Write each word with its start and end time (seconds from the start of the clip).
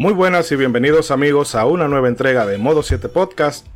Muy 0.00 0.14
buenas 0.14 0.50
y 0.50 0.56
bienvenidos 0.56 1.10
amigos 1.10 1.54
a 1.54 1.66
una 1.66 1.86
nueva 1.86 2.08
entrega 2.08 2.46
de 2.46 2.56
Modo 2.56 2.82
7 2.82 3.10
Podcast. 3.10 3.66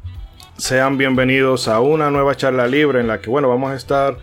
Sean 0.56 0.96
bienvenidos 0.96 1.68
a 1.68 1.80
una 1.80 2.10
nueva 2.10 2.34
charla 2.34 2.66
libre 2.66 3.00
en 3.00 3.08
la 3.08 3.20
que, 3.20 3.28
bueno, 3.28 3.50
vamos 3.50 3.72
a 3.72 3.76
estar 3.76 4.16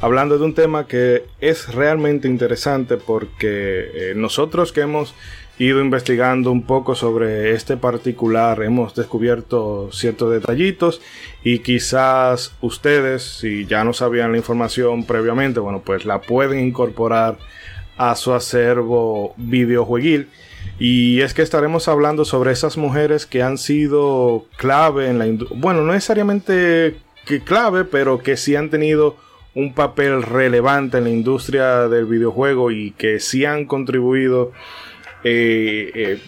hablando 0.00 0.38
de 0.38 0.44
un 0.44 0.54
tema 0.54 0.86
que 0.86 1.24
es 1.40 1.74
realmente 1.74 2.28
interesante 2.28 2.96
porque 2.96 3.90
eh, 3.92 4.12
nosotros 4.14 4.70
que 4.70 4.82
hemos 4.82 5.16
ido 5.58 5.80
investigando 5.80 6.52
un 6.52 6.62
poco 6.62 6.94
sobre 6.94 7.50
este 7.54 7.76
particular, 7.76 8.62
hemos 8.62 8.94
descubierto 8.94 9.90
ciertos 9.90 10.30
detallitos 10.30 11.02
y 11.42 11.58
quizás 11.58 12.54
ustedes, 12.60 13.24
si 13.24 13.66
ya 13.66 13.82
no 13.82 13.92
sabían 13.94 14.30
la 14.30 14.38
información 14.38 15.04
previamente, 15.04 15.58
bueno, 15.58 15.82
pues 15.84 16.04
la 16.04 16.20
pueden 16.20 16.60
incorporar 16.60 17.36
a 17.96 18.14
su 18.14 18.32
acervo 18.32 19.34
videojueguil. 19.36 20.28
Y 20.78 21.20
es 21.22 21.34
que 21.34 21.42
estaremos 21.42 21.88
hablando 21.88 22.24
sobre 22.24 22.52
esas 22.52 22.76
mujeres 22.76 23.26
que 23.26 23.42
han 23.42 23.58
sido 23.58 24.46
clave 24.56 25.08
en 25.08 25.18
la 25.18 25.26
industria. 25.26 25.60
Bueno, 25.60 25.82
no 25.82 25.92
necesariamente 25.92 26.96
que 27.26 27.42
clave, 27.42 27.84
pero 27.84 28.22
que 28.22 28.36
sí 28.36 28.54
han 28.54 28.70
tenido 28.70 29.16
un 29.54 29.74
papel 29.74 30.22
relevante 30.22 30.98
en 30.98 31.04
la 31.04 31.10
industria 31.10 31.88
del 31.88 32.06
videojuego 32.06 32.70
y 32.70 32.92
que 32.92 33.18
sí 33.18 33.44
han 33.44 33.64
contribuido 33.64 34.52
eh, 35.24 35.90
eh, 35.94 36.20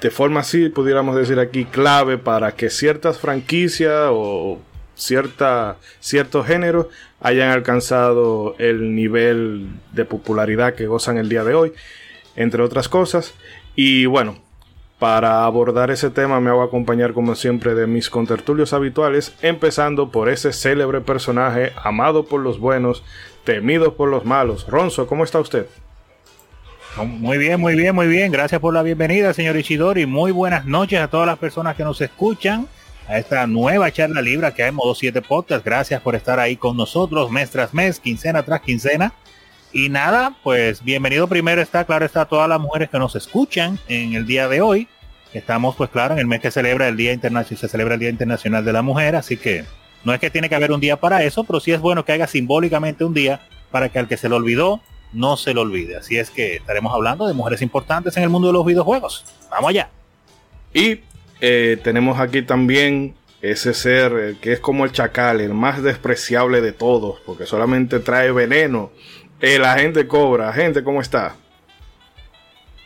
de 0.00 0.10
forma 0.10 0.40
así, 0.40 0.68
pudiéramos 0.68 1.16
decir 1.16 1.38
aquí, 1.38 1.64
clave 1.64 2.18
para 2.18 2.52
que 2.52 2.68
ciertas 2.68 3.18
franquicias 3.18 4.08
o 4.10 4.60
cierta, 4.94 5.76
ciertos 6.00 6.46
géneros 6.46 6.88
hayan 7.20 7.50
alcanzado 7.50 8.54
el 8.58 8.94
nivel 8.94 9.68
de 9.92 10.04
popularidad 10.04 10.74
que 10.74 10.86
gozan 10.86 11.16
el 11.16 11.28
día 11.28 11.44
de 11.44 11.54
hoy, 11.54 11.72
entre 12.36 12.62
otras 12.62 12.88
cosas. 12.88 13.34
Y 13.76 14.06
bueno, 14.06 14.36
para 14.98 15.44
abordar 15.44 15.90
ese 15.90 16.08
tema 16.08 16.40
me 16.40 16.48
hago 16.48 16.62
acompañar 16.62 17.12
como 17.12 17.34
siempre 17.34 17.74
de 17.74 17.86
mis 17.86 18.08
contertulios 18.08 18.72
habituales, 18.72 19.34
empezando 19.42 20.10
por 20.10 20.30
ese 20.30 20.54
célebre 20.54 21.02
personaje 21.02 21.72
amado 21.84 22.24
por 22.24 22.40
los 22.40 22.58
buenos, 22.58 23.04
temido 23.44 23.94
por 23.94 24.08
los 24.08 24.24
malos. 24.24 24.66
Ronzo, 24.66 25.06
¿cómo 25.06 25.22
está 25.22 25.38
usted? 25.38 25.66
Muy 27.04 27.36
bien, 27.36 27.60
muy 27.60 27.74
bien, 27.74 27.94
muy 27.94 28.06
bien. 28.06 28.32
Gracias 28.32 28.58
por 28.58 28.72
la 28.72 28.82
bienvenida, 28.82 29.34
señor 29.34 29.58
Ichidori. 29.58 30.06
Muy 30.06 30.32
buenas 30.32 30.64
noches 30.64 30.98
a 30.98 31.08
todas 31.08 31.26
las 31.26 31.38
personas 31.38 31.76
que 31.76 31.84
nos 31.84 32.00
escuchan 32.00 32.66
a 33.06 33.18
esta 33.18 33.46
nueva 33.46 33.92
charla 33.92 34.22
libre 34.22 34.50
que 34.54 34.62
hay 34.62 34.70
en 34.70 34.76
Modo 34.76 34.94
7 34.94 35.20
Podcast. 35.20 35.62
Gracias 35.62 36.00
por 36.00 36.14
estar 36.14 36.40
ahí 36.40 36.56
con 36.56 36.74
nosotros 36.74 37.30
mes 37.30 37.50
tras 37.50 37.74
mes, 37.74 38.00
quincena 38.00 38.42
tras 38.42 38.62
quincena. 38.62 39.12
Y 39.72 39.88
nada, 39.88 40.36
pues 40.42 40.82
bienvenido 40.82 41.28
primero 41.28 41.60
está, 41.60 41.84
claro, 41.84 42.06
está 42.06 42.22
a 42.22 42.28
todas 42.28 42.48
las 42.48 42.60
mujeres 42.60 42.88
que 42.88 42.98
nos 42.98 43.14
escuchan 43.16 43.78
en 43.88 44.14
el 44.14 44.26
día 44.26 44.48
de 44.48 44.60
hoy. 44.60 44.88
Estamos, 45.32 45.76
pues 45.76 45.90
claro, 45.90 46.14
en 46.14 46.20
el 46.20 46.26
mes 46.26 46.40
que 46.40 46.50
celebra 46.50 46.88
el 46.88 46.96
Día 46.96 47.12
Internacional, 47.12 47.58
se 47.58 47.68
celebra 47.68 47.94
el 47.94 48.00
Día 48.00 48.08
Internacional 48.08 48.64
de 48.64 48.72
la 48.72 48.82
Mujer, 48.82 49.16
así 49.16 49.36
que 49.36 49.64
no 50.04 50.14
es 50.14 50.20
que 50.20 50.30
tiene 50.30 50.48
que 50.48 50.54
haber 50.54 50.72
un 50.72 50.80
día 50.80 50.96
para 50.96 51.24
eso, 51.24 51.44
pero 51.44 51.60
sí 51.60 51.72
es 51.72 51.80
bueno 51.80 52.04
que 52.04 52.12
haya 52.12 52.26
simbólicamente 52.26 53.04
un 53.04 53.12
día 53.12 53.40
para 53.70 53.88
que 53.88 53.98
al 53.98 54.08
que 54.08 54.16
se 54.16 54.28
lo 54.28 54.36
olvidó, 54.36 54.80
no 55.12 55.36
se 55.36 55.52
lo 55.52 55.62
olvide. 55.62 55.96
Así 55.96 56.16
es 56.16 56.30
que 56.30 56.56
estaremos 56.56 56.94
hablando 56.94 57.26
de 57.26 57.34
mujeres 57.34 57.60
importantes 57.60 58.16
en 58.16 58.22
el 58.22 58.28
mundo 58.28 58.48
de 58.48 58.54
los 58.54 58.64
videojuegos. 58.64 59.24
Vamos 59.50 59.70
allá. 59.70 59.90
Y 60.72 61.00
eh, 61.40 61.78
tenemos 61.82 62.18
aquí 62.20 62.42
también 62.42 63.14
ese 63.42 63.74
ser 63.74 64.12
eh, 64.16 64.36
que 64.40 64.52
es 64.52 64.60
como 64.60 64.84
el 64.84 64.92
chacal, 64.92 65.40
el 65.40 65.54
más 65.54 65.82
despreciable 65.82 66.60
de 66.60 66.72
todos, 66.72 67.20
porque 67.26 67.46
solamente 67.46 67.98
trae 68.00 68.30
veneno 68.32 68.90
el 69.40 69.64
agente 69.64 70.06
Cobra. 70.06 70.52
Gente, 70.52 70.82
¿cómo 70.82 71.00
está? 71.00 71.36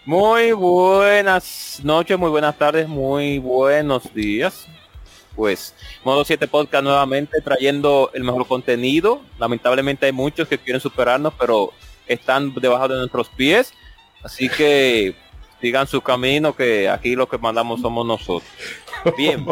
Muy 0.05 0.53
buenas 0.53 1.81
noches, 1.85 2.19
muy 2.19 2.31
buenas 2.31 2.57
tardes, 2.57 2.89
muy 2.89 3.39
buenos 3.39 4.13
días. 4.15 4.67
Pues 5.37 5.75
Modo 6.05 6.25
7 6.25 6.49
Podcast 6.49 6.83
nuevamente 6.83 7.41
trayendo 7.41 8.11
el 8.15 8.25
mejor 8.25 8.47
contenido. 8.47 9.23
Lamentablemente 9.39 10.07
hay 10.07 10.13
muchos 10.13 10.49
que 10.49 10.59
quieren 10.59 10.81
superarnos, 10.81 11.33
pero 11.39 11.73
están 12.07 12.53
debajo 12.55 12.89
de 12.89 12.99
nuestros 12.99 13.29
pies. 13.29 13.73
Así 14.23 14.49
que 14.49 15.15
sigan 15.61 15.87
su 15.87 16.01
camino, 16.01 16.55
que 16.55 16.89
aquí 16.89 17.15
lo 17.15 17.29
que 17.29 17.39
mandamos 17.39 17.81
somos 17.81 18.07
nosotros. 18.07 18.51
Bien. 19.17 19.45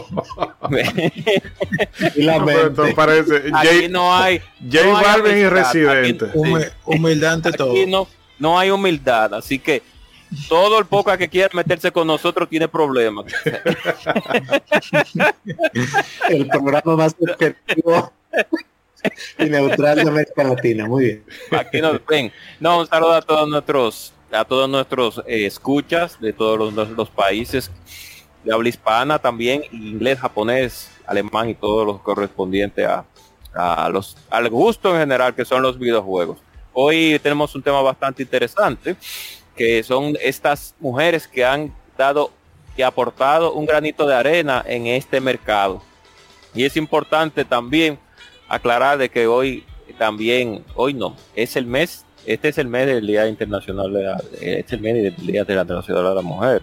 la 2.16 2.44
parece. 2.94 3.50
Aquí 3.52 3.88
no 3.88 4.14
hay. 4.14 4.41
J 4.60 4.92
Balvin 4.92 5.38
y 5.38 5.48
Residente. 5.48 6.26
humildad 6.84 7.34
ante 7.34 7.52
todo. 7.52 7.74
no, 7.86 8.08
no 8.38 8.58
hay 8.58 8.70
humildad, 8.70 9.34
así 9.34 9.58
que 9.58 9.82
todo 10.48 10.78
el 10.78 10.86
poca 10.86 11.16
que 11.16 11.28
quiera 11.28 11.48
meterse 11.52 11.91
con 11.91 12.06
nosotros 12.06 12.48
tiene 12.48 12.69
problemas. 12.69 13.32
el 16.28 16.46
programa 16.48 16.96
más 16.96 17.16
objetivo 17.19 18.12
y 19.38 19.44
neutral 19.44 19.96
de 19.96 20.02
América 20.02 20.44
Latina. 20.44 20.86
Muy 20.86 21.04
bien. 21.04 21.25
Aquí 21.52 21.80
nos 21.80 22.04
ven. 22.06 22.30
No, 22.60 22.80
un 22.80 22.86
saludo 22.86 23.14
a 23.14 23.22
todos 23.22 23.48
nuestros 23.48 24.12
a 24.32 24.44
todos 24.44 24.68
nuestros 24.68 25.18
eh, 25.26 25.46
escuchas 25.46 26.20
de 26.20 26.32
todos 26.32 26.72
los, 26.72 27.08
países 27.10 27.70
de 28.44 28.52
habla 28.52 28.68
hispana 28.68 29.18
también, 29.18 29.62
inglés, 29.72 30.18
japonés, 30.18 30.90
alemán 31.06 31.48
y 31.48 31.54
todos 31.54 31.86
los 31.86 32.00
correspondientes 32.00 32.86
a, 32.86 33.04
a 33.54 33.88
los, 33.88 34.16
al 34.30 34.48
gusto 34.50 34.94
en 34.94 35.00
general 35.00 35.34
que 35.34 35.44
son 35.44 35.62
los 35.62 35.78
videojuegos. 35.78 36.38
Hoy 36.72 37.18
tenemos 37.22 37.54
un 37.54 37.62
tema 37.62 37.82
bastante 37.82 38.22
interesante, 38.22 38.96
que 39.56 39.82
son 39.82 40.16
estas 40.22 40.74
mujeres 40.78 41.26
que 41.26 41.44
han 41.44 41.74
dado 41.96 42.30
y 42.76 42.82
aportado 42.82 43.52
un 43.54 43.66
granito 43.66 44.06
de 44.06 44.14
arena 44.14 44.64
en 44.66 44.86
este 44.86 45.20
mercado. 45.20 45.82
Y 46.54 46.64
es 46.64 46.76
importante 46.76 47.44
también 47.44 47.98
aclarar 48.48 48.98
de 48.98 49.08
que 49.08 49.26
hoy 49.26 49.64
también, 49.98 50.64
hoy 50.76 50.94
no, 50.94 51.16
es 51.34 51.56
el 51.56 51.66
mes 51.66 52.04
este 52.28 52.48
es 52.48 52.58
el 52.58 52.68
mes 52.68 52.86
del 52.86 53.06
Día 53.06 53.26
Internacional 53.26 53.90
de 53.90 54.02
la, 54.02 54.22
este 54.42 54.76
Día 54.76 55.40
Internacional 55.40 56.04
de 56.04 56.14
la 56.14 56.20
Mujer. 56.20 56.62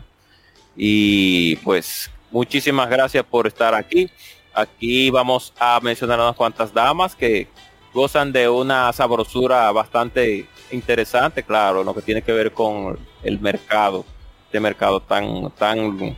Y 0.76 1.56
pues 1.58 2.12
muchísimas 2.30 2.88
gracias 2.88 3.24
por 3.24 3.48
estar 3.48 3.74
aquí. 3.74 4.08
Aquí 4.54 5.10
vamos 5.10 5.54
a 5.58 5.80
mencionar 5.82 6.20
unas 6.20 6.36
cuantas 6.36 6.72
damas 6.72 7.16
que 7.16 7.48
gozan 7.94 8.32
de 8.32 8.48
una 8.48 8.94
sabrosura 8.94 9.72
bastante 9.72 10.46
interesante, 10.72 11.42
claro, 11.42 11.84
lo 11.84 11.96
que 11.96 12.04
tiene 12.04 12.22
que 12.22 12.32
ver 12.32 12.52
con 12.52 13.00
el 13.24 13.40
mercado, 13.40 14.06
este 14.46 14.60
mercado 14.60 15.00
tan, 15.00 15.50
tan 15.52 16.16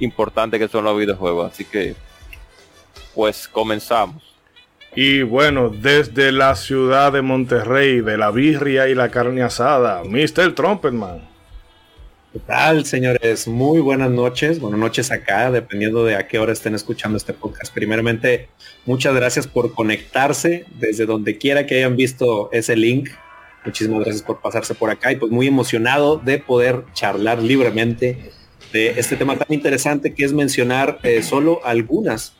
importante 0.00 0.58
que 0.58 0.66
son 0.66 0.84
los 0.84 0.98
videojuegos. 0.98 1.52
Así 1.52 1.64
que, 1.64 1.94
pues 3.14 3.46
comenzamos. 3.46 4.35
Y 4.98 5.20
bueno, 5.20 5.68
desde 5.68 6.32
la 6.32 6.56
ciudad 6.56 7.12
de 7.12 7.20
Monterrey, 7.20 8.00
de 8.00 8.16
la 8.16 8.30
birria 8.30 8.88
y 8.88 8.94
la 8.94 9.10
carne 9.10 9.42
asada, 9.42 10.02
Mr. 10.04 10.54
Trumpetman. 10.54 11.20
¿Qué 12.32 12.38
tal, 12.38 12.86
señores? 12.86 13.46
Muy 13.46 13.80
buenas 13.80 14.10
noches. 14.10 14.58
Buenas 14.58 14.80
noches 14.80 15.12
acá, 15.12 15.50
dependiendo 15.50 16.02
de 16.06 16.16
a 16.16 16.26
qué 16.26 16.38
hora 16.38 16.54
estén 16.54 16.74
escuchando 16.74 17.18
este 17.18 17.34
podcast. 17.34 17.74
Primeramente, 17.74 18.48
muchas 18.86 19.14
gracias 19.14 19.46
por 19.46 19.74
conectarse 19.74 20.64
desde 20.80 21.04
donde 21.04 21.36
quiera 21.36 21.66
que 21.66 21.76
hayan 21.76 21.94
visto 21.94 22.48
ese 22.52 22.74
link. 22.74 23.10
Muchísimas 23.66 24.00
gracias 24.00 24.22
por 24.22 24.40
pasarse 24.40 24.74
por 24.74 24.88
acá 24.88 25.12
y 25.12 25.16
pues 25.16 25.30
muy 25.30 25.46
emocionado 25.46 26.16
de 26.16 26.38
poder 26.38 26.84
charlar 26.94 27.42
libremente 27.42 28.32
de 28.72 28.98
este 28.98 29.16
tema 29.16 29.36
tan 29.36 29.52
interesante 29.52 30.14
que 30.14 30.24
es 30.24 30.32
mencionar 30.32 31.00
eh, 31.02 31.22
solo 31.22 31.60
algunas 31.66 32.32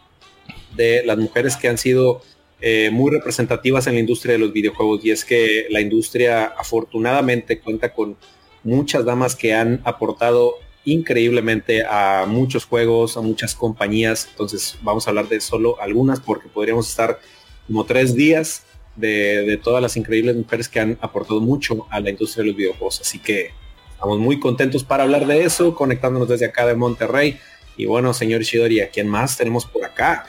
de 0.75 1.03
las 1.05 1.19
mujeres 1.19 1.57
que 1.57 1.69
han 1.69 1.77
sido 1.77 2.23
eh, 2.61 2.91
muy 2.91 3.11
representativas 3.11 3.87
en 3.87 3.95
la 3.95 4.01
industria 4.01 4.33
de 4.33 4.39
los 4.39 4.53
videojuegos 4.53 5.05
y 5.05 5.11
es 5.11 5.25
que 5.25 5.67
la 5.69 5.81
industria 5.81 6.47
afortunadamente 6.47 7.59
cuenta 7.59 7.93
con 7.93 8.17
muchas 8.65 9.05
damas 9.05 9.37
que 9.37 9.55
han 9.55 9.81
aportado 9.85 10.55
increíblemente 10.87 11.85
a 11.85 12.25
muchos 12.27 12.65
juegos, 12.65 13.17
a 13.17 13.21
muchas 13.21 13.55
compañías. 13.55 14.29
Entonces 14.31 14.79
vamos 14.83 15.07
a 15.07 15.11
hablar 15.11 15.29
de 15.29 15.41
solo 15.41 15.81
algunas 15.83 16.21
porque 16.21 16.49
podríamos 16.49 16.89
estar 16.89 17.21
como 17.67 17.85
tres 17.85 18.15
días 18.15 18.65
de, 18.95 19.61
todas 19.63 19.83
las 19.83 19.97
increíbles 19.97 20.37
mujeres 20.37 20.69
que 20.69 20.81
han 20.81 20.99
aportado 21.03 21.41
mucho 21.41 21.87
a 21.91 22.01
la 22.01 22.11
industria 22.11 22.43
de 22.43 22.49
los 22.49 22.57
videojuegos. 22.57 23.01
Así 23.01 23.19
que 23.19 23.51
estamos 23.93 24.19
muy 24.19 24.41
contentos 24.41 24.85
para 24.85 25.03
hablar 25.03 25.27
de 25.27 25.45
eso, 25.45 25.75
conectándonos 25.75 26.29
desde 26.29 26.47
acá 26.47 26.67
de 26.67 26.75
Monterrey. 26.75 27.39
Y 27.77 27.85
bueno, 27.87 28.15
señor 28.15 28.43
Shidori, 28.43 28.81
¿a 28.81 28.89
quién 28.89 29.09
más 29.09 29.37
tenemos 29.37 29.67
por 29.67 29.85
acá? 29.85 30.27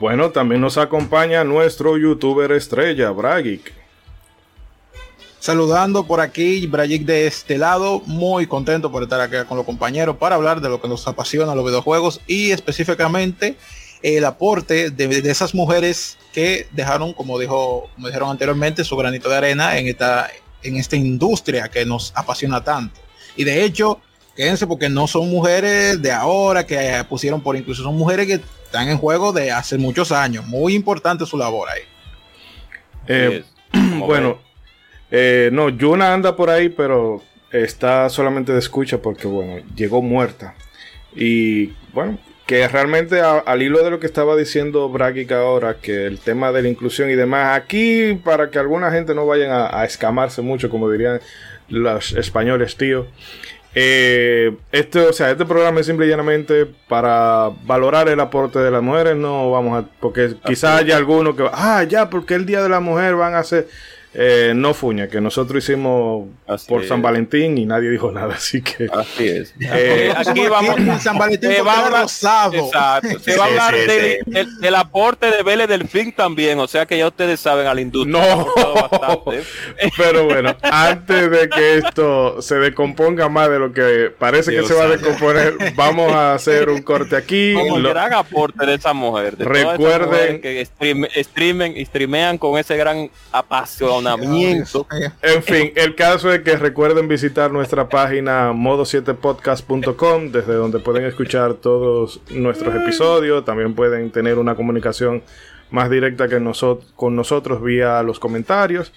Bueno, 0.00 0.30
también 0.30 0.62
nos 0.62 0.78
acompaña 0.78 1.44
nuestro 1.44 1.98
youtuber 1.98 2.52
estrella, 2.52 3.10
Bragic. 3.10 3.74
Saludando 5.40 6.06
por 6.06 6.22
aquí, 6.22 6.66
Bragic 6.66 7.04
de 7.04 7.26
este 7.26 7.58
lado, 7.58 8.00
muy 8.06 8.46
contento 8.46 8.90
por 8.90 9.02
estar 9.02 9.20
acá 9.20 9.44
con 9.44 9.58
los 9.58 9.66
compañeros 9.66 10.16
para 10.16 10.36
hablar 10.36 10.62
de 10.62 10.70
lo 10.70 10.80
que 10.80 10.88
nos 10.88 11.06
apasiona 11.06 11.54
los 11.54 11.66
videojuegos 11.66 12.22
y 12.26 12.50
específicamente 12.50 13.58
el 14.00 14.24
aporte 14.24 14.88
de, 14.88 15.18
esas 15.30 15.54
mujeres 15.54 16.16
que 16.32 16.66
dejaron, 16.72 17.12
como 17.12 17.38
dijo, 17.38 17.90
como 17.94 18.06
dijeron 18.06 18.30
anteriormente, 18.30 18.84
su 18.84 18.96
granito 18.96 19.28
de 19.28 19.36
arena 19.36 19.76
en 19.76 19.86
esta, 19.86 20.30
en 20.62 20.78
esta 20.78 20.96
industria 20.96 21.68
que 21.68 21.84
nos 21.84 22.10
apasiona 22.16 22.64
tanto. 22.64 22.98
Y 23.36 23.44
de 23.44 23.64
hecho, 23.64 24.00
quédense 24.34 24.66
porque 24.66 24.88
no 24.88 25.06
son 25.06 25.28
mujeres 25.28 26.00
de 26.00 26.10
ahora 26.10 26.64
que 26.64 27.04
pusieron 27.06 27.42
por 27.42 27.54
incluso, 27.54 27.82
son 27.82 27.98
mujeres 27.98 28.26
que 28.26 28.40
están 28.70 28.88
en 28.88 28.98
juego 28.98 29.32
de 29.32 29.50
hace 29.50 29.78
muchos 29.78 30.12
años. 30.12 30.46
Muy 30.46 30.76
importante 30.76 31.26
su 31.26 31.36
labor 31.36 31.68
ahí. 31.68 31.82
Eh, 33.08 33.42
bueno, 33.98 34.38
eh, 35.10 35.50
no, 35.52 35.70
Yuna 35.70 36.14
anda 36.14 36.36
por 36.36 36.50
ahí, 36.50 36.68
pero 36.68 37.20
está 37.50 38.08
solamente 38.08 38.52
de 38.52 38.60
escucha 38.60 38.98
porque, 39.02 39.26
bueno, 39.26 39.60
llegó 39.74 40.02
muerta. 40.02 40.54
Y 41.16 41.72
bueno, 41.92 42.16
que 42.46 42.68
realmente 42.68 43.20
al 43.20 43.60
hilo 43.60 43.82
de 43.82 43.90
lo 43.90 43.98
que 43.98 44.06
estaba 44.06 44.36
diciendo 44.36 44.88
Bragic 44.88 45.32
ahora, 45.32 45.78
que 45.82 46.06
el 46.06 46.20
tema 46.20 46.52
de 46.52 46.62
la 46.62 46.68
inclusión 46.68 47.10
y 47.10 47.16
demás, 47.16 47.58
aquí 47.58 48.20
para 48.22 48.50
que 48.50 48.60
alguna 48.60 48.92
gente 48.92 49.16
no 49.16 49.26
vayan 49.26 49.50
a, 49.50 49.80
a 49.80 49.84
escamarse 49.84 50.42
mucho, 50.42 50.70
como 50.70 50.88
dirían 50.88 51.20
los 51.68 52.12
españoles, 52.12 52.76
tío. 52.76 53.08
Eh, 53.74 54.56
este, 54.72 55.00
o 55.00 55.12
sea, 55.12 55.30
este 55.30 55.44
programa 55.44 55.80
es 55.80 55.86
simple 55.86 56.06
y 56.06 56.08
llanamente 56.08 56.66
para 56.88 57.50
valorar 57.64 58.08
el 58.08 58.18
aporte 58.18 58.58
de 58.58 58.70
las 58.70 58.82
mujeres. 58.82 59.16
No 59.16 59.50
vamos 59.50 59.84
a, 59.84 59.88
porque 60.00 60.34
quizás 60.44 60.80
haya 60.80 60.96
alguno 60.96 61.36
que, 61.36 61.48
ah, 61.52 61.84
ya, 61.84 62.10
porque 62.10 62.34
el 62.34 62.46
día 62.46 62.62
de 62.62 62.68
la 62.68 62.80
mujer 62.80 63.14
van 63.14 63.34
a 63.34 63.38
hacer. 63.38 63.68
Eh, 64.12 64.52
no 64.56 64.74
fuña, 64.74 65.06
que 65.08 65.20
nosotros 65.20 65.62
hicimos 65.62 66.28
por 66.66 66.84
San 66.84 67.00
Valentín 67.00 67.56
y 67.58 67.64
nadie 67.64 67.90
dijo 67.90 68.10
nada, 68.10 68.34
así 68.36 68.60
que. 68.60 68.88
Así 68.92 69.28
es. 69.28 69.54
Eh, 69.60 70.12
aquí 70.16 70.48
vamos. 70.48 71.00
San 71.02 71.16
Valentín 71.16 71.50
se 71.52 71.62
va 71.62 71.74
a 71.74 71.86
hablar, 71.86 72.02
exacto, 72.02 73.18
se 73.20 73.36
va 73.36 73.44
a 73.44 73.48
hablar 73.48 73.74
sí, 73.74 73.80
de- 73.86 74.18
sí. 74.24 74.30
del- 74.32 74.56
del 74.60 74.74
aporte 74.74 75.30
de 75.30 75.42
Vélez 75.44 75.68
Delfín 75.68 76.12
también, 76.12 76.58
o 76.58 76.66
sea 76.66 76.86
que 76.86 76.98
ya 76.98 77.06
ustedes 77.06 77.38
saben 77.38 77.66
a 77.68 77.74
la 77.74 77.80
industria. 77.80 78.20
No. 78.36 78.46
Pero 79.96 80.24
bueno, 80.24 80.56
antes 80.62 81.30
de 81.30 81.48
que 81.48 81.78
esto 81.78 82.42
se 82.42 82.56
descomponga 82.56 83.28
más 83.28 83.48
de 83.48 83.58
lo 83.58 83.72
que 83.72 84.10
parece 84.18 84.50
Dios 84.50 84.64
que 84.66 84.72
se 84.74 84.78
va 84.78 84.86
a 84.86 84.88
descomponer, 84.88 85.54
vamos 85.74 86.12
a 86.12 86.34
hacer 86.34 86.68
un 86.68 86.82
corte 86.82 87.16
aquí. 87.16 87.54
Como 87.54 87.76
el 87.76 87.82
Lo- 87.84 87.90
gran 87.90 88.12
aporte 88.12 88.66
de 88.66 88.74
esa 88.74 88.92
mujer. 88.92 89.36
De 89.36 89.44
Recuerden- 89.44 90.40
que 90.40 90.64
stream, 90.64 91.06
streamen 91.22 91.76
y 91.76 91.84
streamean 91.84 92.38
con 92.38 92.58
ese 92.58 92.76
gran 92.76 93.10
En 95.22 95.42
fin, 95.42 95.72
el 95.76 95.94
caso 95.94 96.32
es 96.32 96.40
que 96.40 96.56
recuerden 96.56 97.08
visitar 97.08 97.50
nuestra 97.52 97.88
página 97.88 98.52
modo7podcast.com, 98.52 100.30
desde 100.32 100.54
donde 100.54 100.78
pueden 100.78 101.04
escuchar 101.04 101.54
todos 101.54 102.20
nuestros 102.30 102.74
episodios. 102.74 103.44
También 103.44 103.74
pueden 103.74 104.10
tener 104.10 104.38
una 104.38 104.54
comunicación 104.54 105.22
más 105.70 105.88
directa 105.88 106.26
que 106.28 106.40
noso- 106.40 106.80
con 106.96 107.14
nosotros 107.14 107.62
vía 107.62 108.02
los 108.02 108.18
comentarios. 108.18 108.92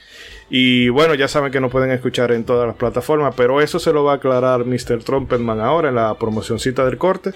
Y 0.49 0.89
bueno, 0.89 1.13
ya 1.13 1.27
saben 1.27 1.51
que 1.51 1.59
nos 1.59 1.71
pueden 1.71 1.91
escuchar 1.91 2.31
en 2.31 2.43
todas 2.45 2.67
las 2.67 2.75
plataformas, 2.75 3.33
pero 3.37 3.61
eso 3.61 3.79
se 3.79 3.93
lo 3.93 4.03
va 4.03 4.13
a 4.13 4.15
aclarar 4.15 4.65
Mr. 4.65 5.03
Trumpetman 5.03 5.59
ahora 5.59 5.89
en 5.89 5.95
la 5.95 6.13
promocioncita 6.15 6.83
del 6.85 6.97
corte. 6.97 7.31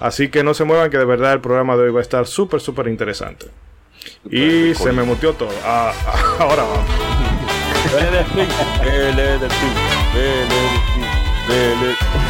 Así 0.00 0.28
que 0.28 0.42
no 0.42 0.54
se 0.54 0.64
muevan, 0.64 0.90
que 0.90 0.98
de 0.98 1.04
verdad 1.04 1.32
el 1.34 1.40
programa 1.40 1.76
de 1.76 1.84
hoy 1.84 1.90
va 1.92 2.00
a 2.00 2.02
estar 2.02 2.26
súper, 2.26 2.60
súper 2.60 2.88
interesante. 2.88 3.46
Y 4.30 4.74
se 4.74 4.92
me 4.92 5.02
muteó 5.02 5.34
todo. 5.34 5.50
Ah, 5.64 5.92
ahora 6.40 6.62
vamos. 6.64 7.09
Vélez 7.92 8.10
Delfín, 8.10 8.48
Vélez 8.84 9.38
Delfín, 9.40 9.74
Vélez 10.14 10.48
Delfín, 10.48 11.06
Vélez. 11.48 11.98
No 12.12 12.29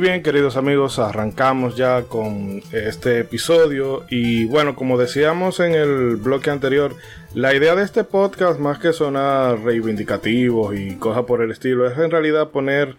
Bien, 0.00 0.22
queridos 0.22 0.56
amigos, 0.56 1.00
arrancamos 1.00 1.74
ya 1.74 2.02
con 2.02 2.62
este 2.70 3.18
episodio. 3.18 4.04
Y 4.08 4.44
bueno, 4.44 4.76
como 4.76 4.96
decíamos 4.96 5.58
en 5.58 5.74
el 5.74 6.14
bloque 6.14 6.50
anterior, 6.50 6.94
la 7.34 7.52
idea 7.52 7.74
de 7.74 7.82
este 7.82 8.04
podcast, 8.04 8.60
más 8.60 8.78
que 8.78 8.92
sonar 8.92 9.58
reivindicativos 9.58 10.78
y 10.78 10.94
cosas 10.96 11.24
por 11.24 11.42
el 11.42 11.50
estilo, 11.50 11.90
es 11.90 11.98
en 11.98 12.12
realidad 12.12 12.50
poner 12.50 12.96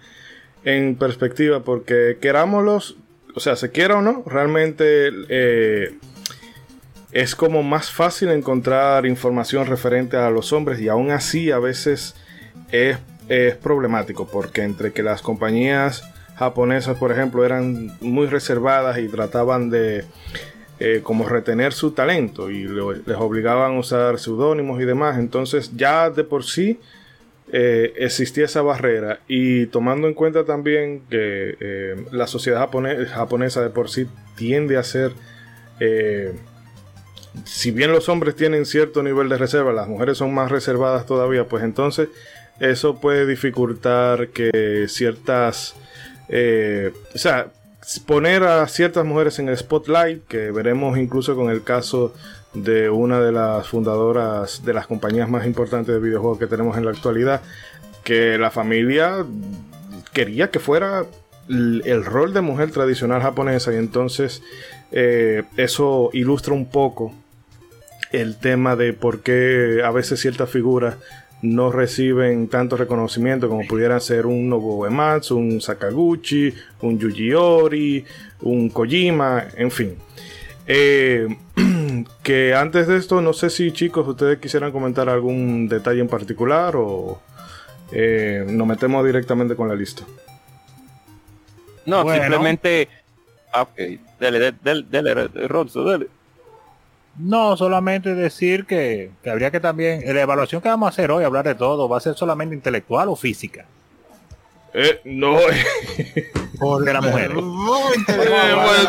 en 0.66 0.98
perspectiva, 0.98 1.62
porque 1.62 2.18
querámoslos, 2.20 2.98
o 3.34 3.40
sea, 3.40 3.56
se 3.56 3.72
quiera 3.72 3.96
o 3.96 4.02
no, 4.02 4.24
realmente 4.26 5.10
eh, 5.30 5.96
es 7.14 7.34
como 7.34 7.64
más 7.64 7.92
fácil 7.92 8.28
encontrar 8.30 9.06
información 9.06 9.68
referente 9.68 10.18
a 10.18 10.30
los 10.30 10.52
hombres 10.52 10.82
y 10.82 10.90
aún 10.90 11.12
así 11.12 11.50
a 11.50 11.60
veces 11.60 12.16
es, 12.72 12.98
es 13.30 13.56
problemático, 13.56 14.28
porque 14.28 14.64
entre 14.64 14.92
que 14.92 15.02
las 15.02 15.22
compañías 15.22 16.04
japonesas, 16.40 16.98
por 16.98 17.12
ejemplo, 17.12 17.46
eran 17.46 17.92
muy 18.02 18.28
reservadas 18.28 18.98
y 18.98 19.10
trataban 19.10 19.70
de 19.70 20.06
eh, 20.80 21.02
como 21.04 21.28
retener 21.28 21.74
su 21.74 21.92
talento 21.92 22.50
y 22.50 22.64
les 22.64 23.18
obligaban 23.18 23.76
a 23.76 23.80
usar 23.80 24.18
seudónimos 24.18 24.82
y 24.82 24.86
demás. 24.86 25.20
Entonces 25.20 25.72
ya 25.76 26.10
de 26.10 26.24
por 26.24 26.46
sí 26.46 26.80
eh, 27.52 27.94
existía 27.98 28.46
esa 28.46 28.62
barrera 28.62 29.20
y 29.28 29.66
tomando 29.66 30.08
en 30.08 30.14
cuenta 30.14 30.46
también 30.46 31.02
que 31.10 31.58
eh, 31.60 32.06
la 32.12 32.28
sociedad 32.28 32.70
japone- 32.70 33.06
japonesa 33.08 33.62
de 33.62 33.70
por 33.70 33.90
sí 33.90 34.08
tiende 34.38 34.78
a 34.78 34.84
ser, 34.84 35.12
si 37.44 37.72
bien 37.72 37.92
los 37.92 38.08
hombres 38.08 38.36
tienen 38.36 38.66
cierto 38.66 39.04
nivel 39.04 39.28
de 39.30 39.38
reserva, 39.38 39.74
las 39.74 39.88
mujeres 39.88 40.18
son 40.18 40.34
más 40.34 40.52
reservadas 40.52 41.06
todavía, 41.06 41.46
pues 41.46 41.64
entonces 41.64 42.08
eso 42.60 43.00
puede 43.02 43.26
dificultar 43.26 44.30
que 44.30 44.86
ciertas 44.88 45.76
eh, 46.30 46.94
o 47.14 47.18
sea, 47.18 47.48
poner 48.06 48.44
a 48.44 48.68
ciertas 48.68 49.06
mujeres 49.06 49.40
en 49.40 49.50
el 49.50 49.58
spotlight, 49.58 50.26
que 50.28 50.52
veremos 50.52 50.98
incluso 50.98 51.36
con 51.36 51.50
el 51.50 51.64
caso 51.64 52.14
de 52.54 52.90
una 52.90 53.20
de 53.20 53.32
las 53.32 53.68
fundadoras 53.68 54.64
de 54.64 54.74
las 54.74 54.88
compañías 54.88 55.30
más 55.30 55.46
importantes 55.46 55.94
de 55.94 56.02
videojuegos 56.02 56.40
que 56.40 56.48
tenemos 56.48 56.78
en 56.78 56.86
la 56.86 56.92
actualidad, 56.92 57.42
que 58.04 58.38
la 58.38 58.52
familia 58.52 59.26
quería 60.14 60.50
que 60.50 60.60
fuera 60.60 61.06
el 61.48 62.06
rol 62.06 62.34
de 62.34 62.42
mujer 62.42 62.72
tradicional 62.72 63.22
japonesa. 63.22 63.74
Y 63.74 63.78
entonces 63.78 64.42
eh, 64.92 65.44
eso 65.58 66.10
ilustra 66.14 66.54
un 66.54 66.70
poco 66.70 67.14
el 68.12 68.38
tema 68.38 68.76
de 68.76 68.94
por 68.94 69.22
qué 69.22 69.82
a 69.84 69.92
veces 69.92 70.20
ciertas 70.20 70.50
figuras 70.50 70.96
no 71.42 71.72
reciben 71.72 72.48
tanto 72.50 72.76
reconocimiento 72.76 73.48
como 73.48 73.66
pudieran 73.66 74.02
ser 74.02 74.26
un 74.26 74.50
Nobuo 74.50 74.86
Ematsu, 74.86 75.38
un 75.38 75.62
Sakaguchi, 75.62 76.54
un 76.82 77.00
Yuji 77.00 77.34
Ori, 77.34 78.06
un 78.42 78.70
Kojima, 78.70 79.46
en 79.56 79.72
fin. 79.72 79.96
Eh, 80.68 81.28
que 82.24 82.54
antes 82.54 82.88
de 82.88 82.98
esto, 82.98 83.22
no 83.22 83.34
sé 83.34 83.50
si 83.50 83.72
chicos 83.72 84.08
ustedes 84.08 84.40
quisieran 84.40 84.72
comentar 84.72 85.10
algún 85.10 85.68
detalle 85.68 86.02
en 86.02 86.08
particular 86.08 86.76
o 86.76 87.22
eh, 87.92 88.46
nos 88.48 88.68
metemos 88.68 89.06
directamente 89.06 89.56
con 89.56 89.68
la 89.68 89.76
lista. 89.76 90.04
No, 91.86 92.02
simplemente... 92.12 92.88
Ah, 93.52 93.64
ok, 93.64 93.80
dale, 94.20 94.54
dale, 94.62 94.86
dale, 94.92 95.48
Ronzo, 95.48 95.84
dale. 95.84 96.08
No, 97.20 97.58
solamente 97.58 98.16
decir 98.16 98.66
que, 98.66 99.12
habría 99.30 99.52
que 99.52 99.60
también, 99.60 100.02
la 100.06 100.22
evaluación 100.22 100.62
que 100.62 100.70
vamos 100.70 100.88
a 100.88 100.90
hacer 100.90 101.12
hoy, 101.12 101.26
hablar 101.26 101.46
de 101.46 101.54
todo, 101.54 101.90
va 101.90 101.98
a 101.98 102.00
ser 102.00 102.16
solamente 102.16 102.56
intelectual 102.56 103.10
o 103.10 103.16
física. 103.18 103.66
Eh, 104.74 105.02
no. 105.04 105.38
Por 106.60 106.84
de 106.84 106.94
la 106.94 107.02
mujer. 107.02 107.32
si 107.34 107.40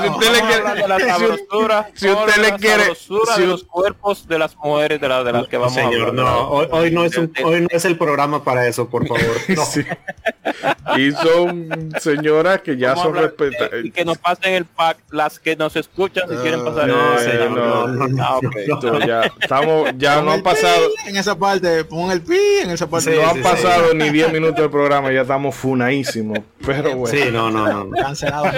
usted 0.08 0.32
le 0.32 0.40
quiere, 0.42 0.64
si 1.94 2.10
usted 2.10 2.42
le 2.42 2.56
quiere, 2.56 2.94
si 2.94 3.46
los 3.46 3.64
cuerpos 3.64 4.26
de 4.26 4.38
las 4.38 4.56
mujeres 4.56 5.00
de, 5.00 5.08
la, 5.08 5.22
de 5.24 5.32
las 5.32 5.48
que 5.48 5.56
vamos 5.56 5.76
a 5.76 5.86
hablar. 5.86 6.12
No, 6.12 6.48
hoy, 6.48 6.90
no 6.90 7.04
es 7.04 7.16
un, 7.16 7.32
hoy 7.44 7.60
no 7.62 7.68
es 7.70 7.84
el 7.84 7.96
programa 7.96 8.42
para 8.42 8.66
eso, 8.66 8.88
por 8.88 9.06
favor. 9.06 9.24
Y 10.96 11.12
son 11.12 11.90
señoras 12.00 12.60
que 12.62 12.76
ya 12.76 12.96
son 12.96 13.14
respetadas. 13.14 13.84
Y 13.84 13.90
que 13.90 14.04
nos 14.04 14.18
pasen 14.18 14.54
el 14.54 14.64
pack, 14.64 14.98
las 15.10 15.38
que 15.38 15.54
nos 15.56 15.76
escuchan 15.76 16.28
si 16.28 16.36
quieren 16.36 16.64
pasar. 16.64 16.88
No, 16.88 17.18
señor, 17.18 17.50
no, 17.50 17.86
no, 17.86 18.08
no, 18.08 18.24
ah, 18.24 18.40
ya 19.06 19.22
estamos, 19.40 19.90
ya 19.96 20.20
no 20.20 20.32
han 20.32 20.42
pasado. 20.42 20.88
En 21.06 21.16
esa 21.16 21.38
parte, 21.38 21.84
pon 21.84 22.10
el 22.10 22.22
pi 22.22 22.38
en 22.62 22.70
esa 22.70 22.88
parte. 22.88 23.14
no 23.14 23.28
han 23.28 23.42
pasado 23.42 23.94
ni 23.94 24.10
10 24.10 24.32
minutos 24.32 24.56
del 24.56 24.70
programa, 24.70 25.12
ya 25.12 25.22
estamos 25.22 25.54
funadísimos. 25.54 26.40
Pero 26.64 26.96
bueno. 26.96 27.18
Sí, 27.18 27.30
no, 27.32 27.50
no, 27.50 27.59
no. 27.66 27.90
Cancelado, 27.90 28.52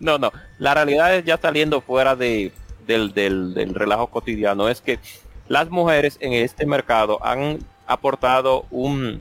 no, 0.00 0.18
no, 0.18 0.32
La 0.58 0.74
realidad 0.74 1.14
es 1.14 1.24
ya 1.24 1.38
saliendo 1.38 1.80
fuera 1.80 2.16
de, 2.16 2.52
del, 2.86 3.12
del, 3.12 3.54
del 3.54 3.74
relajo 3.74 4.08
cotidiano. 4.08 4.68
Es 4.68 4.80
que 4.80 4.98
las 5.48 5.70
mujeres 5.70 6.16
en 6.20 6.32
este 6.32 6.66
mercado 6.66 7.24
han 7.24 7.58
aportado 7.86 8.66
un 8.70 9.20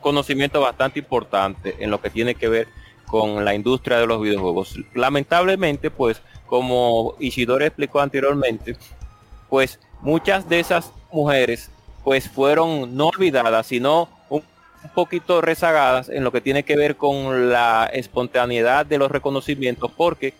conocimiento 0.00 0.60
bastante 0.60 0.98
importante 0.98 1.76
en 1.78 1.90
lo 1.90 2.00
que 2.00 2.10
tiene 2.10 2.34
que 2.34 2.48
ver 2.48 2.68
con 3.06 3.44
la 3.44 3.54
industria 3.54 3.98
de 3.98 4.06
los 4.06 4.20
videojuegos. 4.20 4.76
Lamentablemente, 4.94 5.90
pues, 5.90 6.22
como 6.46 7.14
Isidore 7.18 7.66
explicó 7.66 8.00
anteriormente, 8.00 8.76
pues 9.48 9.80
muchas 10.00 10.48
de 10.48 10.60
esas 10.60 10.92
mujeres 11.12 11.70
pues 12.04 12.28
fueron 12.28 12.96
no 12.96 13.08
olvidadas, 13.08 13.66
sino 13.66 14.08
un, 14.82 14.90
poquito 14.90 15.40
rezagadas 15.40 16.08
en 16.08 16.24
lo 16.24 16.32
que 16.32 16.40
tiene 16.40 16.62
que 16.62 16.76
ver 16.76 16.96
con 16.96 17.50
la 17.50 17.88
espontaneidad 17.92 18.86
de 18.86 18.98
los 18.98 19.10
reconocimientos, 19.10 19.90
porque 19.96 20.34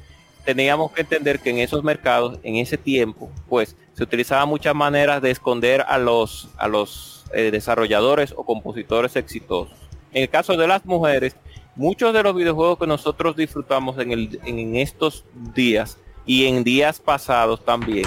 teníamos 0.45 0.93
que 0.93 1.03
entender 1.03 1.41
que 1.41 1.51
en 1.51 1.59
esos 1.59 1.85
mercados, 1.85 2.39
en 2.43 2.57
ese 2.57 2.79
tiempo, 2.79 3.31
pues 3.49 3.77
se 3.95 4.03
utilizaban 4.03 4.49
muchas 4.49 4.75
maneras 4.75 5.23
de 5.23 5.31
esconder 5.31 5.85
a 5.87 5.99
los, 5.99 6.49
a 6.57 6.69
los 6.69 7.25
eh, 7.33 7.51
desarrolladores 7.51 8.33
o 8.37 8.45
compositores 8.45 9.17
exitosos. 9.17 9.77
En 10.13 10.23
el 10.23 10.29
caso 10.29 10.57
de 10.57 10.67
las 10.67 10.85
mujeres, 10.85 11.37
muchos 11.77 12.13
de 12.13 12.23
los 12.23 12.35
videojuegos 12.35 12.79
que 12.79 12.87
nosotros 12.87 13.37
disfrutamos 13.37 13.99
en, 13.99 14.13
el, 14.13 14.41
en 14.45 14.77
estos 14.77 15.25
días 15.55 15.99
y 16.27 16.47
en 16.47 16.65
días 16.65 16.99
pasados 16.99 17.65
también 17.65 18.07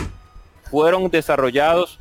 fueron 0.70 1.10
desarrollados 1.10 2.00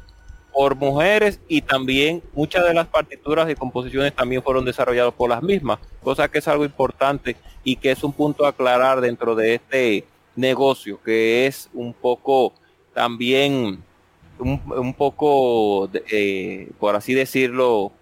por 0.52 0.76
mujeres 0.76 1.40
y 1.48 1.62
también 1.62 2.22
muchas 2.34 2.64
de 2.64 2.74
las 2.74 2.86
partituras 2.86 3.50
y 3.50 3.54
composiciones 3.54 4.14
también 4.14 4.42
fueron 4.42 4.64
desarrolladas 4.64 5.14
por 5.14 5.30
las 5.30 5.42
mismas, 5.42 5.78
cosa 6.02 6.28
que 6.28 6.38
es 6.38 6.48
algo 6.48 6.64
importante 6.64 7.36
y 7.64 7.76
que 7.76 7.90
es 7.90 8.04
un 8.04 8.12
punto 8.12 8.44
a 8.44 8.50
aclarar 8.50 9.00
dentro 9.00 9.34
de 9.34 9.54
este 9.54 10.04
negocio 10.36 10.98
que 11.02 11.46
es 11.46 11.68
un 11.72 11.92
poco 11.92 12.52
también 12.94 13.82
un, 14.38 14.94
poco, 14.94 15.88
eh, 16.10 16.70
por 16.78 16.96
así 16.96 17.14
decirlo, 17.14 17.92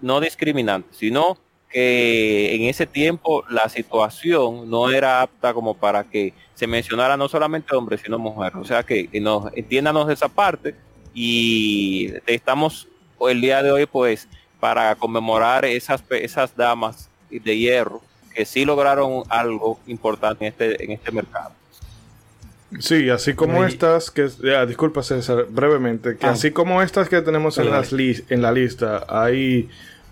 no 0.00 0.20
discriminante, 0.20 0.88
sino 0.92 1.38
que 1.68 2.54
en 2.54 2.62
ese 2.62 2.86
tiempo 2.86 3.44
la 3.48 3.68
situación 3.68 4.68
no 4.68 4.90
era 4.90 5.22
apta 5.22 5.54
como 5.54 5.74
para 5.74 6.04
que 6.04 6.34
se 6.54 6.66
mencionara 6.66 7.16
no 7.16 7.28
solamente 7.28 7.74
hombres, 7.76 8.00
sino 8.04 8.18
mujeres. 8.18 8.56
O 8.56 8.64
sea 8.64 8.82
que, 8.82 9.08
nos 9.20 9.52
entiéndanos 9.54 10.10
esa 10.10 10.28
parte 10.28 10.74
y 11.14 12.12
estamos 12.26 12.88
el 13.28 13.40
día 13.40 13.62
de 13.62 13.70
hoy 13.70 13.86
pues 13.86 14.28
para 14.58 14.94
conmemorar 14.94 15.64
esas, 15.64 16.02
esas 16.10 16.56
damas 16.56 17.08
de 17.30 17.56
hierro 17.56 18.02
que 18.34 18.44
sí 18.44 18.64
lograron 18.64 19.24
algo 19.28 19.80
importante 19.86 20.46
en 20.46 20.52
este, 20.52 20.84
en 20.84 20.92
este 20.92 21.10
mercado. 21.10 21.52
Sí, 22.78 23.10
así 23.10 23.34
como 23.34 23.64
estas 23.64 24.12
que 24.12 24.28
disculpa 24.68 25.02
César, 25.02 25.46
brevemente, 25.48 26.16
que 26.16 26.26
ah. 26.26 26.30
así 26.30 26.52
como 26.52 26.80
estas 26.82 27.08
que 27.08 27.20
tenemos 27.20 27.58
en, 27.58 27.70
las 27.70 27.92
en 27.92 28.42
la 28.42 28.52
lista, 28.52 29.04
hay 29.08 29.68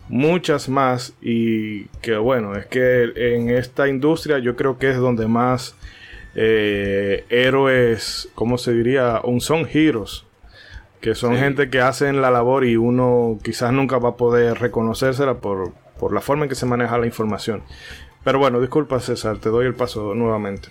muchas 0.08 0.68
más 0.68 1.12
y 1.22 1.84
que 2.02 2.16
bueno, 2.16 2.56
es 2.56 2.66
que 2.66 3.12
en 3.14 3.50
esta 3.50 3.88
industria 3.88 4.38
yo 4.38 4.56
creo 4.56 4.76
que 4.78 4.90
es 4.90 4.96
donde 4.96 5.28
más 5.28 5.76
eh, 6.34 7.24
héroes, 7.28 8.28
¿cómo 8.34 8.58
se 8.58 8.72
diría? 8.72 9.20
Un 9.22 9.40
son 9.40 9.68
heroes, 9.72 10.24
que 11.00 11.14
son 11.14 11.36
gente 11.36 11.70
que 11.70 11.80
hacen 11.80 12.20
la 12.20 12.30
labor 12.30 12.64
y 12.64 12.76
uno 12.76 13.38
quizás 13.42 13.72
nunca 13.72 13.98
va 13.98 14.10
a 14.10 14.16
poder 14.16 14.58
reconocérsela 14.58 15.38
por, 15.38 15.72
por 15.98 16.12
la 16.12 16.20
forma 16.20 16.44
en 16.44 16.48
que 16.48 16.54
se 16.54 16.66
maneja 16.66 16.98
la 16.98 17.06
información. 17.06 17.62
Pero 18.24 18.38
bueno, 18.38 18.60
disculpa 18.60 19.00
César, 19.00 19.38
te 19.38 19.48
doy 19.48 19.66
el 19.66 19.74
paso 19.74 20.14
nuevamente. 20.14 20.68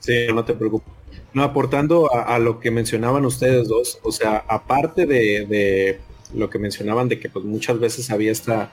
Sí, 0.00 0.26
no 0.34 0.44
te 0.44 0.54
preocupes. 0.54 0.92
No, 1.32 1.42
aportando 1.42 2.14
a, 2.14 2.38
lo 2.38 2.60
que 2.60 2.70
mencionaban 2.70 3.24
ustedes 3.24 3.66
dos, 3.66 3.98
o 4.04 4.12
sea, 4.12 4.44
aparte 4.46 5.04
de, 5.04 5.98
lo 6.32 6.48
que 6.48 6.60
mencionaban 6.60 7.08
de 7.08 7.18
que 7.18 7.28
pues 7.28 7.44
muchas 7.44 7.80
veces 7.80 8.10
había 8.10 8.30
esta, 8.30 8.72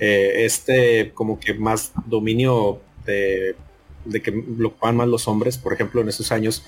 eh, 0.00 0.44
este 0.44 1.12
como 1.12 1.38
que 1.38 1.52
más 1.52 1.92
dominio 2.06 2.80
de, 3.04 3.56
que 4.22 4.30
lo 4.56 4.68
ocupaban 4.68 4.96
más 4.96 5.08
los 5.08 5.28
hombres, 5.28 5.58
por 5.58 5.74
ejemplo, 5.74 6.00
en 6.00 6.08
esos 6.08 6.32
años. 6.32 6.64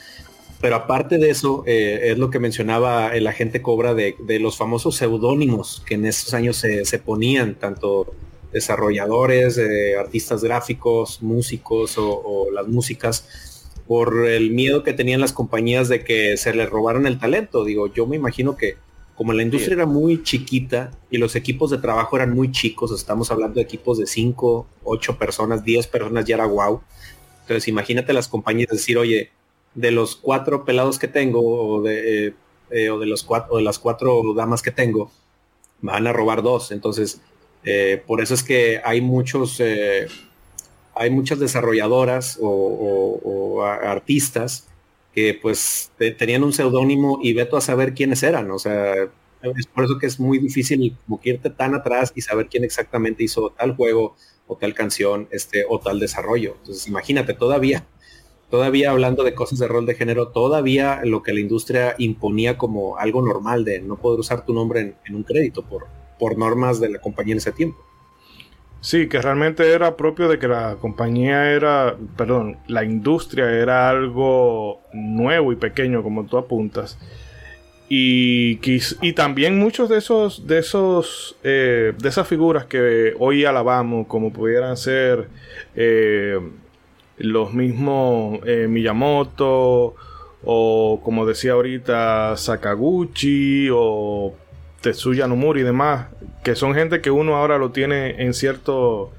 Pero 0.60 0.76
aparte 0.76 1.18
de 1.18 1.30
eso, 1.30 1.64
eh, 1.66 2.10
es 2.10 2.18
lo 2.18 2.30
que 2.30 2.38
mencionaba 2.38 3.14
el 3.16 3.26
agente 3.26 3.62
Cobra 3.62 3.94
de, 3.94 4.14
los 4.40 4.56
famosos 4.56 4.96
seudónimos 4.96 5.82
que 5.86 5.94
en 5.94 6.04
esos 6.04 6.34
años 6.34 6.56
se, 6.56 6.98
ponían, 6.98 7.54
tanto 7.54 8.12
desarrolladores, 8.52 9.56
eh, 9.56 9.96
artistas 9.96 10.44
gráficos, 10.44 11.22
músicos 11.22 11.94
o 11.96 12.48
las 12.52 12.68
músicas 12.68 13.60
por 13.90 14.28
el 14.28 14.52
miedo 14.52 14.84
que 14.84 14.92
tenían 14.92 15.20
las 15.20 15.32
compañías 15.32 15.88
de 15.88 16.04
que 16.04 16.36
se 16.36 16.54
les 16.54 16.70
robaran 16.70 17.08
el 17.08 17.18
talento. 17.18 17.64
Digo, 17.64 17.92
yo 17.92 18.06
me 18.06 18.14
imagino 18.14 18.56
que 18.56 18.76
como 19.16 19.32
la 19.32 19.42
industria 19.42 19.74
era 19.74 19.84
muy 19.84 20.22
chiquita 20.22 20.92
y 21.10 21.18
los 21.18 21.34
equipos 21.34 21.72
de 21.72 21.78
trabajo 21.78 22.14
eran 22.14 22.32
muy 22.32 22.52
chicos, 22.52 22.92
estamos 22.92 23.32
hablando 23.32 23.56
de 23.56 23.62
equipos 23.62 23.98
de 23.98 24.06
5, 24.06 24.66
8 24.84 25.18
personas, 25.18 25.64
10 25.64 25.88
personas, 25.88 26.24
ya 26.24 26.36
era 26.36 26.46
wow. 26.46 26.80
Entonces 27.42 27.66
imagínate 27.66 28.12
las 28.12 28.28
compañías 28.28 28.70
decir, 28.70 28.96
oye, 28.96 29.30
de 29.74 29.90
los 29.90 30.16
cuatro 30.16 30.64
pelados 30.64 30.98
que 30.98 31.08
tengo 31.08 31.40
o 31.42 31.82
de, 31.82 32.28
eh, 32.28 32.34
eh, 32.70 32.90
o 32.90 32.98
de 32.98 33.06
los 33.06 33.22
cuatro, 33.22 33.56
de 33.56 33.62
las 33.62 33.78
cuatro 33.78 34.34
damas 34.34 34.62
que 34.62 34.70
tengo, 34.70 35.10
van 35.80 36.06
a 36.06 36.12
robar 36.12 36.42
dos. 36.42 36.72
Entonces, 36.72 37.20
eh, 37.64 38.02
por 38.06 38.20
eso 38.20 38.34
es 38.34 38.42
que 38.42 38.80
hay 38.84 39.00
muchos 39.00 39.60
hay 40.94 41.10
muchas 41.10 41.38
desarrolladoras 41.38 42.38
o, 42.42 43.62
artistas 43.62 44.66
que 45.14 45.38
pues 45.40 45.90
tenían 46.18 46.44
un 46.44 46.52
seudónimo 46.52 47.18
y 47.22 47.32
veto 47.32 47.56
a 47.56 47.60
saber 47.60 47.94
quiénes 47.94 48.22
eran. 48.22 48.50
O 48.50 48.58
sea, 48.58 48.94
es 49.42 49.66
por 49.66 49.84
eso 49.84 49.98
que 49.98 50.06
es 50.06 50.20
muy 50.20 50.38
difícil 50.38 50.96
como 51.04 51.20
que 51.20 51.30
irte 51.30 51.50
tan 51.50 51.74
atrás 51.74 52.12
y 52.14 52.20
saber 52.20 52.48
quién 52.48 52.64
exactamente 52.64 53.24
hizo 53.24 53.50
tal 53.50 53.74
juego 53.76 54.16
o 54.46 54.56
tal 54.56 54.74
canción 54.74 55.28
este, 55.30 55.64
o 55.68 55.78
tal 55.80 56.00
desarrollo. 56.00 56.56
Entonces 56.60 56.86
imagínate, 56.86 57.34
todavía, 57.34 57.86
todavía 58.50 58.90
hablando 58.90 59.22
de 59.24 59.34
cosas 59.34 59.58
de 59.58 59.68
rol 59.68 59.86
de 59.86 59.94
género, 59.94 60.28
todavía 60.28 61.00
lo 61.04 61.22
que 61.22 61.32
la 61.32 61.40
industria 61.40 61.94
imponía 61.98 62.58
como 62.58 62.98
algo 62.98 63.22
normal 63.22 63.64
de 63.64 63.80
no 63.80 63.96
poder 63.96 64.20
usar 64.20 64.44
tu 64.44 64.52
nombre 64.52 64.96
en, 65.04 65.14
un 65.14 65.22
crédito 65.22 65.62
por, 65.62 65.86
por 66.18 66.36
normas 66.36 66.80
de 66.80 66.90
la 66.90 67.00
compañía 67.00 67.32
en 67.32 67.38
ese 67.38 67.52
tiempo. 67.52 67.78
Sí, 68.82 69.08
que 69.08 69.20
realmente 69.20 69.70
era 69.70 69.96
propio 69.96 70.26
de 70.28 70.38
que 70.38 70.48
la 70.48 70.76
compañía 70.80 71.52
era, 71.52 71.96
perdón, 72.16 72.56
la 72.66 72.82
industria 72.82 73.50
era 73.50 73.90
algo 73.90 74.80
nuevo 74.92 75.52
y 75.52 75.56
pequeño, 75.56 76.02
como 76.02 76.24
tú 76.24 76.38
apuntas. 76.38 76.98
Y, 77.92 78.60
y 79.02 79.12
también 79.12 79.58
muchos 79.58 79.88
de 79.88 79.98
esos, 79.98 80.46
de 80.46 80.58
esos, 80.60 81.36
eh, 81.42 81.92
de 81.98 82.08
esas 82.08 82.26
figuras 82.26 82.64
que 82.64 83.14
hoy 83.18 83.44
alabamos, 83.44 84.06
como 84.06 84.32
pudieran 84.32 84.76
ser 84.76 85.28
eh, 85.74 86.38
los 87.20 87.54
mismos 87.54 88.40
eh, 88.46 88.66
Miyamoto 88.68 89.94
o 90.42 91.00
como 91.04 91.26
decía 91.26 91.52
ahorita 91.52 92.36
Sakaguchi 92.36 93.68
o 93.72 94.34
Tetsuya 94.80 95.26
Nomura 95.26 95.60
y 95.60 95.62
demás, 95.62 96.08
que 96.42 96.54
son 96.54 96.74
gente 96.74 97.00
que 97.00 97.10
uno 97.10 97.36
ahora 97.36 97.58
lo 97.58 97.70
tiene 97.70 98.22
en 98.22 98.34
cierto 98.34 99.12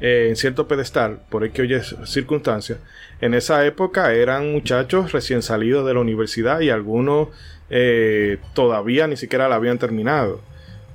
eh, 0.00 0.26
en 0.28 0.36
cierto 0.36 0.68
pedestal, 0.68 1.18
por 1.28 1.42
el 1.42 1.50
que 1.50 1.62
oye 1.62 1.80
circunstancias, 2.04 2.78
en 3.20 3.34
esa 3.34 3.66
época 3.66 4.12
eran 4.14 4.52
muchachos 4.52 5.10
recién 5.10 5.42
salidos 5.42 5.84
de 5.84 5.94
la 5.94 6.00
universidad 6.00 6.60
y 6.60 6.70
algunos 6.70 7.28
eh, 7.68 8.38
todavía 8.54 9.08
ni 9.08 9.16
siquiera 9.16 9.48
la 9.48 9.56
habían 9.56 9.78
terminado. 9.78 10.40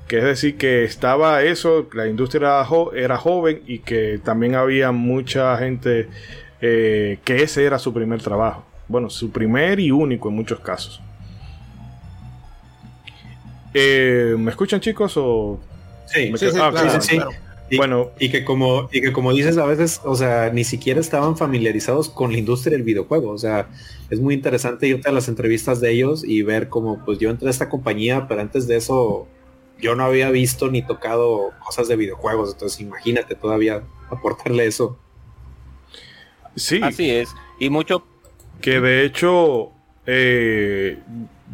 Que 0.08 0.20
es 0.20 0.24
decir, 0.24 0.58
que 0.58 0.84
estaba 0.84 1.44
eso, 1.44 1.88
la 1.94 2.08
industria 2.08 2.66
era, 2.94 3.18
joven 3.18 3.62
y 3.68 3.80
que 3.80 4.20
también 4.24 4.56
había 4.56 4.92
mucha 4.92 5.58
gente 5.58 6.08
eh, 6.66 7.20
que 7.26 7.44
ese 7.44 7.66
era 7.66 7.78
su 7.78 7.94
primer 7.94 8.22
trabajo. 8.22 8.64
Bueno, 8.88 9.10
su 9.10 9.32
primer 9.32 9.82
y 9.82 9.92
único 9.92 10.30
en 10.30 10.36
muchos 10.36 10.62
casos. 10.62 11.02
¿Me 13.74 14.50
escuchan 14.50 14.80
chicos 14.80 15.14
o...? 15.18 15.60
Sí, 16.06 16.32
sí, 16.38 16.52
sí, 16.52 16.58
ah, 16.62 17.00
sí, 17.02 17.20
y, 17.70 17.78
bueno, 17.78 18.12
y 18.20 18.30
que 18.30 18.46
como 18.46 18.88
y 18.92 19.02
que 19.02 19.12
como 19.12 19.34
dices 19.34 19.58
a 19.58 19.66
veces, 19.66 20.00
o 20.04 20.16
sea, 20.16 20.52
ni 20.54 20.64
siquiera 20.64 21.00
estaban 21.00 21.38
familiarizados 21.38 22.08
con 22.08 22.32
la 22.32 22.38
industria 22.38 22.78
del 22.78 22.84
videojuego, 22.84 23.32
o 23.32 23.38
sea, 23.38 23.68
es 24.10 24.20
muy 24.20 24.36
interesante 24.36 24.88
irte 24.88 25.10
a 25.10 25.12
las 25.12 25.28
entrevistas 25.28 25.82
de 25.82 25.92
ellos 25.92 26.24
y 26.24 26.44
ver 26.44 26.70
cómo 26.70 27.04
pues 27.04 27.18
yo 27.20 27.30
entré 27.30 27.48
a 27.48 27.52
esta 27.52 27.70
compañía, 27.70 28.28
pero 28.28 28.42
antes 28.42 28.68
de 28.68 28.76
eso 28.76 29.28
yo 29.80 29.96
no 29.96 30.04
había 30.04 30.30
visto 30.30 30.70
ni 30.70 30.86
tocado 30.86 31.52
cosas 31.66 31.88
de 31.88 31.96
videojuegos, 31.96 32.52
entonces 32.54 32.80
imagínate 32.80 33.34
todavía 33.34 33.82
aportarle 34.10 34.68
eso. 34.68 35.00
Sí. 36.56 36.80
Así 36.84 37.10
es. 37.10 37.30
Y 37.60 37.70
mucho 37.70 38.06
que 38.62 38.80
de 38.80 39.04
hecho 39.04 39.72
eh, 40.06 40.98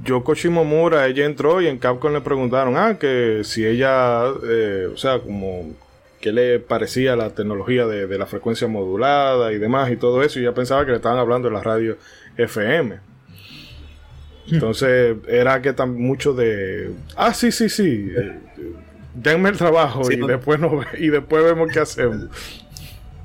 Yoko 0.03 0.33
Shimomura, 0.33 1.07
ella 1.07 1.25
entró 1.25 1.61
y 1.61 1.67
en 1.67 1.77
Capcom 1.77 2.13
le 2.13 2.21
preguntaron, 2.21 2.77
ah, 2.77 2.97
que 2.99 3.41
si 3.43 3.65
ella, 3.65 4.23
eh, 4.47 4.87
o 4.93 4.97
sea, 4.97 5.19
como 5.19 5.73
qué 6.21 6.31
le 6.31 6.59
parecía 6.59 7.15
la 7.15 7.29
tecnología 7.31 7.85
de, 7.87 8.17
la 8.17 8.25
frecuencia 8.25 8.67
modulada 8.67 9.51
y 9.53 9.57
demás 9.57 9.91
y 9.91 9.97
todo 9.97 10.23
eso. 10.23 10.39
Y 10.39 10.43
ya 10.43 10.53
pensaba 10.53 10.85
que 10.85 10.91
le 10.91 10.97
estaban 10.97 11.17
hablando 11.17 11.49
de 11.49 11.53
la 11.53 11.63
radio 11.63 11.97
FM. 12.37 12.97
Entonces 14.51 15.17
era 15.27 15.61
que 15.61 15.73
tan 15.73 15.95
mucho 15.95 16.33
de. 16.33 16.91
Ah, 17.15 17.33
sí, 17.33 17.51
sí, 17.51 17.69
sí. 17.69 18.11
Eh, 18.15 18.39
denme 19.13 19.49
el 19.49 19.57
trabajo 19.57 20.11
y, 20.11 20.15
después 20.15 20.59
no, 20.59 20.81
y 20.97 21.09
después 21.09 21.43
vemos 21.43 21.69
qué 21.71 21.79
hacemos. 21.79 22.29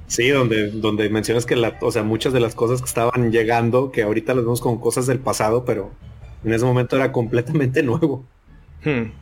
Sí, 0.07 0.29
donde, 0.29 0.71
donde 0.71 1.09
mencionas 1.09 1.47
que 1.47 1.57
la, 1.57 1.79
o 1.81 1.91
sea, 1.91 2.03
muchas 2.03 2.33
de 2.33 2.41
las 2.41 2.55
cosas 2.55 2.81
que 2.81 2.87
estaban 2.87 3.33
llegando, 3.33 3.91
que 3.91 4.03
ahorita 4.03 4.35
las 4.35 4.45
vemos 4.45 4.61
como 4.61 4.81
cosas 4.81 5.07
del 5.07 5.19
pasado, 5.19 5.65
pero 5.65 5.91
en 6.45 6.53
ese 6.53 6.65
momento 6.65 6.97
era 6.97 7.13
completamente 7.13 7.83
nuevo. 7.85 8.25
Hmm. 8.85 9.13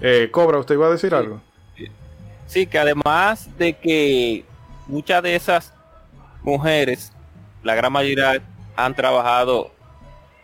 Eh, 0.00 0.28
Cobra, 0.30 0.58
¿usted 0.58 0.74
iba 0.74 0.86
a 0.86 0.90
decir 0.90 1.14
algo? 1.14 1.40
Sí, 2.46 2.66
que 2.66 2.78
además 2.78 3.48
de 3.58 3.74
que 3.74 4.44
muchas 4.86 5.22
de 5.22 5.36
esas 5.36 5.72
mujeres, 6.42 7.12
la 7.62 7.74
gran 7.74 7.92
mayoría 7.92 8.42
han 8.76 8.94
trabajado 8.94 9.70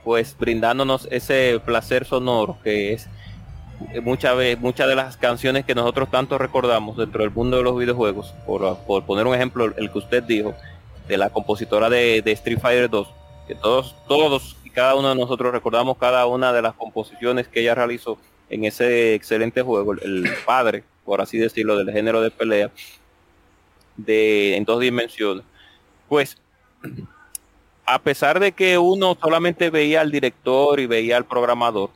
pues 0.05 0.37
brindándonos 0.38 1.09
ese 1.11 1.61
placer 1.64 2.05
sonoro 2.05 2.59
que 2.62 2.92
es 2.92 3.09
muchas 4.03 4.37
veces 4.37 4.61
muchas 4.61 4.88
de 4.88 4.94
las 4.94 5.16
canciones 5.16 5.64
que 5.64 5.75
nosotros 5.75 6.11
tanto 6.11 6.38
recordamos 6.38 6.97
dentro 6.97 7.23
del 7.23 7.31
mundo 7.31 7.57
de 7.57 7.62
los 7.62 7.79
videojuegos 7.79 8.35
por, 8.47 8.79
poner 9.05 9.27
un 9.27 9.35
ejemplo 9.35 9.73
el 9.77 9.90
que 9.90 9.99
usted 9.99 10.23
dijo 10.23 10.55
de 11.09 11.16
la 11.16 11.31
compositora 11.31 11.88
de, 11.90 12.23
Street 12.27 12.59
Fighter 12.61 12.90
2 12.90 13.09
que 13.47 13.55
todos 13.55 13.94
todos 14.09 14.57
y 14.64 14.70
cada 14.70 14.94
uno 14.94 15.11
de 15.11 15.14
nosotros 15.14 15.53
recordamos 15.53 15.99
cada 15.99 16.27
una 16.27 16.53
de 16.53 16.62
las 16.62 16.75
composiciones 16.75 17.49
que 17.49 17.61
ella 17.61 17.75
realizó 17.75 18.18
en 18.51 18.64
ese 18.64 19.14
excelente 19.14 19.62
juego 19.62 19.92
el 19.92 20.29
padre 20.44 20.85
por 21.05 21.20
así 21.20 21.38
decirlo, 21.38 21.77
del 21.77 21.92
género 21.92 22.20
de 22.20 22.31
pelea 22.31 22.70
de, 23.97 24.57
en 24.57 24.64
dos 24.64 24.81
dimensiones. 24.81 25.44
Pues, 26.09 26.37
a 27.87 27.99
pesar 28.01 28.40
de 28.40 28.53
que 28.53 28.79
uno 28.79 29.16
solamente 29.20 29.70
veía 29.70 30.01
al 30.01 30.11
director 30.11 30.81
y 30.81 30.87
veía 30.87 31.16
al 31.16 31.27
programador, 31.27 31.90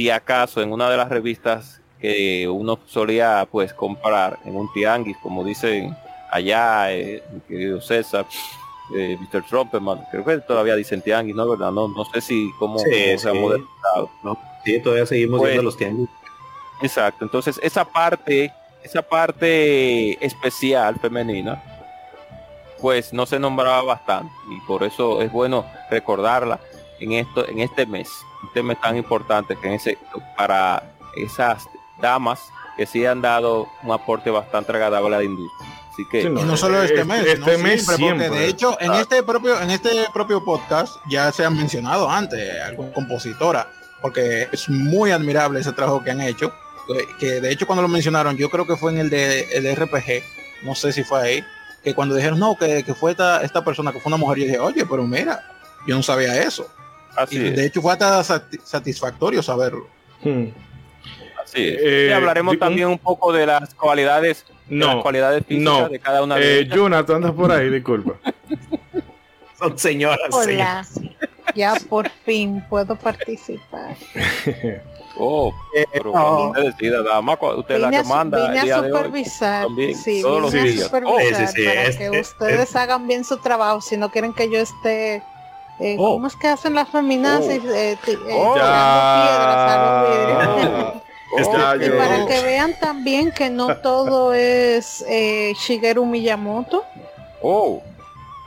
si 0.00 0.08
acaso 0.08 0.62
en 0.62 0.72
una 0.72 0.88
de 0.88 0.96
las 0.96 1.10
revistas 1.10 1.78
que 2.00 2.48
uno 2.48 2.78
solía 2.86 3.46
pues 3.52 3.74
comprar 3.74 4.38
en 4.46 4.56
un 4.56 4.72
tianguis, 4.72 5.18
como 5.18 5.44
dicen 5.44 5.94
allá, 6.30 6.90
eh, 6.90 7.22
mi 7.30 7.40
querido 7.40 7.82
César, 7.82 8.24
eh, 8.96 9.18
Mr. 9.20 9.42
Trump, 9.42 9.74
creo 10.10 10.24
que 10.24 10.38
todavía 10.38 10.74
dicen 10.74 11.02
tianguis, 11.02 11.36
¿no? 11.36 11.50
¿verdad? 11.50 11.70
No, 11.70 11.88
no 11.88 12.06
sé 12.06 12.22
si 12.22 12.50
cómo, 12.58 12.78
se 12.78 13.12
ha 13.28 13.34
modernizado. 13.34 14.10
¿no? 14.22 14.38
Sí, 14.64 14.80
todavía 14.80 15.04
seguimos 15.04 15.38
viendo 15.42 15.56
pues, 15.56 15.64
los 15.64 15.76
tianguis. 15.76 16.08
Exacto, 16.80 17.26
entonces 17.26 17.60
esa 17.62 17.84
parte, 17.84 18.50
esa 18.82 19.02
parte 19.02 20.24
especial 20.24 20.98
femenina, 20.98 21.62
pues 22.80 23.12
no 23.12 23.26
se 23.26 23.38
nombraba 23.38 23.82
bastante 23.82 24.32
y 24.50 24.66
por 24.66 24.82
eso 24.82 25.20
es 25.20 25.30
bueno 25.30 25.66
recordarla 25.90 26.58
en 27.00 27.12
esto, 27.12 27.46
en 27.46 27.58
este 27.58 27.84
mes, 27.84 28.08
este 28.46 28.62
mes 28.62 28.80
tan 28.80 28.96
importante 28.96 29.56
que 29.56 29.68
en 29.68 29.74
ese, 29.74 29.98
para 30.36 30.82
esas 31.14 31.68
damas 32.00 32.40
que 32.76 32.86
sí 32.86 33.04
han 33.04 33.20
dado 33.20 33.68
un 33.82 33.92
aporte 33.92 34.30
bastante 34.30 34.72
agradable 34.72 35.14
a 35.14 35.18
la 35.18 35.24
industria. 35.24 35.68
Así 35.92 36.04
que 36.10 36.22
y 36.22 36.28
no 36.28 36.56
solo 36.56 36.82
este 36.82 37.04
mes, 37.04 37.26
este 37.26 37.58
mes 37.58 37.84
siempre, 37.84 38.30
de 38.30 38.46
hecho 38.46 38.76
en 38.80 38.92
este 38.94 39.22
propio 39.22 39.60
en 39.60 39.70
este 39.70 39.90
propio 40.14 40.44
podcast 40.44 40.96
ya 41.10 41.30
se 41.32 41.44
han 41.44 41.56
mencionado 41.56 42.08
antes 42.08 42.62
algún 42.62 42.92
compositora 42.92 43.68
porque 44.00 44.48
es 44.50 44.68
muy 44.68 45.10
admirable 45.10 45.60
ese 45.60 45.72
trabajo 45.72 46.02
que 46.02 46.12
han 46.12 46.20
hecho 46.20 46.54
que 47.18 47.40
de 47.40 47.50
hecho 47.50 47.66
cuando 47.66 47.82
lo 47.82 47.88
mencionaron, 47.88 48.36
yo 48.36 48.50
creo 48.50 48.66
que 48.66 48.76
fue 48.76 48.92
en 48.92 48.98
el 48.98 49.10
de 49.10 49.42
el 49.52 49.76
RPG, 49.76 50.22
no 50.62 50.74
sé 50.74 50.92
si 50.92 51.04
fue 51.04 51.20
ahí, 51.20 51.44
que 51.82 51.94
cuando 51.94 52.14
dijeron, 52.14 52.38
no, 52.38 52.56
que, 52.56 52.82
fue 52.98 53.12
esta, 53.12 53.42
esta 53.42 53.64
persona, 53.64 53.92
que 53.92 54.00
fue 54.00 54.10
una 54.10 54.16
mujer, 54.16 54.38
yo 54.38 54.44
dije, 54.44 54.58
oye, 54.58 54.84
pero 54.86 55.06
mira, 55.06 55.42
yo 55.86 55.94
no 55.94 56.02
sabía 56.02 56.42
eso. 56.42 56.68
Así 57.16 57.36
y 57.36 57.50
de 57.50 57.66
hecho 57.66 57.82
fue 57.82 57.92
hasta 57.92 58.22
satisfactorio 58.64 59.42
saberlo. 59.42 59.86
Hmm. 60.22 60.46
Así 61.42 61.68
es. 61.68 61.78
Eh, 61.80 62.14
hablaremos 62.14 62.58
también 62.58 62.88
un 62.88 62.98
poco 62.98 63.32
de 63.32 63.46
las 63.46 63.74
cualidades, 63.74 64.44
no, 64.68 64.94
las 64.94 65.02
cualidades 65.02 65.44
físicas 65.46 65.90
de 65.90 65.98
cada 65.98 66.22
una 66.22 66.36
de 66.36 66.42
eh, 66.42 66.60
ellas. 66.60 66.76
Jonathan, 66.76 67.16
andas 67.16 67.32
por 67.32 67.52
ahí, 67.52 67.70
disculpa. 67.70 68.14
Son 69.58 69.78
señoras. 69.78 70.28
Hola. 70.30 70.86
Ya 71.54 71.74
por 71.88 72.08
fin 72.24 72.64
puedo 72.68 72.96
participar. 72.96 73.96
Oh, 75.22 75.52
eh, 75.76 75.84
pero 75.92 76.12
no. 76.14 76.48
usted 76.48 76.62
decida, 76.62 77.02
dama, 77.02 77.34
usted 77.34 77.74
es 77.74 77.80
la 77.82 77.90
que 77.90 78.04
manda. 78.04 78.52
Vine 78.52 78.72
a 78.72 78.82
supervisar, 78.82 79.66
sí, 80.02 80.22
todos 80.22 80.50
vine 80.50 80.70
los 80.70 80.80
a 80.80 80.84
supervisar 80.84 81.04
oh, 81.04 81.18
sí, 81.20 81.46
sí, 81.54 81.64
para 81.66 81.82
que 81.98 82.18
es, 82.18 82.28
ustedes 82.30 82.70
es, 82.70 82.76
hagan 82.76 83.06
bien 83.06 83.24
su 83.24 83.36
trabajo, 83.36 83.82
si 83.82 83.98
no 83.98 84.10
quieren 84.10 84.32
que 84.32 84.50
yo 84.50 84.60
esté 84.60 85.22
eh, 85.80 85.96
oh. 85.98 86.14
¿Cómo 86.14 86.26
es 86.26 86.36
que 86.36 86.48
hacen 86.48 86.74
las 86.74 86.88
feminazis? 86.88 87.62
Oh. 87.64 87.74
Eh, 87.74 87.98
eh, 88.06 88.18
oh. 88.32 88.54
piedras 88.54 89.70
a 89.70 90.02
los 90.02 90.10
vidrios. 90.10 90.94
Oh. 91.32 91.76
y 91.80 91.90
para 91.90 92.26
que 92.26 92.42
vean 92.42 92.74
también 92.78 93.32
que 93.32 93.48
no 93.50 93.76
todo 93.76 94.34
es 94.34 95.04
eh, 95.08 95.54
Shigeru 95.56 96.04
Miyamoto. 96.04 96.84
Oh. 97.42 97.82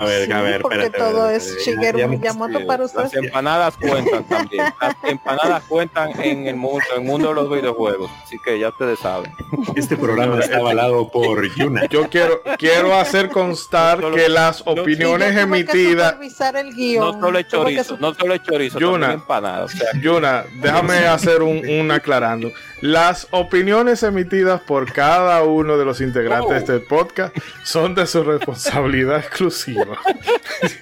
A 0.04 0.06
ver, 0.06 0.34
a 0.34 0.42
ver, 0.42 0.62
porque 0.62 0.90
todo 0.90 1.30
es 1.30 1.58
Shigeru 1.66 2.08
Miyamoto 2.08 2.66
para 2.66 2.86
ustedes. 2.86 3.14
Las 3.14 3.24
empanadas 3.24 3.78
cuentan 3.78 4.24
también. 4.26 4.66
Las 4.82 4.96
empanadas 5.04 5.64
cuentan 5.64 6.22
en 6.22 6.48
el 6.48 6.56
mundo, 6.56 6.84
en 6.96 7.02
el 7.02 7.08
mundo 7.08 7.30
de 7.30 7.36
los 7.36 7.50
videojuegos. 7.50 8.12
Así 8.24 8.38
que 8.44 8.60
ya 8.60 8.70
ustedes 8.70 9.00
saben. 9.00 9.34
Este 9.76 9.96
programa 9.96 10.40
está 10.40 10.58
avalado 10.58 11.10
por 11.10 11.44
Yuna. 11.56 11.88
Yo 11.90 12.10
quiero, 12.10 12.42
quiero 12.58 12.96
hacer 12.96 13.30
constar 13.30 14.00
que 14.12 14.30
las 14.30 14.62
opiniones 14.66 15.36
emitidas. 15.38 16.16
El 16.54 16.74
guion. 16.74 17.06
No 17.06 17.20
solo 17.20 17.40
es 17.40 17.48
chorizo, 17.48 17.98
no 17.98 18.14
solo 18.14 18.34
es 18.34 18.44
chorizo, 18.44 18.80
Yuna, 18.80 19.14
empanadas. 19.14 19.72
Yuna, 20.02 20.46
déjame 20.56 21.08
hacer 21.08 21.42
un, 21.42 21.68
un 21.68 21.92
aclarando. 21.92 22.52
Las 22.84 23.30
opiniones 23.32 24.04
emitidas 24.04 24.60
por 24.60 24.92
cada 24.92 25.42
uno 25.44 25.78
de 25.78 25.86
los 25.86 26.02
integrantes 26.02 26.68
de 26.68 26.76
este 26.76 26.80
podcast 26.82 27.34
son 27.64 27.96
de 27.96 28.06
su 28.06 28.22
responsabilidad 28.26 29.20
exclusiva. 29.20 29.98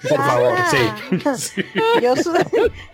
por 0.10 0.18
favor, 0.18 0.58
sí. 0.72 1.64
Yo 2.02 2.16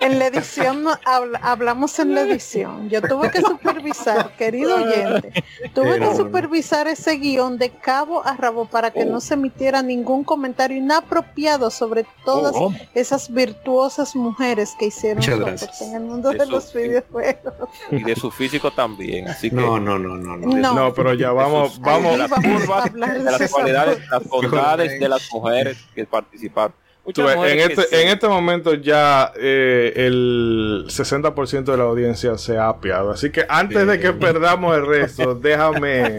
en 0.02 0.20
la 0.20 0.28
edición 0.28 0.88
hablamos 1.06 1.98
en 2.00 2.15
la 2.15 2.24
edición. 2.24 2.89
Yo 2.89 3.02
tuve 3.02 3.32
que 3.32 3.39
supervisar, 3.39 4.36
querido 4.36 4.76
oyente, 4.76 5.41
tuve 5.74 6.00
que 6.00 6.13
supervisar 6.13 6.89
ese 6.89 7.13
guion 7.15 7.58
de 7.58 7.70
cabo 7.70 8.28
a 8.28 8.36
rabo 8.36 8.65
para 8.65 8.91
que 8.91 9.06
no 9.06 9.22
se 9.22 9.36
emitiera 9.36 9.82
ningún 9.82 10.26
comentario 10.26 10.76
inapropiado 10.76 11.72
sobre 11.72 12.06
todas 12.26 12.54
oh, 12.58 12.65
oh. 12.65 12.74
esas 12.93 13.32
virtuosas 13.34 14.17
mujeres 14.17 14.76
que 14.78 14.88
hicieron 14.88 15.24
en 15.24 15.96
el 15.96 16.02
mundo 16.02 16.32
de, 16.32 16.46
los 16.46 16.74
videojuegos. 16.74 17.54
Y 17.89 18.04
de 18.04 18.13
su 18.13 18.30
físico 18.32 18.70
también 18.70 18.97
bien. 18.98 19.28
Así 19.28 19.50
que, 19.50 19.56
no, 19.56 19.80
no, 19.80 19.98
no, 19.98 20.18
no, 20.18 20.38
no. 20.38 20.74
No, 20.74 20.94
pero 20.94 21.14
ya 21.14 21.32
vamos, 21.32 21.80
vamos. 21.80 22.14
De 22.14 22.18
las, 22.18 22.32
curvas, 22.32 22.94
de 22.94 23.24
las 23.24 23.52
cualidades, 23.52 24.00
las 24.10 24.24
bondades 24.28 25.00
de 25.00 25.10
las 25.10 25.32
mujeres 25.32 25.78
que 25.96 26.06
participaron. 26.06 26.74
Tú 27.14 27.24
ves, 27.24 27.38
en, 27.38 27.60
este, 27.60 28.02
en 28.02 28.10
este 28.10 28.28
momento 28.28 28.74
ya 28.74 29.32
eh, 29.38 29.94
el 29.96 30.86
60% 30.88 31.64
de 31.64 31.78
la 31.78 31.86
audiencia 31.86 32.38
se 32.38 32.58
ha 32.58 32.68
apiado. 32.68 33.12
Así 33.12 33.30
que 33.30 33.46
antes 33.48 33.88
de 33.88 33.98
que 33.98 34.12
perdamos 34.12 34.76
el 34.76 34.86
resto, 34.86 35.34
déjame. 35.42 36.18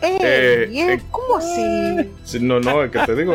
Eh, 0.00 0.68
eh, 0.72 1.00
¿Cómo 1.10 1.36
así? 1.36 2.40
No, 2.40 2.58
no, 2.58 2.84
es 2.84 2.90
que 2.90 3.00
te 3.00 3.14
digo, 3.14 3.34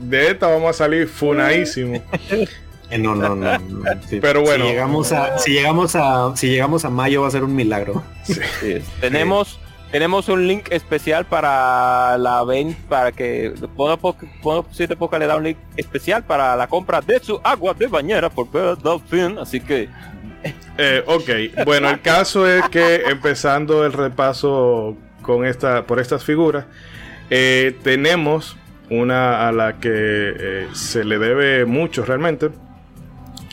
de 0.00 0.30
esta 0.30 0.48
vamos 0.48 0.70
a 0.70 0.72
salir 0.72 1.06
funadísimo. 1.06 2.02
No, 2.98 3.14
no, 3.14 3.34
no. 3.34 3.58
Pero 4.20 4.42
bueno. 4.42 4.64
Si 4.64 4.70
llegamos, 4.70 5.12
a, 5.12 5.38
si, 5.38 5.52
llegamos 5.52 5.96
a, 5.96 6.36
si 6.36 6.48
llegamos 6.48 6.84
a 6.84 6.90
mayo 6.90 7.22
va 7.22 7.28
a 7.28 7.30
ser 7.30 7.44
un 7.44 7.54
milagro. 7.54 8.02
Tenemos 9.00 9.58
tenemos 9.92 10.30
un 10.30 10.48
link 10.48 10.68
especial 10.70 11.26
para 11.26 12.16
la 12.16 12.42
venta, 12.44 12.80
para 12.88 13.12
que 13.12 13.52
Puedo 13.76 14.66
Siete 14.70 14.96
Poca 14.96 15.18
le 15.18 15.26
da 15.26 15.36
un 15.36 15.44
link 15.44 15.58
especial 15.76 16.24
para 16.24 16.56
la 16.56 16.66
compra 16.66 17.02
de 17.02 17.20
su 17.20 17.38
agua 17.44 17.74
de 17.74 17.88
bañera 17.88 18.30
por 18.30 18.50
Dolphin, 18.80 19.38
así 19.38 19.60
que... 19.60 19.90
Eh, 20.78 21.04
ok, 21.06 21.64
bueno, 21.66 21.90
el 21.90 22.00
caso 22.00 22.48
es 22.48 22.66
que 22.70 23.02
empezando 23.06 23.84
el 23.84 23.92
repaso 23.92 24.96
con 25.20 25.44
esta, 25.44 25.86
por 25.86 26.00
estas 26.00 26.24
figuras, 26.24 26.64
eh, 27.28 27.76
tenemos 27.82 28.56
una 28.88 29.46
a 29.46 29.52
la 29.52 29.78
que 29.78 29.90
eh, 29.92 30.68
se 30.72 31.04
le 31.04 31.18
debe 31.18 31.66
mucho 31.66 32.02
realmente, 32.02 32.48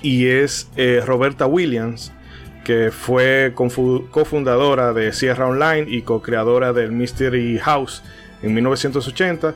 y 0.02 0.28
es 0.28 0.70
Roberta 1.06 1.46
Williams, 1.46 2.12
que 2.64 2.92
fue 2.92 3.54
cofundadora 3.56 4.94
de 4.94 5.12
Sierra 5.12 5.48
Online 5.48 5.86
y 5.88 6.04
co-creadora 6.04 6.72
del 6.74 6.92
Mystery 6.92 7.58
House 7.58 8.04
en 8.42 8.54
1980. 8.54 9.56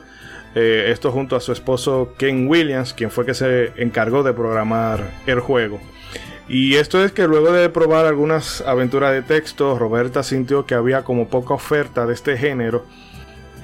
Eh, 0.54 0.86
esto 0.90 1.10
junto 1.10 1.36
a 1.36 1.40
su 1.40 1.52
esposo 1.52 2.14
Ken 2.16 2.46
Williams, 2.48 2.92
quien 2.92 3.10
fue 3.10 3.26
que 3.26 3.34
se 3.34 3.72
encargó 3.76 4.22
de 4.22 4.32
programar 4.32 5.10
el 5.26 5.40
juego. 5.40 5.80
Y 6.48 6.74
esto 6.74 7.04
es 7.04 7.12
que 7.12 7.26
luego 7.26 7.52
de 7.52 7.68
probar 7.70 8.06
algunas 8.06 8.60
aventuras 8.60 9.12
de 9.12 9.22
texto, 9.22 9.78
Roberta 9.78 10.22
sintió 10.22 10.66
que 10.66 10.74
había 10.74 11.02
como 11.02 11.28
poca 11.28 11.54
oferta 11.54 12.06
de 12.06 12.14
este 12.14 12.36
género. 12.36 12.84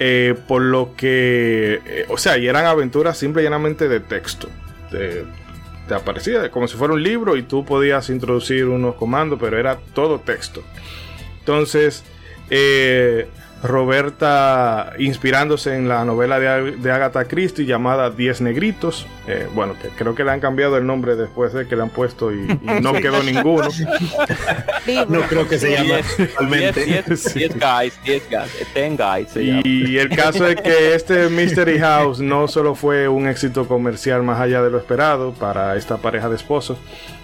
Eh, 0.03 0.35
por 0.49 0.63
lo 0.63 0.95
que, 0.97 1.81
eh, 1.85 2.07
o 2.09 2.17
sea, 2.17 2.39
y 2.39 2.49
eran 2.49 2.65
aventuras 2.65 3.19
simple 3.19 3.43
y 3.43 3.45
llanamente 3.45 3.87
de 3.87 4.01
texto. 4.01 4.49
De, 5.91 5.97
te 5.97 6.01
aparecía 6.01 6.51
como 6.51 6.69
si 6.69 6.77
fuera 6.77 6.95
un 6.95 7.03
libro 7.03 7.37
y 7.37 7.43
tú 7.43 7.65
podías 7.65 8.11
introducir 8.11 8.67
unos 8.67 8.95
comandos, 8.95 9.39
pero 9.41 9.59
era 9.59 9.79
todo 9.93 10.21
texto. 10.21 10.63
Entonces, 11.41 12.05
eh, 12.49 13.27
Roberta 13.63 14.95
inspirándose 14.99 15.77
en 15.77 15.89
la 15.89 16.05
novela 16.05 16.41
de, 16.41 16.93
Agatha 16.93 17.27
Christie 17.27 17.67
llamada 17.67 18.11
Diez 18.11 18.41
Negritos. 18.41 19.07
Eh, 19.27 19.49
bueno, 19.55 19.75
que 19.81 19.89
creo 19.89 20.15
que 20.15 20.25
le 20.25 20.31
han 20.31 20.41
cambiado 20.41 20.77
el 20.77 20.87
nombre 20.87 21.15
después 21.15 21.53
de 21.53 21.69
que 21.69 21.77
le 21.77 21.83
han 21.83 21.91
puesto 21.91 22.33
y, 22.33 22.47
no 22.83 22.93
quedó 22.95 23.23
ninguno. 23.23 23.69
no 25.09 25.21
creo 25.23 25.47
que 25.49 25.59
se 25.59 25.73
llame 25.73 26.03
Diez 26.41 27.55
guys, 27.59 28.01
diez 28.05 28.23
guys, 28.31 28.67
ten 28.73 28.97
guys. 28.97 29.37
y 29.37 29.99
el 29.99 30.09
caso 30.09 30.47
es 30.47 30.61
que 30.61 30.95
este 30.95 31.29
Mystery 31.29 31.79
House 31.79 32.21
no 32.21 32.49
solo 32.49 32.75
fue 32.75 33.09
un 33.09 33.29
éxito 33.29 33.69
comercial 33.69 34.23
más 34.23 34.41
allá 34.41 34.63
de 34.63 34.71
lo 34.71 34.79
esperado 34.79 35.33
para 35.33 35.77
esta 35.77 35.99
pareja 35.99 36.29
de 36.29 36.37
esposos, 36.37 36.79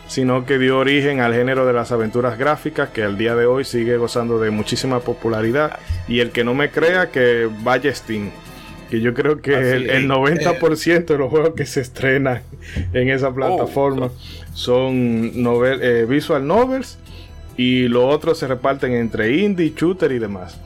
sino 0.08 0.46
que 0.46 0.58
dio 0.58 0.78
origen 0.78 1.20
al 1.20 1.34
género 1.34 1.66
de 1.66 1.72
las 1.72 1.92
aventuras 1.92 2.38
gráficas 2.38 2.90
que 2.90 3.02
al 3.02 3.18
día 3.18 3.34
de 3.34 3.46
hoy 3.46 3.64
sigue 3.64 3.96
gozando 3.96 4.38
de 4.38 4.50
muchísima 4.50 5.00
popularidad 5.00 5.78
y 6.08 6.20
el 6.20 6.30
que 6.30 6.44
no 6.44 6.54
me 6.54 6.70
crea 6.70 7.10
que 7.10 7.48
vaya 7.62 7.94
Steam 7.94 8.30
que 8.90 9.00
yo 9.00 9.14
creo 9.14 9.40
que 9.40 9.52
el, 9.54 10.08
90% 10.08 11.06
de 11.06 11.18
los 11.18 11.30
juegos 11.30 11.54
que 11.56 11.66
se 11.66 11.80
estrenan 11.80 12.42
en 12.92 13.10
esa 13.10 13.34
plataforma 13.34 14.10
son 14.52 15.42
novel, 15.42 15.80
eh, 15.82 16.06
visual 16.08 16.46
novels 16.46 16.98
y 17.56 17.88
los 17.88 18.04
otros 18.14 18.38
se 18.38 18.46
reparten 18.46 18.92
entre 18.92 19.36
indie, 19.36 19.72
shooter 19.76 20.12
y 20.12 20.18
demás. 20.18 20.60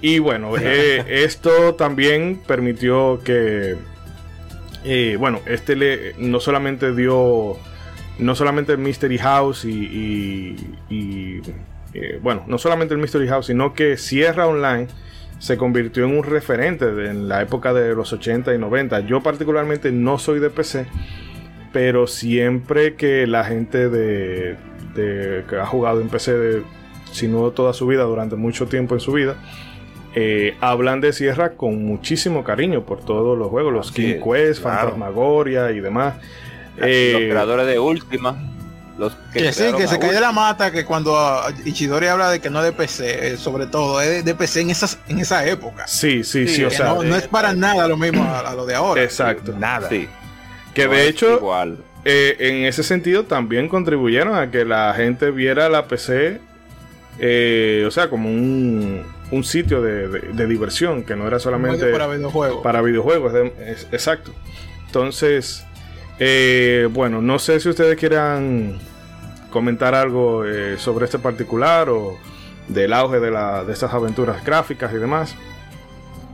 Y 0.00 0.18
bueno, 0.20 0.56
eh, 0.60 1.04
esto 1.08 1.74
también 1.74 2.40
permitió 2.46 3.20
que, 3.22 3.76
eh, 4.84 5.16
bueno, 5.18 5.40
este 5.46 5.76
le 5.76 6.14
no 6.18 6.40
solamente 6.40 6.94
dio 6.94 7.58
no 8.20 8.34
solamente 8.34 8.72
el 8.72 8.78
Mystery 8.78 9.18
House 9.18 9.64
y, 9.64 10.56
eh, 11.92 12.20
bueno, 12.22 12.44
no 12.46 12.58
solamente 12.58 12.94
el 12.94 13.00
Mystery 13.00 13.28
House, 13.28 13.46
sino 13.46 13.74
que 13.74 13.96
Sierra 13.96 14.46
Online 14.46 14.86
se 15.38 15.56
convirtió 15.56 16.04
en 16.04 16.16
un 16.16 16.24
referente 16.24 16.86
en 16.86 17.28
la 17.28 17.40
época 17.40 17.72
de 17.72 17.94
los 17.94 18.12
80 18.12 18.54
y 18.54 18.58
90. 18.58 19.00
Yo 19.00 19.22
particularmente 19.22 19.90
no 19.90 20.18
soy 20.18 20.38
de 20.38 20.50
PC, 20.50 20.86
pero 21.72 22.06
siempre 22.06 22.94
que 22.94 23.26
la 23.26 23.44
gente 23.44 23.88
de, 23.88 24.56
que 24.94 25.56
ha 25.56 25.66
jugado 25.66 26.00
en 26.00 26.08
PC, 26.08 26.32
de, 26.32 26.62
si 27.10 27.26
no 27.26 27.50
toda 27.52 27.72
su 27.72 27.86
vida, 27.86 28.04
durante 28.04 28.36
mucho 28.36 28.66
tiempo 28.66 28.94
en 28.94 29.00
su 29.00 29.12
vida, 29.12 29.36
eh, 30.14 30.56
hablan 30.60 31.00
de 31.00 31.12
Sierra 31.12 31.50
con 31.52 31.84
muchísimo 31.84 32.44
cariño 32.44 32.84
por 32.84 33.02
todos 33.02 33.38
los 33.38 33.48
juegos, 33.48 33.72
los 33.72 33.92
King 33.92 34.20
Quest, 34.22 34.62
Fantasmagoria 34.62 35.70
y 35.70 35.80
demás 35.80 36.16
los 36.76 36.86
eh, 36.88 37.28
creadores 37.30 37.66
de 37.66 37.78
Última. 37.78 38.36
Los 38.98 39.14
que, 39.32 39.50
sí, 39.52 39.64
que 39.78 39.88
se 39.88 39.98
cae 39.98 40.12
de 40.12 40.20
la 40.20 40.30
mata, 40.30 40.70
que 40.70 40.84
cuando 40.84 41.40
Ichidori 41.64 42.06
habla 42.06 42.30
de 42.30 42.40
que 42.40 42.50
no 42.50 42.58
es 42.58 42.66
de 42.66 42.72
PC, 42.72 43.32
eh, 43.32 43.36
sobre 43.38 43.66
todo 43.66 43.98
es 44.02 44.24
de 44.26 44.34
PC 44.34 44.60
en, 44.60 44.70
esas, 44.70 44.98
en 45.08 45.20
esa 45.20 45.46
época. 45.46 45.86
Sí, 45.86 46.22
sí, 46.22 46.46
sí, 46.46 46.64
o 46.64 46.70
sea. 46.70 46.92
No, 46.92 47.16
es 47.16 47.26
para 47.26 47.54
nada 47.54 47.88
lo 47.88 47.96
mismo 47.96 48.22
a, 48.24 48.54
lo 48.54 48.66
de 48.66 48.74
ahora. 48.74 49.02
Exacto. 49.02 49.54
Nada. 49.58 49.88
Sí. 49.88 50.06
Que 50.74 50.86
de 50.86 51.08
hecho, 51.08 51.40
eh, 52.04 52.36
en 52.38 52.66
ese 52.66 52.82
sentido 52.82 53.24
también 53.24 53.68
contribuyeron 53.68 54.36
a 54.36 54.50
que 54.50 54.66
la 54.66 54.92
gente 54.94 55.30
viera 55.30 55.70
la 55.70 55.86
PC, 55.86 56.40
o 57.86 57.90
sea, 57.90 58.10
como 58.10 58.28
un, 58.28 59.02
un 59.30 59.44
sitio 59.44 59.80
de, 59.80 60.46
diversión, 60.46 61.04
que 61.04 61.16
no 61.16 61.26
era 61.26 61.38
solamente 61.38 61.86
para 61.86 62.06
videojuegos. 62.06 62.62
Para 62.62 62.82
videojuegos, 62.82 63.32
exacto. 63.92 64.32
Entonces, 64.86 65.64
eh, 66.20 66.86
bueno, 66.92 67.22
no 67.22 67.38
sé 67.38 67.58
si 67.60 67.70
ustedes 67.70 67.96
quieran 67.96 68.78
comentar 69.50 69.94
algo 69.94 70.44
eh, 70.44 70.76
sobre 70.76 71.06
este 71.06 71.18
particular 71.18 71.88
o 71.88 72.18
del 72.68 72.92
auge 72.92 73.20
de, 73.20 73.30
la, 73.30 73.64
de 73.64 73.72
estas 73.72 73.94
aventuras 73.94 74.44
gráficas 74.44 74.92
y 74.92 74.98
demás. 74.98 75.34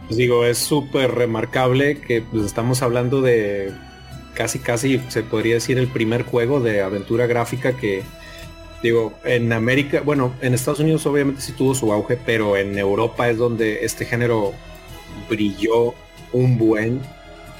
Pues 0.06 0.16
digo, 0.16 0.44
es 0.44 0.58
súper 0.58 1.12
remarcable 1.12 2.00
que 2.00 2.20
pues, 2.20 2.44
estamos 2.44 2.82
hablando 2.82 3.22
de 3.22 3.72
casi, 4.34 4.58
casi, 4.58 5.00
se 5.08 5.22
podría 5.22 5.54
decir, 5.54 5.78
el 5.78 5.88
primer 5.88 6.22
juego 6.24 6.60
de 6.60 6.82
aventura 6.82 7.26
gráfica 7.26 7.76
que, 7.76 8.02
digo, 8.82 9.14
en 9.24 9.52
América, 9.52 10.02
bueno, 10.04 10.34
en 10.42 10.52
Estados 10.52 10.80
Unidos 10.80 11.06
obviamente 11.06 11.40
sí 11.40 11.52
tuvo 11.52 11.76
su 11.76 11.92
auge, 11.92 12.18
pero 12.26 12.56
en 12.56 12.76
Europa 12.76 13.30
es 13.30 13.38
donde 13.38 13.84
este 13.84 14.04
género 14.04 14.52
brilló 15.28 15.94
un 16.32 16.58
buen 16.58 17.00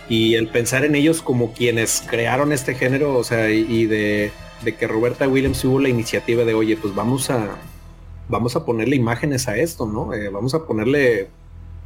y 0.09 0.35
el 0.35 0.49
pensar 0.49 0.85
en 0.85 0.95
ellos 0.95 1.23
como 1.23 1.53
quienes 1.53 2.03
crearon 2.09 2.53
este 2.53 2.75
género, 2.75 3.17
o 3.17 3.25
sea, 3.25 3.51
y, 3.51 3.87
de, 3.87 4.31
que 4.79 4.87
Roberta 4.87 5.29
Williams 5.29 5.61
tuvo 5.61 5.81
la 5.81 5.89
iniciativa 5.89 6.45
de, 6.45 6.55
oye, 6.55 6.77
pues 6.77 6.95
vamos 6.95 7.31
a, 7.31 7.57
vamos 8.29 8.57
a 8.57 8.65
ponerle 8.65 8.97
imágenes 8.97 9.49
a 9.49 9.57
esto, 9.57 9.87
¿no? 9.87 10.15
Eh, 10.15 10.29
vamos 10.29 10.55
a 10.55 10.65
ponerle 10.67 11.29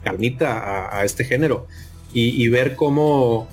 carnita 0.03 0.99
a, 0.99 1.05
este 1.05 1.25
género 1.25 1.67
y, 2.13 2.49
ver 2.49 2.75
cómo, 2.75 3.49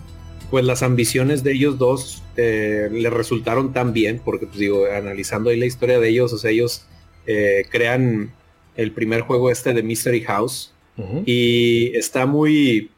pues 0.49 0.65
las 0.65 0.81
ambiciones 0.81 1.43
de 1.43 1.53
ellos 1.53 1.77
dos 1.77 2.23
eh, 2.35 2.89
le 2.91 3.09
resultaron 3.09 3.73
tan 3.73 3.93
bien, 3.93 4.21
porque 4.23 4.47
pues 4.47 4.59
digo, 4.59 4.85
analizando 4.85 5.49
ahí 5.49 5.59
la 5.59 5.65
historia 5.65 5.99
de 5.99 6.09
ellos, 6.09 6.33
o 6.33 6.37
sea, 6.37 6.51
ellos 6.51 6.85
eh, 7.25 7.65
crean 7.69 8.33
el 8.75 8.91
primer 8.91 9.21
juego 9.21 9.51
este 9.51 9.73
de 9.73 9.83
Mystery 9.83 10.21
House 10.21 10.73
y 11.25 11.95
está 11.95 12.25
muy 12.25 12.89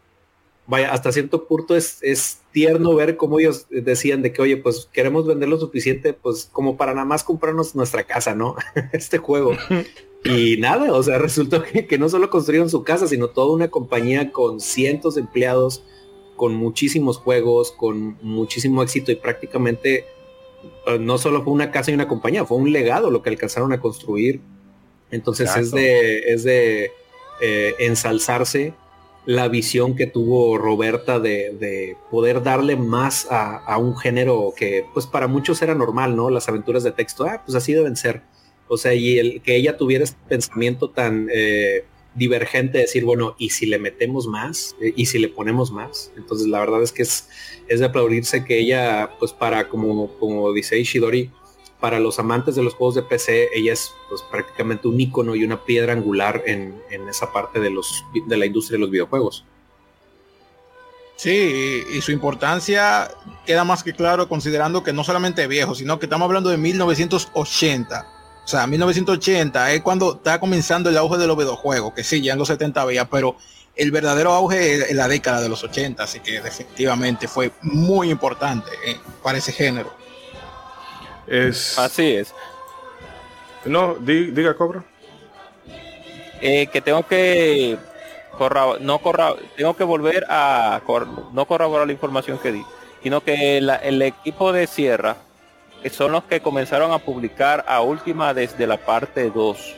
vaya, 0.70 0.94
hasta 0.94 1.12
cierto 1.12 1.48
punto 1.48 1.76
es, 1.76 2.38
tierno 2.52 2.96
ver 2.96 3.18
cómo 3.18 3.40
ellos 3.40 3.68
decían 3.70 4.22
de 4.22 4.32
que, 4.32 4.42
oye, 4.42 4.58
pues 4.58 4.88
queremos 4.92 5.28
vender 5.28 5.50
lo 5.50 5.60
suficiente, 5.60 6.14
pues 6.14 6.50
como 6.52 6.78
para 6.78 6.94
nada 6.94 7.06
más 7.06 7.24
comprarnos 7.24 7.76
nuestra 7.76 8.04
casa, 8.04 8.36
¿no? 8.36 8.56
este 8.94 9.18
juego. 9.18 9.58
Y 10.22 10.58
nada, 10.58 10.92
o 10.92 11.02
sea, 11.02 11.18
resultó 11.18 11.64
que, 11.64 11.98
no 11.98 12.10
solo 12.10 12.30
construyeron 12.30 12.70
su 12.70 12.84
casa, 12.84 13.08
sino 13.08 13.30
toda 13.30 13.54
una 13.54 13.70
compañía 13.70 14.34
con 14.34 14.60
cientos 14.60 15.16
de 15.16 15.22
empleados, 15.22 15.82
con 16.36 16.56
muchísimos 16.56 17.18
juegos, 17.18 17.72
con 17.72 18.18
muchísimo 18.22 18.84
éxito 18.84 19.14
y 19.14 19.16
prácticamente 19.16 20.04
eh, 20.88 21.00
no 21.00 21.18
solo 21.18 21.42
fue 21.42 21.54
una 21.54 21.72
casa 21.72 21.92
y 21.92 21.94
una 21.94 22.10
compañía, 22.10 22.44
fue 22.44 22.58
un 22.58 22.74
legado 22.74 23.12
lo 23.12 23.22
que 23.22 23.30
alcanzaron 23.30 23.72
a 23.72 23.80
construir. 23.80 24.42
Entonces 25.10 25.56
es 25.56 25.72
de, 25.72 26.20
es 26.20 26.44
de 26.44 26.92
eh, 27.40 27.76
ensalzarse 27.80 28.74
la 29.30 29.48
visión 29.48 29.96
que 29.96 30.08
tuvo 30.08 30.58
Roberta 30.58 31.20
de, 31.20 31.96
poder 32.10 32.42
darle 32.42 32.76
más 32.76 33.28
a, 33.30 33.78
un 33.78 33.96
género 33.96 34.56
que 34.58 34.86
pues 34.92 35.06
para 35.06 35.28
muchos 35.28 35.62
era 35.62 35.76
normal, 35.76 36.16
¿no? 36.16 36.32
Las 36.32 36.50
aventuras 36.50 36.82
de 36.84 36.92
texto, 36.92 37.26
ah, 37.26 37.44
pues 37.46 37.56
así 37.56 37.74
deben 37.74 37.96
ser. 37.96 38.24
O 38.68 38.76
sea, 38.76 38.96
y 38.96 39.20
el 39.20 39.44
que 39.44 39.56
ella 39.56 39.78
tuviera 39.78 40.04
este 40.04 40.18
pensamiento 40.28 40.90
tan 40.90 41.30
eh, 41.32 41.86
divergente 42.16 42.80
decir, 42.80 43.06
bueno, 43.06 43.36
¿y 43.38 43.52
si 43.52 43.68
le 43.68 43.78
metemos 43.78 44.26
más? 44.26 44.76
¿Y 44.96 45.06
si 45.06 45.20
le 45.20 45.28
ponemos 45.28 45.72
más? 45.72 46.12
Entonces 46.18 46.48
la 46.48 46.60
verdad 46.62 46.82
es 46.82 46.92
que 46.92 47.04
es, 47.04 47.30
es 47.68 47.82
de 47.82 47.86
aplaudirse 47.86 48.44
que 48.44 48.58
ella, 48.58 49.12
pues 49.20 49.32
para, 49.32 49.70
como, 49.70 50.18
como 50.18 50.52
dice 50.54 50.80
Ishidori, 50.80 51.30
para 51.80 52.00
los 52.00 52.20
amantes 52.20 52.56
de 52.56 52.64
los 52.64 52.74
juegos 52.74 52.96
de 52.96 53.04
PC, 53.04 53.50
ella 53.54 53.74
es 53.74 53.94
pues, 54.10 54.22
prácticamente 54.24 54.88
un 54.88 55.00
icono 55.00 55.36
y 55.36 55.44
una 55.44 55.64
piedra 55.64 55.94
angular 55.94 56.44
en, 56.46 56.82
en 56.90 57.08
esa 57.08 57.32
parte 57.32 57.60
de, 57.60 57.70
los, 57.70 58.04
de 58.28 58.38
la 58.38 58.46
industria 58.46 58.76
de 58.76 58.82
los 58.82 58.92
videojuegos. 58.92 59.46
Sí, 61.16 61.84
y 61.92 62.00
su 62.00 62.14
importancia 62.14 63.12
queda 63.46 63.66
más 63.66 63.84
que 63.84 63.94
claro 63.94 64.30
considerando 64.30 64.84
que 64.84 64.94
no 64.94 65.04
solamente 65.04 65.48
viejo, 65.48 65.76
sino 65.76 66.00
que 66.00 66.06
estamos 66.06 66.26
hablando 66.26 66.50
de 66.50 66.58
1980. 66.58 68.08
O 68.46 68.48
sea, 68.48 68.66
1980 68.66 69.74
es 69.74 69.82
cuando 69.82 70.16
está 70.16 70.40
comenzando 70.40 70.90
el 70.90 70.98
auge 70.98 71.18
de 71.18 71.28
los 71.28 71.38
videojuegos, 71.38 71.94
que 71.94 72.06
sí, 72.06 72.22
ya 72.22 72.34
en 72.34 72.40
los 72.40 72.48
70 72.48 72.82
había, 72.82 73.10
pero 73.10 73.36
el 73.76 73.92
verdadero 73.92 74.32
auge 74.34 74.90
en 74.90 74.96
la 74.98 75.08
década 75.08 75.42
de 75.42 75.50
los 75.50 75.64
80, 75.64 76.02
así 76.02 76.22
que 76.22 76.42
definitivamente 76.42 77.28
fue 77.28 77.52
muy 77.62 78.10
importante 78.10 78.70
eh, 78.86 78.98
para 79.22 79.38
ese 79.38 79.52
género. 79.52 79.94
Es... 81.30 81.78
Así 81.78 82.16
es. 82.16 82.34
No, 83.66 83.96
diga, 83.96 84.56
Cobra. 84.56 84.84
Eh, 86.42 86.68
que 86.68 86.82
tengo 86.82 87.06
que 87.06 87.78
no 88.80 89.00
corra, 89.00 89.34
tengo 89.58 89.76
que 89.76 89.84
volver 89.84 90.26
a 90.30 90.82
no 91.34 91.46
corroborar 91.46 91.86
la 91.86 91.92
información 91.92 92.38
que 92.38 92.54
di, 92.54 92.64
sino 93.04 93.22
que 93.22 93.58
el 93.58 94.02
equipo 94.02 94.54
de 94.54 94.66
Sierra 94.66 95.18
son 95.92 96.14
los 96.14 96.24
que 96.24 96.42
comenzaron 96.42 96.92
a 96.92 97.00
publicar 97.00 97.66
a 97.68 97.82
última 97.82 98.34
desde 98.34 98.68
la 98.68 98.78
parte 98.78 99.30
2. 99.30 99.76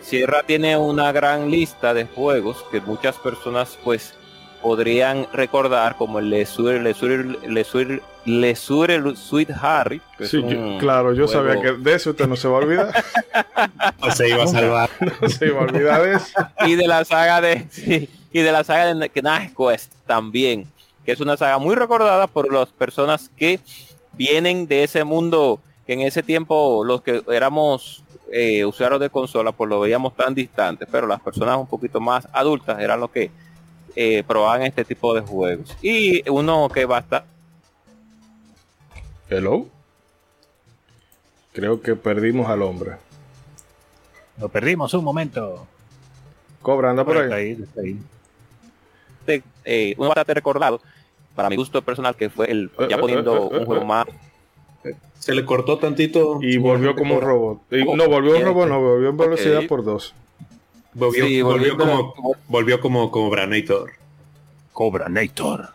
Sierra 0.00 0.42
tiene 0.44 0.76
una 0.76 1.12
gran 1.12 1.50
lista 1.50 1.94
de 1.94 2.06
juegos 2.06 2.64
que 2.70 2.80
muchas 2.80 3.16
personas 3.16 3.78
pues 3.84 4.14
podrían 4.62 5.26
recordar 5.32 5.96
como 5.96 6.18
el 6.18 6.30
Lesure, 6.30 6.80
Lesure, 6.80 8.02
Lesure, 8.24 8.98
Lesure 8.98 9.16
Sweet 9.16 9.50
Harry. 9.60 10.00
Sí, 10.20 10.42
claro, 10.78 11.14
yo 11.14 11.26
sabía 11.26 11.60
que 11.60 11.72
de 11.72 11.94
eso 11.94 12.10
usted 12.10 12.26
no 12.26 12.36
se 12.36 12.48
va 12.48 12.54
a 12.54 12.58
olvidar. 12.58 13.04
no 14.00 14.10
se 14.10 14.28
iba 14.28 14.44
a 14.44 14.46
salvar. 14.46 14.90
no 15.20 15.28
se 15.28 15.46
iba 15.46 15.60
a 15.60 15.62
olvidar 15.62 16.02
de 16.02 16.16
eso. 16.16 16.32
Y 16.66 16.74
de 16.74 16.86
la 16.86 17.04
saga 17.04 17.40
de 17.40 17.66
y 18.32 18.40
de 18.40 18.52
la 18.52 18.64
saga 18.64 18.94
de 18.94 19.08
Knight 19.08 19.54
Quest 19.56 19.92
también, 20.06 20.66
que 21.04 21.12
es 21.12 21.20
una 21.20 21.36
saga 21.36 21.58
muy 21.58 21.74
recordada 21.74 22.26
por 22.26 22.52
las 22.52 22.68
personas 22.68 23.30
que 23.36 23.60
vienen 24.12 24.66
de 24.66 24.84
ese 24.84 25.04
mundo 25.04 25.60
que 25.86 25.94
en 25.94 26.02
ese 26.02 26.22
tiempo 26.22 26.84
los 26.84 27.02
que 27.02 27.22
éramos 27.32 28.04
eh, 28.32 28.64
usuarios 28.64 29.00
de 29.00 29.10
consola 29.10 29.50
pues 29.50 29.68
lo 29.68 29.80
veíamos 29.80 30.14
tan 30.14 30.34
distante, 30.34 30.86
pero 30.86 31.06
las 31.06 31.20
personas 31.20 31.56
un 31.58 31.66
poquito 31.66 32.00
más 32.00 32.28
adultas 32.32 32.78
eran 32.80 33.00
los 33.00 33.10
que 33.10 33.30
eh, 33.96 34.22
probaban 34.26 34.62
este 34.62 34.84
tipo 34.84 35.14
de 35.14 35.20
juegos. 35.22 35.76
Y 35.82 36.28
uno 36.28 36.68
que 36.72 36.84
va 36.84 36.98
a 36.98 37.00
estar... 37.00 37.24
Hello. 39.30 39.66
Creo 41.52 41.80
que 41.80 41.96
perdimos 41.96 42.50
al 42.50 42.62
hombre. 42.62 42.96
Lo 44.38 44.48
perdimos 44.48 44.92
un 44.94 45.04
momento. 45.04 45.66
Cobra, 46.60 46.90
anda 46.90 47.04
por, 47.04 47.16
ahí. 47.32 47.56
Eh, 49.64 49.94
uno 49.96 50.08
bastante 50.08 50.34
recordado, 50.34 50.80
para 51.34 51.48
mi 51.48 51.56
gusto 51.56 51.80
personal, 51.80 52.16
que 52.16 52.28
fue 52.28 52.50
el 52.50 52.70
ya 52.88 52.96
eh, 52.96 52.98
poniendo 52.98 53.48
un 53.48 53.64
juego 53.64 53.84
más 53.84 54.06
se 55.20 55.34
le 55.34 55.44
cortó 55.44 55.78
tantito. 55.78 56.38
Y 56.42 56.56
volvió 56.56 56.96
como 56.96 57.16
un 57.16 57.20
robot. 57.20 57.60
no, 57.70 58.08
volvió 58.08 58.36
un 58.36 58.42
robot, 58.42 58.68
no, 58.68 58.80
volvió 58.80 59.10
en 59.10 59.16
velocidad 59.16 59.66
por 59.68 59.84
dos. 59.84 60.14
Volvió, 60.94 61.44
volvió, 61.44 61.76
como, 61.76 62.14
volvió 62.48 62.80
como 62.80 63.10
Cobranator. 63.10 63.92
Cobranator. 64.72 65.68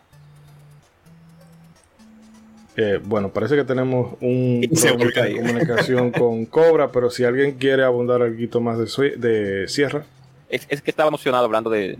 Eh, 2.76 3.00
bueno, 3.02 3.30
parece 3.30 3.56
que 3.56 3.64
tenemos 3.64 4.16
un 4.20 4.60
de 4.60 5.36
comunicación 5.40 6.10
con 6.12 6.44
Cobra, 6.44 6.92
pero 6.92 7.08
si 7.08 7.24
alguien 7.24 7.52
quiere 7.52 7.82
abundar 7.82 8.20
algo 8.20 8.60
más 8.60 8.78
de, 8.78 9.16
de 9.16 9.66
Sierra. 9.66 10.04
Es, 10.48 10.66
que 10.66 10.90
estaba 10.90 11.08
emocionado 11.08 11.46
hablando 11.46 11.70
de, 11.70 11.98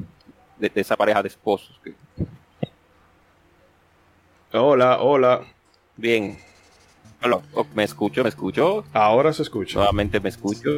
esa 0.75 0.97
pareja 0.97 1.23
de 1.23 1.29
esposos. 1.29 1.81
Hola, 4.53 5.01
hola. 5.01 5.41
Bien. 5.97 6.39
Hola, 7.23 7.41
oh, 7.55 7.67
¿me 7.75 7.85
escucho? 7.85 8.23
¿Me 8.23 8.29
escucho? 8.29 8.85
Ahora 8.93 9.33
se 9.33 9.43
escucha. 9.43 9.79
Nuevamente 9.79 10.21
me 10.21 10.29
escucho. 10.29 10.71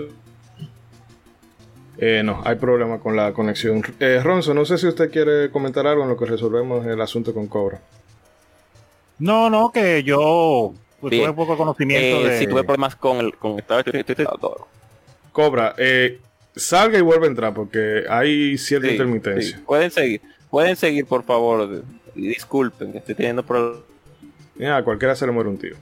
Eh, 1.98 2.22
no, 2.24 2.40
hay 2.44 2.54
problema 2.54 3.00
con 3.00 3.16
la 3.16 3.32
conexión. 3.32 3.82
Eh, 3.98 4.20
Ronzo, 4.22 4.54
no 4.54 4.64
sé 4.64 4.78
si 4.78 4.86
usted 4.86 5.10
quiere 5.10 5.50
comentar 5.50 5.88
algo 5.88 6.04
en 6.04 6.08
lo 6.10 6.16
que 6.16 6.26
resolvemos 6.26 6.86
el 6.86 7.00
asunto 7.00 7.34
con 7.34 7.48
Cobra. 7.48 7.80
No, 9.18 9.50
no, 9.50 9.72
que 9.72 10.02
yo 10.02 10.74
pues, 11.00 11.16
tuve 11.16 11.32
poco 11.32 11.56
conocimiento 11.56 12.26
eh, 12.26 12.30
de... 12.30 12.38
Si 12.38 12.46
tuve 12.46 12.64
problemas 12.64 12.96
con 12.96 13.18
el 13.18 13.34
con 13.36 13.60
Cobra, 15.32 15.74
eh, 15.78 16.20
salga 16.54 16.98
y 16.98 17.02
vuelve 17.02 17.26
a 17.26 17.28
entrar 17.28 17.54
porque 17.54 18.04
hay 18.08 18.58
cierta 18.58 18.88
intermitencia. 18.88 19.60
Pueden 19.66 19.90
seguir, 19.90 20.20
pueden 20.50 20.76
seguir 20.76 21.06
por 21.06 21.24
favor. 21.24 21.82
Y 22.14 22.28
disculpen 22.28 22.92
que 22.92 22.98
estoy 22.98 23.14
teniendo 23.14 23.44
problemas. 23.44 23.80
Ya, 24.56 24.82
cualquiera 24.82 25.14
se 25.14 25.26
le 25.26 25.32
muere 25.32 25.48
un 25.48 25.58
tío. 25.58 25.76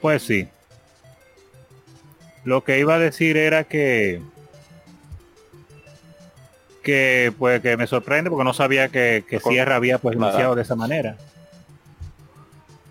Pues 0.00 0.22
sí. 0.22 0.48
Lo 2.44 2.64
que 2.64 2.78
iba 2.78 2.94
a 2.94 2.98
decir 2.98 3.36
era 3.36 3.64
que 3.64 4.20
que 6.82 7.32
pues 7.38 7.60
que 7.60 7.76
me 7.76 7.86
sorprende 7.86 8.30
porque 8.30 8.44
no 8.44 8.54
sabía 8.54 8.88
que, 8.88 9.24
que 9.28 9.38
Sierra 9.38 9.76
había 9.76 9.98
pues 9.98 10.16
iniciado 10.16 10.54
de 10.54 10.62
esa 10.62 10.74
manera. 10.74 11.16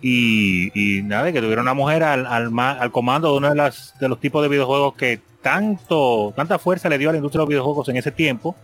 Y, 0.02 0.70
y 0.74 1.02
nada, 1.02 1.30
que 1.32 1.40
tuviera 1.40 1.60
una 1.60 1.74
mujer 1.74 2.02
al, 2.02 2.26
al, 2.26 2.50
al, 2.58 2.90
comando 2.92 3.32
de 3.32 3.38
uno 3.38 3.50
de, 3.50 3.54
las, 3.54 3.94
de 4.00 4.08
los 4.08 4.18
tipos 4.18 4.42
de 4.42 4.48
videojuegos 4.48 4.94
que 4.94 5.20
tanto, 5.42 6.32
tanta 6.34 6.58
fuerza 6.58 6.88
le 6.88 6.98
dio 6.98 7.10
a 7.10 7.12
la 7.12 7.18
industria 7.18 7.40
de 7.40 7.44
los 7.44 7.48
videojuegos 7.50 7.88
en 7.90 7.96
ese 7.96 8.10
tiempo, 8.10 8.56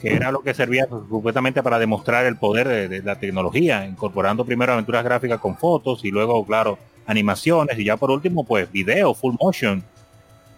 que 0.00 0.14
era 0.14 0.32
lo 0.32 0.40
que 0.40 0.54
servía 0.54 0.86
completamente 0.86 1.62
para 1.62 1.78
demostrar 1.78 2.26
el 2.26 2.36
poder 2.36 2.66
de, 2.66 2.88
de, 2.88 3.02
la 3.02 3.16
tecnología, 3.20 3.86
incorporando 3.86 4.44
primero 4.44 4.72
aventuras 4.72 5.04
gráficas 5.04 5.38
con 5.38 5.56
fotos 5.56 6.04
y 6.04 6.10
luego, 6.10 6.44
claro, 6.44 6.78
animaciones 7.06 7.78
y 7.78 7.84
ya 7.84 7.96
por 7.96 8.10
último, 8.10 8.44
pues 8.44 8.70
video, 8.72 9.14
full 9.14 9.34
motion 9.40 9.84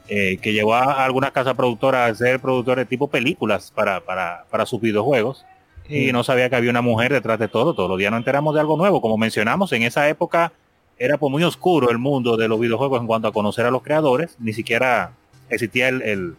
eh, 0.09 0.39
que 0.43 0.53
llevó 0.53 0.75
a 0.75 1.05
algunas 1.05 1.31
casas 1.31 1.55
productoras 1.55 2.11
a 2.11 2.15
ser 2.15 2.41
productores 2.41 2.89
tipo 2.89 3.09
películas 3.09 3.73
para, 3.75 4.01
para, 4.01 4.45
para 4.51 4.67
sus 4.67 4.81
videojuegos. 4.81 5.45
Y 5.89 6.13
no 6.13 6.25
sabía 6.25 6.49
que 6.49 6.57
había 6.57 6.71
una 6.71 6.81
mujer 6.83 7.13
detrás 7.13 7.39
de 7.39 7.49
todo. 7.49 7.75
Todos 7.75 7.89
los 7.89 7.99
días 7.99 8.11
nos 8.11 8.19
enteramos 8.19 8.55
de 8.55 8.61
algo 8.61 8.77
nuevo. 8.77 9.01
Como 9.03 9.19
mencionamos, 9.19 9.73
en 9.73 9.83
esa 9.83 10.09
época 10.09 10.53
era 10.99 11.19
pues 11.19 11.31
muy 11.31 11.43
oscuro 11.43 11.91
el 11.91 11.99
mundo 11.99 12.37
de 12.37 12.49
los 12.49 12.59
videojuegos 12.59 13.01
en 13.01 13.07
cuanto 13.07 13.29
a 13.29 13.33
conocer 13.33 13.67
a 13.67 13.71
los 13.71 13.83
creadores. 13.83 14.37
Ni 14.39 14.53
siquiera 14.53 15.13
existía 15.51 15.89
el, 15.89 16.03
el 16.03 16.37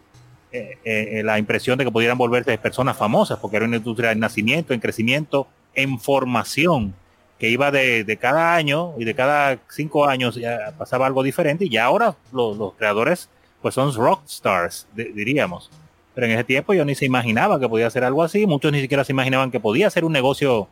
eh, 0.56 0.78
eh, 0.84 1.24
la 1.24 1.40
impresión 1.40 1.80
de 1.80 1.84
que 1.84 1.92
pudieran 1.92 2.16
volverse 2.16 2.56
personas 2.60 2.96
famosas, 2.96 3.40
porque 3.40 3.58
era 3.58 3.66
una 3.66 3.78
industria 3.78 4.12
en 4.12 4.20
nacimiento, 4.20 4.74
en 4.74 4.80
crecimiento, 4.80 5.48
en 5.74 6.00
formación, 6.00 6.94
que 7.40 7.50
iba 7.50 7.72
de, 7.72 8.04
de 8.04 8.18
cada 8.18 8.54
año 8.54 8.94
y 9.00 9.04
de 9.04 9.16
cada 9.16 9.58
cinco 9.70 10.06
años 10.06 10.36
ya 10.36 10.74
pasaba 10.78 11.08
algo 11.08 11.24
diferente. 11.24 11.66
Y 11.66 11.70
ya 11.70 11.86
ahora 11.86 12.16
los, 12.32 12.56
los 12.58 12.74
creadores 12.76 13.30
pues 13.64 13.74
son 13.74 13.94
rock 13.96 14.26
stars, 14.28 14.88
diríamos. 14.94 15.72
Pero 16.16 16.28
en 16.28 16.34
ese 16.34 16.44
tiempo 16.44 16.74
yo 16.74 16.86
ni 16.86 16.96
se 16.96 17.06
imaginaba 17.06 17.60
que 17.60 17.68
podía 17.68 17.90
ser 17.90 18.04
algo 18.04 18.24
así, 18.24 18.46
muchos 18.46 18.72
ni 18.72 18.82
siquiera 18.82 19.04
se 19.04 19.12
imaginaban 19.12 19.52
que 19.52 19.60
podía 19.60 19.90
ser 19.90 20.06
un 20.06 20.14
negocio 20.14 20.68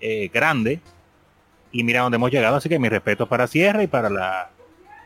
eh, 0.00 0.30
grande. 0.32 0.80
Y 1.72 1.84
mira 1.84 2.00
dónde 2.00 2.16
hemos 2.16 2.30
llegado, 2.30 2.56
así 2.56 2.68
que 2.68 2.78
mi 2.78 2.88
respeto 2.88 3.28
para 3.28 3.46
Sierra 3.46 3.82
y 3.82 3.86
para 3.86 4.08
la, 4.08 4.50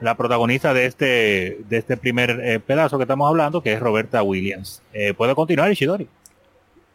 la 0.02 0.16
protagonista 0.16 0.74
de 0.74 0.86
este, 0.86 1.58
de 1.68 1.78
este 1.78 1.96
primer 1.96 2.40
eh, 2.42 2.60
pedazo 2.60 2.98
que 2.98 3.04
estamos 3.04 3.28
hablando, 3.28 3.62
que 3.62 3.72
es 3.72 3.80
Roberta 3.80 4.22
Williams. 4.22 4.82
Eh, 4.92 5.14
¿Puedo 5.14 5.34
continuar, 5.36 5.70
Ishidori? 5.70 6.08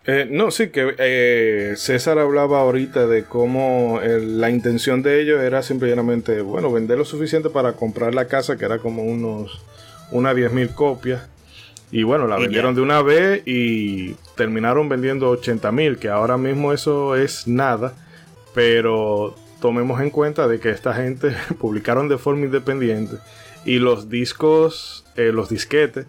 Eh, 0.06 0.28
no, 0.30 0.52
sí, 0.52 0.70
que 0.70 1.74
César 1.76 2.20
hablaba 2.20 2.60
ahorita 2.60 3.08
de 3.08 3.24
cómo 3.24 4.00
la 4.02 4.50
intención 4.50 5.04
de 5.04 5.22
ellos 5.22 5.42
era 5.42 5.64
simplemente, 5.64 6.42
bueno, 6.42 6.72
vender 6.72 6.98
lo 6.98 7.06
suficiente 7.06 7.50
para 7.50 7.74
comprar 7.74 8.14
la 8.14 8.28
casa, 8.28 8.58
que 8.58 8.66
era 8.66 8.80
como 8.80 9.04
unos 9.04 9.62
una 10.12 10.34
10.000 10.34 10.74
copias. 10.74 11.28
Y 11.92 12.04
bueno, 12.04 12.28
la 12.28 12.38
vendieron 12.38 12.76
de 12.76 12.82
una 12.82 13.02
vez 13.02 13.44
y 13.46 14.14
terminaron 14.36 14.90
vendiendo 14.90 15.32
80.000, 15.32 15.98
que 15.98 16.10
ahora 16.10 16.38
mismo 16.38 16.74
eso 16.74 17.16
es 17.16 17.48
nada. 17.48 17.94
Pero 18.54 19.36
tomemos 19.62 20.02
en 20.02 20.10
cuenta 20.10 20.48
de 20.48 20.60
que 20.60 20.70
esta 20.70 20.94
gente 20.94 21.34
publicaron 21.60 22.10
de 22.10 22.18
forma 22.18 22.46
independiente 22.46 23.18
y 23.66 23.80
los 23.80 24.10
discos, 24.10 25.06
eh, 25.16 25.32
los 25.34 25.50
disquetes, 25.50 26.06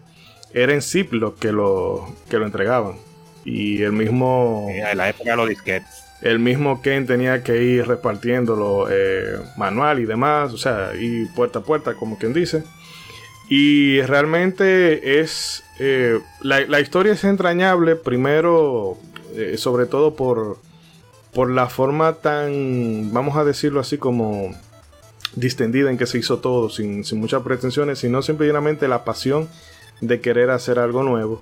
eran 0.55 0.81
Ziploc 0.81 1.38
que 1.38 1.53
lo, 1.53 2.14
que 2.31 2.38
lo 2.38 2.47
entregaban. 2.47 2.95
Y 3.45 3.83
el 3.83 3.93
mismo... 3.93 4.67
En 4.71 4.97
la 4.97 5.09
época 5.09 5.31
de 5.31 5.37
los 5.37 5.49
disquetes. 5.49 6.05
El 6.23 6.38
mismo 6.38 6.83
Ken 6.83 7.07
tenía 7.07 7.43
que 7.43 7.62
ir 7.62 7.87
repartiéndolo 7.87 8.88
eh, 8.91 9.38
manual 9.57 10.01
y 10.01 10.05
demás, 10.05 10.53
o 10.53 10.59
sea, 10.59 10.93
y 10.99 11.27
puerta 11.27 11.61
a 11.61 11.62
puerta, 11.62 11.95
como 11.95 12.19
quien 12.19 12.33
dice. 12.33 12.64
Y 13.49 14.03
realmente 14.03 15.21
es... 15.21 15.65
eh, 15.79 16.21
la, 16.43 16.61
la 16.67 16.81
historia 16.81 17.13
es 17.15 17.25
entrañable, 17.25 17.97
primero, 17.97 18.99
eh, 19.35 19.57
sobre 19.57 19.87
todo 19.87 20.15
por, 20.15 20.59
por 21.33 21.51
la 21.51 21.69
forma 21.69 22.15
tan, 22.15 23.13
vamos 23.13 23.37
a 23.37 23.45
decirlo 23.45 23.81
así, 23.81 23.97
como 23.97 24.55
distendida 25.35 25.91
en 25.91 25.99
que 25.99 26.07
se 26.07 26.19
hizo 26.19 26.39
todo, 26.39 26.69
sin, 26.69 27.05
sin 27.05 27.21
muchas 27.21 27.43
pretensiones, 27.43 28.01
sino 28.01 28.23
simplemente 28.23 28.89
la 28.89 29.05
pasión 29.05 29.49
de 30.01 30.21
querer 30.21 30.51
hacer 30.51 30.79
algo 30.79 31.03
nuevo. 31.03 31.41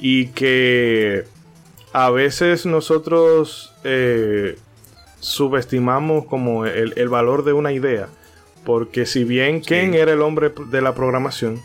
Y 0.00 0.28
que 0.28 1.24
a 1.92 2.10
veces 2.10 2.66
nosotros 2.66 3.72
eh, 3.84 4.58
subestimamos 5.20 6.24
como 6.26 6.66
el, 6.66 6.92
el 6.96 7.08
valor 7.08 7.44
de 7.44 7.52
una 7.52 7.72
idea. 7.72 8.08
Porque 8.64 9.06
si 9.06 9.24
bien 9.24 9.60
Ken 9.60 9.94
era 9.94 10.12
el 10.12 10.20
hombre 10.22 10.52
de 10.70 10.80
la 10.82 10.94
programación, 10.94 11.60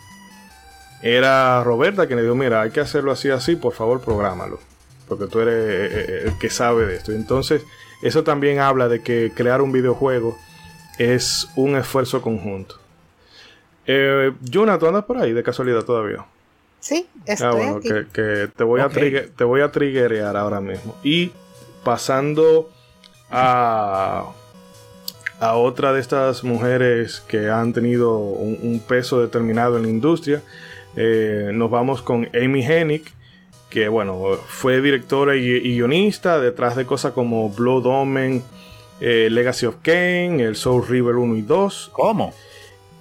era 1.02 1.64
Roberta 1.64 2.08
quien 2.08 2.18
le 2.18 2.24
dijo, 2.24 2.36
mira, 2.36 2.62
hay 2.62 2.72
que 2.72 2.80
hacerlo 2.80 3.12
así, 3.12 3.30
así, 3.30 3.56
por 3.56 3.74
favor, 3.74 4.02
prográmalo. 4.02 4.60
Porque 5.08 5.28
tú 5.28 5.40
eres 5.40 5.54
eh, 5.94 6.22
el 6.26 6.38
que 6.40 6.50
sabe 6.50 6.86
de 6.86 6.96
esto. 6.98 7.12
Entonces, 7.12 7.62
eso 8.02 8.24
también 8.24 8.60
habla 8.60 8.88
de 8.90 9.02
que 9.02 9.32
crear 9.36 9.62
un 9.62 9.72
videojuego 9.72 10.38
es 10.98 11.48
un 11.56 11.76
esfuerzo 11.76 12.22
conjunto. 12.22 12.76
Eh, 13.86 14.34
Yuna, 14.42 14.78
¿tú 14.80 14.88
andas 14.88 15.06
por 15.06 15.18
ahí 15.18 15.32
de 15.34 15.44
casualidad 15.44 15.84
todavía? 15.84 16.26
Sí, 16.80 17.08
Ah, 17.20 17.22
estoy 17.34 17.56
bueno, 17.56 17.76
aquí. 17.78 17.88
que, 17.90 18.06
que 18.12 18.50
te 18.56 18.64
voy 18.64 18.82
a 18.82 18.90
trigger- 18.90 19.30
te 19.36 19.44
voy 19.44 19.62
a 19.62 19.72
triggerear 19.72 20.36
ahora 20.36 20.60
mismo. 20.60 20.96
Y 21.04 21.32
pasando 21.84 22.70
a, 23.30 24.26
a 25.40 25.56
otra 25.56 25.94
de 25.94 26.00
estas 26.00 26.44
mujeres 26.44 27.22
que 27.28 27.50
han 27.50 27.74
tenido 27.74 28.18
un, 28.18 28.58
un 28.64 28.80
peso 28.80 29.22
determinado 29.22 29.78
en 29.78 29.84
la 29.84 29.90
industria, 29.90 30.42
eh, 30.96 31.52
nos 31.54 31.70
vamos 31.70 32.02
con 32.02 32.28
Amy 32.34 32.64
Hennig, 32.66 33.04
que 33.70 33.88
bueno, 33.88 34.38
fue 34.48 34.82
directora 34.82 35.36
y, 35.36 35.42
y 35.50 35.76
guionista 35.76 36.40
detrás 36.40 36.76
de 36.76 36.86
cosas 36.86 37.12
como 37.14 37.50
Blood 37.50 37.86
Omen, 37.86 38.42
eh, 39.00 39.28
Legacy 39.30 39.68
of 39.68 39.76
Kain, 39.84 40.40
el 40.40 40.56
Soul 40.56 40.88
River 40.88 41.16
1 41.16 41.36
y 41.36 41.42
2, 41.44 41.90
¿Cómo? 41.94 42.34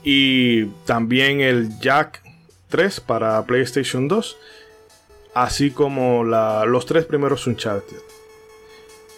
y 0.04 0.66
también 0.84 1.40
el 1.40 1.78
Jack 1.80 2.22
3 2.68 3.00
para 3.00 3.42
PlayStation 3.46 4.06
2, 4.08 4.36
así 5.34 5.70
como 5.70 6.22
la- 6.24 6.64
los 6.66 6.84
tres 6.86 7.04
primeros 7.06 7.46
Uncharted. 7.46 7.96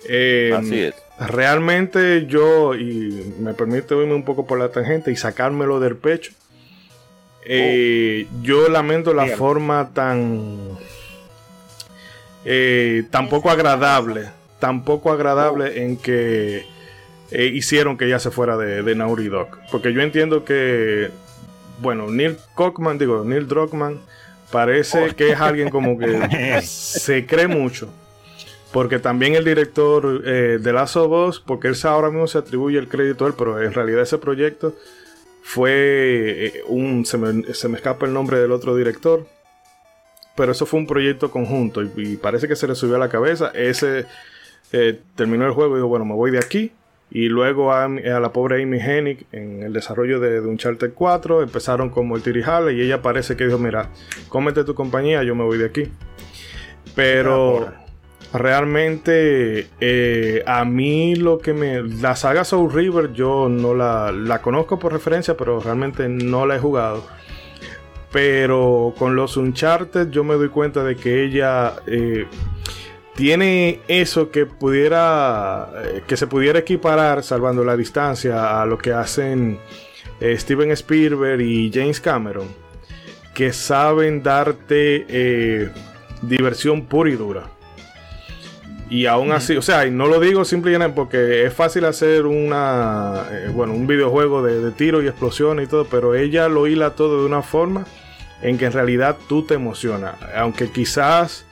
Eh, 0.09 0.55
Así 0.57 0.81
es. 0.81 0.95
Realmente 1.19 2.27
yo, 2.27 2.75
y 2.75 3.35
me 3.41 3.53
permite 3.53 3.95
irme 3.97 4.15
un 4.15 4.25
poco 4.25 4.47
por 4.47 4.59
la 4.59 4.69
tangente 4.71 5.11
y 5.11 5.17
sacármelo 5.17 5.81
del 5.81 5.97
pecho, 5.97 6.33
eh, 7.45 8.27
yo 8.43 8.69
lamento 8.69 9.13
la 9.15 9.27
forma 9.27 9.91
tan... 9.93 10.79
eh, 12.45 13.05
tan 13.11 13.29
poco 13.29 13.51
agradable, 13.51 14.27
tan 14.61 14.85
poco 14.85 15.11
agradable 15.11 15.83
en 15.83 15.97
que 15.97 16.67
eh, 17.31 17.45
hicieron 17.47 17.97
que 17.99 18.07
ella 18.07 18.21
se 18.21 18.31
fuera 18.31 18.57
de, 18.57 18.83
de 18.83 18.95
Naughty 18.95 19.29
Dog. 19.29 19.49
Porque 19.73 19.93
yo 19.93 20.03
entiendo 20.03 20.45
que, 20.45 21.11
bueno, 21.81 22.11
Neil 22.11 22.37
Cockman, 22.55 22.97
digo, 22.97 23.25
Neil 23.25 23.49
Druckmann, 23.49 24.01
parece 24.53 25.15
que 25.17 25.31
es 25.33 25.41
alguien 25.41 25.69
como 25.71 25.99
que 25.99 26.63
se 26.63 27.27
cree 27.27 27.49
mucho. 27.49 27.89
Porque 28.73 28.99
también 28.99 29.35
el 29.35 29.45
director 29.45 30.23
eh, 30.27 30.59
de 30.61 30.73
Last 30.73 30.97
of 30.97 31.39
porque 31.47 31.69
él 31.69 31.77
ahora 31.85 32.11
mismo 32.11 32.27
se 32.27 32.39
atribuye 32.39 32.79
el 32.79 32.89
crédito 32.89 33.25
a 33.25 33.29
él, 33.29 33.35
pero 33.37 33.63
en 33.63 33.73
realidad 33.73 34.03
ese 34.03 34.19
proyecto 34.19 34.75
fue 35.43 36.47
eh, 36.47 36.63
un. 36.67 37.07
Se 37.07 37.17
me, 37.17 37.55
se 37.55 37.69
me 37.69 37.77
escapa 37.77 38.05
el 38.05 38.13
nombre 38.13 38.39
del 38.39 38.53
otro 38.53 38.77
director. 38.77 39.27
Pero 40.37 40.53
eso 40.53 40.67
fue 40.67 40.79
un 40.79 40.87
proyecto 40.87 41.31
conjunto 41.31 41.83
y, 41.83 42.17
parece 42.17 42.47
que 42.47 42.55
se 42.55 42.69
le 42.69 42.75
subió 42.75 42.97
a 42.97 42.99
la 42.99 43.09
cabeza. 43.09 43.51
Ese 43.55 44.07
eh, 44.73 45.01
terminó 45.17 45.47
el 45.47 45.53
juego 45.53 45.75
y 45.75 45.79
dijo: 45.79 45.89
Bueno, 45.89 46.05
me 46.05 46.15
voy 46.15 46.31
de 46.31 46.39
aquí. 46.39 46.73
Y 47.11 47.29
luego 47.29 47.73
a, 47.73 47.89
la 47.89 48.33
pobre 48.35 48.63
Amy 48.63 48.79
Hennig 48.79 49.27
en 49.33 49.63
el 49.63 49.73
desarrollo 49.73 50.21
de, 50.21 50.43
de 50.43 50.47
Uncharted 50.47 50.93
4 50.95 51.43
empezaron 51.43 51.89
como 51.89 52.17
el 52.17 52.23
tirijale 52.23 52.75
y 52.75 52.83
ella 52.83 53.01
parece 53.01 53.35
que 53.35 53.47
dijo: 53.47 53.59
Mira, 53.59 53.89
cómete 54.29 54.63
tu 54.63 54.75
compañía, 54.75 55.23
yo 55.23 55.35
me 55.35 55.45
voy 55.45 55.57
de 55.57 55.65
aquí. 55.65 55.91
Pero 56.95 57.73
realmente 58.33 59.69
eh, 59.81 60.43
a 60.47 60.65
mí 60.65 61.15
lo 61.15 61.39
que 61.39 61.53
me... 61.53 61.83
La 61.83 62.15
saga 62.17 62.45
Soul 62.45 62.73
River 62.73 63.13
yo 63.13 63.49
no 63.49 63.75
la, 63.75 64.13
la 64.13 64.43
conozco 64.43 64.79
por 64.79 64.93
referencia, 64.93 65.37
pero 65.37 65.61
realmente 65.61 66.09
no 66.09 66.47
la 66.47 66.57
he 66.57 66.59
jugado. 66.59 67.07
Pero 68.13 68.95
con 68.99 69.17
los 69.17 69.37
Uncharted 69.37 70.11
yo 70.11 70.25
me 70.25 70.35
doy 70.35 70.49
cuenta 70.49 70.85
de 70.85 70.97
que 70.97 71.25
ella 71.25 71.75
eh, 71.87 72.27
tiene 73.15 73.81
eso 73.89 74.31
que 74.31 74.47
pudiera... 74.47 75.71
eh, 75.85 76.03
que 76.07 76.17
se 76.17 76.27
pudiera 76.27 76.59
equiparar, 76.59 77.23
salvando 77.23 77.65
la 77.65 77.77
distancia, 77.77 78.61
a 78.61 78.67
lo 78.67 78.79
que 78.79 78.93
hacen 78.93 79.59
Steven 80.21 80.71
Spielberg 80.73 81.41
y 81.41 81.71
James 81.73 82.01
Cameron. 82.01 82.49
Que 83.35 83.53
saben 83.53 84.23
darte 84.23 85.71
diversión 86.23 86.87
pura 86.87 87.11
y 87.11 87.15
dura. 87.15 87.58
Y 88.91 89.05
aún 89.07 89.33
así, 89.33 89.55
o 89.57 89.63
sea, 89.63 89.87
y 89.87 89.91
no 89.91 90.07
lo 90.07 90.19
digo 90.19 90.45
simplemente 90.47 90.95
porque 90.95 91.45
es 91.45 91.53
fácil 91.53 91.85
hacer 91.85 92.25
una, 92.25 93.25
eh, 93.31 93.51
bueno, 93.53 93.75
un 93.75 93.87
videojuego 93.87 94.43
de, 94.43 94.61
de 94.63 94.71
tiro 94.71 95.03
y 95.03 95.07
explosiones 95.09 95.67
y 95.67 95.69
todo, 95.69 95.85
pero 95.85 96.15
ella 96.15 96.49
lo 96.49 96.67
hila 96.67 96.91
todo 96.95 97.21
de 97.21 97.27
una 97.27 97.43
forma 97.43 97.85
en 98.41 98.57
que 98.57 98.65
en 98.67 98.73
realidad 98.73 99.17
tú 99.29 99.43
te 99.45 99.55
emocionas. 99.55 100.15
Aunque 100.35 100.71
quizás 100.71 101.45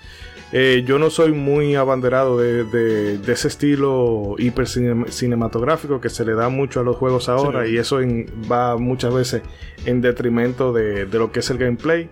eh, 0.52 0.82
yo 0.86 0.98
no 0.98 1.10
soy 1.10 1.32
muy 1.32 1.74
abanderado 1.74 2.38
de, 2.38 2.64
de- 2.64 3.18
de 3.18 3.32
ese 3.32 3.48
estilo 3.48 4.36
hiper 4.38 4.66
cine- 4.66 5.10
cinematográfico 5.10 6.00
que 6.00 6.08
se 6.08 6.24
le 6.24 6.34
da 6.34 6.48
mucho 6.48 6.80
a 6.80 6.84
los 6.84 6.96
juegos 6.96 7.28
ahora 7.28 7.66
y 7.66 7.76
eso 7.76 8.00
en- 8.00 8.26
va 8.50 8.78
muchas 8.78 9.12
veces 9.12 9.42
en 9.84 10.00
detrimento 10.00 10.72
de, 10.72 11.04
de 11.04 11.18
lo 11.18 11.32
que 11.32 11.40
es 11.40 11.50
el 11.50 11.58
gameplay. 11.58 12.08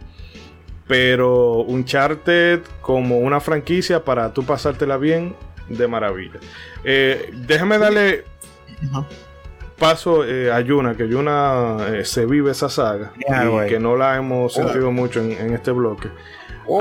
Pero 0.87 1.63
Uncharted 1.63 2.61
como 2.81 3.19
una 3.19 3.41
franquicia 3.41 4.05
para 4.05 4.33
tú 4.33 4.45
pasártela 4.45 4.97
bien, 4.97 5.35
de 5.69 5.89
maravilla. 5.89 6.41
Eh, 6.85 7.31
déjame 7.33 7.79
darle 7.79 8.25
paso 9.79 10.25
eh, 10.25 10.53
a 10.53 10.61
Yuna, 10.61 10.95
que 10.97 11.09
Yuna 11.09 11.79
eh, 11.89 12.05
se 12.05 12.27
vive 12.27 12.53
esa 12.53 12.69
saga 12.69 13.13
y 13.17 13.69
que 13.69 13.79
no 13.79 13.97
la 13.97 14.17
hemos 14.17 14.55
sentido 14.55 14.91
mucho 14.91 15.21
en, 15.21 15.33
en 15.33 15.55
este 15.55 15.71
bloque. 15.71 16.11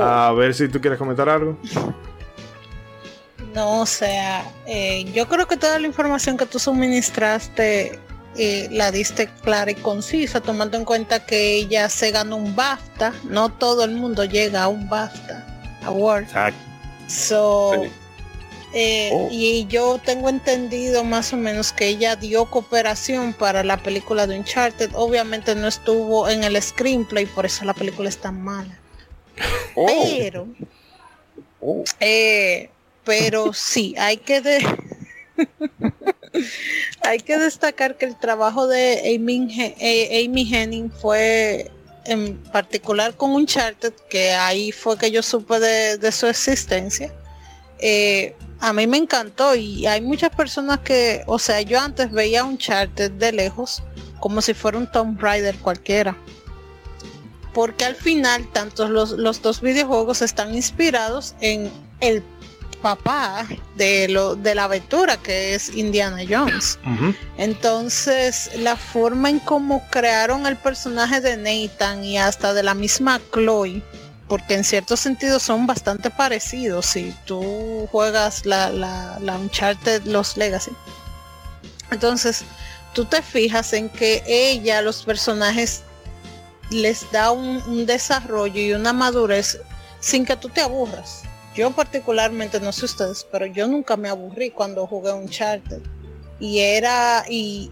A 0.00 0.32
ver 0.36 0.54
si 0.54 0.68
tú 0.68 0.80
quieres 0.80 0.98
comentar 0.98 1.28
algo. 1.28 1.58
No, 3.54 3.82
o 3.82 3.86
sea, 3.86 4.44
eh, 4.66 5.04
yo 5.12 5.28
creo 5.28 5.46
que 5.46 5.56
toda 5.56 5.78
la 5.78 5.86
información 5.86 6.36
que 6.36 6.44
tú 6.44 6.58
suministraste 6.58 8.00
eh, 8.36 8.68
la 8.70 8.90
diste 8.90 9.28
clara 9.42 9.70
y 9.70 9.74
concisa, 9.76 10.40
tomando 10.40 10.76
en 10.76 10.84
cuenta 10.84 11.24
que 11.24 11.54
ella 11.54 11.88
se 11.88 12.10
ganó 12.10 12.36
un 12.36 12.54
BAFTA. 12.56 13.12
No 13.24 13.50
todo 13.50 13.84
el 13.84 13.92
mundo 13.92 14.24
llega 14.24 14.64
a 14.64 14.68
un 14.68 14.88
BAFTA 14.88 15.46
Award. 15.84 16.24
Exacto. 16.24 16.58
So, 17.08 17.72
Sí. 17.82 17.90
eh, 18.74 19.10
Oh. 19.12 19.28
Y 19.30 19.66
yo 19.68 20.00
tengo 20.04 20.28
entendido 20.28 21.04
más 21.04 21.32
o 21.32 21.36
menos 21.36 21.72
que 21.72 21.86
ella 21.88 22.16
dio 22.16 22.46
cooperación 22.46 23.32
para 23.34 23.62
la 23.62 23.76
película 23.76 24.26
de 24.26 24.38
Uncharted. 24.38 24.90
Obviamente 24.94 25.54
no 25.54 25.68
estuvo 25.68 26.28
en 26.28 26.42
el 26.44 26.60
screenplay, 26.60 27.26
por 27.26 27.46
eso 27.46 27.64
la 27.64 27.74
película 27.74 28.08
es 28.08 28.18
tan 28.18 28.40
mala. 28.42 28.78
Oh. 29.76 29.86
Pero, 30.18 30.46
eh, 32.00 32.70
pero 33.04 33.52
sí, 33.52 33.94
hay 33.98 34.16
que 34.16 34.40
de- 34.40 34.66
hay 37.02 37.18
que 37.20 37.38
destacar 37.38 37.96
que 37.96 38.06
el 38.06 38.18
trabajo 38.18 38.66
de 38.66 39.14
Amy, 39.14 39.48
eh, 39.80 40.24
Amy 40.24 40.54
Henning 40.54 40.90
fue 40.90 41.70
en 42.06 42.36
particular 42.44 43.16
con 43.16 43.32
Uncharted, 43.32 43.94
que 44.10 44.32
ahí 44.32 44.72
fue 44.72 44.98
que 44.98 45.10
yo 45.10 45.22
supe 45.22 45.58
de, 45.58 45.98
de 45.98 46.12
su 46.12 46.26
existencia. 46.26 47.12
Eh, 47.78 48.36
a 48.60 48.72
mí 48.72 48.86
me 48.86 48.98
encantó 48.98 49.54
y 49.54 49.86
hay 49.86 50.00
muchas 50.00 50.30
personas 50.30 50.80
que, 50.80 51.22
o 51.26 51.38
sea, 51.38 51.60
yo 51.62 51.80
antes 51.80 52.10
veía 52.12 52.44
Uncharted 52.44 53.10
de 53.12 53.32
lejos 53.32 53.82
como 54.20 54.40
si 54.40 54.54
fuera 54.54 54.78
un 54.78 54.90
Tomb 54.90 55.20
Raider 55.20 55.56
cualquiera 55.56 56.16
porque 57.54 57.84
al 57.84 57.94
final 57.94 58.46
tantos 58.52 58.90
los, 58.90 59.12
los 59.12 59.40
dos 59.40 59.62
videojuegos 59.62 60.20
están 60.20 60.54
inspirados 60.54 61.34
en 61.40 61.70
el 62.00 62.22
papá 62.84 63.46
de 63.76 64.08
lo 64.08 64.36
de 64.36 64.54
la 64.54 64.64
aventura 64.64 65.16
que 65.16 65.54
es 65.54 65.74
Indiana 65.74 66.18
Jones. 66.28 66.78
Entonces, 67.38 68.50
la 68.58 68.76
forma 68.76 69.30
en 69.30 69.38
cómo 69.38 69.82
crearon 69.88 70.44
el 70.44 70.58
personaje 70.58 71.22
de 71.22 71.38
Nathan 71.38 72.04
y 72.04 72.18
hasta 72.18 72.52
de 72.52 72.62
la 72.62 72.74
misma 72.74 73.22
Chloe, 73.32 73.82
porque 74.28 74.52
en 74.52 74.64
cierto 74.64 74.98
sentido 74.98 75.40
son 75.40 75.66
bastante 75.66 76.10
parecidos 76.10 76.84
si 76.84 77.14
tú 77.24 77.88
juegas 77.90 78.44
la, 78.44 78.68
la, 78.68 79.18
la 79.18 79.38
Uncharted 79.38 80.04
Los 80.04 80.36
Legacy. 80.36 80.72
Entonces, 81.90 82.44
tú 82.92 83.06
te 83.06 83.22
fijas 83.22 83.72
en 83.72 83.88
que 83.88 84.22
ella, 84.26 84.82
los 84.82 85.04
personajes 85.04 85.84
les 86.68 87.10
da 87.12 87.30
un, 87.30 87.62
un 87.66 87.86
desarrollo 87.86 88.60
y 88.60 88.74
una 88.74 88.92
madurez 88.92 89.58
sin 90.00 90.26
que 90.26 90.36
tú 90.36 90.50
te 90.50 90.60
aburras. 90.60 91.22
Yo 91.54 91.70
particularmente, 91.70 92.58
no 92.60 92.72
sé 92.72 92.86
ustedes, 92.86 93.26
pero 93.30 93.46
yo 93.46 93.68
nunca 93.68 93.96
me 93.96 94.08
aburrí 94.08 94.50
cuando 94.50 94.86
jugué 94.86 95.12
un 95.12 95.28
charter. 95.28 95.80
Y 96.40 96.58
era, 96.58 97.24
y, 97.28 97.70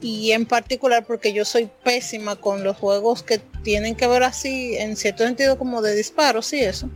y 0.00 0.32
en 0.32 0.46
particular 0.46 1.04
porque 1.06 1.32
yo 1.32 1.44
soy 1.44 1.70
pésima 1.84 2.36
con 2.36 2.64
los 2.64 2.76
juegos 2.76 3.22
que 3.22 3.38
tienen 3.62 3.94
que 3.96 4.06
ver 4.06 4.22
así, 4.22 4.76
en 4.76 4.96
cierto 4.96 5.24
sentido 5.24 5.58
como 5.58 5.82
de 5.82 5.94
disparos 5.94 6.52
y 6.54 6.60
eso. 6.60 6.88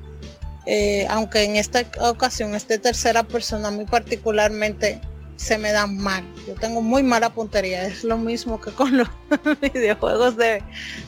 Eh, 0.64 1.06
aunque 1.10 1.44
en 1.44 1.56
esta 1.56 1.84
ocasión, 2.00 2.54
este 2.54 2.78
tercera 2.78 3.24
persona, 3.24 3.70
mí 3.70 3.84
particularmente 3.84 5.00
se 5.36 5.58
me 5.58 5.72
da 5.72 5.86
mal. 5.86 6.24
Yo 6.46 6.54
tengo 6.54 6.80
muy 6.80 7.02
mala 7.02 7.30
puntería. 7.30 7.86
Es 7.86 8.04
lo 8.04 8.16
mismo 8.16 8.60
que 8.60 8.70
con 8.70 8.96
los 8.96 9.08
videojuegos 9.60 10.36
de, 10.36 10.62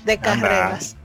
de 0.05 0.19
carreras. 0.19 0.97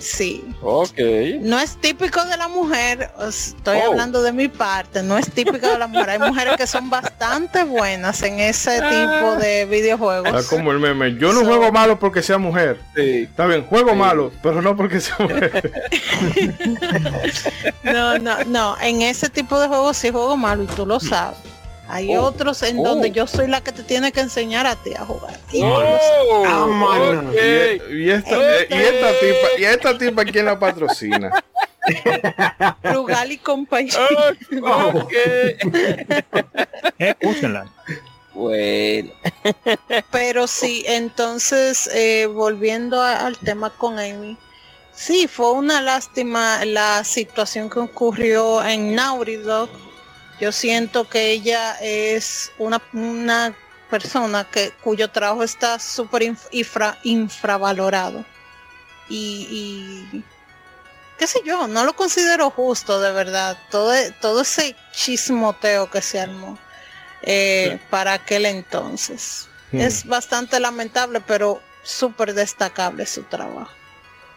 Sí. 0.00 0.44
Ok. 0.62 0.98
No 1.40 1.58
es 1.58 1.76
típico 1.80 2.24
de 2.24 2.36
la 2.36 2.48
mujer, 2.48 3.10
estoy 3.28 3.78
Oh. 3.82 3.90
hablando 3.92 4.22
de 4.22 4.32
mi 4.32 4.48
parte, 4.48 5.02
no 5.02 5.16
es 5.18 5.30
típico 5.30 5.66
de 5.68 5.78
la 5.78 5.86
mujer. 5.86 6.10
Hay 6.10 6.18
mujeres 6.18 6.56
que 6.56 6.66
son 6.66 6.90
bastante 6.90 7.64
buenas 7.64 8.22
en 8.22 8.40
ese 8.40 8.76
tipo 8.80 9.36
de 9.36 9.62
Está 9.62 9.70
videojuegos. 9.74 10.46
como 10.48 10.72
el 10.72 10.78
meme. 10.78 11.16
Yo 11.18 11.32
no 11.32 11.40
So- 11.40 11.46
juego 11.46 11.72
malo 11.72 11.98
porque 11.98 12.22
sea 12.22 12.38
mujer. 12.38 12.80
Sí. 12.96 13.22
Está 13.30 13.46
bien, 13.46 13.64
juego 13.66 13.90
Sí. 13.90 13.96
malo, 13.96 14.32
pero 14.42 14.60
no 14.62 14.76
porque 14.76 15.00
sea 15.00 15.16
mujer. 15.18 15.72
No, 17.82 18.18
no, 18.18 18.44
no, 18.46 18.76
en 18.80 19.02
ese 19.02 19.28
tipo 19.28 19.58
de 19.60 19.68
juegos 19.68 19.96
sí 19.96 20.10
juego 20.10 20.36
malo 20.36 20.62
y 20.64 20.66
tú 20.66 20.86
lo 20.86 20.98
sabes. 21.00 21.38
Hay 21.88 22.16
Oh. 22.16 22.22
otros 22.24 22.62
en 22.62 22.78
Oh. 22.78 22.82
donde 22.84 23.10
yo 23.10 23.26
soy 23.26 23.46
la 23.48 23.60
que 23.62 23.72
te 23.72 23.82
tiene 23.82 24.10
que 24.12 24.20
enseñar 24.20 24.66
a 24.66 24.76
ti 24.76 24.94
a 24.94 25.04
jugar. 25.04 25.38
Y 25.52 25.62
Oh, 25.62 26.44
Ah, 26.46 26.66
mano. 26.66 27.30
ok. 27.30 27.36
Y, 27.90 27.94
y 28.04 28.10
esta, 28.10 28.36
y 28.36 28.74
esta 28.74 29.08
tipa, 29.20 29.48
y 29.58 29.64
esta 29.64 29.98
tipa 29.98 30.24
quién 30.24 30.46
la 30.46 30.58
patrocina. 30.58 31.30
Rugal 32.82 33.32
y 33.32 33.38
compañía. 33.38 33.98
Ok. 34.62 35.12
Escúchenla. 36.98 37.66
Bueno. 38.32 39.10
Pero 40.10 40.46
sí, 40.46 40.84
entonces, 40.88 41.88
eh, 41.94 42.26
volviendo 42.26 43.00
a- 43.00 43.26
al 43.26 43.36
tema 43.38 43.70
con 43.70 43.98
Amy, 43.98 44.36
sí, 44.92 45.28
fue 45.28 45.52
una 45.52 45.80
lástima 45.80 46.64
la 46.64 47.04
situación 47.04 47.68
que 47.70 47.78
ocurrió 47.80 48.64
en 48.64 48.94
Naughty 48.94 49.36
Dog. 49.36 49.68
Yo 50.40 50.52
siento 50.52 51.08
que 51.08 51.30
ella 51.30 51.76
es 51.80 52.50
una, 52.58 52.80
una 52.92 53.54
persona 53.90 54.44
que, 54.44 54.72
cuyo 54.82 55.10
trabajo 55.10 55.42
está 55.42 55.78
súper 55.78 56.22
inf- 56.22 56.48
infra- 56.50 56.98
infravalorado. 57.04 58.24
Y, 59.08 59.46
y 60.12 60.24
qué 61.18 61.26
sé 61.26 61.40
yo, 61.44 61.68
no 61.68 61.84
lo 61.84 61.94
considero 61.94 62.50
justo 62.50 63.00
de 63.00 63.12
verdad. 63.12 63.56
Todo, 63.70 63.94
e- 63.94 64.10
todo 64.20 64.42
ese 64.42 64.74
chismoteo 64.92 65.90
que 65.90 66.02
se 66.02 66.20
armó 66.20 66.58
eh, 67.22 67.78
para 67.90 68.14
aquel 68.14 68.46
entonces. 68.46 69.46
Hmm. 69.72 69.80
Es 69.80 70.04
bastante 70.04 70.58
lamentable, 70.58 71.20
pero 71.20 71.60
súper 71.82 72.34
destacable 72.34 73.06
su 73.06 73.22
trabajo. 73.24 73.70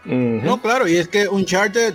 No, 0.06 0.62
claro, 0.62 0.88
y 0.88 0.96
es 0.96 1.08
que 1.10 1.28
Uncharted 1.28 1.94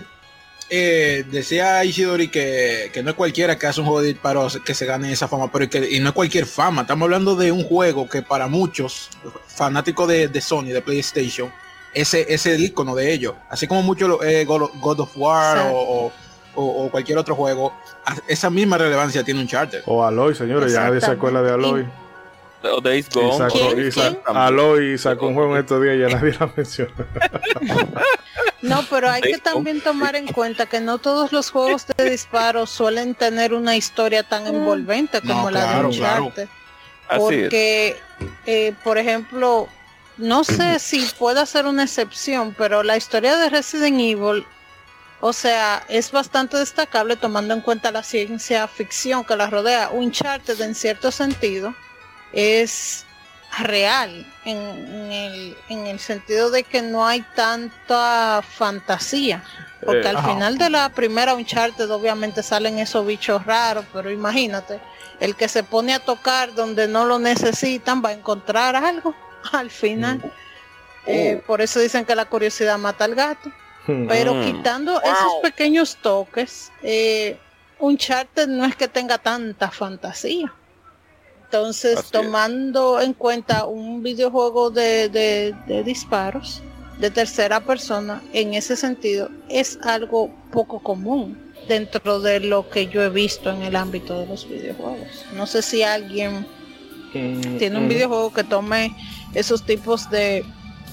eh, 0.70 1.24
decía 1.30 1.84
Ishidori 1.84 2.28
que, 2.28 2.90
que 2.92 3.02
no 3.02 3.10
es 3.10 3.16
cualquiera 3.16 3.58
que 3.58 3.66
hace 3.66 3.80
un 3.80 3.86
juego 3.86 4.00
de 4.02 4.08
disparos 4.08 4.58
que 4.64 4.74
se 4.74 4.86
gane 4.86 5.12
esa 5.12 5.28
fama, 5.28 5.50
pero 5.52 5.68
que, 5.68 5.88
y 5.90 6.00
no 6.00 6.08
es 6.10 6.14
cualquier 6.14 6.46
fama. 6.46 6.82
Estamos 6.82 7.06
hablando 7.06 7.36
de 7.36 7.52
un 7.52 7.64
juego 7.64 8.08
que 8.08 8.22
para 8.22 8.46
muchos 8.48 9.08
fanáticos 9.46 10.08
de, 10.08 10.28
de 10.28 10.40
Sony, 10.40 10.66
de 10.66 10.80
PlayStation, 10.82 11.52
ese 11.94 12.26
es 12.32 12.46
el 12.46 12.62
icono 12.64 12.94
de 12.94 13.12
ellos. 13.12 13.34
Así 13.50 13.66
como 13.66 13.82
muchos 13.82 14.18
eh, 14.24 14.44
God, 14.46 14.70
God 14.80 15.00
of 15.00 15.10
War 15.16 15.58
o, 15.72 16.12
o- 16.54 16.90
cualquier 16.90 17.18
otro 17.18 17.34
juego, 17.34 17.72
esa 18.28 18.50
misma 18.50 18.76
relevancia 18.78 19.22
tiene 19.24 19.40
Uncharted. 19.40 19.82
O 19.86 20.04
Aloy, 20.04 20.34
señores, 20.34 20.72
ya 20.72 20.80
nadie 20.84 21.00
se 21.00 21.06
acuerda 21.10 21.42
de 21.42 21.50
Aloy. 21.52 21.86
O 22.64 22.80
Days 22.80 23.08
Y 23.14 23.18
Gone. 23.18 23.38
sacó, 23.38 23.54
¿Quién? 23.74 23.86
y 23.88 23.90
sa- 23.90 24.08
¿Quién? 24.10 24.18
Aloy 24.36 24.98
sacó 24.98 25.26
un 25.28 25.34
juego 25.34 25.54
en 25.56 25.60
estos 25.62 25.82
días 25.82 25.96
y 25.96 26.00
ya 26.00 26.08
nadie 26.08 26.34
la 26.38 26.50
menciona. 26.56 26.92
No, 28.62 28.84
pero 28.88 29.10
hay 29.10 29.22
que 29.22 29.38
también 29.38 29.80
tomar 29.80 30.14
en 30.14 30.28
cuenta 30.28 30.66
que 30.66 30.78
no 30.80 30.98
todos 30.98 31.32
los 31.32 31.50
juegos 31.50 31.84
de 31.96 32.10
disparos 32.10 32.70
suelen 32.70 33.16
tener 33.16 33.54
una 33.54 33.74
historia 33.76 34.22
tan 34.22 34.46
envolvente 34.46 35.20
como 35.20 35.44
No, 35.44 35.50
la 35.50 35.60
claro, 35.64 35.88
de 35.90 35.96
claro. 35.98 36.22
Uncharted. 36.26 36.48
Así 37.08 37.34
es. 37.34 37.40
porque, 37.42 37.96
eh, 38.46 38.72
por 38.84 38.98
ejemplo, 38.98 39.68
no 40.16 40.44
sé 40.44 40.78
si 40.78 41.04
pueda 41.18 41.44
ser 41.44 41.66
una 41.66 41.82
excepción, 41.82 42.54
pero 42.56 42.84
la 42.84 42.96
historia 42.96 43.36
de 43.36 43.50
Resident 43.50 43.98
Evil, 43.98 44.46
o 45.20 45.32
sea, 45.32 45.82
es 45.88 46.12
bastante 46.12 46.56
destacable 46.56 47.16
tomando 47.16 47.54
en 47.54 47.62
cuenta 47.62 47.90
la 47.90 48.04
ciencia 48.04 48.68
ficción 48.68 49.24
que 49.24 49.34
la 49.34 49.50
rodea. 49.50 49.90
Uncharted, 49.90 50.60
en 50.60 50.76
cierto 50.76 51.10
sentido, 51.10 51.74
es 52.32 53.04
real 53.58 54.26
en, 54.44 54.56
en 54.58 55.12
el, 55.12 55.56
en 55.68 55.86
el 55.86 55.98
sentido 55.98 56.50
de 56.50 56.62
que 56.64 56.80
no 56.82 57.06
hay 57.06 57.20
tanta 57.34 58.42
fantasía. 58.48 59.42
Porque 59.84 60.06
Eh, 60.06 60.08
al 60.10 60.16
ajá. 60.16 60.28
final 60.28 60.58
de 60.58 60.70
la 60.70 60.88
primera 60.88 61.34
Uncharted 61.34 61.90
obviamente 61.90 62.42
salen 62.42 62.78
esos 62.78 63.04
bichos 63.06 63.44
raros, 63.44 63.84
pero 63.92 64.10
imagínate, 64.10 64.80
el 65.20 65.34
que 65.36 65.48
se 65.48 65.62
pone 65.64 65.92
a 65.92 65.98
tocar 65.98 66.54
donde 66.54 66.88
no 66.88 67.04
lo 67.04 67.18
necesitan 67.18 68.02
va 68.04 68.10
a 68.10 68.12
encontrar 68.12 68.74
algo 68.76 69.14
al 69.52 69.70
final. 69.70 70.20
Eh, 71.06 71.42
por 71.46 71.60
eso 71.60 71.80
dicen 71.80 72.04
que 72.04 72.14
la 72.14 72.24
curiosidad 72.26 72.78
mata 72.78 73.04
al 73.04 73.14
gato. 73.14 73.50
Pero 74.08 74.34
Mm. 74.34 74.44
quitando 74.44 75.02
esos 75.02 75.32
pequeños 75.42 75.96
toques, 76.00 76.70
eh, 76.84 77.36
Uncharted 77.80 78.46
no 78.46 78.64
es 78.64 78.76
que 78.76 78.86
tenga 78.86 79.18
tanta 79.18 79.72
fantasía. 79.72 80.52
Entonces, 81.56 81.98
Así 81.98 82.06
es. 82.06 82.10
tomando 82.12 82.98
en 82.98 83.12
cuenta 83.12 83.66
un 83.66 84.02
videojuego 84.02 84.70
de, 84.70 85.10
de- 85.10 85.54
de 85.66 85.84
disparos 85.84 86.62
de 86.98 87.10
tercera 87.10 87.60
persona, 87.60 88.22
en 88.32 88.54
ese 88.54 88.74
sentido, 88.74 89.28
es 89.50 89.78
algo 89.82 90.30
poco 90.50 90.78
común 90.78 91.36
dentro 91.68 92.20
de 92.20 92.40
lo 92.40 92.70
que 92.70 92.86
yo 92.86 93.02
he 93.02 93.10
visto 93.10 93.50
en 93.50 93.60
el 93.62 93.76
ámbito 93.76 94.18
de 94.20 94.26
los 94.28 94.48
videojuegos. 94.48 95.26
No 95.36 95.46
sé 95.46 95.60
si 95.60 95.82
alguien 95.82 96.46
tiene 97.12 97.76
un 97.76 97.84
Ujú. 97.84 97.88
videojuego 97.94 98.32
que 98.32 98.44
tome 98.44 98.96
esos 99.34 99.62
tipos 99.66 100.08
de, 100.08 100.46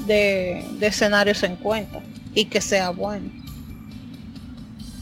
de, 0.07 0.65
de 0.73 0.87
escenarios 0.87 1.41
en 1.43 1.55
cuenta 1.55 2.01
y 2.35 2.45
que 2.45 2.59
sea 2.59 2.89
bueno. 2.89 3.29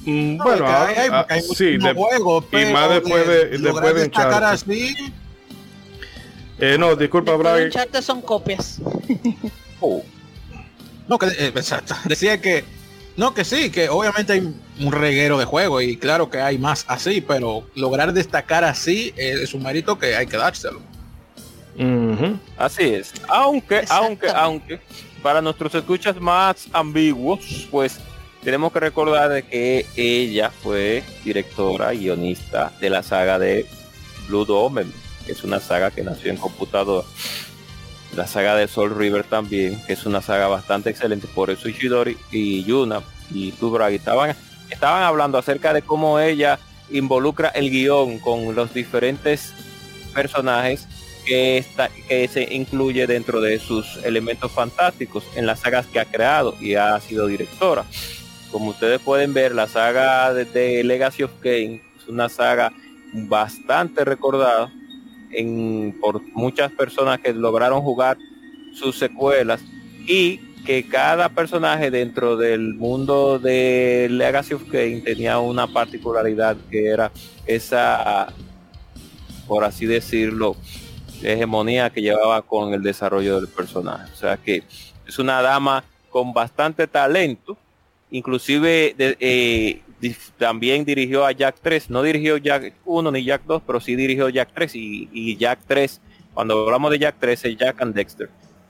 Mm, 0.05 0.37
No, 0.37 0.43
bueno, 0.43 0.65
que 0.67 0.71
hay, 0.71 0.95
hay- 0.97 1.09
ah, 1.11 1.17
porque 1.21 1.33
hay 1.33 1.41
sí, 1.41 1.77
de- 1.77 1.93
juegos, 1.95 2.43
y 2.45 2.47
pero 2.51 2.71
más 2.73 2.89
después 2.91 3.27
de- 3.27 3.45
después 3.57 3.95
de 3.95 4.11
así, 4.45 4.95
eh, 6.59 6.77
no, 6.79 6.95
disculpa. 6.95 7.35
Uncharted 7.35 8.01
son 8.01 8.21
copias. 8.21 8.79
Oh, 9.79 10.01
No, 11.07 11.19
que 11.19 11.27
eh, 11.27 11.51
exacto. 11.55 11.93
Decía 12.05 12.41
que 12.41 12.63
no, 13.15 13.33
que 13.33 13.43
sí, 13.45 13.69
que 13.69 13.89
obviamente 13.89 14.33
hay 14.33 14.39
un 14.79 14.91
reguero 14.91 15.37
de 15.37 15.45
juegos 15.45 15.83
y 15.83 15.97
claro 15.97 16.29
que 16.29 16.39
hay 16.39 16.57
más 16.57 16.85
así, 16.87 17.21
pero 17.21 17.63
lograr 17.75 18.13
destacar 18.13 18.63
así 18.63 19.13
eh, 19.17 19.39
es 19.41 19.53
un 19.53 19.63
mérito 19.63 19.97
que 19.99 20.15
hay 20.15 20.25
que 20.27 20.37
dárselo. 20.37 20.81
Ujú. 21.77 22.39
Así 22.57 22.83
es. 22.83 23.13
Aunque, 23.27 23.85
aunque, 23.89 24.29
aunque, 24.29 24.79
para 25.21 25.41
nuestros 25.41 25.73
escuchas 25.75 26.19
más 26.19 26.67
ambiguos, 26.73 27.67
pues 27.71 27.99
tenemos 28.43 28.71
que 28.71 28.79
recordar 28.79 29.29
de 29.29 29.43
que 29.43 29.85
ella 29.95 30.51
fue 30.51 31.03
directora 31.23 31.93
y 31.93 31.99
guionista 31.99 32.71
de 32.79 32.89
la 32.89 33.03
saga 33.03 33.37
de 33.39 33.65
Blood 34.27 34.49
Omen, 34.51 34.91
que 35.27 35.33
es 35.33 35.43
una 35.43 35.59
saga 35.59 35.91
que 35.91 36.03
nació 36.03 36.31
en 36.31 36.37
computadora. 36.37 37.05
La 38.15 38.25
saga 38.25 38.55
de 38.55 38.67
Soul 38.67 38.95
River 38.95 39.25
también, 39.25 39.79
que 39.85 39.93
es 39.93 40.05
una 40.05 40.21
saga 40.21 40.47
bastante 40.47 40.89
excelente. 40.89 41.27
Por 41.27 41.51
eso 41.51 41.67
Ishidori 41.67 42.17
y 42.31 42.63
Yuna 42.63 43.01
y 43.29 43.51
Tubragi 43.51 43.97
estaban, 43.97 44.35
estaban 44.69 45.03
hablando 45.03 45.37
acerca 45.37 45.73
de 45.73 45.81
cómo 45.81 46.19
ella 46.19 46.57
involucra 46.89 47.49
el 47.49 47.69
guion 47.69 48.19
con 48.19 48.55
los 48.55 48.73
diferentes 48.73 49.53
personajes 50.13 50.87
que, 51.25 51.57
está, 51.57 51.89
que 52.07 52.29
se 52.29 52.53
incluye 52.55 53.05
dentro 53.05 53.41
de 53.41 53.59
sus 53.59 53.97
elementos 54.05 54.49
fantásticos 54.49 55.25
en 55.35 55.45
las 55.45 55.59
sagas 55.59 55.85
que 55.87 55.99
ha 55.99 56.05
creado 56.05 56.55
y 56.61 56.75
ha 56.75 56.97
sido 57.01 57.27
directora. 57.27 57.83
Como 58.49 58.69
ustedes 58.69 59.01
pueden 59.01 59.33
ver, 59.33 59.53
la 59.53 59.67
saga 59.67 60.33
de, 60.33 60.45
de 60.45 60.85
Legacy 60.85 61.23
of 61.23 61.31
Kain 61.41 61.81
es 61.99 62.07
una 62.07 62.29
saga 62.29 62.71
bastante 63.13 64.05
recordada 64.05 64.71
en, 65.31 65.95
por 65.99 66.21
muchas 66.33 66.71
personas 66.71 67.19
que 67.19 67.33
lograron 67.33 67.81
jugar 67.81 68.17
sus 68.73 68.97
secuelas 68.97 69.61
y 70.07 70.39
que 70.65 70.87
cada 70.87 71.29
personaje 71.29 71.91
dentro 71.91 72.35
del 72.35 72.73
mundo 72.73 73.39
de 73.39 74.07
Legacy 74.11 74.53
of 74.53 74.69
Kain 74.69 75.03
tenía 75.03 75.39
una 75.39 75.67
particularidad 75.67 76.57
que 76.69 76.87
era 76.87 77.11
esa, 77.45 78.33
por 79.47 79.63
así 79.63 79.85
decirlo, 79.85 80.57
hegemonía 81.23 81.89
que 81.89 82.01
llevaba 82.01 82.41
con 82.41 82.73
el 82.73 82.83
desarrollo 82.83 83.39
del 83.39 83.47
personaje. 83.47 84.11
O 84.11 84.15
sea 84.15 84.37
que 84.37 84.63
es 85.07 85.19
una 85.19 85.41
dama 85.41 85.83
con 86.09 86.33
bastante 86.33 86.87
talento. 86.87 87.57
Inclusive 88.11 88.95
eh, 88.97 89.81
también 90.37 90.85
dirigió 90.85 91.25
a 91.25 91.31
Jack 91.31 91.55
3. 91.61 91.89
No 91.89 92.03
dirigió 92.03 92.37
Jack 92.37 92.73
1 92.85 93.11
ni 93.11 93.23
Jack 93.23 93.43
2, 93.45 93.61
pero 93.65 93.79
sí 93.79 93.95
dirigió 93.95 94.29
Jack 94.29 94.49
3 94.53 94.71
y, 94.75 95.37
Jack 95.37 95.59
3. 95.67 96.01
Cuando 96.33 96.65
hablamos 96.65 96.91
de 96.91 96.99
Jack 96.99 97.15
3 97.19 97.45
es 97.45 97.57
Jack 97.57 97.81
and 97.81 97.95
Dexter 97.95 98.29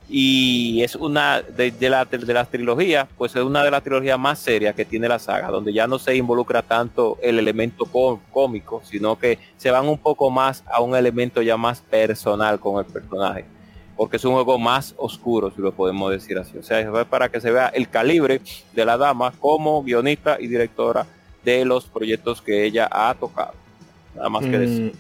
y 0.10 0.84
es 0.84 0.96
una 0.96 1.42
de, 1.42 1.74
la, 1.90 2.06
de, 2.06 2.34
las 2.34 2.50
trilogías, 2.50 3.08
pues 3.18 3.36
es 3.36 3.44
una 3.44 3.64
de 3.64 3.72
las 3.72 3.84
trilogías 3.84 4.18
más 4.18 4.40
serias 4.40 4.74
que 4.74 4.86
tiene 4.86 5.10
la 5.10 5.20
saga, 5.20 5.50
donde 5.50 5.74
ya 5.74 5.86
no 5.86 6.00
se 6.00 6.16
involucra 6.16 6.62
tanto 6.62 7.18
el 7.22 7.40
elemento 7.40 7.86
cómico, 8.32 8.82
sino 8.86 9.20
que 9.20 9.38
se 9.58 9.70
van 9.70 9.88
un 9.88 9.98
poco 9.98 10.30
más 10.30 10.64
a 10.68 10.82
un 10.82 10.96
elemento 10.96 11.42
ya 11.42 11.58
más 11.58 11.82
personal 11.82 12.60
con 12.60 12.80
el 12.80 12.86
personaje, 12.86 13.44
porque 13.98 14.16
es 14.16 14.24
un 14.24 14.34
juego 14.34 14.58
más 14.58 14.96
oscuro, 14.98 15.52
si 15.52 15.62
lo 15.62 15.74
podemos 15.74 16.10
decir 16.10 16.38
así. 16.38 16.58
O 16.58 16.64
sea, 16.64 16.80
es 16.80 16.88
para 17.08 17.28
que 17.28 17.42
se 17.42 17.52
vea 17.52 17.68
el 17.68 17.90
calibre 17.90 18.40
de 18.74 18.86
la 18.86 18.96
dama 18.96 19.34
como 19.40 19.84
guionista 19.84 20.38
y 20.40 20.48
directora 20.48 21.06
de 21.56 21.66
los 21.66 21.86
proyectos 21.86 22.42
que 22.42 22.66
ella 22.66 22.88
ha 22.92 23.16
tocado. 23.16 23.54
Nada 24.16 24.30
más 24.30 24.44
que 24.44 24.58
decir. 24.58 24.94
Mm, 24.94 24.98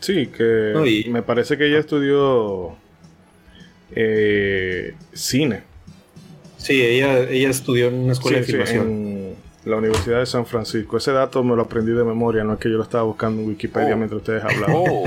sí, 0.00 0.26
que 0.26 1.04
me 1.08 1.22
parece 1.22 1.58
que 1.58 1.66
ella 1.66 1.78
estudió 1.78 2.76
eh, 3.94 4.94
cine. 5.12 5.62
Sí, 6.56 6.82
ella, 6.82 7.28
ella 7.28 7.50
estudió 7.50 7.88
en 7.88 7.94
una 7.94 8.12
escuela 8.12 8.38
de 8.38 8.44
filmación. 8.44 8.86
en 8.86 9.36
la 9.64 9.76
Universidad 9.76 10.20
de 10.20 10.26
San 10.26 10.46
Francisco. 10.46 10.96
Ese 10.96 11.10
dato 11.12 11.42
me 11.42 11.56
lo 11.56 11.62
aprendí 11.62 11.90
de 11.92 12.04
memoria, 12.04 12.44
no 12.44 12.52
es 12.54 12.60
que 12.60 12.70
yo 12.70 12.76
lo 12.76 12.84
estaba 12.84 13.02
buscando 13.04 13.42
en 13.42 13.48
Wikipedia 13.48 13.94
oh. 13.94 13.96
mientras 13.96 14.20
ustedes 14.20 14.44
hablaban. 14.44 14.76
Oh. 14.76 15.04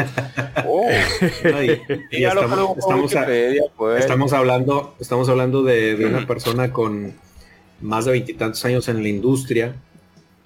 oh. 0.67 0.89
estamos, 3.97 4.33
hablando, 4.33 4.95
estamos 4.99 5.29
hablando 5.29 5.63
de, 5.63 6.05
una 6.05 6.27
persona 6.27 6.71
con 6.71 7.13
más 7.81 8.05
de 8.05 8.11
veintitantos 8.11 8.63
años 8.65 8.87
en 8.89 9.01
la 9.01 9.07
industria. 9.07 9.75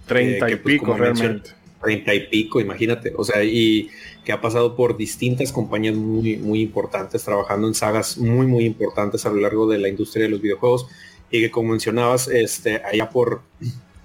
Treinta 0.06 0.50
y 0.50 0.56
pues, 0.56 0.76
pico 0.76 0.94
realmente. 0.94 1.52
Treinta 1.82 2.14
y 2.14 2.28
pico, 2.28 2.62
imagínate. 2.62 3.14
O 3.16 3.24
sea, 3.24 3.44
y 3.44 3.90
que 4.24 4.32
ha 4.32 4.42
pasado 4.42 4.76
por 4.76 4.96
distintas 4.96 5.52
compañías 5.52 5.96
muy, 5.96 6.38
muy 6.38 6.62
importantes, 6.62 7.24
trabajando 7.24 7.68
en 7.68 7.74
sagas 7.74 8.18
muy, 8.18 8.48
muy 8.48 8.66
importantes 8.66 9.26
a 9.26 9.30
lo 9.30 9.42
largo 9.42 9.68
de 9.68 9.80
la 9.80 9.90
industria 9.90 10.24
de 10.24 10.30
los 10.30 10.42
videojuegos 10.42 10.88
y 11.30 11.42
que 11.42 11.52
como 11.52 11.72
mencionabas, 11.72 12.28
este, 12.28 12.82
allá 12.86 13.10
por 13.10 13.42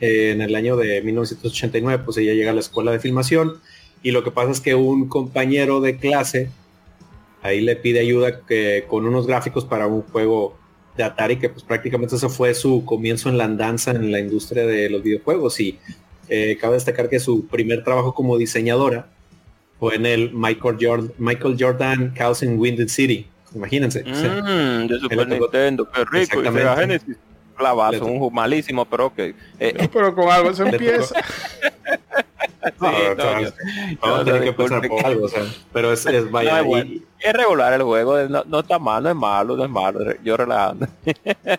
eh, 0.01 0.31
en 0.33 0.41
el 0.41 0.55
año 0.55 0.77
de 0.77 1.03
1989, 1.03 2.03
pues 2.05 2.17
ella 2.17 2.33
llega 2.33 2.51
a 2.51 2.55
la 2.55 2.61
escuela 2.61 2.91
de 2.91 3.01
filmación 3.01 3.61
y 4.03 4.11
lo 4.11 4.25
que 4.25 4.31
pasa 4.31 4.51
es 4.51 4.61
que 4.61 4.75
un 4.75 5.09
compañero 5.09 5.81
de 5.81 5.99
clase 5.99 6.51
ahí 7.43 7.61
le 7.61 7.77
pide 7.77 8.01
ayuda 8.01 8.41
que, 8.47 8.85
con 8.89 9.07
unos 9.07 9.27
gráficos 9.27 9.65
para 9.65 9.87
un 9.87 10.03
juego 10.03 10.58
de 10.99 11.05
Atari 11.05 11.39
que 11.39 11.49
pues 11.49 11.63
prácticamente 11.63 12.17
ese 12.17 12.29
fue 12.29 12.53
su 12.55 12.85
comienzo 12.85 13.29
en 13.29 13.39
la 13.39 13.45
andanza 13.45 13.93
en 13.93 14.11
la 14.11 14.19
industria 14.19 14.67
de 14.67 14.91
los 14.91 15.03
videojuegos 15.03 15.61
y 15.61 15.79
eh, 16.29 16.59
cabe 16.61 16.75
destacar 16.75 17.09
que 17.09 17.21
su 17.21 17.47
primer 17.47 17.85
trabajo 17.85 18.13
como 18.13 18.37
diseñadora 18.37 19.07
o 19.79 19.93
en 19.93 20.05
el 20.05 20.33
Michael 20.35 20.77
Jordan, 20.81 21.13
Michael 21.19 21.57
Jordan 21.59 22.13
Chaos 22.15 22.43
in 22.43 22.59
Winded 22.59 22.89
City. 22.89 23.27
Imagínense. 23.55 24.03
Mm, 24.03 24.89
de 24.89 24.99
Super 24.99 25.29
Nintendo, 25.29 25.89
qué 25.91 26.05
rico. 26.05 26.43
Y 26.43 26.45
Sega 26.45 26.77
Genesis, 26.77 27.17
clavazo, 27.57 28.05
un 28.05 28.35
malísimo, 28.35 28.85
pero 28.85 29.07
ok. 29.07 29.19
Eh, 29.61 29.89
pero 29.93 30.15
con 30.15 30.29
algo 30.29 30.53
se 30.53 30.65
empieza. 30.65 31.15
vamos 34.01 34.21
a 34.21 34.25
tener 34.25 34.43
que 34.43 34.49
empezar 34.49 34.89
por 34.89 35.07
algo, 35.07 35.27
o 35.27 35.29
sea, 35.29 35.43
pero 35.73 35.93
es, 35.93 36.07
es 36.07 36.31
vaya. 36.31 36.63
No, 36.63 36.77
es, 36.77 37.33
regular 37.33 37.73
el 37.73 37.83
juego, 37.83 38.19
no, 38.29 38.45
no, 38.45 38.61
está 38.61 38.79
mal, 38.79 39.03
no 39.03 39.11
es 39.11 39.17
malo, 39.17 39.57
no 39.57 39.65
es 39.65 39.71
malo, 39.71 40.01
yo 40.23 40.37
relajando. 40.37 40.87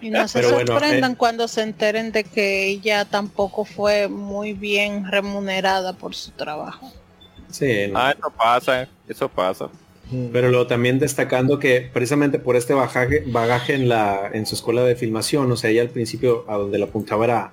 Y 0.01 0.09
no 0.09 0.27
se 0.27 0.43
sorprendan 0.43 1.13
eh, 1.13 1.15
cuando 1.17 1.47
se 1.47 1.63
enteren 1.63 2.11
de 2.11 2.23
que 2.23 2.67
ella 2.67 3.05
tampoco 3.05 3.65
fue 3.65 4.07
muy 4.07 4.53
bien 4.53 5.09
remunerada 5.09 5.93
por 5.93 6.15
su 6.15 6.31
trabajo. 6.31 6.91
Sí. 7.49 7.91
Ah, 7.93 8.13
eso 8.17 8.29
pasa, 8.29 8.87
eso 9.07 9.27
pasa. 9.27 9.69
Pero 10.31 10.49
luego 10.49 10.65
también 10.65 10.97
destacando 10.97 11.59
que 11.59 11.87
precisamente 11.93 12.39
por 12.39 12.55
este 12.55 12.73
bagaje, 12.73 13.23
bagaje 13.27 13.75
en, 13.75 13.89
la, 13.89 14.29
en 14.33 14.47
su 14.47 14.55
escuela 14.55 14.83
de 14.83 14.95
filmación, 14.95 15.51
o 15.51 15.55
sea, 15.55 15.69
ella 15.69 15.83
al 15.83 15.89
principio 15.89 16.45
a 16.47 16.55
donde 16.55 16.79
la 16.79 16.85
apuntaba 16.85 17.25
era 17.25 17.51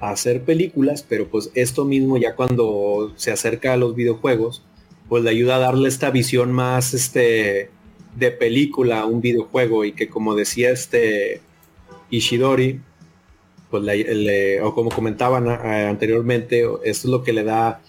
hacer 0.00 0.42
películas, 0.42 1.04
pero 1.08 1.28
pues 1.28 1.50
esto 1.54 1.84
mismo 1.84 2.16
ya 2.18 2.34
cuando 2.34 3.12
se 3.16 3.32
acerca 3.32 3.72
a 3.72 3.76
los 3.76 3.94
videojuegos, 3.94 4.62
pues 5.08 5.24
le 5.24 5.30
ayuda 5.30 5.56
a 5.56 5.60
darle 5.60 5.88
esta 5.88 6.10
visión 6.10 6.52
más 6.52 6.94
este 6.94 7.70
de 8.16 8.30
película 8.30 9.00
a 9.00 9.06
un 9.06 9.20
videojuego 9.20 9.84
y 9.84 9.92
que 9.92 10.08
como 10.08 10.34
decía 10.34 10.70
este 10.70 11.40
Ishidori, 12.10 12.80
pues 13.70 13.84
o 14.62 14.74
como 14.74 14.90
comentaban 14.90 15.48
anteriormente, 15.48 16.60
esto 16.62 16.80
es 16.84 17.04
lo 17.04 17.22
que 17.22 17.32
le 17.32 17.44
da 17.44 17.80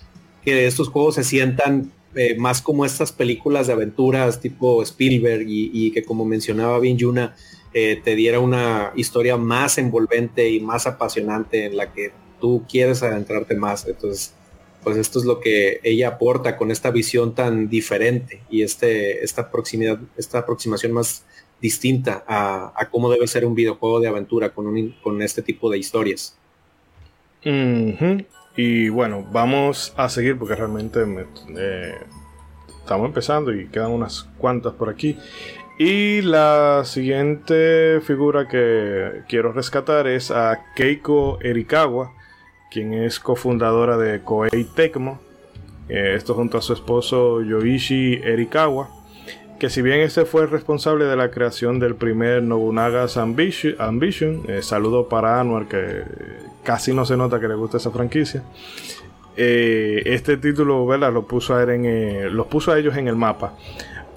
que 0.43 0.67
estos 0.67 0.89
juegos 0.89 1.15
se 1.15 1.23
sientan 1.23 1.91
eh, 2.15 2.35
más 2.37 2.61
como 2.61 2.85
estas 2.85 3.11
películas 3.11 3.67
de 3.67 3.73
aventuras 3.73 4.41
tipo 4.41 4.81
Spielberg 4.81 5.45
y, 5.47 5.91
que 5.91 6.03
como 6.03 6.25
mencionaba 6.25 6.79
bien 6.79 6.97
Yuna, 6.97 7.35
eh, 7.73 8.01
te 8.03 8.15
diera 8.15 8.39
una 8.39 8.91
historia 8.95 9.37
más 9.37 9.77
envolvente 9.77 10.49
y 10.49 10.59
más 10.59 10.87
apasionante 10.87 11.65
en 11.65 11.77
la 11.77 11.93
que 11.93 12.11
tú 12.39 12.65
quieres 12.69 13.03
adentrarte 13.03 13.55
más. 13.55 13.87
Entonces, 13.87 14.33
pues 14.83 14.97
esto 14.97 15.19
es 15.19 15.25
lo 15.25 15.39
que 15.39 15.79
ella 15.83 16.09
aporta 16.09 16.57
con 16.57 16.71
esta 16.71 16.91
visión 16.91 17.35
tan 17.35 17.69
diferente 17.69 18.41
y 18.49 18.63
este, 18.63 19.23
esta 19.23 19.51
proximidad, 19.51 19.99
esta 20.17 20.39
aproximación 20.39 20.93
más 20.93 21.23
distinta 21.61 22.23
a, 22.27 22.87
cómo 22.89 23.09
debe 23.09 23.27
ser 23.27 23.45
un 23.45 23.53
videojuego 23.53 23.99
de 23.99 24.07
aventura 24.07 24.49
con, 24.49 24.95
con 25.03 25.21
este 25.21 25.41
tipo 25.41 25.69
de 25.69 25.77
historias. 25.77 26.37
Y 28.55 28.89
bueno, 28.89 29.27
vamos 29.31 29.93
a 29.95 30.09
seguir 30.09 30.37
porque 30.37 30.55
realmente 30.55 30.99
eh, 31.57 31.95
estamos 32.79 33.07
empezando 33.07 33.53
y 33.53 33.67
quedan 33.67 33.91
unas 33.91 34.27
cuantas 34.37 34.73
por 34.73 34.89
aquí. 34.89 35.17
Y 35.81 36.21
la 36.23 36.81
siguiente 36.83 38.01
figura 38.01 38.49
que 38.49 39.21
quiero 39.29 39.53
rescatar 39.53 40.07
es 40.07 40.29
a 40.29 40.65
Keiko 40.75 41.39
Erikawa, 41.39 42.11
quien 42.69 42.93
es 42.93 43.17
cofundadora 43.21 43.97
de 43.97 44.19
Koei 44.19 44.65
Tecmo. 44.75 45.21
Eh, 45.87 46.15
esto 46.17 46.33
junto 46.33 46.57
a 46.57 46.61
su 46.61 46.73
esposo 46.73 47.41
Yoichi 47.41 48.15
Erikawa, 48.15 48.89
que 49.57 49.69
si 49.69 49.81
bien 49.81 50.01
este 50.01 50.25
fue 50.25 50.41
el 50.41 50.49
responsable 50.49 51.05
de 51.05 51.15
la 51.15 51.31
creación 51.31 51.79
del 51.79 51.95
primer 51.95 52.43
Nobunaga's 52.43 53.15
Ambition, 53.15 54.43
eh, 54.49 54.61
saludo 54.61 55.07
para 55.07 55.39
Anwar 55.39 55.69
que 55.69 56.03
casi 56.65 56.93
no 56.93 57.05
se 57.05 57.15
nota 57.15 57.39
que 57.39 57.47
le 57.47 57.55
gusta 57.55 57.77
esa 57.77 57.91
franquicia. 57.91 58.43
Eh, 59.37 60.03
este 60.07 60.35
título, 60.35 60.85
¿verdad? 60.85 61.13
Lo 61.13 61.25
puso 61.25 61.53
a 61.55 61.63
ellos 61.63 62.97
en 62.97 63.07
el 63.07 63.15
mapa. 63.15 63.53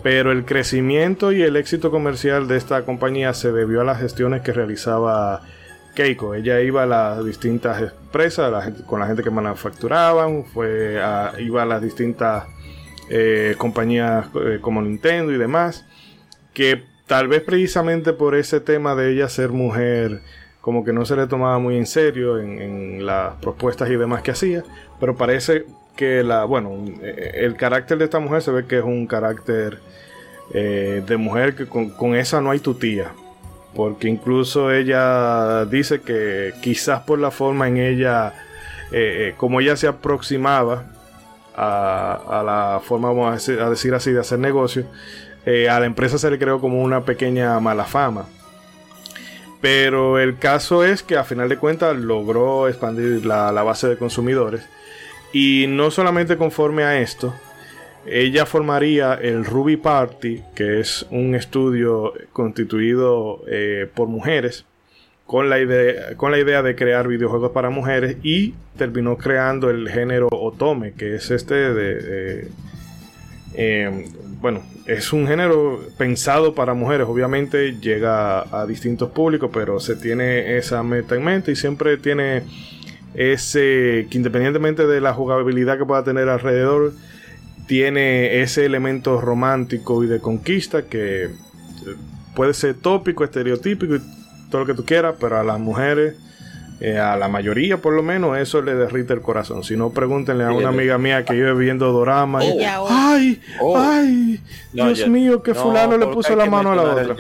Pero 0.02 0.32
el 0.32 0.44
crecimiento 0.44 1.32
y 1.32 1.42
el 1.42 1.56
éxito 1.56 1.90
comercial 1.90 2.48
de 2.48 2.56
esta 2.56 2.84
compañía 2.84 3.34
se 3.34 3.52
debió 3.52 3.82
a 3.82 3.84
las 3.84 4.00
gestiones 4.00 4.42
que 4.42 4.52
realizaba 4.52 5.42
Keiko. 5.94 6.34
Ella 6.34 6.60
iba 6.60 6.82
a 6.82 6.86
las 6.86 7.24
distintas 7.24 7.80
empresas, 7.80 8.72
con 8.86 9.00
la 9.00 9.06
gente 9.06 9.22
que 9.22 9.30
manufacturaban, 9.30 10.44
fue 10.44 11.00
iba 11.38 11.62
a 11.62 11.66
las 11.66 11.82
distintas 11.82 12.44
eh, 13.10 13.54
compañías 13.58 14.26
como 14.60 14.82
Nintendo 14.82 15.32
y 15.32 15.38
demás. 15.38 15.84
Que 16.52 16.82
tal 17.06 17.28
vez 17.28 17.42
precisamente 17.42 18.12
por 18.12 18.34
ese 18.34 18.60
tema 18.60 18.94
de 18.94 19.12
ella 19.12 19.28
ser 19.28 19.50
mujer 19.50 20.20
como 20.62 20.84
que 20.84 20.92
no 20.92 21.04
se 21.04 21.16
le 21.16 21.26
tomaba 21.26 21.58
muy 21.58 21.76
en 21.76 21.86
serio 21.86 22.38
en, 22.38 23.04
las 23.04 23.34
propuestas 23.36 23.90
y 23.90 23.96
demás 23.96 24.22
que 24.22 24.30
hacía, 24.30 24.62
pero 25.00 25.16
parece 25.16 25.66
que 25.96 26.22
la, 26.22 26.44
bueno, 26.44 26.70
eh, 27.02 27.32
el 27.36 27.56
carácter 27.56 27.98
de 27.98 28.04
esta 28.04 28.18
mujer 28.18 28.42
se 28.42 28.50
ve 28.50 28.66
que 28.66 28.78
es 28.78 28.84
un 28.84 29.06
carácter 29.06 29.78
eh, 30.54 31.02
de 31.06 31.16
mujer 31.16 31.54
que 31.54 31.66
con, 31.66 32.14
esa 32.14 32.40
no 32.40 32.50
hay 32.50 32.60
tutía, 32.60 33.12
porque 33.74 34.08
incluso 34.08 34.72
ella 34.72 35.64
dice 35.66 36.00
que 36.00 36.52
quizás 36.62 37.00
por 37.02 37.18
la 37.18 37.30
forma 37.30 37.68
en 37.68 37.78
ella, 37.78 38.34
eh, 38.90 39.34
como 39.36 39.60
ella 39.60 39.76
se 39.76 39.86
aproximaba 39.86 40.84
a, 41.54 42.42
la 42.44 42.80
forma, 42.82 43.08
vamos 43.08 43.28
a 43.28 43.68
decir, 43.70 43.94
así, 43.94 44.10
de 44.10 44.20
hacer 44.20 44.38
negocio, 44.38 44.86
a 45.44 45.80
la 45.80 45.86
empresa 45.86 46.18
se 46.18 46.30
le 46.30 46.38
creó 46.38 46.60
como 46.60 46.82
una 46.82 47.04
pequeña 47.04 47.58
mala 47.60 47.84
fama 47.84 48.26
pero 49.62 50.18
el 50.18 50.38
caso 50.38 50.84
es 50.84 51.04
que 51.04 51.16
a 51.16 51.22
final 51.22 51.48
de 51.48 51.56
cuentas 51.56 51.96
logró 51.96 52.68
expandir 52.68 53.24
la, 53.24 53.52
base 53.62 53.86
de 53.88 53.96
consumidores. 53.96 54.68
Y 55.32 55.66
no 55.68 55.90
solamente 55.90 56.36
conforme 56.36 56.84
a 56.84 57.00
esto, 57.00 57.34
ella 58.06 58.46
formaría 58.46 59.14
el 59.14 59.44
Ruby 59.44 59.76
Party, 59.76 60.42
que 60.54 60.80
es 60.80 61.06
un 61.10 61.34
estudio 61.34 62.12
constituido 62.32 63.42
eh, 63.48 63.88
por 63.94 64.08
mujeres, 64.08 64.66
con 65.26 65.48
la, 65.48 65.58
idea, 65.58 66.62
de 66.62 66.76
crear 66.76 67.08
videojuegos 67.08 67.52
para 67.52 67.70
mujeres 67.70 68.18
y 68.22 68.54
terminó 68.76 69.16
creando 69.16 69.70
el 69.70 69.88
género 69.88 70.28
Otome, 70.30 70.92
que 70.92 71.14
es 71.14 71.30
este 71.30 71.54
de... 71.54 72.48
Eh, 73.54 74.06
bueno, 74.42 74.62
es 74.86 75.12
un 75.12 75.26
género 75.26 75.80
pensado 75.96 76.54
para 76.54 76.74
mujeres. 76.74 77.06
Obviamente 77.08 77.78
llega 77.80 78.40
a, 78.40 78.66
distintos 78.66 79.10
públicos, 79.10 79.50
pero 79.52 79.78
se 79.80 79.96
tiene 79.96 80.58
esa 80.58 80.82
meta 80.82 81.14
en 81.14 81.24
mente 81.24 81.52
y 81.52 81.56
siempre 81.56 81.96
tiene 81.96 82.42
ese 83.14 84.06
que 84.10 84.16
independientemente 84.18 84.86
de 84.86 85.00
la 85.00 85.12
jugabilidad 85.14 85.78
que 85.78 85.84
pueda 85.84 86.02
tener 86.04 86.28
alrededor, 86.28 86.92
tiene 87.66 88.40
ese 88.42 88.64
elemento 88.66 89.20
romántico 89.20 90.02
y 90.02 90.06
de 90.06 90.20
conquista 90.20 90.82
que 90.82 91.30
puede 92.34 92.54
ser 92.54 92.74
tópico, 92.74 93.24
estereotípico 93.24 93.96
y 93.96 94.00
todo 94.50 94.62
lo 94.62 94.66
que 94.66 94.74
tú 94.74 94.84
quieras, 94.84 95.14
pero 95.20 95.38
a 95.38 95.44
las 95.44 95.58
mujeres 95.60 96.16
eh, 96.80 96.98
a 96.98 97.16
la 97.16 97.28
mayoría 97.28 97.76
por 97.76 97.92
lo 97.94 98.02
menos 98.02 98.36
eso 98.38 98.60
le 98.60 98.74
derrite 98.74 99.12
el 99.12 99.20
corazón. 99.20 99.62
Si 99.62 99.76
no, 99.76 99.90
pregúntenle 99.90 100.42
a 100.44 100.52
una 100.52 100.70
amiga 100.70 100.98
mía 100.98 101.24
que 101.24 101.34
vive 101.34 101.54
viendo 101.54 101.92
dorama. 101.92 102.44
Y, 102.44 102.50
Oh. 102.50 102.86
ay, 102.90 103.40
Oh. 103.60 103.78
ay, 103.78 104.40
No, 104.72 104.86
Dios 104.86 104.98
ya- 104.98 105.06
mío, 105.06 105.42
que 105.44 105.52
no, 105.52 105.62
fulano 105.62 105.96
le 105.96 106.06
puso 106.08 106.34
la 106.34 106.46
mano 106.46 106.72
a 106.72 106.76
la 106.76 106.82
otra. 106.82 107.14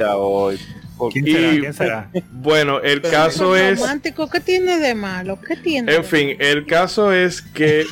¿Quién 1.10 1.24
será? 1.26 1.52
Y- 1.54 1.60
¿Quién 1.60 1.72
será? 1.74 2.10
Bueno, 2.30 2.80
el 2.80 3.00
caso 3.02 3.56
es... 3.56 3.80
romántico, 3.80 4.28
¿qué 4.30 4.40
tiene 4.40 4.78
de 4.78 4.94
malo? 4.94 5.38
¿Qué 5.40 5.56
tiene? 5.56 5.94
En 5.94 6.04
fin, 6.04 6.36
el 6.38 6.66
caso 6.66 7.12
es 7.12 7.40
que 7.42 7.84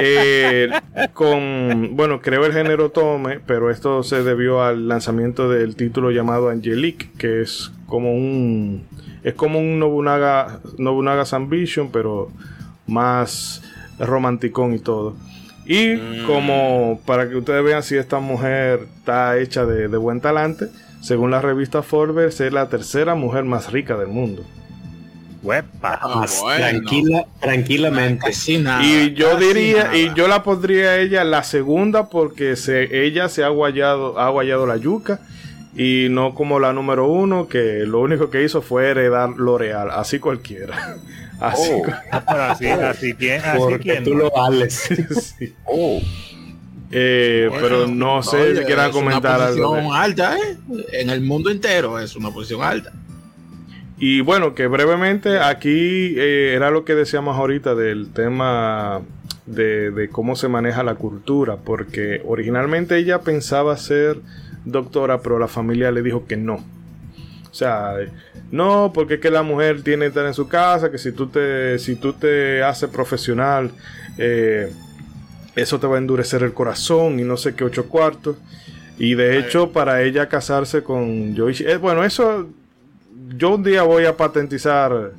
eh, 0.00 0.70
con 1.12 1.90
bueno, 1.96 2.20
creo 2.20 2.46
el 2.46 2.52
género 2.52 2.90
Tome, 2.90 3.40
pero 3.40 3.70
esto 3.70 4.02
se 4.02 4.22
debió 4.22 4.62
al 4.62 4.88
lanzamiento 4.88 5.50
del 5.50 5.76
título 5.76 6.10
llamado 6.10 6.48
Angelique, 6.48 7.10
que 7.18 7.42
es 7.42 7.70
como 7.86 8.12
un 8.14 8.86
es 9.22 9.34
como 9.34 9.58
un 9.58 9.78
Nobunaga 9.78 10.60
Nobunaga's 10.78 11.32
Ambition, 11.32 11.90
pero 11.90 12.30
más 12.86 13.62
romanticón 13.98 14.74
y 14.74 14.78
todo. 14.78 15.16
Y 15.66 15.94
Mm. 15.96 16.26
como 16.26 17.00
para 17.06 17.28
que 17.28 17.36
ustedes 17.36 17.64
vean 17.64 17.82
si 17.82 17.96
esta 17.96 18.20
mujer 18.20 18.80
está 18.98 19.38
hecha 19.38 19.64
de, 19.64 19.88
de 19.88 19.96
buen 19.96 20.20
talante, 20.20 20.66
según 21.04 21.30
la 21.30 21.40
revista 21.40 21.82
Forbes, 21.82 22.40
es 22.40 22.52
la 22.52 22.68
tercera 22.68 23.14
mujer 23.14 23.44
más 23.44 23.70
rica 23.72 23.96
del 23.96 24.08
mundo. 24.08 24.42
Huepa. 25.42 25.98
Ah, 26.00 26.26
bueno. 26.40 26.56
tranquila, 26.56 27.26
tranquilamente. 27.40 28.24
Casi 28.26 28.56
nada. 28.58 28.82
Y 28.82 29.12
yo 29.12 29.32
casi 29.32 29.44
diría, 29.46 29.84
nada. 29.84 29.96
y 29.96 30.12
yo 30.14 30.26
la 30.26 30.42
pondría 30.42 30.90
a 30.90 30.98
ella 30.98 31.22
la 31.24 31.42
segunda 31.42 32.08
porque 32.08 32.56
se, 32.56 33.04
ella 33.06 33.28
se 33.28 33.44
ha 33.44 33.48
guayado, 33.48 34.18
ha 34.18 34.30
guayado 34.30 34.66
la 34.66 34.78
yuca 34.78 35.20
y 35.76 36.06
no 36.10 36.34
como 36.34 36.60
la 36.60 36.72
número 36.72 37.08
uno 37.08 37.46
que 37.48 37.84
lo 37.84 38.00
único 38.00 38.30
que 38.30 38.42
hizo 38.42 38.62
fue 38.62 38.88
heredar 38.88 39.30
L'Oreal, 39.36 39.90
así 39.90 40.18
cualquiera. 40.18 40.96
Así 41.40 41.68
Oh. 41.74 41.82
cual- 41.82 42.00
Ah, 42.12 42.50
así, 42.52 42.66
así, 42.68 43.12
¿quién? 43.14 43.42
Así, 43.44 43.58
Porque 43.58 43.78
¿quién? 43.80 44.04
tú 44.04 44.14
lo 44.14 44.30
vales. 44.30 44.72
sí. 45.38 45.52
Oh. 45.66 46.00
Eh, 46.96 47.46
Bueno, 47.50 47.66
pero 47.66 47.86
no 47.88 48.22
sé 48.22 48.36
oye, 48.36 48.56
si 48.58 48.64
quieran 48.64 48.90
es 48.90 48.94
una 48.94 49.04
comentar 49.04 49.40
algo. 49.40 49.74
de- 49.74 49.80
posición 49.82 49.96
alta, 49.96 50.36
¿eh? 50.38 50.56
En 50.92 51.10
el 51.10 51.20
mundo 51.22 51.50
entero 51.50 51.98
es 51.98 52.14
una 52.14 52.30
posición 52.30 52.62
alta. 52.62 52.92
Y 53.98 54.20
bueno, 54.20 54.54
que 54.54 54.66
brevemente 54.66 55.38
aquí 55.40 56.14
eh, 56.16 56.52
era 56.54 56.70
lo 56.70 56.84
que 56.84 56.94
decíamos 56.94 57.36
ahorita 57.36 57.74
del 57.74 58.10
tema 58.12 59.00
de, 59.46 59.90
de 59.90 60.08
cómo 60.08 60.36
se 60.36 60.48
maneja 60.48 60.82
la 60.82 60.94
cultura, 60.94 61.56
porque 61.56 62.20
originalmente 62.24 62.96
ella 62.96 63.20
pensaba 63.22 63.76
ser 63.76 64.18
doctora, 64.64 65.20
pero 65.20 65.38
la 65.38 65.48
familia 65.48 65.90
le 65.90 66.02
dijo 66.02 66.26
que 66.26 66.36
no. 66.36 66.54
O 67.50 67.54
sea, 67.56 67.94
no, 68.50 68.90
porque 68.92 69.14
es 69.14 69.20
que 69.20 69.30
la 69.30 69.42
mujer 69.42 69.82
tiene 69.82 70.02
que 70.02 70.08
estar 70.08 70.26
en 70.26 70.34
su 70.34 70.48
casa, 70.48 70.90
que 70.90 70.98
si 70.98 71.12
tú 71.12 71.28
te, 71.28 71.78
si 71.78 71.94
tú 71.96 72.12
te 72.14 72.62
haces 72.64 72.88
profesional, 72.90 73.70
eh, 74.18 74.72
eso 75.56 75.78
te 75.78 75.86
va 75.86 75.96
a 75.96 75.98
endurecer 75.98 76.42
el 76.42 76.52
corazón 76.52 77.20
y 77.20 77.24
no 77.24 77.36
sé 77.36 77.54
qué 77.54 77.64
ocho 77.64 77.88
cuartos. 77.88 78.36
Y 78.98 79.14
de 79.14 79.38
hecho, 79.38 79.72
para 79.72 80.02
ella 80.02 80.28
casarse 80.28 80.82
con 80.82 81.34
Yoichi, 81.34 81.64
eh, 81.64 81.76
bueno, 81.78 82.04
eso 82.04 82.48
yo 83.36 83.54
un 83.54 83.64
día 83.64 83.82
voy 83.82 84.04
a 84.04 84.16
patentizar 84.16 85.12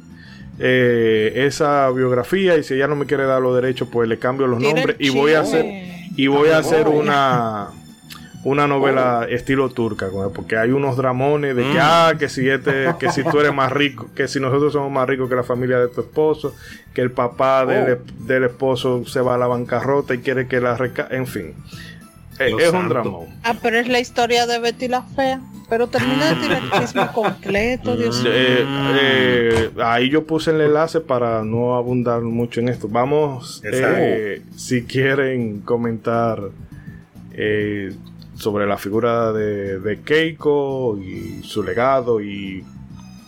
eh, 0.60 1.34
esa 1.36 1.90
biografía 1.92 2.58
y 2.58 2.64
si 2.64 2.76
ella 2.76 2.88
no 2.88 2.96
me 2.96 3.06
quiere 3.06 3.26
dar 3.26 3.42
los 3.42 3.56
derechos, 3.56 3.90
pues 3.92 4.08
le 4.08 4.18
cambio 4.18 4.48
los 4.48 4.62
nombres 4.62 4.96
y 5.00 5.10
voy 5.10 5.34
a 5.34 5.42
hacer 5.42 5.66
y 6.16 6.28
voy 6.28 6.50
a 6.50 6.60
hacer 6.60 6.88
una 6.88 7.68
una 8.46 8.68
novela 8.68 9.26
estilo 9.30 9.70
turca, 9.70 10.08
porque 10.34 10.56
hay 10.56 10.70
unos 10.72 10.96
dramones 10.96 11.56
de 11.56 11.64
que 11.64 11.74
Mm. 11.74 11.82
ah, 11.82 12.14
que 12.18 12.30
si 12.30 12.48
este, 12.48 12.94
que 13.00 13.12
si 13.12 13.24
tú 13.24 13.40
eres 13.40 13.54
más 13.54 13.72
rico, 13.72 14.08
que 14.16 14.28
si 14.28 14.40
nosotros 14.40 14.72
somos 14.72 14.92
más 14.92 15.08
ricos 15.10 15.28
que 15.28 15.36
la 15.36 15.44
familia 15.44 15.80
de 15.80 15.88
tu 15.90 16.00
esposo, 16.02 16.56
que 16.94 17.02
el 17.02 17.12
papá 17.12 17.66
del, 17.66 17.98
del 18.20 18.44
esposo 18.46 19.04
se 19.06 19.20
va 19.20 19.36
a 19.36 19.38
la 19.38 19.48
bancarrota 19.48 20.14
y 20.14 20.20
quiere 20.20 20.48
que 20.48 20.62
la 20.62 20.78
reca, 20.78 21.08
en 21.12 21.28
fin. 21.28 21.54
Eh, 22.40 22.52
es 22.60 22.72
un 22.72 22.88
dramón. 22.90 23.28
Ah, 23.44 23.56
pero 23.62 23.78
es 23.78 23.88
la 23.88 24.00
historia 24.00 24.46
de 24.46 24.60
Betty 24.60 24.88
la 24.88 25.02
Fea. 25.04 25.42
Pero 25.68 25.88
termina 25.88 26.30
de 26.30 26.36
tirar 26.36 26.62
el 26.64 26.80
chisme 26.80 27.08
completo, 27.12 27.98
Dios 27.98 28.22
mío. 28.22 28.32
Eh, 28.32 28.66
eh, 29.00 29.70
ahí 29.84 30.10
yo 30.12 30.24
puse 30.28 30.52
el 30.52 30.62
enlace 30.62 31.00
para 31.02 31.44
no 31.44 31.76
abundar 31.76 32.22
mucho 32.22 32.60
en 32.60 32.70
esto. 32.70 32.88
Vamos, 32.88 33.64
eh, 33.66 34.44
si 34.56 34.84
quieren 34.84 35.62
comentar 35.62 36.40
eh, 37.34 37.94
sobre 38.36 38.68
la 38.68 38.78
figura 38.78 39.32
de, 39.34 39.80
de 39.80 40.02
Keiko 40.02 40.98
y 40.98 41.42
su 41.44 41.64
legado 41.64 42.22
y 42.22 42.64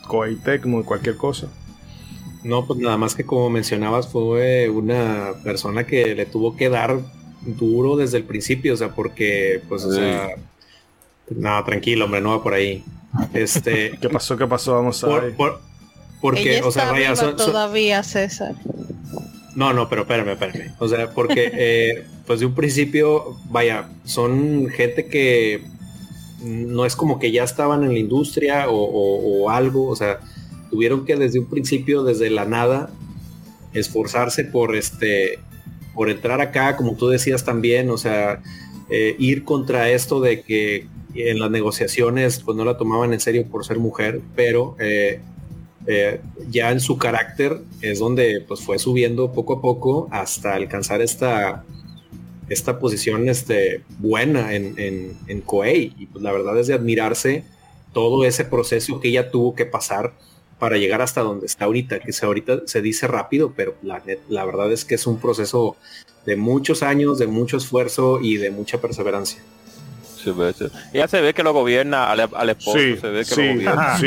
Koei 0.07 0.35
Tecmo 0.35 0.79
y 0.81 0.83
cualquier 0.83 1.17
cosa. 1.17 1.47
No, 2.43 2.65
pues 2.65 2.79
nada 2.79 2.97
más 2.97 3.15
que 3.15 3.25
como 3.25 3.49
mencionabas, 3.49 4.07
fue 4.07 4.69
una 4.69 5.31
persona 5.43 5.85
que 5.85 6.13
le 6.15 6.25
tuvo 6.25 6.55
que 6.55 6.69
dar 6.69 6.99
duro 7.45 7.95
desde 7.97 8.17
el 8.17 8.23
principio, 8.23 8.73
o 8.73 8.77
sea, 8.77 8.89
porque, 8.89 9.61
pues, 9.67 9.83
o 9.83 9.91
sea, 9.93 10.29
nada, 11.29 11.63
tranquilo, 11.65 12.05
hombre, 12.05 12.21
no 12.21 12.29
va 12.31 12.43
por 12.43 12.53
ahí. 12.53 12.83
Este, 13.33 13.97
¿Qué 14.01 14.09
pasó? 14.09 14.37
¿Qué 14.37 14.45
pasó? 14.47 14.75
Vamos 14.75 15.03
a 15.03 15.07
por, 15.07 15.21
ver. 15.23 15.35
por- 15.35 15.61
porque, 16.21 16.57
Ella 16.57 16.67
o 16.67 16.71
sea, 16.71 16.83
está 16.83 16.93
vaya, 16.93 17.11
viva 17.11 17.15
son- 17.15 17.37
son- 17.37 17.47
todavía, 17.47 18.03
César. 18.03 18.55
No, 19.57 19.73
no, 19.73 19.89
pero 19.89 20.03
espérame, 20.03 20.29
espérame. 20.29 20.73
O 20.79 20.87
sea, 20.87 21.11
porque, 21.13 21.51
eh, 21.53 22.05
pues 22.25 22.39
de 22.39 22.45
un 22.45 22.53
principio, 22.55 23.35
vaya, 23.49 23.89
son 24.05 24.67
gente 24.69 25.07
que 25.07 25.63
no 26.43 26.85
es 26.85 26.95
como 26.95 27.17
que 27.19 27.31
ya 27.31 27.43
estaban 27.43 27.83
en 27.83 27.93
la 27.93 27.99
industria 27.99 28.69
o, 28.69 28.75
o- 28.77 29.43
o 29.45 29.49
algo, 29.49 29.87
o 29.89 29.95
sea, 29.95 30.19
tuvieron 30.69 31.03
que 31.05 31.15
desde 31.15 31.39
un 31.39 31.49
principio, 31.49 32.03
desde 32.03 32.29
la 32.29 32.45
nada, 32.45 32.89
esforzarse 33.73 34.43
por 34.45 34.75
este, 34.75 35.39
por 35.93 36.09
entrar 36.09 36.41
acá, 36.41 36.75
como 36.77 36.95
tú 36.95 37.07
decías 37.09 37.43
también, 37.43 37.89
o 37.89 37.97
sea, 37.97 38.41
eh, 38.89 39.15
ir 39.19 39.43
contra 39.43 39.89
esto 39.89 40.21
de 40.21 40.41
que 40.41 40.87
en 41.15 41.39
las 41.39 41.49
negociaciones 41.49 42.41
pues 42.45 42.55
no 42.55 42.63
la 42.65 42.77
tomaban 42.77 43.11
en 43.13 43.19
serio 43.19 43.45
por 43.49 43.65
ser 43.65 43.79
mujer, 43.79 44.21
pero 44.35 44.75
eh, 44.79 45.19
eh, 45.87 46.21
ya 46.49 46.71
en 46.71 46.79
su 46.79 46.97
carácter 46.97 47.61
es 47.81 47.99
donde 47.99 48.43
pues 48.47 48.59
fue 48.61 48.77
subiendo 48.77 49.31
poco 49.31 49.53
a 49.53 49.61
poco 49.61 50.07
hasta 50.11 50.53
alcanzar 50.53 51.01
esta 51.01 51.63
esta 52.49 52.79
posición 52.79 53.27
este, 53.27 53.83
buena 53.99 54.53
en, 54.53 54.77
en, 54.77 55.17
en 55.27 55.41
Koei 55.41 55.93
y 55.97 56.05
pues 56.07 56.23
la 56.23 56.31
verdad 56.31 56.57
es 56.59 56.67
de 56.67 56.73
admirarse 56.73 57.43
todo 57.93 58.25
ese 58.25 58.45
proceso 58.45 58.99
que 58.99 59.09
ella 59.09 59.31
tuvo 59.31 59.55
que 59.55 59.65
pasar 59.65 60.13
para 60.59 60.77
llegar 60.77 61.01
hasta 61.01 61.21
donde 61.21 61.45
está 61.45 61.65
ahorita, 61.65 61.99
que 61.99 62.13
se 62.13 62.25
ahorita 62.25 62.61
se 62.65 62.81
dice 62.81 63.07
rápido, 63.07 63.53
pero 63.55 63.75
la, 63.81 64.01
la 64.27 64.45
verdad 64.45 64.71
es 64.71 64.85
que 64.85 64.95
es 64.95 65.05
un 65.07 65.19
proceso 65.19 65.75
de 66.25 66.35
muchos 66.35 66.83
años, 66.83 67.19
de 67.19 67.27
mucho 67.27 67.57
esfuerzo 67.57 68.19
y 68.21 68.37
de 68.37 68.49
mucha 68.49 68.79
perseverancia. 68.79 69.41
Sí, 70.23 70.31
sí. 70.57 70.65
Ya 70.93 71.07
se 71.07 71.21
ve 71.21 71.33
que 71.33 71.43
lo 71.43 71.53
gobierna 71.53 72.11
al, 72.11 72.21
al 72.33 72.49
esposo, 72.49 72.77
Sí, 72.79 72.97
se 72.99 73.07
ve 73.09 73.19
que 73.19 73.25
sí, 73.25 73.47
lo 73.47 73.53
gobierna. 73.53 73.97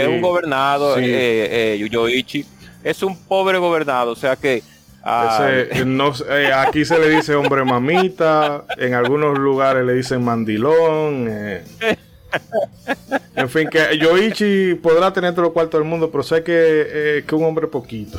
Es 0.00 0.06
un 0.08 0.20
gobernado, 0.20 0.98
eh, 0.98 1.74
eh, 1.82 1.88
Yoichi. 1.90 2.44
Es 2.84 3.02
un 3.02 3.16
pobre 3.26 3.58
gobernado, 3.58 4.12
o 4.12 4.16
sea 4.16 4.36
que... 4.36 4.62
ah, 5.02 5.50
Ese, 5.70 5.84
no 5.84 6.14
sé, 6.14 6.24
eh, 6.28 6.52
aquí 6.52 6.84
se 6.84 6.98
le 6.98 7.10
dice 7.10 7.34
hombre 7.34 7.64
mamita, 7.64 8.64
en 8.78 8.94
algunos 8.94 9.38
lugares 9.38 9.84
le 9.84 9.94
dicen 9.94 10.22
mandilón. 10.24 11.26
eh. 11.28 11.64
En 13.36 13.48
fin, 13.48 13.68
que 13.68 13.98
Yoichi 13.98 14.74
podrá 14.76 15.12
tener 15.12 15.32
todo 15.32 15.42
lo 15.46 15.52
cuarto 15.52 15.76
del 15.78 15.86
mundo, 15.86 16.10
pero 16.10 16.22
sé 16.22 16.42
que 16.42 16.52
eh, 16.56 17.24
que 17.26 17.34
un 17.34 17.44
hombre 17.44 17.66
poquito. 17.66 18.18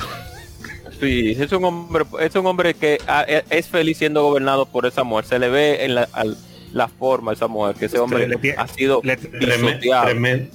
Sí, 0.99 1.35
es 1.39 1.51
un 1.51 1.63
hombre, 1.65 2.03
es 2.19 2.35
un 2.35 2.45
hombre 2.45 2.73
que 2.75 2.99
ah, 3.07 3.25
es 3.27 3.67
feliz 3.67 3.97
siendo 3.97 4.21
gobernado 4.23 4.65
por 4.67 4.85
esa 4.85 5.03
mujer. 5.03 5.25
Se 5.25 5.39
le 5.39 5.49
ve 5.49 5.85
en 5.85 5.95
la, 5.95 6.07
al- 6.13 6.37
la 6.73 6.87
forma 6.87 7.33
esa 7.33 7.47
mujer, 7.47 7.75
que 7.75 7.85
ese 7.85 7.99
hombre 7.99 8.27
le 8.27 8.55
ha 8.57 8.67
sido 8.67 9.01
le- 9.03 9.17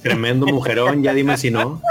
tremendo 0.01 0.45
mujerón, 0.47 1.03
ya 1.03 1.13
dime 1.13 1.37
si 1.37 1.51
no. 1.51 1.81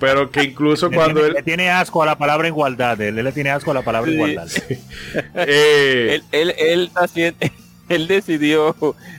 Pero 0.00 0.30
que 0.30 0.42
incluso 0.44 0.88
Le 0.88 0.96
cuando 0.96 1.14
tiene, 1.20 1.28
él, 1.28 1.34
le 1.34 1.42
tiene 1.42 1.70
asco 1.70 2.02
a 2.02 2.06
la 2.06 2.16
palabra 2.18 2.46
igualdad. 2.48 3.00
Él, 3.00 3.18
él 3.18 3.24
le 3.24 3.32
tiene 3.32 3.50
asco 3.50 3.70
a 3.70 3.74
la 3.74 3.82
palabra 3.82 4.08
Sí. 4.10 4.16
igualdad. 4.16 4.48
eh, 5.34 6.20
Él, 6.32 6.54
él, 6.58 6.90
él, 7.88 8.06
decidió 8.08 8.74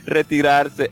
retirarse. 0.06 0.90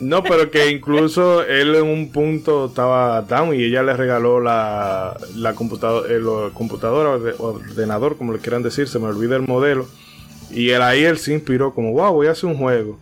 no, 0.00 0.22
pero 0.22 0.50
que 0.50 0.70
incluso 0.70 1.42
él 1.42 1.74
en 1.74 1.82
un 1.84 2.10
punto 2.12 2.66
estaba 2.66 3.22
down 3.22 3.54
y 3.54 3.64
ella 3.64 3.82
le 3.82 3.94
regaló 3.94 4.40
la, 4.40 5.16
la 5.34 5.54
computadora, 5.54 6.12
el 6.14 6.26
o- 6.26 6.50
computadora 6.52 7.10
o 7.10 7.18
de- 7.18 7.34
ordenador, 7.38 8.16
como 8.16 8.32
le 8.32 8.38
quieran 8.38 8.62
decir, 8.62 8.88
se 8.88 8.98
me 8.98 9.06
olvida 9.06 9.36
el 9.36 9.42
modelo. 9.42 9.86
Y 10.50 10.70
él 10.70 10.82
ahí 10.82 11.02
él 11.04 11.18
se 11.18 11.32
inspiró 11.32 11.74
como, 11.74 11.92
wow, 11.92 12.12
voy 12.12 12.26
a 12.28 12.32
hacer 12.32 12.48
un 12.48 12.56
juego. 12.56 12.98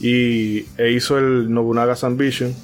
y 0.00 0.66
e 0.78 0.90
hizo 0.92 1.16
el 1.18 1.52
Nobunaga's 1.52 2.04
Ambition. 2.04 2.54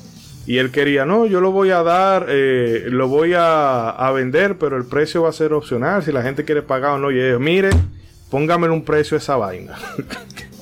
Y 0.46 0.58
él 0.58 0.70
quería, 0.72 1.04
no, 1.06 1.24
yo 1.26 1.40
lo 1.40 1.52
voy 1.52 1.70
a 1.70 1.82
dar, 1.84 2.26
eh, 2.28 2.86
lo 2.88 3.06
voy 3.08 3.32
a, 3.34 3.90
a 3.90 4.10
vender, 4.10 4.58
pero 4.58 4.76
el 4.76 4.84
precio 4.84 5.22
va 5.22 5.28
a 5.28 5.32
ser 5.32 5.52
opcional, 5.52 6.02
si 6.02 6.10
la 6.12 6.20
gente 6.22 6.44
quiere 6.44 6.62
pagar 6.62 6.90
o 6.92 6.98
no. 6.98 7.10
Y 7.12 7.20
ellos, 7.20 7.40
mire, 7.40 7.70
póngame 8.28 8.68
un 8.68 8.84
precio 8.84 9.16
a 9.16 9.18
esa 9.18 9.36
vaina. 9.36 9.78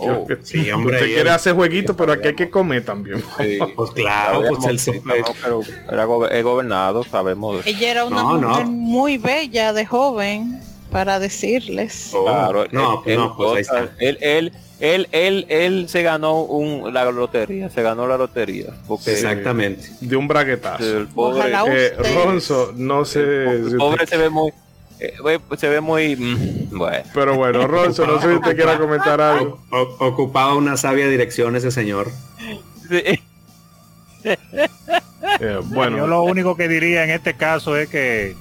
Oh, 0.02 0.26
sí, 0.42 0.70
hombre, 0.70 0.94
Usted 0.94 1.06
quiere 1.08 1.20
él- 1.20 1.28
hacer 1.28 1.52
jueguito, 1.52 1.94
pero 1.94 2.12
aquí 2.12 2.28
hay 2.28 2.34
que 2.34 2.48
comer 2.48 2.82
también. 2.82 3.22
Sí. 3.38 3.58
Pues 3.76 3.90
claro, 3.90 4.40
pues 4.48 4.64
el 4.64 4.78
Sí, 4.78 4.92
no, 5.04 5.12
pero 5.42 5.60
era 5.92 6.06
go- 6.06 6.26
gobernado, 6.42 7.04
sabemos. 7.04 7.66
Ella 7.66 7.90
era 7.90 8.04
una 8.06 8.22
No, 8.22 8.38
no. 8.38 8.48
mujer 8.48 8.64
muy 8.66 9.18
bella 9.18 9.74
de 9.74 9.84
joven, 9.84 10.58
para 10.90 11.18
decirles. 11.18 12.10
Oh, 12.14 12.24
Claro, 12.24 12.66
no, 12.72 12.92
él- 12.94 12.98
pues, 13.04 13.06
él 13.14 13.16
no, 13.20 13.36
pues 13.36 13.48
ahí 13.50 13.64
cosa- 13.64 13.84
está. 13.84 13.94
Él, 14.04 14.18
él, 14.20 14.52
él, 14.80 15.08
él, 15.12 15.46
él 15.48 15.88
se 15.88 16.02
ganó 16.02 16.42
un, 16.42 16.92
la 16.92 17.10
lotería, 17.10 17.68
se 17.70 17.82
ganó 17.82 18.06
la 18.06 18.16
lotería. 18.16 18.66
Porque 18.88 19.12
Exactamente. 19.12 19.88
De 20.00 20.16
un 20.16 20.26
braguetazo. 20.28 20.84
el 20.98 21.06
pobre, 21.08 21.38
Ojalá 21.40 21.64
Eh. 21.68 21.92
Ronzo, 22.14 22.72
no 22.76 23.04
sé. 23.04 23.20
el 23.20 23.76
pobre 23.76 24.06
se 24.06 24.16
ve 24.16 24.30
muy, 24.30 24.50
eh, 24.98 25.12
se 25.58 25.68
ve 25.68 25.80
muy, 25.80 26.16
mm, 26.16 26.76
bueno. 26.78 27.04
pero 27.14 27.36
bueno, 27.36 27.66
Ronzo, 27.66 28.06
no 28.06 28.20
sé 28.20 28.28
si 28.28 28.34
usted 28.34 28.56
quiera 28.56 28.78
comentar 28.78 29.20
algo. 29.20 29.60
O- 29.70 30.06
ocupaba 30.06 30.54
una 30.54 30.76
sabia 30.76 31.08
dirección 31.08 31.56
ese 31.56 31.70
señor. 31.70 32.08
Sí. 32.88 33.20
Eh, 35.40 35.58
bueno, 35.66 35.98
Yo 35.98 36.06
lo 36.06 36.22
único 36.22 36.56
que 36.56 36.68
diría 36.68 37.04
en 37.04 37.10
este 37.10 37.34
caso 37.34 37.76
es 37.76 37.88
que, 37.88 38.34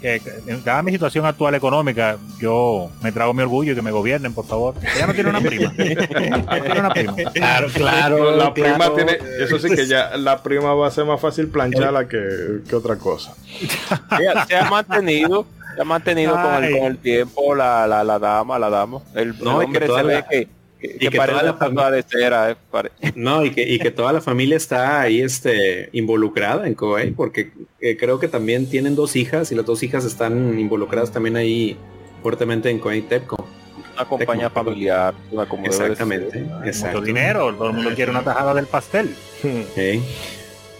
que 0.00 0.20
en 0.46 0.62
dada 0.64 0.82
mi 0.82 0.92
situación 0.92 1.24
actual 1.26 1.54
económica, 1.54 2.16
yo 2.38 2.90
me 3.02 3.10
trago 3.12 3.32
mi 3.34 3.42
orgullo 3.42 3.72
y 3.72 3.74
que 3.74 3.82
me 3.82 3.90
gobiernen, 3.90 4.32
por 4.34 4.46
favor. 4.46 4.74
Ella 4.94 5.06
no 5.06 5.14
tiene 5.14 5.30
una 5.30 5.40
prima. 5.40 5.72
Tiene 5.76 6.80
una 6.80 6.90
prima. 6.90 7.14
Claro, 7.32 7.68
claro. 7.72 8.36
la 8.36 8.52
prima 8.54 8.76
claro. 8.76 8.94
tiene, 8.94 9.18
eso 9.40 9.58
sí 9.58 9.68
que 9.74 9.86
ya 9.86 10.16
la 10.16 10.42
prima 10.42 10.74
va 10.74 10.88
a 10.88 10.90
ser 10.90 11.04
más 11.06 11.20
fácil 11.20 11.48
plancharla 11.48 12.06
que, 12.08 12.60
que 12.68 12.76
otra 12.76 12.96
cosa. 12.96 13.34
se, 14.18 14.28
ha, 14.28 14.46
se 14.46 14.56
ha 14.56 14.70
mantenido, 14.70 15.46
se 15.74 15.80
ha 15.80 15.84
mantenido 15.84 16.34
con 16.34 16.64
el, 16.64 16.72
con 16.78 16.86
el 16.86 16.98
tiempo 16.98 17.54
la, 17.54 17.86
la, 17.86 18.04
la 18.04 18.18
dama, 18.18 18.58
la 18.58 18.70
dama. 18.70 19.00
El, 19.14 19.38
No, 19.42 19.60
el 19.62 19.66
que 19.72 19.76
hombre 19.78 19.86
toda 19.86 20.00
se 20.00 20.06
ve 20.06 20.14
la- 20.14 20.28
que, 20.28 20.48
que, 20.80 20.96
y 21.00 21.08
que 21.08 21.18
toda 21.18 21.42
la 21.42 21.54
de 21.90 22.02
cera. 22.02 22.50
eh, 22.50 22.56
pare- 22.70 22.92
No, 23.14 23.44
y 23.44 23.50
que, 23.50 23.62
y 23.68 23.78
que 23.78 23.90
toda 23.90 24.12
la 24.12 24.20
familia 24.20 24.56
está 24.56 25.00
ahí 25.00 25.20
este, 25.20 25.88
involucrada 25.92 26.66
en 26.66 26.74
Koei, 26.74 27.10
porque 27.12 27.52
eh, 27.80 27.96
creo 27.96 28.18
que 28.18 28.28
también 28.28 28.68
tienen 28.68 28.94
dos 28.94 29.16
hijas 29.16 29.52
y 29.52 29.54
las 29.54 29.64
dos 29.66 29.82
hijas 29.82 30.04
están 30.04 30.58
involucradas 30.58 31.10
también 31.12 31.36
ahí 31.36 31.76
fuertemente 32.22 32.70
en 32.70 32.78
Koei 32.78 33.02
Tepco. 33.02 33.46
Una 33.94 34.04
compañía 34.04 34.50
familiar, 34.50 35.14
una 35.32 35.46
Exactamente, 35.70 36.30
ser. 36.32 36.42
Mucho 36.42 36.64
exacto. 36.66 37.00
dinero, 37.00 37.54
todo 37.54 37.68
el 37.68 37.74
mundo 37.76 37.90
quiere 37.94 38.10
una 38.10 38.22
tajada 38.22 38.52
del 38.52 38.66
pastel. 38.66 39.14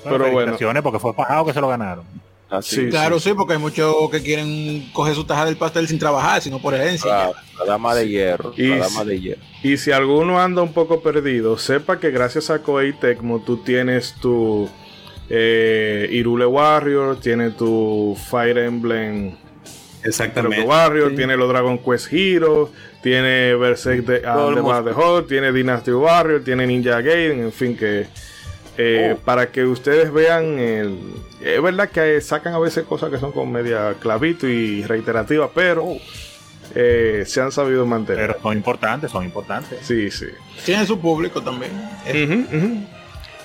Pero 0.04 0.30
bueno. 0.30 0.52
porque 0.82 0.98
fue 0.98 1.14
pajado 1.14 1.46
que 1.46 1.52
se 1.54 1.60
lo 1.60 1.68
ganaron. 1.68 2.04
Así, 2.48 2.76
Sí, 2.76 2.88
Claro, 2.90 3.18
sí, 3.18 3.32
porque 3.34 3.54
hay 3.54 3.58
muchos 3.58 3.92
que 4.10 4.22
quieren 4.22 4.88
coger 4.92 5.14
su 5.16 5.24
tajada 5.24 5.46
del 5.46 5.56
pastel 5.56 5.88
sin 5.88 5.98
trabajar, 5.98 6.40
sino 6.42 6.60
por 6.60 6.74
herencia. 6.74 7.10
claro, 7.10 7.32
la 7.58 7.64
dama 7.64 7.94
de 7.94 8.08
hierro, 8.08 8.52
Y 8.56 8.68
la 8.68 8.86
si- 8.88 8.94
dama 8.94 9.04
de 9.04 9.20
hierro. 9.20 9.40
Y 9.64 9.76
si 9.78 9.90
alguno 9.90 10.40
anda 10.40 10.62
un 10.62 10.72
poco 10.72 11.00
perdido, 11.00 11.58
sepa 11.58 11.98
que 11.98 12.10
gracias 12.12 12.50
a 12.50 12.60
Koei 12.62 12.92
Tecmo 12.92 13.42
tú 13.44 13.56
tienes 13.58 14.14
tu 14.20 14.68
eh, 15.28 16.08
Irule 16.12 16.46
Warrior, 16.46 17.18
tienes 17.18 17.56
tu 17.56 18.16
Fire 18.30 18.58
Emblem 18.58 19.34
Exactamente. 20.04 20.64
Warrior, 20.64 21.16
tiene 21.16 21.36
los 21.36 21.48
Dragon 21.48 21.78
Quest 21.78 22.12
Heroes, 22.12 22.70
tiene 23.02 23.56
Berserk 23.56 24.04
de, 24.06 24.20
Bad 24.20 24.84
the 24.84 24.90
Horde, 24.90 25.26
tiene 25.28 25.50
Dynasty 25.52 25.90
Warrior, 25.90 26.44
tiene 26.44 26.64
Ninja 26.64 27.00
Gaiden, 27.00 27.40
en 27.40 27.52
fin 27.52 27.76
que 27.76 28.06
eh, 28.78 29.14
Oh. 29.16 29.24
para 29.24 29.50
que 29.50 29.64
ustedes 29.64 30.12
vean 30.12 30.58
el, 30.60 30.96
es 31.54 31.62
verdad 31.62 31.88
que 31.90 32.20
sacan 32.20 32.54
a 32.54 32.58
veces 32.58 32.84
cosas 32.84 33.10
que 33.10 33.18
son 33.18 33.32
con 33.32 33.50
media 33.52 33.94
clavito 34.00 34.48
y 34.48 34.82
reiterativas, 34.84 35.50
pero 35.54 35.96
eh, 36.74 37.24
se 37.26 37.40
han 37.40 37.52
sabido 37.52 37.86
mantener. 37.86 38.28
Pero 38.28 38.42
son 38.42 38.56
importantes, 38.56 39.10
son 39.10 39.24
importantes. 39.24 39.78
Sí, 39.82 40.10
sí. 40.10 40.26
Tiene 40.64 40.84
su 40.86 40.98
público 40.98 41.42
también. 41.42 41.70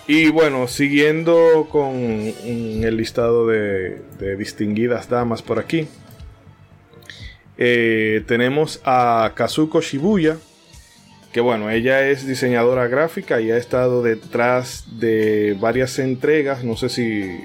Y 0.07 0.29
bueno, 0.29 0.67
siguiendo 0.67 1.67
con 1.71 1.93
el 1.95 2.97
listado 2.97 3.47
de, 3.47 4.01
de 4.19 4.35
distinguidas 4.35 5.07
damas 5.07 5.41
por 5.41 5.59
aquí, 5.59 5.87
eh, 7.57 8.23
tenemos 8.25 8.81
a 8.83 9.33
Kazuko 9.35 9.81
Shibuya, 9.81 10.37
que 11.31 11.39
bueno, 11.41 11.69
ella 11.69 12.07
es 12.09 12.27
diseñadora 12.27 12.87
gráfica 12.87 13.39
y 13.41 13.51
ha 13.51 13.57
estado 13.57 14.03
detrás 14.03 14.83
de 14.99 15.55
varias 15.59 15.97
entregas, 15.99 16.63
no 16.63 16.75
sé 16.75 16.89
si, 16.89 17.39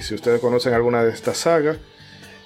si 0.00 0.14
ustedes 0.14 0.40
conocen 0.40 0.74
alguna 0.74 1.02
de 1.02 1.12
estas 1.12 1.38
sagas. 1.38 1.78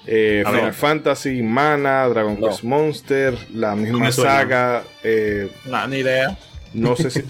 eh, 0.05 0.43
Final 0.45 0.61
ver. 0.65 0.73
Fantasy, 0.73 1.41
Mana, 1.43 2.07
Dragon 2.07 2.39
No. 2.39 2.47
Quest 2.47 2.63
Monster, 2.63 3.37
la 3.53 3.75
misma 3.75 4.11
saga, 4.11 4.83
eh, 5.03 5.49
No, 5.65 5.87
ni 5.87 5.97
idea. 5.97 6.37
no 6.73 6.95
sé 6.95 7.09
si... 7.11 7.23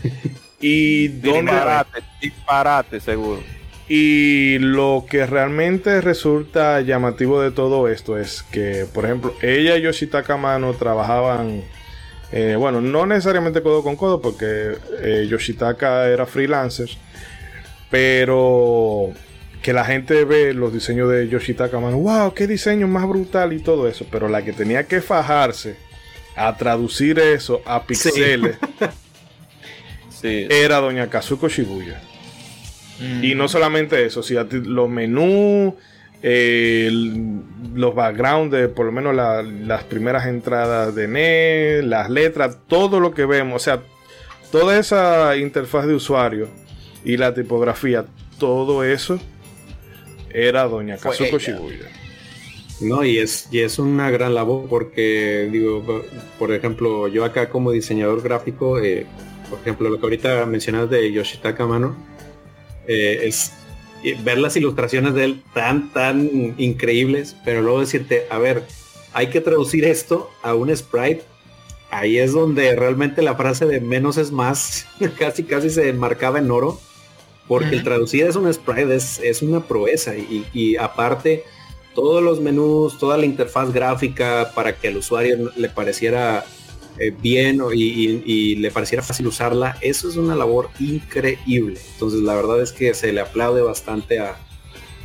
¿Y 0.60 1.08
dónde, 1.10 1.51
Disparate, 1.51 2.03
disparate 2.22 2.99
seguro. 2.99 3.41
Y 3.89 4.58
lo 4.60 5.05
que 5.10 5.26
realmente 5.26 6.01
resulta 6.01 6.82
llamativo 6.82 7.41
de 7.41 7.51
todo 7.51 7.88
esto 7.88 8.18
es 8.18 8.43
que, 8.51 8.86
por 8.93 9.05
ejemplo, 9.05 9.34
ella 9.41 9.78
y 9.78 9.82
Yoshitaka 9.84 10.36
Mano 10.36 10.74
trabajaban, 10.74 11.64
eh, 12.32 12.55
bueno, 12.57 12.82
no 12.82 13.05
necesariamente 13.05 13.61
codo 13.61 13.84
con 13.84 13.95
codo, 13.95 14.21
porque 14.21 14.73
eh, 15.01 15.28
Yoshitaka 15.30 16.07
era 16.09 16.25
freelancer, 16.25 16.89
pero 17.89 19.11
que 19.61 19.73
la 19.73 19.86
gente 19.86 20.23
ve 20.25 20.53
los 20.53 20.73
diseños 20.73 21.09
de 21.09 21.28
Yoshitaka 21.30 21.80
Mano, 21.80 21.97
wow, 21.97 22.34
qué 22.34 22.47
diseño 22.47 22.88
más 22.88 23.07
brutal 23.07 23.53
y 23.53 23.59
todo 23.59 23.88
eso, 23.88 24.05
pero 24.11 24.28
la 24.30 24.43
que 24.43 24.53
tenía 24.53 24.84
que 24.88 25.01
fajarse 25.01 25.75
a 26.36 26.55
traducir 26.55 27.17
eso 27.19 27.61
a 27.65 27.84
pixeles 27.86 28.57
Sí. 30.21 30.47
era 30.49 30.78
doña 30.78 31.09
Kazuko 31.09 31.47
Shibuya. 31.47 32.01
Y 33.21 33.36
no 33.36 33.47
solamente 33.47 34.03
eso, 34.05 34.23
si 34.23 34.36
a 34.38 34.49
ti- 34.49 34.61
los 34.63 34.89
menús, 34.89 35.75
eh, 36.24 36.89
los 37.74 37.93
backgrounds 37.95 38.51
de 38.51 38.68
por 38.70 38.86
lo 38.88 38.91
menos 38.91 39.13
la- 39.15 39.43
las 39.43 39.84
primeras 39.84 40.26
entradas 40.28 40.95
de 40.95 41.07
NES, 41.07 41.86
las 41.86 42.09
letras, 42.09 42.57
todo 42.68 42.99
lo 42.99 43.13
que 43.13 43.26
vemos, 43.26 43.61
o 43.61 43.63
sea, 43.63 43.84
toda 44.51 44.80
esa 44.80 45.36
interfaz 45.38 45.86
de 45.86 45.93
usuario 45.93 46.47
y 47.03 47.18
la 47.18 47.34
tipografía, 47.34 48.05
todo 48.39 48.84
eso 48.84 49.20
era 50.32 50.63
doña 50.63 50.97
Kazuko. 50.97 51.38
Shibuya. 51.38 51.88
No, 52.82 53.03
y 53.03 53.18
es, 53.18 53.47
y 53.51 53.59
es 53.61 53.80
una 53.80 54.11
gran 54.11 54.36
labor 54.36 54.68
porque, 54.70 55.49
digo, 55.51 56.03
por 56.38 56.51
ejemplo, 56.53 57.07
yo 57.07 57.26
acá 57.26 57.49
como 57.49 57.72
diseñador 57.72 58.22
gráfico, 58.22 58.80
eh, 58.80 59.05
por 59.49 59.59
ejemplo, 59.59 59.89
lo 59.89 59.97
que 59.99 60.03
ahorita 60.05 60.45
mencionas 60.45 60.88
de 60.89 61.11
Yoshitaka 61.11 61.65
Mano, 61.65 61.95
eh, 62.88 63.22
es 63.24 63.51
ver 64.24 64.38
las 64.38 64.56
ilustraciones 64.56 65.14
de 65.14 65.24
él 65.24 65.43
tan, 65.54 65.91
tan 65.91 66.56
increíbles, 66.58 67.36
pero 67.43 67.62
luego 67.62 67.80
decirte, 67.80 68.26
a 68.30 68.38
ver, 68.38 68.64
hay 69.14 69.28
que 69.28 69.41
traducir 69.41 69.86
esto 69.86 70.30
a 70.41 70.54
un 70.54 70.76
sprite. 70.76 71.24
Ahí 71.89 72.18
es 72.18 72.34
donde 72.34 72.76
realmente 72.76 73.22
la 73.22 73.36
frase 73.36 73.66
de 73.66 73.80
menos 73.80 74.18
es 74.18 74.32
más 74.32 74.86
casi 75.18 75.43
casi 75.43 75.70
se 75.70 75.89
enmarcaba 75.89 76.39
en 76.39 76.52
oro. 76.52 76.80
Porque 77.48 77.76
el 77.76 77.84
traducir 77.84 78.26
es 78.26 78.36
un 78.36 78.54
sprite, 78.54 78.93
es, 78.93 79.20
es 79.20 79.41
una 79.41 79.62
proeza. 79.62 80.18
Y, 80.18 80.45
y 80.52 80.76
aparte, 80.76 81.45
todos 81.95 82.22
los 82.22 82.41
menús, 82.41 83.00
toda 83.00 83.18
la 83.18 83.26
interfaz 83.26 83.72
gráfica 83.72 84.52
para 84.54 84.76
que 84.76 84.89
al 84.89 84.98
usuario 84.98 85.52
le 85.56 85.70
pareciera 85.70 86.45
eh, 87.00 87.12
bien 87.22 87.62
y, 87.74 88.22
y- 88.26 88.56
le 88.56 88.72
pareciera 88.72 89.04
fácil 89.04 89.28
usarla, 89.28 89.78
eso 89.82 90.10
es 90.10 90.16
una 90.16 90.36
labor 90.36 90.70
increíble. 90.80 91.80
Entonces 91.93 92.22
la 92.22 92.36
verdad 92.36 92.62
es 92.62 92.72
que 92.72 92.93
se 92.93 93.12
le 93.14 93.22
aplaude 93.22 93.62
bastante 93.62 94.20
a, 94.20 94.36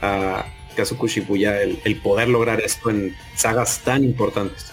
a 0.00 0.46
Kazuko 0.76 1.06
Shibuya 1.06 1.60
el, 1.62 2.00
poder 2.02 2.28
lograr 2.28 2.60
esto 2.60 2.90
en 2.90 3.14
sagas 3.36 3.80
tan 3.84 4.04
importantes. 4.04 4.72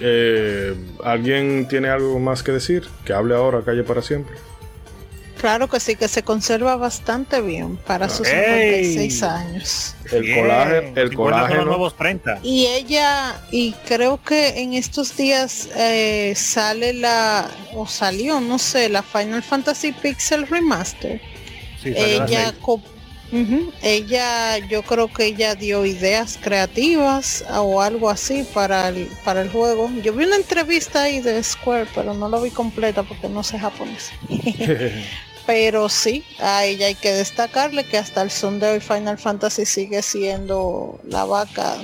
Eh, 0.00 0.74
¿Alguien 1.02 1.66
tiene 1.68 1.88
algo 1.88 2.18
más 2.20 2.42
que 2.42 2.52
decir? 2.52 2.84
Que 3.04 3.12
hable 3.12 3.34
ahora, 3.34 3.62
calle 3.62 3.82
para 3.82 4.02
siempre. 4.02 4.34
Claro 5.38 5.68
que 5.68 5.78
sí, 5.78 5.94
que 5.94 6.08
se 6.08 6.22
conserva 6.22 6.76
bastante 6.76 7.40
bien 7.40 7.76
para 7.76 8.08
sus 8.08 8.26
Ey. 8.26 8.84
56 8.84 9.22
años. 9.22 9.94
El 10.10 10.22
Bien, 10.22 10.40
colágeno, 10.40 10.88
el 10.96 11.08
50 11.10 11.10
son 11.10 11.10
los 11.10 11.16
colágeno. 11.16 11.64
nuevos 11.64 11.96
30. 11.96 12.40
Y 12.42 12.66
ella, 12.66 13.40
y 13.52 13.72
creo 13.86 14.20
que 14.22 14.60
en 14.60 14.74
estos 14.74 15.16
días 15.16 15.68
eh, 15.76 16.34
sale 16.36 16.92
la, 16.92 17.48
o 17.74 17.86
salió, 17.86 18.40
no 18.40 18.58
sé, 18.58 18.88
la 18.88 19.02
Final 19.02 19.42
Fantasy 19.42 19.92
Pixel 19.92 20.46
Remaster. 20.46 21.20
Sí, 21.82 21.92
Ella. 21.94 22.52
Ella, 23.82 24.56
yo 24.68 24.82
creo 24.82 25.12
que 25.12 25.26
ella 25.26 25.54
dio 25.54 25.84
ideas 25.84 26.38
creativas 26.42 27.44
o 27.50 27.82
algo 27.82 28.08
así 28.08 28.44
para 28.54 28.88
el, 28.88 29.06
para 29.22 29.42
el 29.42 29.50
juego. 29.50 29.90
Yo 30.02 30.14
vi 30.14 30.24
una 30.24 30.36
entrevista 30.36 31.02
ahí 31.02 31.20
de 31.20 31.42
Square, 31.42 31.88
pero 31.94 32.14
no 32.14 32.28
la 32.28 32.40
vi 32.40 32.50
completa 32.50 33.02
porque 33.02 33.28
no 33.28 33.42
sé 33.42 33.58
japonés. 33.58 34.10
pero 35.48 35.88
sí, 35.88 36.24
a 36.40 36.66
ella 36.66 36.88
hay 36.88 36.94
que 36.94 37.10
destacarle 37.10 37.84
que 37.84 37.96
hasta 37.96 38.20
el 38.20 38.30
son 38.30 38.60
de 38.60 38.66
hoy 38.72 38.80
Final 38.80 39.16
Fantasy 39.16 39.64
sigue 39.64 40.02
siendo 40.02 41.00
la 41.08 41.24
vaca 41.24 41.76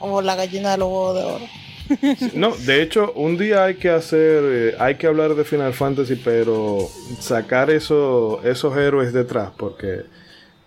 o 0.00 0.20
la 0.20 0.34
gallina 0.36 0.72
de 0.72 0.76
los 0.76 0.88
huevos 0.88 1.14
de 1.14 1.24
oro. 1.24 1.44
No, 2.34 2.54
de 2.54 2.82
hecho, 2.82 3.14
un 3.14 3.38
día 3.38 3.64
hay 3.64 3.76
que 3.76 3.88
hacer, 3.88 4.42
eh, 4.44 4.74
hay 4.78 4.96
que 4.96 5.06
hablar 5.06 5.34
de 5.34 5.44
Final 5.44 5.72
Fantasy, 5.72 6.16
pero 6.22 6.90
sacar 7.18 7.70
eso, 7.70 8.42
esos 8.44 8.76
héroes 8.76 9.14
detrás, 9.14 9.50
porque 9.56 10.02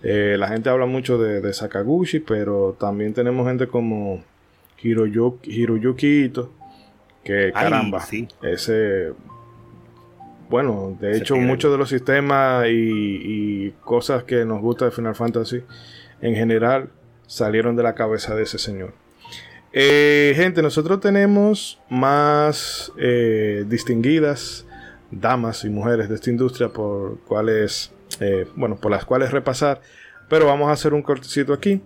eh, 0.02 0.36
la 0.40 0.48
gente 0.48 0.72
habla 0.72 0.88
mucho 0.88 1.20
de, 1.20 1.42
de 1.42 1.54
Sakaguchi, 1.54 2.20
pero 2.20 2.76
también 2.80 3.14
tenemos 3.14 3.48
gente 3.48 3.68
como 3.68 4.24
Hiroyuki, 4.82 5.52
Hiroyuki 5.52 6.24
Ito, 6.24 6.52
que 7.24 7.44
Ay, 7.44 7.52
caramba, 7.52 8.00
sí. 8.00 8.28
ese, 8.42 9.14
bueno, 10.50 10.98
de 11.00 11.18
hecho, 11.18 11.36
muchos 11.36 11.72
de 11.72 11.78
los 11.78 11.90
sistemas 11.90 12.68
y, 12.68 12.72
y 12.72 13.72
cosas 13.84 14.24
que 14.24 14.46
nos 14.46 14.62
gusta 14.62 14.86
de 14.86 14.92
Final 14.92 15.16
Fantasy 15.16 15.64
en 16.22 16.36
general 16.36 16.90
salieron 17.28 17.76
de 17.76 17.84
la 17.84 17.94
cabeza 17.94 18.36
de 18.36 18.44
ese 18.44 18.58
señor. 18.58 18.94
Eh, 19.72 20.34
gente, 20.36 20.64
nosotros 20.64 21.00
tenemos 21.00 21.80
más 21.90 22.92
eh, 22.98 23.64
distinguidas 23.68 24.66
damas 25.12 25.64
y 25.64 25.70
mujeres 25.70 26.10
de 26.10 26.16
esta 26.16 26.32
industria 26.32 26.70
por 26.70 27.20
cuales, 27.22 27.92
eh, 28.20 28.48
bueno, 28.56 28.78
por 28.78 28.90
las 28.90 29.06
cuales 29.06 29.32
repasar, 29.32 29.82
pero 30.28 30.48
vamos 30.48 30.70
a 30.70 30.72
hacer 30.72 30.94
un 30.94 31.02
cortecito 31.02 31.54
aquí. 31.54 31.82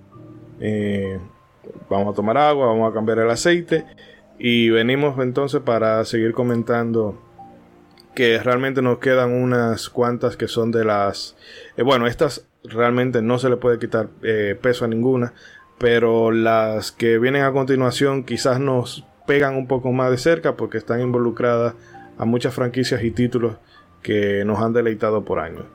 Vamos 1.90 2.14
a 2.14 2.16
tomar 2.16 2.38
agua, 2.38 2.68
vamos 2.68 2.90
a 2.90 2.94
cambiar 2.94 3.20
el 3.20 3.30
aceite 3.30 3.86
y 4.40 4.70
venimos 4.70 5.20
entonces 5.20 5.62
para 5.62 6.04
seguir 6.06 6.34
comentando 6.34 7.20
que 8.16 8.40
realmente 8.40 8.82
nos 8.82 9.00
quedan 9.00 9.32
unas 9.32 9.90
cuantas 9.90 10.38
que 10.38 10.48
son 10.48 10.72
de 10.72 10.86
las, 10.86 11.36
eh, 11.78 11.84
bueno, 11.84 12.08
estas 12.08 12.48
realmente 12.64 13.22
no 13.22 13.40
se 13.40 13.50
le 13.50 13.58
puede 13.58 13.80
quitar 13.80 14.10
eh, 14.22 14.58
peso 14.62 14.86
a 14.86 14.88
ninguna, 14.88 15.34
pero 15.78 16.32
las 16.32 16.92
que 16.92 17.20
vienen 17.20 17.44
a 17.44 17.52
continuación 17.52 18.24
quizás 18.24 18.60
nos 18.60 19.06
pegan 19.28 19.56
un 19.56 19.68
poco 19.68 19.92
más 19.92 20.12
de 20.12 20.18
cerca 20.18 20.56
porque 20.56 20.78
están 20.78 21.02
involucradas 21.02 21.76
a 22.18 22.26
muchas 22.26 22.54
franquicias 22.54 23.04
y 23.04 23.12
títulos 23.12 23.58
que 24.02 24.44
nos 24.46 24.60
han 24.60 24.74
deleitado 24.74 25.24
por 25.26 25.40
años. 25.40 25.66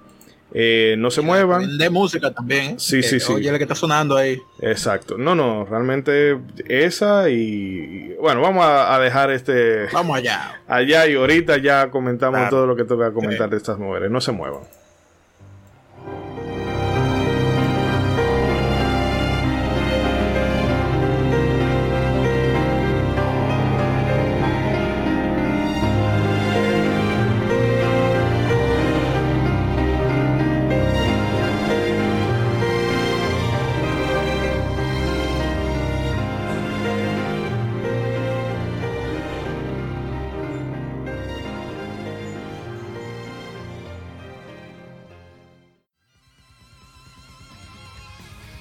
Eh, 0.55 0.95
no 0.99 1.11
se 1.11 1.21
muevan. 1.21 1.77
De 1.77 1.91
música 1.91 2.31
también. 2.33 2.65
¿eh? 2.73 2.75
Sí, 2.79 3.03
sí, 3.03 3.21
sí. 3.21 3.33
Oye, 3.33 3.53
la 3.53 3.59
que 3.59 3.65
está 3.65 3.75
sonando 3.75 4.17
ahí. 4.17 4.41
Exacto. 4.61 5.19
No, 5.19 5.35
no, 5.35 5.67
realmente 5.67 6.39
esa 6.69 7.29
y 7.29 8.15
bueno, 8.21 8.41
vamos 8.41 8.65
a, 8.65 8.95
a 8.95 8.99
dejar 8.99 9.31
este 9.31 9.87
Vamos 9.93 10.17
allá. 10.17 10.61
allá 10.67 11.07
y 11.07 11.15
ahorita 11.17 11.59
ya 11.59 11.91
comentamos 11.91 12.39
Claro. 12.39 12.51
todo 12.57 12.67
lo 12.67 12.77
que 12.77 12.85
toca 12.85 13.13
comentar 13.13 13.51
de 13.51 13.57
estas 13.59 13.79
mujeres. 13.79 14.11
No 14.11 14.21
se 14.21 14.33
muevan. 14.33 14.63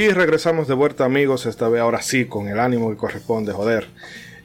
Y 0.00 0.08
regresamos 0.08 0.66
de 0.66 0.72
vuelta 0.72 1.04
amigos, 1.04 1.44
esta 1.44 1.68
vez 1.68 1.82
ahora 1.82 2.00
sí 2.00 2.24
con 2.24 2.48
el 2.48 2.58
ánimo 2.58 2.88
que 2.88 2.96
corresponde, 2.96 3.52
joder. 3.52 3.86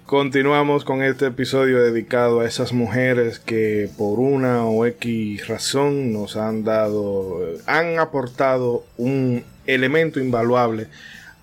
Continuamos 0.06 0.84
con 0.84 1.02
este 1.02 1.28
episodio 1.28 1.82
dedicado 1.82 2.42
a 2.42 2.46
esas 2.46 2.74
mujeres 2.74 3.40
que 3.40 3.90
por 3.98 4.20
una 4.20 4.66
o 4.66 4.86
X 4.86 5.48
razón 5.48 6.12
nos 6.12 6.36
han 6.36 6.66
dado, 6.66 7.40
han 7.68 8.00
aportado 8.00 8.84
un 8.98 9.46
elemento 9.66 10.20
invaluable 10.20 10.88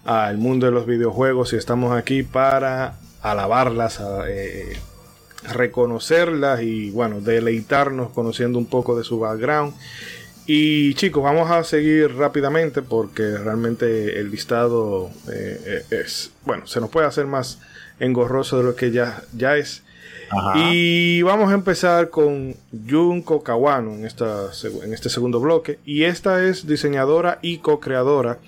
al 0.05 0.37
mundo 0.37 0.67
de 0.67 0.73
los 0.73 0.85
videojuegos 0.85 1.55
y 1.55 1.57
estamos 1.57 1.97
aquí 1.97 2.23
para 2.23 2.97
alabarlas, 3.23 3.99
eh, 4.29 4.77
reconocerlas 5.55 6.61
y 6.61 6.91
bueno, 6.91 7.23
deleitarnos 7.23 8.11
conociendo 8.11 8.59
un 8.59 8.67
poco 8.67 8.95
de 8.95 9.05
su 9.05 9.19
background. 9.19 9.73
Y 10.47 10.95
chicos, 10.95 11.23
vamos 11.23 11.51
a 11.51 11.63
seguir 11.63 12.17
rápidamente 12.17 12.83
porque 12.83 13.37
realmente 13.39 14.19
el 14.19 14.31
listado 14.31 15.11
eh, 15.31 15.85
es, 15.91 16.33
bueno, 16.45 16.67
se 16.67 16.81
nos 16.81 16.91
puede 16.91 17.07
hacer 17.07 17.27
más 17.27 17.61
engorroso 18.01 18.59
de 18.59 18.65
lo 18.65 18.75
que 18.75 18.91
ya, 18.91 19.23
ya 19.37 19.57
es. 19.57 19.83
Ajá. 20.31 20.55
Y 20.57 21.23
vamos 21.23 21.51
a 21.51 21.55
empezar 21.55 22.11
con 22.11 22.57
Junko 22.89 23.43
Kawano 23.43 23.95
en, 23.95 24.05
esta, 24.05 24.51
en 24.83 24.93
este 24.93 25.11
segundo 25.11 25.39
bloque. 25.41 25.79
Y 25.85 26.05
esta 26.05 26.45
es 26.45 26.67
diseñadora 26.67 27.39
y 27.43 27.59
co-creadora 27.59 28.39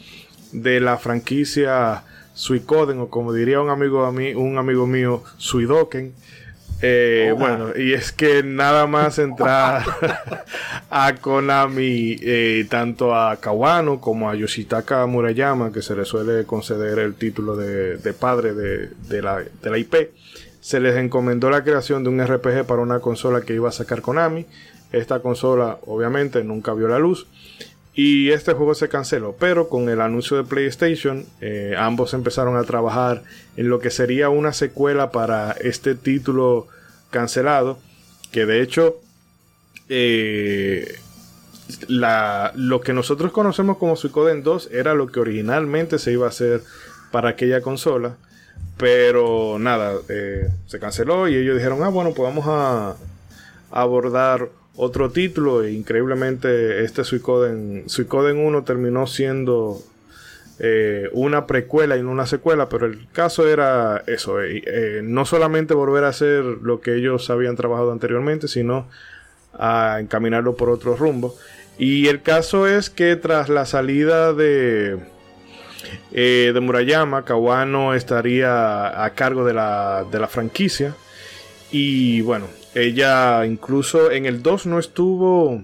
de 0.50 0.80
la 0.80 0.98
franquicia 0.98 2.02
Suicoden, 2.34 2.98
o 2.98 3.08
como 3.08 3.32
diría 3.32 3.60
un 3.60 3.70
amigo, 3.70 4.04
a 4.04 4.12
mí, 4.12 4.34
un 4.34 4.58
amigo 4.58 4.86
mío, 4.86 5.22
Suidoken. 5.36 6.12
Eh, 6.82 7.34
Bueno, 7.36 7.68
y 7.76 7.92
es 7.92 8.12
que 8.12 8.42
nada 8.42 8.86
más 8.86 9.18
entrar 9.18 9.82
a 10.90 11.14
Konami, 11.14 12.16
eh, 12.20 12.66
tanto 12.68 13.14
a 13.14 13.36
Kawano 13.36 14.00
como 14.00 14.28
a 14.28 14.34
Yoshitaka 14.34 15.06
Murayama, 15.06 15.72
que 15.72 15.82
se 15.82 15.94
le 15.96 16.04
suele 16.04 16.44
conceder 16.44 16.98
el 16.98 17.14
título 17.14 17.56
de, 17.56 17.96
de 17.96 18.12
padre 18.12 18.54
de, 18.54 18.88
de 19.08 19.22
la, 19.22 19.38
de 19.38 19.70
la 19.70 19.78
IP, 19.78 19.94
se 20.60 20.80
les 20.80 20.96
encomendó 20.96 21.50
la 21.50 21.62
creación 21.64 22.04
de 22.04 22.10
un 22.10 22.24
RPG 22.24 22.64
para 22.66 22.82
una 22.82 23.00
consola 23.00 23.40
que 23.42 23.54
iba 23.54 23.68
a 23.68 23.72
sacar 23.72 24.00
Konami. 24.02 24.46
Esta 24.92 25.20
consola 25.20 25.78
obviamente 25.86 26.42
nunca 26.44 26.72
vio 26.72 26.88
la 26.88 26.98
luz. 26.98 27.26
Y 27.94 28.30
este 28.30 28.54
juego 28.54 28.74
se 28.74 28.88
canceló, 28.88 29.36
pero 29.38 29.68
con 29.68 29.88
el 29.88 30.00
anuncio 30.00 30.36
de 30.36 30.44
PlayStation, 30.44 31.24
eh, 31.40 31.74
ambos 31.78 32.12
empezaron 32.12 32.56
a 32.56 32.64
trabajar 32.64 33.22
en 33.56 33.68
lo 33.68 33.78
que 33.78 33.90
sería 33.90 34.30
una 34.30 34.52
secuela 34.52 35.12
para 35.12 35.52
este 35.52 35.94
título 35.94 36.66
cancelado, 37.10 37.78
que 38.32 38.46
de 38.46 38.62
hecho 38.62 38.96
eh, 39.88 40.98
la, 41.86 42.52
lo 42.56 42.80
que 42.80 42.92
nosotros 42.92 43.30
conocemos 43.30 43.78
como 43.78 43.94
Suicoden 43.94 44.42
2 44.42 44.70
era 44.72 44.94
lo 44.94 45.06
que 45.06 45.20
originalmente 45.20 45.98
se 46.00 46.12
iba 46.12 46.26
a 46.26 46.30
hacer 46.30 46.62
para 47.12 47.30
aquella 47.30 47.60
consola. 47.60 48.16
Pero 48.76 49.56
nada, 49.60 49.92
eh, 50.08 50.48
se 50.66 50.80
canceló 50.80 51.28
y 51.28 51.36
ellos 51.36 51.56
dijeron, 51.56 51.84
ah, 51.84 51.88
bueno, 51.90 52.12
pues 52.12 52.28
vamos 52.28 52.44
a 52.48 52.96
abordar 53.70 54.48
otro 54.76 55.10
título. 55.10 55.64
E 55.64 55.72
increíblemente 55.72 56.84
este 56.84 57.04
Suicoden, 57.04 57.84
Suicoden 57.86 58.38
1 58.38 58.64
terminó 58.64 59.06
siendo 59.06 59.82
eh, 60.58 61.08
una 61.12 61.46
precuela 61.46 61.96
y 61.96 62.02
no 62.02 62.10
una 62.10 62.26
secuela, 62.26 62.68
pero 62.68 62.86
el 62.86 63.08
caso 63.12 63.48
era 63.48 64.04
eso, 64.06 64.40
eh, 64.40 65.00
no 65.02 65.24
solamente 65.24 65.74
volver 65.74 66.04
a 66.04 66.08
hacer 66.08 66.44
lo 66.44 66.80
que 66.80 66.94
ellos 66.94 67.28
habían 67.30 67.56
trabajado 67.56 67.90
anteriormente, 67.90 68.46
sino 68.46 68.88
a 69.58 69.98
encaminarlo 70.00 70.54
por 70.56 70.70
otro 70.70 70.96
rumbo. 70.96 71.34
Y 71.76 72.06
el 72.06 72.22
caso 72.22 72.68
es 72.68 72.88
que 72.88 73.16
tras 73.16 73.48
la 73.48 73.66
salida 73.66 74.32
de, 74.32 74.98
eh, 76.12 76.52
de 76.54 76.60
Murayama, 76.60 77.24
Kawano 77.24 77.94
estaría 77.94 79.04
a 79.04 79.10
cargo 79.10 79.44
de 79.44 79.54
la, 79.54 80.04
de 80.10 80.20
la 80.20 80.28
franquicia. 80.28 80.94
Y 81.72 82.20
bueno, 82.20 82.46
ella 82.74 83.46
incluso 83.46 84.10
en 84.10 84.26
el 84.26 84.42
2 84.42 84.66
no 84.66 84.78
estuvo 84.78 85.62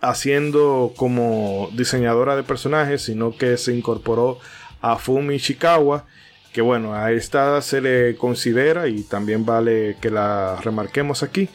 haciendo 0.00 0.92
como 0.96 1.70
diseñadora 1.72 2.36
de 2.36 2.42
personajes, 2.42 3.02
sino 3.02 3.36
que 3.36 3.56
se 3.56 3.74
incorporó 3.74 4.38
a 4.80 4.96
Fumi 4.96 5.36
Ishikawa, 5.36 6.04
que 6.52 6.60
bueno, 6.60 6.94
a 6.94 7.12
esta 7.12 7.60
se 7.62 7.80
le 7.80 8.16
considera 8.16 8.88
y 8.88 9.02
también 9.02 9.44
vale 9.44 9.96
que 10.00 10.10
la 10.10 10.60
remarquemos 10.62 11.22
aquí 11.22 11.48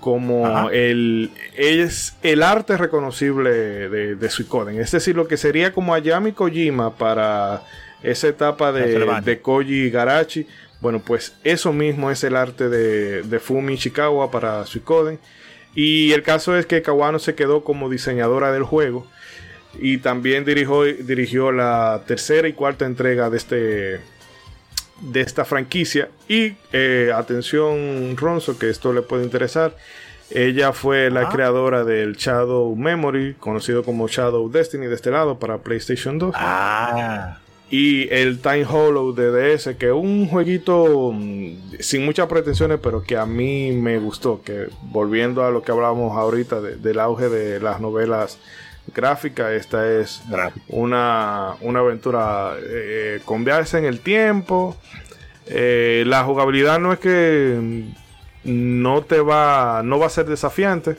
como 0.00 0.68
el 0.68 1.30
es 1.56 2.14
el 2.22 2.42
arte 2.42 2.76
reconocible 2.76 3.88
de, 3.88 4.16
de 4.16 4.28
Suicoden, 4.28 4.78
es 4.78 4.90
decir, 4.90 5.16
lo 5.16 5.26
que 5.26 5.38
sería 5.38 5.72
como 5.72 5.94
Ayami 5.94 6.32
Kojima 6.32 6.94
para 6.94 7.62
esa 8.02 8.28
etapa 8.28 8.70
de, 8.70 9.22
de 9.22 9.40
Koji 9.40 9.88
Garachi. 9.88 10.46
Bueno, 10.84 10.98
pues 10.98 11.34
eso 11.44 11.72
mismo 11.72 12.10
es 12.10 12.24
el 12.24 12.36
arte 12.36 12.68
de, 12.68 13.22
de 13.22 13.38
Fumi 13.38 13.72
Ishikawa 13.72 14.30
para 14.30 14.66
Suicoden. 14.66 15.18
Y 15.74 16.12
el 16.12 16.22
caso 16.22 16.58
es 16.58 16.66
que 16.66 16.82
Kawano 16.82 17.18
se 17.18 17.34
quedó 17.34 17.64
como 17.64 17.88
diseñadora 17.88 18.52
del 18.52 18.64
juego 18.64 19.06
y 19.78 19.96
también 19.96 20.44
dirigió, 20.44 20.82
dirigió 20.84 21.52
la 21.52 22.02
tercera 22.06 22.48
y 22.48 22.52
cuarta 22.52 22.84
entrega 22.84 23.30
de, 23.30 23.36
este, 23.38 24.00
de 25.00 25.20
esta 25.22 25.46
franquicia. 25.46 26.10
Y 26.28 26.52
eh, 26.74 27.10
atención, 27.16 28.14
Ronzo, 28.18 28.58
que 28.58 28.68
esto 28.68 28.92
le 28.92 29.00
puede 29.00 29.24
interesar. 29.24 29.74
Ella 30.30 30.74
fue 30.74 31.08
la 31.08 31.30
creadora 31.30 31.84
del 31.84 32.16
Shadow 32.16 32.76
Memory, 32.76 33.36
conocido 33.40 33.84
como 33.84 34.06
Shadow 34.06 34.50
Destiny 34.50 34.84
de 34.84 34.96
este 34.96 35.10
lado 35.10 35.38
para 35.38 35.56
PlayStation 35.56 36.18
2. 36.18 36.34
Ah 36.36 37.38
y 37.70 38.08
el 38.12 38.40
Time 38.40 38.66
Hollow 38.66 39.14
de 39.14 39.30
DS, 39.30 39.76
que 39.76 39.86
es 39.86 39.92
un 39.92 40.28
jueguito 40.28 41.12
mm, 41.12 41.78
sin 41.80 42.04
muchas 42.04 42.26
pretensiones, 42.26 42.78
pero 42.82 43.02
que 43.02 43.16
a 43.16 43.26
mí 43.26 43.72
me 43.72 43.98
gustó. 43.98 44.42
Que 44.42 44.68
volviendo 44.82 45.44
a 45.44 45.50
lo 45.50 45.62
que 45.62 45.72
hablábamos 45.72 46.16
ahorita 46.16 46.60
del 46.60 47.00
auge 47.00 47.28
de 47.28 47.60
las 47.60 47.80
novelas 47.80 48.38
gráficas, 48.94 49.52
esta 49.52 49.90
es 49.90 50.22
una, 50.68 51.54
una, 51.62 51.80
aventura 51.80 52.54
eh, 52.62 53.20
con 53.24 53.44
viajes 53.44 53.74
en 53.74 53.86
el 53.86 54.00
tiempo. 54.00 54.76
Eh, 55.46 56.04
la 56.06 56.24
jugabilidad 56.24 56.78
no 56.78 56.92
es 56.92 56.98
que 56.98 57.84
no 58.44 59.02
te 59.02 59.20
va, 59.20 59.82
no 59.82 59.98
va 59.98 60.06
a 60.06 60.10
ser 60.10 60.26
desafiante 60.26 60.96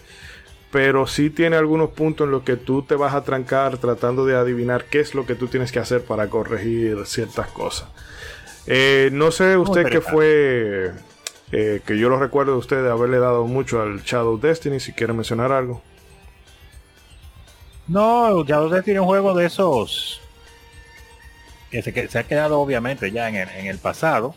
pero 0.75 1.07
sí 1.07 1.29
tiene 1.29 1.55
algunos 1.55 1.91
puntos 1.91 2.25
en 2.25 2.31
los 2.31 2.43
que 2.43 2.57
tú 2.57 2.81
te 2.81 2.95
vas 2.95 3.13
a 3.13 3.23
trancar 3.23 3.77
tratando 3.77 4.25
de 4.25 4.35
adivinar 4.35 4.83
qué 4.83 4.99
es 4.99 5.15
lo 5.15 5.25
que 5.25 5.33
tú 5.33 5.47
tienes 5.47 5.71
que 5.71 5.79
hacer 5.79 6.03
para 6.03 6.29
corregir 6.29 7.05
ciertas 7.05 7.47
cosas. 7.47 7.87
Eh, 8.67 9.07
no 9.13 9.31
sé 9.31 9.55
usted 9.55 9.85
qué 9.85 10.01
fue, 10.01 10.91
eh, 11.53 11.81
que 11.85 11.97
yo 11.97 12.09
lo 12.09 12.19
recuerdo 12.19 12.51
de 12.51 12.57
usted 12.57 12.83
de 12.83 12.91
haberle 12.91 13.19
dado 13.19 13.45
mucho 13.45 13.81
al 13.81 14.01
Shadow 14.01 14.37
Destiny, 14.37 14.81
si 14.81 14.91
quiere 14.91 15.13
mencionar 15.13 15.53
algo. 15.53 15.81
No, 17.87 18.43
Shadow 18.43 18.67
Destiny 18.67 18.95
es 18.95 19.01
un 19.01 19.07
juego 19.07 19.33
de 19.33 19.45
esos 19.45 20.19
que 21.71 21.81
se, 21.81 21.93
que 21.93 22.09
se 22.09 22.19
ha 22.19 22.23
quedado 22.23 22.59
obviamente 22.59 23.13
ya 23.13 23.29
en 23.29 23.35
el, 23.35 23.47
en 23.47 23.67
el 23.67 23.77
pasado, 23.77 24.35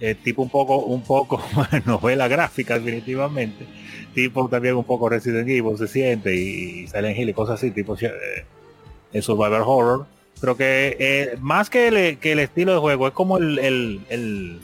eh, 0.00 0.14
tipo 0.14 0.42
un 0.42 0.50
poco, 0.50 0.78
un 0.78 1.02
poco 1.02 1.42
novela 1.86 2.26
gráfica 2.26 2.78
definitivamente 2.78 3.66
tipo 4.14 4.48
también 4.48 4.74
un 4.76 4.84
poco 4.84 5.08
Resident 5.08 5.48
Evil 5.48 5.76
se 5.78 5.88
siente 5.88 6.34
y, 6.34 6.86
salen 6.86 7.12
Silent 7.14 7.30
y 7.30 7.34
cosas 7.34 7.56
así, 7.56 7.70
tipo 7.70 7.96
eh, 8.00 9.22
Survivor 9.22 9.62
Horror. 9.64 10.06
Pero 10.40 10.56
que 10.56 10.96
eh, 10.98 11.36
más 11.40 11.68
que 11.68 11.88
el, 11.88 11.96
el, 11.96 12.38
estilo 12.38 12.72
de 12.72 12.78
juego, 12.78 13.08
es 13.08 13.12
como 13.12 13.36
el, 13.36 13.58
el, 13.58 14.60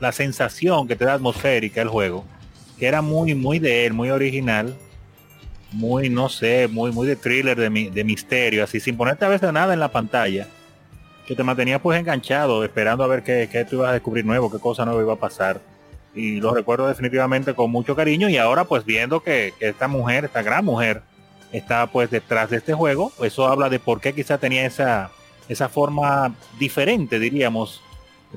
la 0.00 0.12
sensación 0.12 0.88
que 0.88 0.96
te 0.96 1.04
da 1.04 1.14
atmosférica 1.14 1.82
el 1.82 1.88
juego, 1.88 2.24
que 2.78 2.86
era 2.86 3.02
muy, 3.02 3.34
muy 3.34 3.58
de 3.58 3.84
él, 3.84 3.92
muy 3.92 4.08
original, 4.08 4.74
muy, 5.72 6.08
no 6.08 6.30
sé, 6.30 6.68
muy, 6.68 6.92
muy 6.92 7.06
de 7.06 7.16
thriller, 7.16 7.58
de, 7.58 7.90
de 7.90 8.04
misterio, 8.04 8.64
así, 8.64 8.80
sin 8.80 8.96
ponerte 8.96 9.26
a 9.26 9.28
veces 9.28 9.52
nada 9.52 9.74
en 9.74 9.80
la 9.80 9.92
pantalla, 9.92 10.48
que 11.26 11.34
te 11.34 11.42
mantenía 11.42 11.80
pues 11.80 11.98
enganchado, 11.98 12.64
esperando 12.64 13.04
a 13.04 13.08
ver 13.08 13.22
qué, 13.22 13.48
qué 13.50 13.64
tú 13.64 13.76
ibas 13.76 13.90
a 13.90 13.94
descubrir 13.94 14.24
nuevo, 14.24 14.50
qué 14.50 14.58
cosa 14.58 14.84
nueva 14.84 15.02
iba 15.02 15.12
a 15.14 15.16
pasar. 15.16 15.60
Y 16.14 16.40
lo 16.40 16.54
recuerdo 16.54 16.88
definitivamente 16.88 17.54
con 17.54 17.70
mucho 17.70 17.94
cariño 17.94 18.28
y 18.28 18.38
ahora 18.38 18.64
pues 18.64 18.84
viendo 18.84 19.20
que, 19.20 19.52
esta 19.60 19.86
mujer, 19.86 20.24
esta 20.24 20.42
gran 20.42 20.64
mujer, 20.64 21.02
está 21.52 21.86
pues 21.88 22.10
detrás 22.10 22.50
de 22.50 22.56
este 22.56 22.72
juego, 22.72 23.12
eso 23.22 23.46
habla 23.46 23.68
de 23.68 23.78
por 23.78 24.00
qué 24.00 24.14
quizá 24.14 24.38
tenía 24.38 24.64
esa, 24.64 25.10
esa 25.48 25.68
forma 25.68 26.34
diferente, 26.58 27.18
diríamos, 27.18 27.82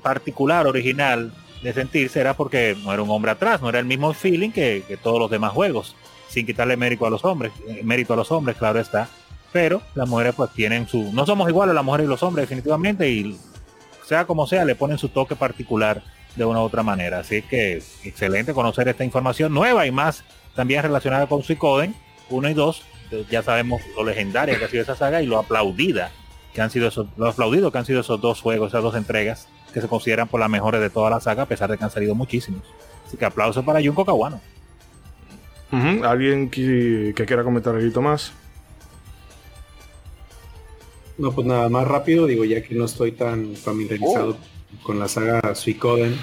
particular, 0.04 0.68
original 0.68 1.34
de 1.62 1.74
sentirse, 1.74 2.20
era 2.20 2.34
porque 2.34 2.76
no 2.84 2.94
era 2.94 3.02
un 3.02 3.10
hombre 3.10 3.32
atrás, 3.32 3.62
no 3.62 3.70
era 3.70 3.80
el 3.80 3.86
mismo 3.86 4.14
feeling 4.14 4.52
que, 4.52 4.84
todos 5.02 5.20
los 5.20 5.32
demás 5.32 5.52
juegos, 5.52 5.96
sin 6.28 6.46
quitarle 6.46 6.78
mérito 6.78 7.06
a 7.06 7.10
los 7.10 7.26
hombres, 7.26 7.52
eh, 7.68 7.82
mérito 7.84 8.14
a 8.14 8.18
los 8.18 8.32
hombres, 8.32 8.58
claro 8.58 8.80
está, 8.80 9.10
pero 9.52 9.82
las 9.95 10.08
mujeres 10.08 10.36
pues 10.36 10.52
tienen 10.52 10.88
su, 10.88 11.12
no 11.14 11.26
somos 11.26 11.50
iguales 11.50 11.76
las 11.76 11.84
mujeres 11.84 12.06
y 12.06 12.10
los 12.10 12.24
hombres 12.24 12.43
definitivamente 12.43 13.10
y 13.10 13.38
sea 14.06 14.26
como 14.26 14.47
sea, 14.47 14.66
le 14.66 14.76
ponen 14.76 14.97
su 14.97 15.10
toque 15.10 15.36
particular 15.36 16.02
de 16.36 16.45
una 16.45 16.60
u 16.62 16.64
otra 16.64 16.84
manera. 16.84 17.20
Así 17.20 17.41
que 17.41 17.82
excelente 18.04 18.54
conocer 18.54 18.88
esta 18.88 19.04
información 19.04 19.54
nueva 19.54 19.86
y 19.86 19.91
más 19.91 20.24
también 20.56 20.82
relacionada 20.82 21.28
con 21.28 21.43
Suicoden 21.43 21.95
1 22.30 22.50
y 22.50 22.54
2. 22.54 22.84
Ya 23.30 23.43
sabemos 23.43 23.82
lo 23.95 24.04
legendaria 24.04 24.58
que 24.58 24.66
ha 24.66 24.68
sido 24.68 24.84
esa 24.84 24.95
saga 24.95 25.22
y 25.22 25.26
lo 25.26 25.39
aplaudida 25.39 26.12
que 26.54 26.62
han 26.62 26.72
sido 26.72 26.88
esos, 26.88 27.08
lo 27.18 27.28
aplaudido 27.28 27.72
que 27.72 27.78
han 27.78 27.86
sido 27.86 28.02
esos 28.02 28.20
dos 28.20 28.41
juegos, 28.41 28.70
esas 28.70 28.84
dos 28.84 28.95
entregas 28.95 29.47
que 29.74 29.82
se 29.82 29.88
consideran 29.88 30.28
por 30.28 30.39
las 30.39 30.50
mejores 30.50 30.82
de 30.82 30.89
toda 30.89 31.10
la 31.10 31.20
saga, 31.20 31.43
a 31.43 31.45
pesar 31.45 31.70
de 31.70 31.78
que 31.78 31.84
han 31.84 31.91
salido 31.91 32.16
muchísimos. 32.16 32.62
Así 33.06 33.18
que 33.18 33.26
aplauso 33.26 33.64
para 33.64 33.82
Junko 33.84 34.06
Kawano. 34.06 34.41
¿Alguien 36.04 36.50
que, 36.50 37.14
quiera 37.16 37.43
comentar 37.43 37.76
algo 37.76 38.02
más? 38.02 38.34
No, 41.20 41.34
pues 41.34 41.45
nada 41.45 41.67
más 41.67 41.86
rápido, 41.86 42.28
digo, 42.28 42.45
ya 42.45 42.63
que 42.63 42.74
no 42.74 42.86
estoy 42.86 43.11
tan 43.11 43.57
familiarizado 43.57 44.38
oh 44.39 44.84
con 44.84 44.99
la 44.99 45.09
saga 45.09 45.53
Suicoden, 45.53 46.15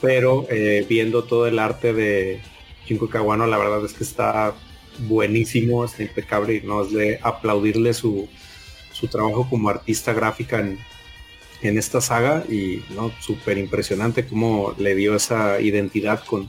pero 0.00 0.46
eh, 0.48 0.86
viendo 0.88 1.24
todo 1.24 1.48
el 1.48 1.58
arte 1.58 1.92
de 1.92 2.40
Shinko 2.86 3.08
Kawano, 3.08 3.48
la 3.48 3.58
verdad 3.58 3.84
es 3.84 3.92
que 3.92 4.04
está 4.04 4.54
buenísimo, 5.00 5.84
está 5.84 6.04
impecable 6.04 6.54
y 6.54 6.60
no 6.60 6.84
es 6.84 6.92
de 6.92 7.18
aplaudirle 7.22 7.92
su, 7.92 8.28
su 8.92 9.08
trabajo 9.08 9.48
como 9.50 9.68
artista 9.68 10.12
gráfica 10.12 10.60
en, 10.60 10.78
en 11.62 11.76
esta 11.76 12.00
saga 12.00 12.44
y 12.48 12.84
no 12.90 13.10
súper 13.20 13.58
impresionante 13.58 14.28
cómo 14.28 14.76
le 14.78 14.94
dio 14.94 15.16
esa 15.16 15.60
identidad 15.60 16.22
con, 16.24 16.48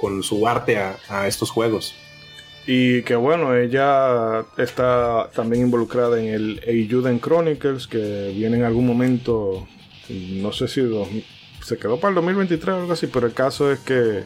con 0.00 0.22
su 0.22 0.46
arte 0.46 0.78
a, 0.78 0.96
a, 1.08 1.26
estos 1.26 1.50
juegos. 1.50 1.96
Y 2.70 3.00
que 3.00 3.16
bueno, 3.16 3.56
ella 3.56 4.44
está 4.58 5.30
también 5.34 5.62
involucrada 5.62 6.20
en 6.20 6.26
el 6.26 6.60
Eiyuden 6.66 7.18
Chronicles, 7.18 7.86
que 7.86 8.30
viene 8.36 8.58
en 8.58 8.64
algún 8.64 8.86
momento 8.86 9.66
no 10.10 10.52
sé 10.52 10.68
si 10.68 10.82
se 11.62 11.78
quedó 11.78 11.98
para 11.98 12.10
el 12.10 12.16
2023 12.16 12.68
o 12.68 12.80
algo 12.80 12.92
así, 12.92 13.06
pero 13.06 13.26
el 13.26 13.32
caso 13.32 13.72
es 13.72 13.78
que 13.78 14.24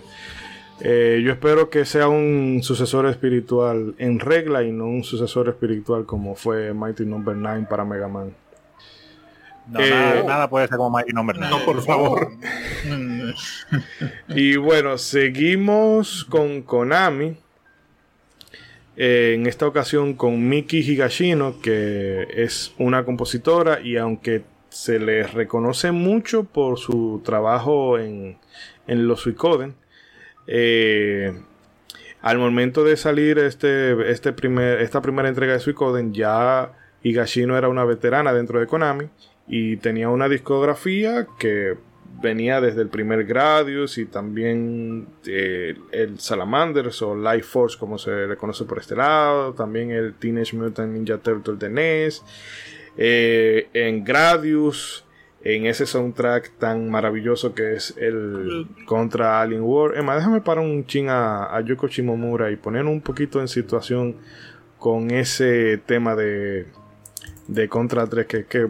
eh, 0.81 1.23
yo 1.25 1.31
espero 1.31 1.71
que 1.71 1.85
sea 1.85 2.09
un 2.09 2.61
sucesor 2.65 3.07
espiritual 3.07 3.95
en 3.99 4.19
regla 4.19 4.65
y 4.65 4.73
no 4.73 4.87
un 4.87 5.05
sucesor 5.05 5.49
espiritual 5.49 6.05
como 6.05 6.35
fue 6.35 6.75
Mighty 6.75 7.05
Number 7.05 7.37
no. 7.37 7.49
9 7.49 7.67
para 7.71 7.85
Mega 7.85 8.09
Man. 8.09 8.35
Eh, 9.79 10.25
nada, 10.27 10.51
puede 10.51 10.67
ser 10.67 10.79
como 10.79 10.91
Mighty 10.91 11.13
Number 11.13 11.39
no. 11.39 11.49
9. 11.49 11.57
No, 11.61 11.65
por 11.65 11.83
favor. 11.85 12.29
y 14.31 14.57
bueno, 14.57 14.99
seguimos 14.99 16.25
con 16.25 16.63
Konami. 16.63 17.37
Eh, 18.97 19.35
en 19.35 19.47
esta 19.47 19.67
ocasión 19.67 20.15
con 20.15 20.49
Miki 20.49 20.81
Higashino, 20.81 21.61
que 21.61 22.27
es 22.35 22.75
una 22.79 23.05
compositora 23.05 23.81
y 23.81 23.97
aunque 23.97 24.43
se 24.69 24.99
le 24.99 25.27
reconoce 25.27 25.93
mucho 25.93 26.45
por 26.45 26.79
su 26.79 27.21
trabajo 27.25 27.99
en, 27.99 28.39
en 28.87 29.07
los 29.07 29.21
Suicoden. 29.21 29.75
Eh, 30.47 31.33
al 32.21 32.39
momento 32.39 32.85
de 32.85 32.97
salir 32.97 33.39
este, 33.39 34.11
este 34.11 34.33
primer, 34.33 34.81
esta 34.81 35.03
primera 35.03 35.29
entrega 35.29 35.55
de 35.55 35.61
Suicoden, 35.61 36.15
ya 36.15 36.73
Higashino 37.03 37.57
era 37.59 37.69
una 37.69 37.85
veterana 37.85 38.33
dentro 38.33 38.61
de 38.61 38.67
Konami 38.67 39.07
y 39.49 39.77
tenía 39.79 40.09
una 40.09 40.29
discografía 40.29 41.27
que 41.39 41.77
venía 42.21 42.61
desde 42.61 42.83
el 42.83 42.89
primer 42.89 43.25
Gradius 43.25 43.99
y 43.99 44.07
también 44.07 45.07
eh, 45.27 45.75
el 45.91 46.19
Salamanders 46.19 47.03
o 47.03 47.15
Life 47.15 47.45
Force 47.45 47.79
como 47.79 47.99
se 47.99 48.27
le 48.27 48.37
conoce 48.37 48.65
por 48.65 48.79
este 48.79 48.97
lado, 48.97 49.55
también 49.55 49.91
el 49.91 50.15
Teenage 50.15 50.57
Mutant 50.57 50.93
Ninja 50.93 51.19
Turtle 51.19 51.57
de 51.57 51.71
NES, 51.71 52.23
eh, 52.97 53.69
en 53.73 54.05
Gradius, 54.05 55.05
en 55.45 55.67
ese 55.67 55.87
soundtrack 55.87 56.59
tan 56.59 56.91
maravilloso 56.91 57.55
que 57.55 57.75
es 57.75 57.97
el 57.97 58.67
contra 58.87 59.41
Alien 59.41 59.63
War. 59.63 59.97
Emma, 59.97 60.15
déjame 60.15 60.41
parar 60.41 60.65
un 60.65 60.87
ching 60.87 61.09
a, 61.09 61.61
Yoko 61.65 61.89
Shimomura 61.89 62.51
y 62.51 62.57
poner 62.57 62.85
un 62.85 63.01
poquito 63.01 63.41
en 63.41 63.49
situación 63.49 64.17
con 64.79 65.11
ese 65.11 65.79
tema 65.79 66.15
de, 66.15 66.67
de 67.49 67.69
Contra 67.69 68.07
3 68.07 68.27
que, 68.27 68.45
que 68.47 68.69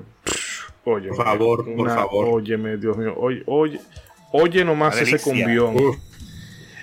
oye, 0.85 1.09
por 1.09 1.25
favor, 1.25 1.75
por 1.77 1.89
favor. 1.89 2.29
Óyeme, 2.29 2.77
Dios 2.77 2.97
mío, 2.97 3.15
oye, 3.17 3.43
oye, 3.47 3.81
oye 4.33 4.65
nomás 4.65 5.01
ese 5.01 5.19
cumbión. 5.19 5.77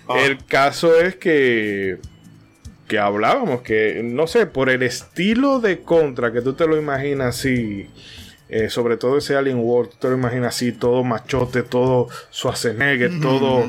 Ah. 0.07 0.19
El 0.19 0.43
caso 0.45 0.99
es 0.99 1.15
que 1.15 1.99
que 2.89 2.97
hablábamos, 2.97 3.61
que 3.61 4.01
no 4.03 4.27
sé, 4.27 4.47
por 4.47 4.69
el 4.69 4.81
estilo 4.81 5.61
de 5.61 5.83
contra 5.83 6.33
que 6.33 6.41
tú 6.41 6.53
te 6.53 6.65
lo 6.65 6.75
imaginas 6.75 7.37
así, 7.37 7.87
eh, 8.49 8.67
sobre 8.71 8.97
todo 8.97 9.19
ese 9.19 9.35
Alien 9.35 9.59
World, 9.59 9.91
tú 9.91 9.97
te 9.99 10.09
lo 10.09 10.15
imaginas 10.15 10.55
así, 10.55 10.71
todo 10.71 11.03
machote, 11.03 11.61
todo 11.61 12.07
Schwarzenegger, 12.33 13.21
todo 13.21 13.63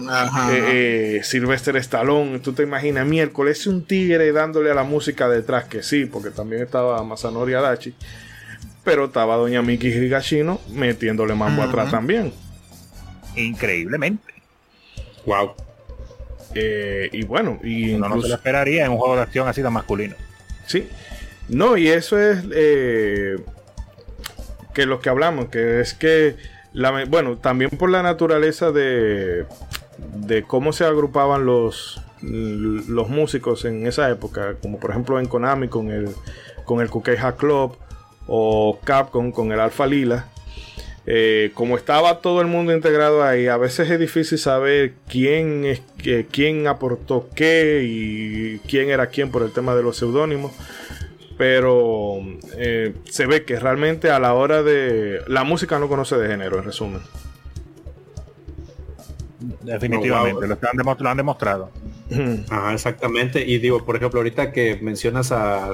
eh, 0.51 1.19
eh, 1.19 1.21
Sylvester 1.23 1.77
Stallone, 1.77 2.39
tú 2.39 2.55
te 2.55 2.63
imaginas 2.63 3.07
miércoles 3.07 3.67
un 3.67 3.85
tigre 3.85 4.33
dándole 4.33 4.71
a 4.71 4.75
la 4.75 4.85
música 4.85 5.29
detrás, 5.29 5.65
que 5.65 5.83
sí, 5.83 6.07
porque 6.07 6.31
también 6.31 6.63
estaba 6.63 7.05
Masanori 7.05 7.53
Adachi, 7.53 7.95
pero 8.91 9.05
estaba 9.05 9.37
Doña 9.37 9.63
Miki 9.63 9.87
Higashino 9.87 10.61
metiéndole 10.73 11.37
mambo 11.37 11.63
atrás 11.63 11.93
también. 11.93 12.33
Increíblemente. 13.37 14.35
Wow. 15.25 15.53
y 16.57 17.23
bueno, 17.23 17.61
y 17.63 17.93
no, 17.93 18.09
no 18.09 18.21
se 18.21 18.27
lo 18.27 18.35
esperaría 18.35 18.85
en 18.85 18.91
un 18.91 18.99
juego 18.99 19.15
de 19.15 19.23
acción 19.23 19.47
así 19.47 19.63
tan 19.63 19.73
masculino. 19.73 20.17
Sí. 20.67 20.89
No, 21.49 21.77
y 21.77 21.87
eso 21.87 22.19
es 22.19 22.43
que 24.75 24.87
lo 24.87 24.99
que 25.01 25.09
hablamos, 25.09 25.51
que 25.51 25.79
es 25.81 25.95
que, 25.95 26.35
la, 26.73 27.05
bueno, 27.05 27.37
también 27.37 27.71
por 27.71 27.91
la 27.91 28.03
naturaleza 28.03 28.73
de, 28.73 29.47
de 30.17 30.43
cómo 30.43 30.73
se 30.73 30.85
agrupaban 30.85 31.47
los, 31.47 32.03
los 32.23 33.09
músicos 33.09 33.65
en 33.65 33.87
esa 33.87 34.11
época, 34.11 34.57
como 34.61 34.81
por 34.81 34.91
ejemplo 34.91 35.21
en 35.21 35.27
Konami 35.27 35.69
con 35.69 35.93
el, 35.93 36.09
con 36.65 36.81
el 36.81 36.91
Kukeha 36.91 37.37
Club 37.37 37.77
o 38.33 38.79
Capcom 38.85 39.33
con 39.33 39.53
el 39.53 39.61
Alpha 39.61 39.87
Lila. 39.87 40.29
Eh, 41.07 41.51
como 41.55 41.77
estaba 41.77 42.21
todo 42.21 42.41
el 42.41 42.47
mundo 42.47 42.73
integrado 42.73 43.25
ahí, 43.25 43.49
a 43.49 43.57
veces 43.57 43.91
es 43.91 43.99
difícil 43.99 44.39
saber 44.39 44.95
quién, 45.09 45.65
es, 45.65 45.83
quién 46.31 46.69
aportó 46.69 47.29
qué 47.35 47.83
y 47.85 48.59
quién 48.69 48.91
era 48.91 49.09
quién 49.09 49.31
por 49.31 49.43
el 49.43 49.51
tema 49.51 49.75
de 49.75 49.83
los 49.83 49.97
seudónimos 49.97 50.53
pero 51.41 52.19
eh, 52.59 52.95
se 53.05 53.25
ve 53.25 53.47
que 53.47 53.59
realmente 53.59 54.11
a 54.11 54.19
la 54.19 54.35
hora 54.35 54.63
de... 54.63 55.23
La 55.27 55.43
música 55.43 55.79
no 55.79 55.89
conoce 55.89 56.19
de 56.19 56.29
género, 56.29 56.59
en 56.59 56.65
resumen. 56.65 57.01
Definitivamente, 59.63 60.47
lo, 60.47 61.09
han 61.09 61.17
demostrado. 61.17 61.71
Ajá, 62.51 62.75
exactamente. 62.75 63.43
Y 63.43 63.57
digo, 63.57 63.87
por 63.87 63.97
ejemplo, 63.97 64.21
ahorita 64.21 64.53
que 64.53 64.79
mencionas 64.83 65.33
a, 65.33 65.73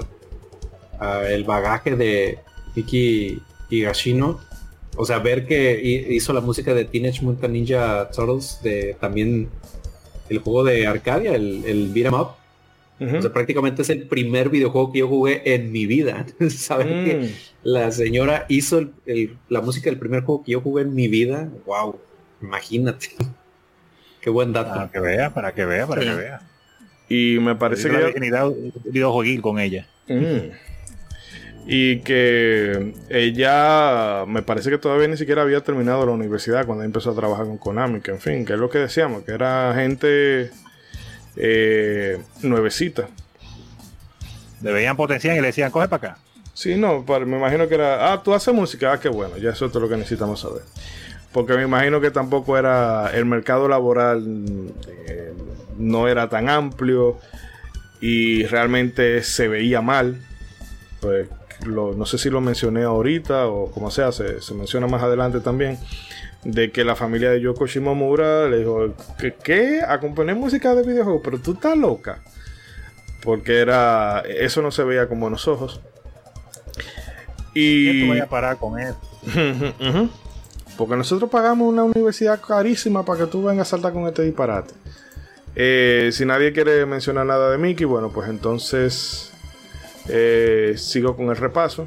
el 1.29 1.43
bagaje 1.43 1.97
de 1.97 2.39
Miki 2.77 3.41
Higashino, 3.71 4.41
o 4.97 5.05
sea, 5.05 5.19
ver 5.19 5.47
que 5.47 5.81
hizo 6.11 6.33
la 6.33 6.41
música 6.41 6.73
de 6.75 6.85
Teenage 6.85 7.23
Mutant 7.23 7.53
Ninja 7.53 8.11
Turtles, 8.11 8.61
de 8.63 8.97
también 9.01 9.49
el 10.29 10.39
juego 10.39 10.65
de 10.65 10.87
Arcadia, 10.87 11.35
el, 11.35 11.65
el 11.65 11.89
Beat 11.93 12.07
'em 12.07 12.15
Up, 12.15 12.29
o 12.99 13.21
sea, 13.21 13.33
prácticamente 13.33 13.83
es 13.83 13.91
el 13.91 14.05
primer 14.05 14.49
videojuego 14.49 14.91
que 14.91 15.01
yo 15.01 15.09
jugué 15.09 15.43
en 15.45 15.71
mi 15.71 15.85
vida. 15.85 16.25
Saben 16.49 17.05
que 17.05 17.17
mm. 17.17 17.29
la 17.65 17.91
señora 17.91 18.47
hizo 18.49 18.89
la 19.49 19.61
música 19.61 19.91
del 19.91 19.99
primer 19.99 20.23
juego 20.23 20.43
que 20.43 20.53
yo 20.53 20.61
jugué 20.63 20.83
en 20.83 20.95
mi 20.95 21.09
vida. 21.09 21.51
Wow, 21.67 21.99
imagínate. 22.41 23.09
Qué 24.21 24.31
buen 24.31 24.53
dato. 24.53 24.71
Para 24.71 24.91
que 24.91 25.01
vea, 25.01 25.35
para 25.35 25.55
que 25.55 25.65
vea, 25.67 25.87
para 25.87 26.01
que 26.03 26.15
vea. 26.15 26.41
Y 27.09 27.39
me 27.39 27.55
parece 27.55 27.89
que... 27.89 28.63
videojueguil 28.87 29.43
con 29.43 29.61
ella. 29.61 29.87
Mm. 30.09 30.51
Y 31.67 32.01
que 32.01 32.95
ella, 33.09 34.25
me 34.27 34.43
parece 34.43 34.71
que 34.71 34.79
todavía 34.79 35.09
ni 35.09 35.17
siquiera 35.17 35.43
había 35.43 35.63
terminado 35.63 36.07
la 36.07 36.13
universidad 36.13 36.65
cuando 36.65 36.85
empezó 36.85 37.11
a 37.11 37.15
trabajar 37.17 37.47
con 37.47 37.59
Konami, 37.59 38.01
que 38.01 38.13
en 38.13 38.21
fin, 38.21 38.45
que 38.45 38.53
es 38.53 38.59
lo 38.59 38.71
que 38.71 38.79
decíamos, 38.79 39.25
que 39.25 39.33
era 39.33 39.75
gente 39.75 40.53
eh, 41.37 42.21
nuevecita. 42.43 43.09
Le 44.63 44.73
veían 44.73 44.97
potencial 44.97 45.37
y 45.37 45.41
le 45.41 45.49
decían, 45.49 45.73
coge 45.73 45.89
para 45.89 46.13
acá. 46.13 46.21
Sí, 46.55 46.77
no, 46.77 47.05
me 47.05 47.37
imagino 47.37 47.69
que 47.69 47.75
era, 47.75 48.13
ah, 48.13 48.23
tú 48.23 48.33
haces 48.33 48.55
música, 48.55 48.93
ah, 48.93 49.01
qué 49.01 49.09
bueno, 49.11 49.37
ya 49.37 49.51
eso 49.51 49.67
es 49.67 49.75
lo 49.75 49.89
que 49.89 49.97
necesitamos 49.97 50.41
saber. 50.41 50.63
Porque 51.33 51.55
me 51.55 51.65
imagino 51.65 52.01
que 52.01 52.11
tampoco 52.11 52.57
era, 52.57 53.11
el 53.13 53.27
mercado 53.27 53.69
laboral 53.69 54.25
eh, 55.07 55.35
no 55.77 56.09
era 56.09 56.31
tan 56.31 56.49
amplio 56.49 57.19
y 58.01 58.45
realmente 58.47 59.23
se 59.23 59.49
veía 59.49 59.83
mal. 59.83 60.19
Pues 61.01 61.29
no 61.65 62.07
sé 62.07 62.19
si 62.19 62.31
lo 62.31 62.41
mencioné 62.41 62.83
ahorita 62.85 63.47
o 63.47 63.71
como 63.71 63.91
sea, 63.91 64.13
se, 64.13 64.43
se 64.43 64.55
menciona 64.55 64.87
más 64.87 65.03
adelante 65.03 65.41
también 65.41 65.79
de 66.47 66.71
que 66.71 66.85
la 66.85 66.95
familia 66.95 67.31
de 67.31 67.41
Yoko 67.41 67.67
Shimomura 67.67 68.49
le 68.49 68.59
dijo, 68.59 68.95
¿qué? 69.19 69.35
qué? 69.35 69.81
¿A 69.87 69.99
componer 69.99 70.37
música 70.37 70.75
de 70.75 70.83
videojuegos? 70.83 71.23
Pero 71.25 71.39
tú 71.41 71.53
estás 71.55 71.77
loca. 71.77 72.21
Porque 73.23 73.59
era. 73.59 74.21
Eso 74.21 74.63
no 74.63 74.71
se 74.71 74.85
veía 74.85 75.09
con 75.09 75.19
buenos 75.19 75.49
ojos. 75.49 75.81
Y. 77.53 78.07
voy 78.07 78.21
a 78.21 78.29
parar 78.29 78.59
con 78.59 78.79
eso. 78.79 78.99
Porque 80.77 80.95
nosotros 80.95 81.31
pagamos 81.31 81.69
una 81.69 81.83
universidad 81.83 82.41
carísima 82.41 83.05
para 83.05 83.21
que 83.21 83.27
tú 83.27 83.43
vengas 83.43 83.67
a 83.69 83.71
saltar 83.71 83.93
con 83.93 84.07
este 84.07 84.23
disparate. 84.23 84.75
Eh, 85.57 86.11
si 86.13 86.27
nadie 86.27 86.53
quiere 86.53 86.85
mencionar 86.85 87.25
nada 87.25 87.51
de 87.51 87.57
Mickey, 87.57 87.87
bueno, 87.87 88.11
pues 88.11 88.29
entonces 88.29 89.33
eh, 90.09 90.75
sigo 90.77 91.17
con 91.17 91.31
el 91.31 91.37
repaso. 91.37 91.87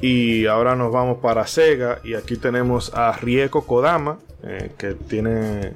Y 0.00 0.46
ahora 0.46 0.76
nos 0.76 0.92
vamos 0.92 1.18
para 1.18 1.46
Sega. 1.46 2.00
Y 2.04 2.14
aquí 2.14 2.36
tenemos 2.36 2.92
a 2.94 3.12
Rieko 3.12 3.66
Kodama. 3.66 4.18
Eh, 4.42 4.72
que 4.76 4.94
tiene. 4.94 5.72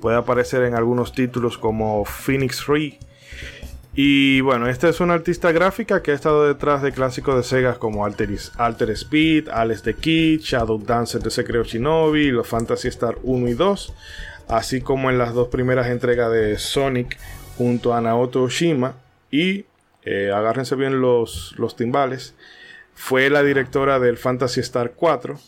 Puede 0.00 0.16
aparecer 0.16 0.62
en 0.64 0.74
algunos 0.74 1.12
títulos 1.12 1.56
como 1.56 2.04
Phoenix 2.04 2.62
Free. 2.62 2.98
Y 3.96 4.40
bueno, 4.40 4.68
esta 4.68 4.88
es 4.88 5.00
una 5.00 5.14
artista 5.14 5.52
gráfica 5.52 6.02
que 6.02 6.10
ha 6.10 6.14
estado 6.14 6.48
detrás 6.48 6.82
de 6.82 6.90
clásicos 6.90 7.36
de 7.36 7.44
Sega 7.44 7.74
como 7.74 8.04
Alter, 8.04 8.28
Alter 8.56 8.90
Speed, 8.90 9.48
Alex 9.48 9.82
the 9.82 9.94
Kid, 9.94 10.40
Shadow 10.40 10.78
Dancer 10.78 11.22
de 11.22 11.30
Secret 11.30 11.64
Shinobi, 11.64 12.32
los 12.32 12.48
Fantasy 12.48 12.88
Star 12.88 13.18
1 13.22 13.48
y 13.48 13.54
2, 13.54 13.94
así 14.48 14.80
como 14.80 15.10
en 15.10 15.18
las 15.18 15.32
dos 15.32 15.46
primeras 15.46 15.86
entregas 15.86 16.32
de 16.32 16.58
Sonic 16.58 17.16
junto 17.56 17.94
a 17.94 18.00
Naoto 18.00 18.42
Oshima. 18.42 18.96
Y 19.30 19.64
eh, 20.04 20.30
agárrense 20.34 20.76
bien 20.76 21.00
los, 21.00 21.54
los 21.58 21.76
timbales 21.76 22.34
fue 22.94 23.28
la 23.28 23.42
directora 23.42 23.98
del 23.98 24.16
Fantasy 24.16 24.60
Star 24.60 24.92
4, 24.92 25.38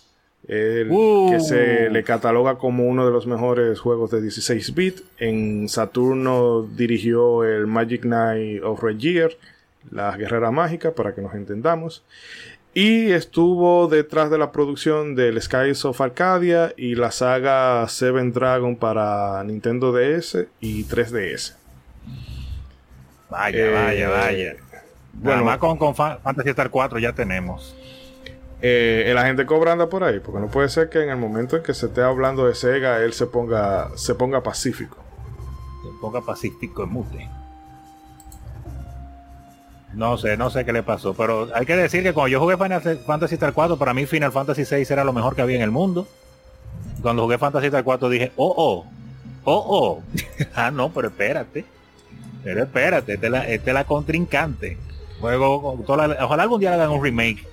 que 0.47 1.39
se 1.41 1.91
le 1.91 2.05
cataloga 2.05 2.57
como 2.57 2.87
uno 2.87 3.07
de 3.07 3.13
los 3.13 3.27
mejores 3.27 3.81
juegos 3.81 4.11
de 4.11 4.21
16 4.21 4.75
bits. 4.75 5.03
En 5.19 5.69
Saturno 5.69 6.63
dirigió 6.63 7.45
el 7.45 7.67
Magic 7.67 8.03
Knight 8.03 8.63
of 8.63 8.83
Regier, 8.83 9.37
la 9.91 10.17
guerrera 10.17 10.51
mágica, 10.51 10.93
para 10.93 11.15
que 11.15 11.23
nos 11.23 11.35
entendamos. 11.35 12.05
Y 12.75 13.11
estuvo 13.13 13.89
detrás 13.89 14.31
de 14.31 14.37
la 14.37 14.53
producción 14.53 15.15
del 15.15 15.41
Skies 15.41 15.85
of 15.87 16.01
Arcadia 16.01 16.75
y 16.77 16.95
la 16.95 17.11
saga 17.11 17.89
Seven 17.89 18.33
Dragon 18.33 18.77
para 18.77 19.43
Nintendo 19.45 19.93
DS 19.93 20.47
y 20.61 20.85
3DS. 20.85 21.55
Vaya, 23.31 23.71
vaya, 23.71 23.93
eh, 23.93 24.07
vaya. 24.07 24.57
Bueno, 25.13 25.45
más 25.45 25.59
con, 25.59 25.79
con 25.79 25.95
Fantasy 25.95 26.51
Star 26.51 26.71
4 26.71 26.99
ya 26.99 27.13
tenemos. 27.13 27.75
Eh, 28.63 29.05
el 29.07 29.19
agente 29.19 29.45
Cobra 29.45 29.73
anda 29.73 29.89
por 29.89 30.05
ahí, 30.05 30.21
porque 30.21 30.41
no 30.41 30.49
puede 30.49 30.69
ser 30.69 30.89
que 30.89 31.03
en 31.03 31.11
el 31.11 31.17
momento 31.17 31.57
en 31.57 31.63
que 31.63 31.75
se 31.75 31.87
esté 31.87 32.03
hablando 32.03 32.47
de 32.47 32.55
Sega, 32.55 32.99
él 33.03 33.13
se 33.13 33.27
ponga, 33.27 33.91
se 33.97 34.15
ponga 34.15 34.43
pacífico. 34.43 34.97
Se 35.83 36.01
ponga 36.01 36.21
pacífico 36.23 36.85
en 36.85 36.89
mute. 36.91 37.29
No 39.93 40.19
sé, 40.19 40.37
no 40.37 40.51
sé 40.51 40.65
qué 40.65 40.73
le 40.73 40.83
pasó, 40.83 41.15
pero 41.15 41.49
hay 41.55 41.65
que 41.65 41.77
decir 41.77 42.03
que 42.03 42.13
cuando 42.13 42.29
yo 42.29 42.41
jugué 42.41 42.57
Final 42.57 42.83
Fantasy 43.07 43.35
Star 43.35 43.53
4, 43.53 43.79
para 43.79 43.95
mí 43.95 44.05
Final 44.05 44.33
Fantasy 44.33 44.65
6 44.65 44.91
era 44.91 45.05
lo 45.05 45.13
mejor 45.13 45.35
que 45.35 45.43
había 45.43 45.57
en 45.57 45.63
el 45.63 45.71
mundo. 45.71 46.07
Cuando 47.03 47.23
jugué 47.23 47.39
Fantasy 47.39 47.67
Star 47.67 47.85
4 47.85 48.09
dije, 48.11 48.33
oh, 48.37 48.55
oh, 48.57 48.87
oh, 49.45 49.65
oh. 49.69 50.03
ah, 50.55 50.71
no, 50.71 50.91
pero 50.91 51.09
espérate. 51.09 51.65
Pero 52.47 52.63
espérate, 52.63 53.15
esta 53.15 53.27
es 53.27 53.33
la, 53.33 53.49
esta 53.49 53.71
es 53.71 53.75
la 53.75 53.85
contrincante. 53.85 54.79
Juego, 55.21 55.85
ojalá 55.87 56.43
algún 56.43 56.61
día 56.61 56.75
hagan 56.75 56.91
un 56.91 57.03
remake 57.03 57.45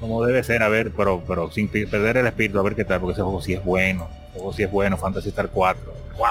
como 0.00 0.24
debe 0.24 0.42
ser, 0.42 0.62
a 0.62 0.68
ver, 0.68 0.92
pero, 0.96 1.22
pero 1.28 1.50
sin 1.50 1.68
perder 1.68 2.16
el 2.16 2.26
espíritu, 2.26 2.58
a 2.58 2.62
ver 2.62 2.74
qué 2.74 2.86
tal, 2.86 3.00
porque 3.00 3.12
ese 3.12 3.22
juego 3.22 3.42
sí 3.42 3.52
es 3.52 3.62
bueno. 3.62 4.08
Ese 4.30 4.38
juego 4.38 4.52
sí 4.54 4.62
es 4.62 4.70
bueno, 4.70 4.96
Fantasy 4.96 5.28
Star 5.28 5.50
4. 5.52 5.92
Wow. 6.16 6.26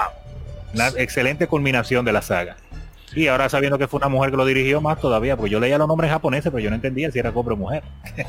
Una 0.74 0.88
excelente 1.00 1.46
culminación 1.46 2.04
de 2.04 2.12
la 2.12 2.20
saga. 2.20 2.56
Y 3.14 3.28
ahora 3.28 3.48
sabiendo 3.48 3.78
que 3.78 3.86
fue 3.86 3.98
una 3.98 4.08
mujer 4.08 4.32
que 4.32 4.36
lo 4.36 4.44
dirigió 4.44 4.80
más 4.80 5.00
todavía, 5.00 5.36
porque 5.36 5.50
yo 5.50 5.60
leía 5.60 5.78
los 5.78 5.86
nombres 5.86 6.10
japoneses, 6.10 6.50
pero 6.50 6.58
yo 6.58 6.70
no 6.70 6.76
entendía 6.76 7.10
si 7.12 7.20
era 7.20 7.30
hombre 7.30 7.54
o 7.54 7.56
mujer. 7.56 7.82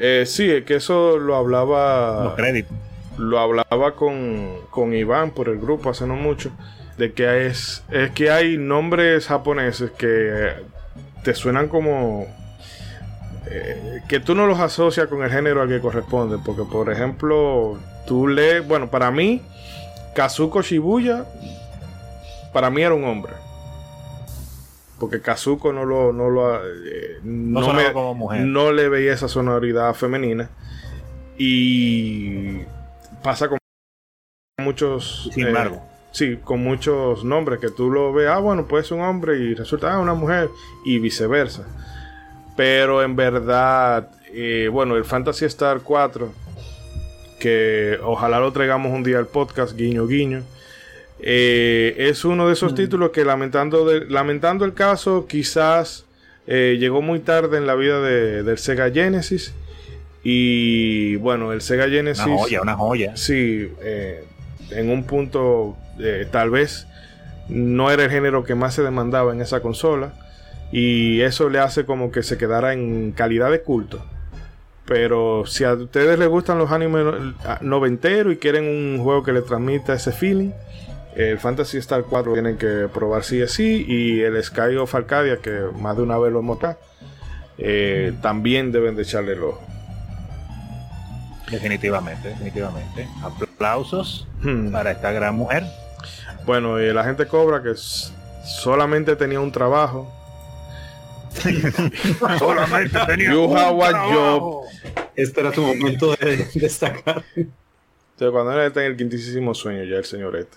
Eh, 0.00 0.26
sí, 0.26 0.48
es 0.48 0.64
que 0.64 0.76
eso 0.76 1.18
lo 1.18 1.34
hablaba. 1.34 2.22
Los 2.22 2.34
créditos. 2.34 2.76
lo 3.16 3.40
hablaba 3.40 3.96
con, 3.96 4.58
con 4.70 4.94
Iván 4.94 5.32
por 5.32 5.48
el 5.48 5.58
grupo 5.58 5.90
hace 5.90 6.06
no 6.06 6.14
mucho, 6.14 6.52
de 6.98 7.12
que 7.12 7.46
es, 7.46 7.84
es 7.90 8.10
que 8.10 8.30
hay 8.30 8.58
nombres 8.58 9.26
japoneses 9.28 9.90
que 9.92 10.52
te 11.22 11.34
suenan 11.34 11.68
como... 11.68 12.26
eh, 13.46 14.00
que 14.08 14.20
tú 14.20 14.34
no 14.34 14.46
los 14.46 14.58
asocias 14.60 15.06
con 15.08 15.22
el 15.22 15.30
género 15.30 15.62
al 15.62 15.68
que 15.68 15.80
corresponde, 15.80 16.38
porque 16.44 16.64
por 16.64 16.90
ejemplo, 16.92 17.78
tú 18.06 18.26
lees, 18.28 18.66
bueno, 18.66 18.90
para 18.90 19.10
mí, 19.10 19.40
Kazuko 20.14 20.60
Shibuya, 20.62 21.24
para 22.52 22.68
mí 22.70 22.82
era 22.82 22.94
un 22.94 23.04
hombre. 23.04 23.32
Porque 24.98 25.20
Kazuko 25.20 25.72
no 25.72 25.84
lo, 25.84 26.12
no 26.12 26.28
lo, 26.28 26.56
eh, 26.56 27.20
No, 27.22 27.72
me- 27.72 27.92
como 27.92 28.14
mujer. 28.14 28.40
no 28.40 28.72
le 28.72 28.88
veía 28.88 29.12
esa 29.12 29.28
sonoridad 29.28 29.94
femenina. 29.94 30.50
Y 31.36 32.62
pasa 33.22 33.48
con 33.48 33.58
muchos. 34.60 35.30
Sin 35.32 35.44
eh, 35.44 35.48
embargo. 35.48 35.80
Sí, 36.18 36.38
con 36.42 36.62
muchos 36.62 37.24
nombres 37.24 37.60
que 37.60 37.68
tú 37.70 37.90
lo 37.90 38.12
ves, 38.12 38.28
ah, 38.28 38.38
bueno, 38.38 38.66
puede 38.66 38.84
ser 38.84 38.98
un 38.98 39.04
hombre 39.04 39.38
y 39.38 39.54
resulta, 39.54 39.92
ah, 39.94 39.98
una 39.98 40.14
mujer, 40.14 40.48
y 40.84 40.98
viceversa. 40.98 41.66
Pero 42.56 43.02
en 43.02 43.14
verdad, 43.16 44.10
eh, 44.32 44.68
bueno, 44.72 44.96
el 44.96 45.04
Fantasy 45.04 45.44
Star 45.44 45.80
4, 45.82 46.32
que 47.38 47.98
ojalá 48.02 48.40
lo 48.40 48.52
traigamos 48.52 48.92
un 48.92 49.04
día 49.04 49.18
al 49.18 49.26
podcast, 49.26 49.76
guiño, 49.76 50.06
guiño. 50.06 50.42
eh, 51.20 51.94
es 51.98 52.24
uno 52.24 52.46
de 52.46 52.52
esos 52.52 52.74
títulos 52.76 53.10
que 53.10 53.24
lamentando, 53.24 53.84
de- 53.84 54.06
lamentando 54.06 54.64
el 54.64 54.72
caso, 54.74 55.26
quizás 55.28 56.04
eh, 56.46 56.76
llegó 56.78 57.02
muy 57.02 57.18
tarde 57.20 57.58
en 57.58 57.66
la 57.66 57.74
vida 57.74 58.00
de- 58.00 58.42
del 58.44 58.56
Sega 58.58 58.88
Genesis. 58.90 59.52
Y 60.24 61.16
bueno, 61.16 61.52
el 61.52 61.60
Sega 61.60 61.88
Genesis... 61.88 62.24
Una 62.26 62.36
joya, 62.36 62.62
una 62.62 62.74
joya. 62.76 63.16
Sí, 63.16 63.68
eh, 63.82 64.24
en 64.70 64.90
un 64.90 65.04
punto 65.04 65.76
eh, 65.98 66.26
tal 66.30 66.50
vez 66.50 66.86
no 67.48 67.90
era 67.90 68.04
el 68.04 68.10
género 68.10 68.44
que 68.44 68.54
más 68.54 68.74
se 68.74 68.82
demandaba 68.82 69.32
en 69.32 69.40
esa 69.40 69.60
consola 69.60 70.12
y 70.70 71.20
eso 71.22 71.48
le 71.48 71.58
hace 71.60 71.84
como 71.86 72.10
que 72.10 72.22
se 72.22 72.36
quedara 72.36 72.72
en 72.74 73.12
calidad 73.12 73.50
de 73.50 73.62
culto. 73.62 74.04
Pero 74.84 75.44
si 75.46 75.64
a 75.64 75.74
ustedes 75.74 76.18
les 76.18 76.28
gustan 76.28 76.58
los 76.58 76.70
animes 76.72 77.04
a- 77.44 77.58
noventeros 77.62 78.32
y 78.32 78.36
quieren 78.36 78.64
un 78.64 79.02
juego 79.02 79.22
que 79.22 79.32
les 79.32 79.44
transmita 79.44 79.92
ese 79.94 80.12
feeling, 80.12 80.50
el 81.16 81.38
Fantasy 81.38 81.78
Star 81.78 82.04
4 82.08 82.32
tienen 82.34 82.56
que 82.58 82.88
probar 82.92 83.24
sí 83.24 83.40
es 83.40 83.52
sí 83.52 83.84
y 83.88 84.20
el 84.20 84.42
Sky 84.42 84.76
of 84.76 84.94
Arcadia 84.94 85.38
que 85.38 85.60
más 85.78 85.96
de 85.96 86.02
una 86.02 86.16
vez 86.18 86.32
lo 86.32 86.38
hemos 86.40 86.58
acá, 86.58 86.78
eh, 87.58 88.12
también 88.22 88.70
deben 88.72 88.94
de 88.94 89.02
echarle 89.02 89.32
el 89.32 89.42
ojo. 89.42 89.60
Definitivamente, 91.50 92.28
definitivamente. 92.28 93.08
Aplausos 93.22 94.26
Hmm. 94.42 94.70
para 94.70 94.90
esta 94.92 95.12
gran 95.12 95.34
mujer. 95.34 95.64
Bueno, 96.48 96.78
eh, 96.78 96.94
la 96.94 97.04
gente 97.04 97.26
cobra 97.26 97.62
que 97.62 97.74
solamente 97.76 99.14
tenía 99.16 99.38
un 99.38 99.52
trabajo. 99.52 100.10
Solamente 102.38 102.98
tenía 103.06 103.32
You 103.32 103.44
un 103.44 103.56
have 103.58 103.76
trabajo. 103.90 104.62
Este 105.14 105.40
era 105.42 105.52
tu 105.52 105.60
momento 105.60 106.16
de 106.16 106.48
destacar. 106.54 107.22
Entonces, 107.36 108.30
cuando 108.32 108.52
él 108.52 108.66
está 108.66 108.82
en 108.82 108.92
el 108.92 108.96
quintísimo 108.96 109.52
sueño, 109.52 109.84
ya 109.84 109.96
el 109.98 110.06
señor 110.06 110.36
este. 110.36 110.56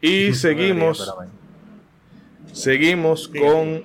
Y 0.00 0.32
seguimos, 0.32 1.12
seguimos 2.52 3.28
Sí. 3.32 3.40
con 3.40 3.82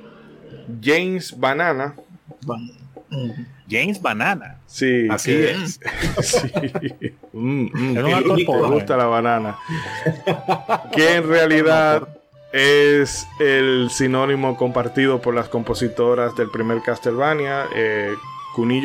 James 0.80 1.36
Banana. 1.36 1.96
James 3.70 4.02
Banana. 4.02 4.60
Sí, 4.68 5.08
Así 5.10 5.32
que- 5.32 5.52
es. 5.52 5.80
sí. 6.22 6.52
Mm, 7.34 7.70
mm, 7.74 7.98
Es 7.98 8.04
un 8.04 8.10
me 8.62 8.68
gusta 8.76 8.98
la 8.98 9.06
banana. 9.06 9.58
que 10.92 11.16
en 11.16 11.28
realidad 11.28 12.08
es 12.52 13.28
el 13.40 13.90
sinónimo 13.92 14.56
compartido 14.56 15.22
por 15.22 15.34
las 15.36 15.50
compositoras 15.50 16.36
del 16.36 16.50
primer 16.50 16.82
Castlevania, 16.82 17.66
eh, 17.76 18.14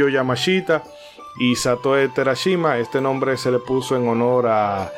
Yamashita 0.09 0.83
y 1.39 1.55
Satoe 1.55 2.09
Terashima. 2.09 2.79
Este 2.79 3.01
nombre 3.01 3.37
se 3.37 3.51
le 3.53 3.59
puso 3.61 3.97
en 3.97 4.09
honor 4.09 4.47
a 4.49 4.91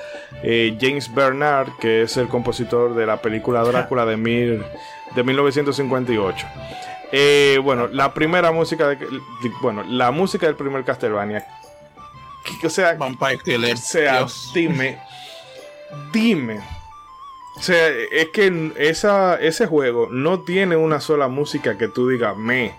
eh, 0.42 0.76
James 0.80 1.12
Bernard, 1.14 1.68
que 1.78 2.02
es 2.02 2.16
el 2.16 2.28
compositor 2.28 2.94
de 2.94 3.04
la 3.04 3.20
película 3.20 3.60
Drácula 3.64 4.06
de, 4.06 4.16
mil, 4.16 4.62
de 5.14 5.22
1958. 5.22 6.46
Eh, 7.12 7.58
bueno, 7.62 7.88
la 7.88 8.14
primera 8.14 8.52
música 8.52 8.88
de, 8.88 8.96
de- 8.96 9.20
bueno, 9.60 9.84
la 9.86 10.10
música 10.10 10.46
del 10.46 10.56
primer 10.56 10.82
Castlevania. 10.84 11.46
que- 12.60 12.66
O 12.66 12.70
sea, 12.70 12.94
Vampire 12.94 13.38
Killer. 13.44 13.74
o 13.74 13.76
sea, 13.76 14.18
Dios. 14.18 14.50
dime, 14.54 14.98
dime. 16.12 16.60
O 17.56 17.62
sea, 17.62 17.88
es 17.88 18.28
que 18.32 18.72
esa, 18.78 19.36
ese 19.36 19.66
juego 19.66 20.08
no 20.10 20.40
tiene 20.40 20.74
una 20.76 21.00
sola 21.00 21.28
música 21.28 21.76
que 21.76 21.86
tú 21.88 22.08
digas 22.08 22.34
me. 22.36 22.74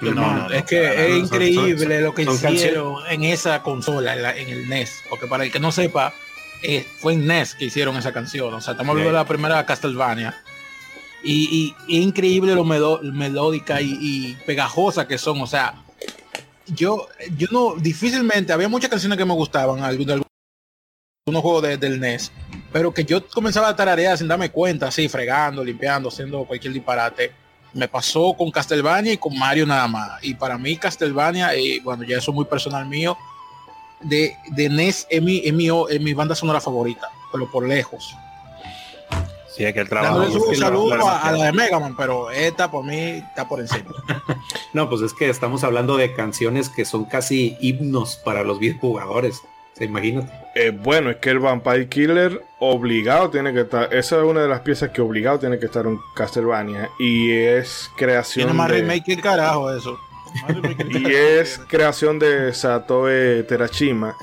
No, 0.00 0.10
no, 0.12 0.50
es 0.50 0.64
que 0.64 1.06
es 1.10 1.16
increíble 1.18 1.96
Son- 1.96 2.02
lo 2.04 2.14
que 2.14 2.22
hicieron 2.22 2.96
en 3.08 3.24
esa 3.24 3.62
consola, 3.62 4.14
en, 4.14 4.22
la- 4.22 4.36
en 4.36 4.48
el 4.48 4.68
NES. 4.68 5.02
Porque 5.10 5.26
para 5.26 5.42
el 5.44 5.50
que 5.50 5.58
no 5.58 5.72
sepa, 5.72 6.12
eh, 6.62 6.86
fue 7.00 7.14
en 7.14 7.26
NES 7.26 7.54
que 7.54 7.64
hicieron 7.64 7.96
esa 7.96 8.12
canción. 8.12 8.52
O 8.54 8.60
sea, 8.60 8.72
estamos 8.72 8.90
hablando 8.92 9.10
de 9.10 9.16
la 9.16 9.24
primera 9.26 9.64
Castlevania. 9.66 10.34
Y, 11.28 11.74
y- 11.88 11.96
y 11.98 12.00
increíble 12.02 12.54
lo 12.54 12.62
medo- 12.64 13.00
melódica 13.02 13.80
y, 13.80 13.98
y 14.00 14.34
pegajosa 14.46 15.08
que 15.08 15.18
son. 15.18 15.40
O 15.40 15.46
sea, 15.46 15.82
yo, 16.68 17.08
yo 17.36 17.48
no, 17.50 17.74
difícilmente, 17.76 18.52
había 18.52 18.68
muchas 18.68 18.90
canciones 18.90 19.18
que 19.18 19.24
me 19.24 19.34
gustaban, 19.34 19.80
de 19.80 19.86
algunos 19.86 21.42
juegos 21.42 21.62
de- 21.62 21.76
del 21.76 21.98
NES, 21.98 22.30
pero 22.72 22.94
que 22.94 23.04
yo 23.04 23.26
comenzaba 23.28 23.68
a 23.68 23.74
tararear 23.76 24.16
sin 24.16 24.28
darme 24.28 24.50
cuenta, 24.50 24.86
así, 24.88 25.08
fregando, 25.08 25.64
limpiando, 25.64 26.08
haciendo 26.08 26.44
cualquier 26.44 26.72
disparate. 26.72 27.32
Me 27.74 27.88
pasó 27.88 28.32
con 28.34 28.50
Castlevania 28.50 29.12
y 29.12 29.16
con 29.18 29.36
Mario 29.36 29.66
nada 29.66 29.86
más. 29.88 30.22
Y 30.22 30.34
para 30.34 30.56
mí 30.56 30.76
Castlevania, 30.76 31.54
eh, 31.54 31.80
bueno, 31.82 32.04
ya 32.04 32.18
eso 32.18 32.30
es 32.30 32.34
muy 32.34 32.44
personal 32.44 32.86
mío, 32.86 33.18
de, 34.00 34.34
de 34.52 34.68
NES 34.68 35.06
es 35.10 35.20
mi, 35.22 35.42
mi, 35.52 35.68
mi 36.00 36.14
banda 36.14 36.34
sonora 36.34 36.60
favorita, 36.60 37.08
pero 37.32 37.50
por 37.50 37.66
lejos. 37.66 38.14
Sí, 39.56 39.64
es 39.64 39.72
que 39.72 39.80
el 39.80 39.88
trabajo. 39.88 40.18
Dándole 40.20 40.44
un 40.44 40.54
saludo 40.56 41.06
a, 41.08 41.22
a 41.22 41.32
la 41.32 41.44
de 41.46 41.52
Mega 41.52 41.78
Man, 41.80 41.94
pero 41.96 42.30
esta 42.30 42.70
por 42.70 42.84
mí 42.84 42.96
está 42.98 43.48
por 43.48 43.60
encima. 43.60 43.90
No, 44.72 44.90
pues 44.90 45.00
es 45.00 45.14
que 45.14 45.30
estamos 45.30 45.64
hablando 45.64 45.96
de 45.96 46.12
canciones 46.14 46.68
que 46.68 46.84
son 46.84 47.06
casi 47.06 47.56
himnos 47.60 48.16
para 48.16 48.42
los 48.44 48.58
videojugadores. 48.58 49.40
Se 49.72 49.84
imagínate. 49.86 50.30
Eh, 50.54 50.70
bueno, 50.70 51.08
es 51.10 51.16
que 51.16 51.30
el 51.30 51.38
Vampire 51.38 51.88
Killer 51.88 52.42
obligado 52.58 53.30
tiene 53.30 53.54
que 53.54 53.60
estar. 53.62 53.92
Esa 53.94 54.16
es 54.18 54.22
una 54.22 54.42
de 54.42 54.48
las 54.48 54.60
piezas 54.60 54.90
que 54.90 55.00
obligado 55.00 55.38
tiene 55.38 55.58
que 55.58 55.66
estar 55.66 55.86
en 55.86 55.98
Castlevania. 56.14 56.90
Y 56.98 57.32
es 57.32 57.90
creación. 57.96 58.46
Tiene 58.48 58.58
más 58.58 58.68
de- 58.70 58.80
remake 58.82 59.04
que 59.04 59.12
el 59.14 59.22
carajo 59.22 59.74
eso. 59.74 59.98
Y 60.90 61.06
es 61.10 61.58
creación 61.68 62.18
de 62.18 62.52
Satoe 62.52 63.42
Terashima. 63.44 64.14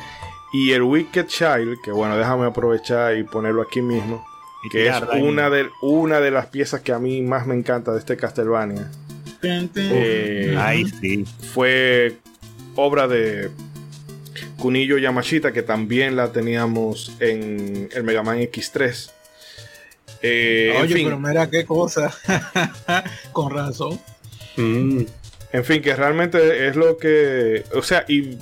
Y 0.51 0.71
el 0.71 0.83
Wicked 0.83 1.25
Child, 1.25 1.77
que 1.83 1.91
bueno, 1.91 2.15
déjame 2.15 2.45
aprovechar 2.45 3.17
y 3.17 3.23
ponerlo 3.23 3.63
aquí 3.63 3.81
mismo. 3.81 4.23
Que 4.71 4.87
es 4.87 4.95
una 5.19 5.49
de, 5.49 5.69
una 5.81 6.19
de 6.19 6.31
las 6.31 6.47
piezas 6.47 6.81
que 6.81 6.91
a 6.91 6.99
mí 6.99 7.21
más 7.21 7.45
me 7.45 7.55
encanta 7.55 7.91
de 7.91 7.99
este 7.99 8.17
Castlevania. 8.17 8.89
Eh, 9.43 10.55
Ay, 10.57 10.85
sí. 11.01 11.25
fue 11.53 12.15
obra 12.75 13.07
de 13.07 13.49
Kunillo 14.57 14.97
Yamashita, 14.97 15.51
que 15.51 15.63
también 15.63 16.15
la 16.15 16.31
teníamos 16.31 17.13
en 17.19 17.89
el 17.93 18.03
Mega 18.03 18.23
Man 18.23 18.39
X3. 18.39 19.11
Eh, 20.21 20.71
en, 20.73 20.81
Oye, 20.81 20.95
fin, 20.95 21.05
pero 21.07 21.19
mira 21.19 21.49
qué 21.49 21.65
cosa. 21.65 22.13
Con 23.33 23.53
razón. 23.53 23.99
Mm, 24.55 25.01
en 25.51 25.65
fin, 25.65 25.81
que 25.81 25.93
realmente 25.95 26.67
es 26.67 26.77
lo 26.77 26.97
que. 26.97 27.65
O 27.73 27.81
sea, 27.81 28.05
y. 28.07 28.37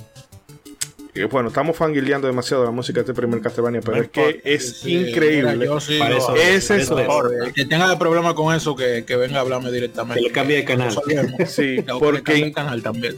bueno, 1.30 1.48
estamos 1.48 1.76
fangirleando 1.76 2.26
demasiado 2.26 2.64
la 2.64 2.70
música 2.70 3.00
de 3.00 3.02
este 3.02 3.14
primer 3.14 3.40
Castlevania, 3.42 3.80
pero 3.82 3.98
No 3.98 4.02
es 4.04 4.08
que 4.10 4.40
es 4.44 4.80
Sí, 4.80 4.96
increíble. 5.08 5.52
mira, 5.52 5.64
yo 5.66 5.80
sí 5.80 5.98
es 6.42 6.70
eso. 6.70 6.98
El 6.98 7.52
que 7.52 7.66
tenga 7.66 7.98
problema 7.98 8.34
con 8.34 8.54
eso, 8.54 8.74
que, 8.74 9.04
que 9.04 9.16
venga 9.16 9.38
a 9.38 9.40
hablarme 9.42 9.70
directamente. 9.70 10.20
Que 10.22 10.28
le 10.28 10.32
cambie 10.32 10.56
de 10.56 10.64
canal. 10.64 10.90
Sí, 11.46 11.82
Tengo 11.84 11.98
que 12.00 12.04
le 12.06 12.12
porque 12.12 12.22
cambie 12.22 12.44
el 12.46 12.52
canal 12.54 12.82
también. 12.82 13.16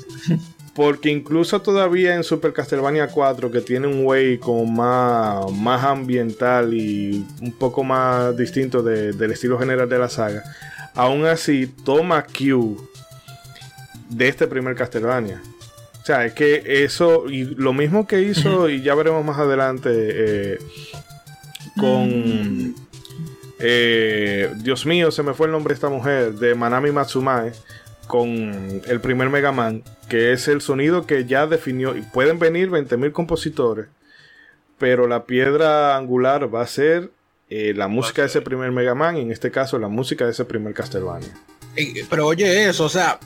Porque 0.74 1.08
incluso 1.08 1.62
todavía 1.62 2.16
en 2.16 2.24
Super 2.24 2.52
Castlevania 2.52 3.06
4, 3.06 3.48
que 3.52 3.60
tiene 3.60 3.86
un 3.86 4.04
way 4.04 4.38
como 4.38 4.66
más, 4.66 5.52
más 5.52 5.84
ambiental 5.84 6.74
y 6.74 7.24
un 7.40 7.52
poco 7.52 7.84
más 7.84 8.36
distinto 8.36 8.82
de- 8.82 9.12
del 9.12 9.30
estilo 9.30 9.56
general 9.56 9.88
de 9.88 9.98
la 10.00 10.08
saga, 10.08 10.42
aún 10.96 11.26
así 11.26 11.68
toma 11.84 12.24
Q 12.24 12.88
de 14.08 14.26
este 14.26 14.48
primer 14.48 14.74
Castlevania. 14.74 15.40
O 16.04 16.06
sea, 16.06 16.26
es 16.26 16.34
que 16.34 16.84
eso, 16.84 17.30
y 17.30 17.44
lo 17.44 17.72
mismo 17.72 18.06
que 18.06 18.20
hizo, 18.20 18.68
y 18.68 18.82
ya 18.82 18.94
veremos 18.94 19.24
más 19.24 19.38
adelante, 19.38 19.88
eh, 19.90 20.58
con... 21.80 22.74
eh, 23.58 24.52
Dios 24.56 24.84
mío, 24.84 25.10
se 25.10 25.22
me 25.22 25.32
fue 25.32 25.46
el 25.46 25.52
nombre 25.52 25.72
de 25.72 25.76
esta 25.76 25.88
mujer, 25.88 26.34
de 26.34 26.54
Manami 26.54 26.90
Matsumae, 26.92 27.52
con 28.06 28.82
el 28.86 29.00
primer 29.00 29.30
Mega 29.30 29.50
Man, 29.50 29.82
que 30.10 30.34
es 30.34 30.46
el 30.46 30.60
sonido 30.60 31.06
que 31.06 31.24
ya 31.24 31.46
definió, 31.46 31.96
y 31.96 32.02
pueden 32.02 32.38
venir 32.38 32.68
20.000 32.68 33.12
compositores, 33.12 33.86
pero 34.76 35.08
la 35.08 35.24
piedra 35.24 35.96
angular 35.96 36.54
va 36.54 36.60
a 36.60 36.66
ser 36.66 37.12
eh, 37.48 37.72
la 37.74 37.88
música 37.88 38.20
de 38.20 38.28
ese 38.28 38.42
primer 38.42 38.72
Mega 38.72 38.94
Man, 38.94 39.16
y 39.16 39.22
en 39.22 39.32
este 39.32 39.50
caso 39.50 39.78
la 39.78 39.88
música 39.88 40.26
de 40.26 40.32
ese 40.32 40.44
primer 40.44 40.74
Castlevania. 40.74 41.32
Pero 42.10 42.26
oye 42.26 42.68
eso, 42.68 42.84
o 42.84 42.88
sea, 42.90 43.18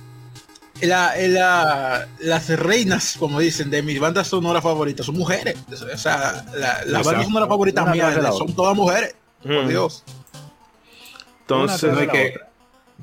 la- 0.82 1.14
la- 1.16 2.08
las 2.20 2.48
reinas, 2.58 3.16
como 3.18 3.40
dicen, 3.40 3.70
de 3.70 3.82
mis 3.82 3.98
bandas 4.00 4.28
sonoras 4.28 4.62
favoritas 4.62 5.06
son 5.06 5.16
mujeres. 5.16 5.56
O 5.70 5.96
sea, 5.98 6.44
la- 6.54 6.84
las 6.86 7.04
bandas 7.04 7.24
sonoras 7.26 7.48
favoritas 7.48 7.90
mías 7.92 8.14
son 8.36 8.54
todas 8.54 8.76
mujeres. 8.76 9.14
Por 9.42 9.64
Mm. 9.64 9.68
Dios. 9.68 10.04
Entonces, 11.42 11.90
que, 12.12 12.34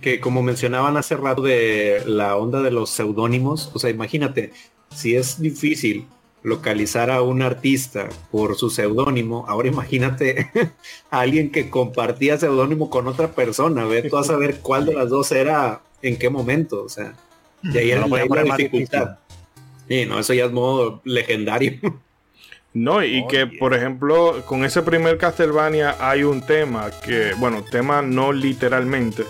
que 0.01 0.19
como 0.19 0.43
mencionaban 0.43 0.97
hace 0.97 1.15
rato 1.15 1.41
de 1.41 2.03
la 2.05 2.35
onda 2.35 2.61
de 2.61 2.71
los 2.71 2.89
seudónimos, 2.91 3.71
o 3.73 3.79
sea, 3.79 3.89
imagínate, 3.89 4.53
si 4.95 5.15
es 5.15 5.39
difícil 5.41 6.07
localizar 6.43 7.09
a 7.09 7.23
un 7.23 7.41
artista 7.41 8.07
por 8.29 8.55
su 8.55 8.69
seudónimo, 8.69 9.45
ahora 9.47 9.67
imagínate 9.67 10.51
a 11.09 11.19
alguien 11.21 11.51
que 11.51 11.71
compartía 11.71 12.37
seudónimo 12.37 12.89
con 12.91 13.07
otra 13.07 13.31
persona, 13.31 13.85
ve 13.85 14.03
tú 14.03 14.17
a 14.17 14.23
saber 14.23 14.59
cuál 14.59 14.85
de 14.85 14.93
las 14.93 15.09
dos 15.09 15.31
era 15.31 15.81
en 16.03 16.17
qué 16.19 16.29
momento, 16.29 16.83
o 16.83 16.89
sea, 16.89 17.13
de 17.71 17.79
ahí, 17.79 17.87
No 17.87 17.91
era 17.93 18.01
lo 18.01 18.09
podía 18.09 18.25
poner 18.25 18.45
más. 18.47 18.57
Sí, 19.87 20.05
no, 20.05 20.19
eso 20.19 20.33
ya 20.33 20.45
es 20.45 20.51
modo 20.51 21.01
legendario. 21.03 21.79
No, 22.73 23.03
y 23.03 23.25
que 23.27 23.47
por 23.47 23.73
ejemplo, 23.73 24.43
con 24.45 24.65
ese 24.65 24.81
primer 24.81 25.17
Castlevania 25.17 25.95
hay 25.99 26.23
un 26.23 26.41
tema 26.41 26.91
que, 27.05 27.31
bueno, 27.37 27.63
tema 27.63 28.01
no 28.01 28.33
literalmente, 28.33 29.23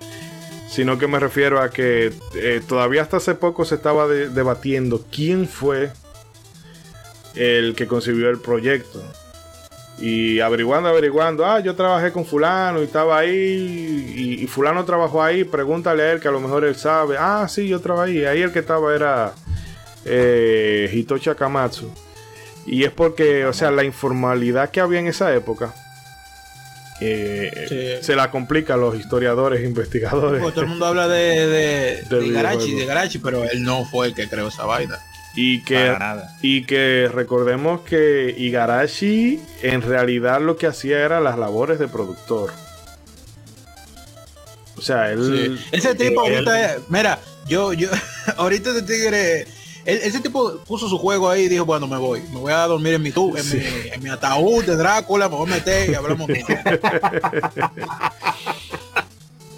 sino 0.67 0.97
que 0.97 1.07
me 1.07 1.19
refiero 1.19 1.61
a 1.61 1.69
que 1.69 2.11
eh, 2.35 2.61
todavía 2.67 3.03
hasta 3.03 3.17
hace 3.17 3.35
poco 3.35 3.63
se 3.63 3.75
estaba 3.75 4.07
de- 4.07 4.29
debatiendo 4.29 5.05
quién 5.11 5.47
fue 5.47 5.91
el 7.35 7.75
que 7.75 7.85
concibió 7.85 8.29
el 8.29 8.39
proyecto. 8.39 9.03
Y 9.97 10.41
averiguando, 10.41 10.89
averiguando, 10.89 11.45
ah, 11.45 11.61
yo 11.61 11.73
trabajé 11.73 12.11
con 12.11 12.25
fulano 12.25 12.81
y 12.81 12.85
estaba 12.85 13.17
ahí, 13.17 14.13
y, 14.39 14.43
y 14.43 14.47
fulano 14.47 14.83
trabajó 14.83 15.23
ahí, 15.23 15.45
pregúntale 15.45 16.03
a 16.03 16.11
él 16.11 16.19
que 16.19 16.27
a 16.27 16.31
lo 16.31 16.41
mejor 16.41 16.65
él 16.65 16.75
sabe, 16.75 17.15
ah, 17.17 17.47
sí, 17.49 17.67
yo 17.67 17.79
trabajé 17.79 18.11
ahí, 18.11 18.25
ahí 18.25 18.41
el 18.41 18.51
que 18.51 18.59
estaba 18.59 18.93
era 18.93 19.33
eh, 20.03 20.89
Hitoshi 20.93 21.29
Akamatsu. 21.29 21.89
Y 22.67 22.83
es 22.83 22.91
porque, 22.91 23.45
o 23.45 23.53
sea, 23.53 23.71
la 23.71 23.83
informalidad 23.83 24.69
que 24.69 24.81
había 24.81 24.99
en 24.99 25.07
esa 25.07 25.33
época 25.33 25.73
eh, 27.01 27.97
Sí. 27.99 28.05
se 28.05 28.15
la 28.15 28.31
complica 28.31 28.73
a 28.73 28.77
los 28.77 28.95
historiadores 28.97 29.61
e 29.61 29.65
investigadores. 29.67 30.41
Porque 30.41 30.55
todo 30.55 30.63
el 30.65 30.69
mundo 30.71 30.85
habla 30.87 31.07
de, 31.07 31.47
de, 31.47 32.01
Del 32.09 32.27
de 32.27 32.31
Garachi, 32.31 32.73
de 32.73 32.85
Garachi, 32.85 33.19
pero 33.19 33.43
él 33.43 33.63
no 33.63 33.85
fue 33.85 34.07
el 34.07 34.15
que 34.15 34.27
creó 34.27 34.47
esa 34.47 34.65
vaina. 34.65 34.97
Y 35.35 35.63
que, 35.63 35.75
Para 35.87 35.99
nada. 35.99 36.37
y 36.41 36.63
que 36.63 37.09
recordemos 37.13 37.81
que 37.81 38.33
Igarashi 38.37 39.41
en 39.63 39.81
realidad 39.81 40.39
lo 40.41 40.55
que 40.57 40.67
hacía 40.67 40.99
era 40.99 41.19
las 41.19 41.37
labores 41.37 41.77
de 41.79 41.87
productor. 41.89 42.53
O 44.77 44.81
sea, 44.81 45.11
él... 45.11 45.57
Sí. 45.59 45.65
Ese 45.71 45.95
tipo 45.95 46.25
él- 46.25 46.35
ahorita, 46.47 46.77
mira, 46.89 47.19
yo, 47.47 47.73
yo, 47.73 47.89
ahorita 48.37 48.71
ese 48.71 48.81
tigre, 48.83 49.41
él- 49.85 49.99
ese 50.03 50.19
tipo 50.21 50.57
puso 50.65 50.87
su 50.89 50.97
juego 50.97 51.29
ahí 51.29 51.43
y 51.43 51.47
dijo, 51.49 51.65
bueno, 51.65 51.87
me 51.87 51.97
voy, 51.97 52.21
me 52.31 52.39
voy 52.39 52.53
a 52.53 52.65
dormir 52.67 52.93
en 52.93 53.01
mi 53.01 53.11
tu, 53.11 53.35
en, 53.37 53.43
Sí. 53.43 53.57
mi, 53.57 53.89
en 53.91 54.03
mi 54.03 54.09
ataúd 54.09 54.63
de 54.65 54.75
Drácula, 54.75 55.27
me 55.29 55.35
voy 55.35 55.49
a 55.51 55.55
meter 55.55 55.89
y 55.89 55.95
hablamos. 55.95 56.27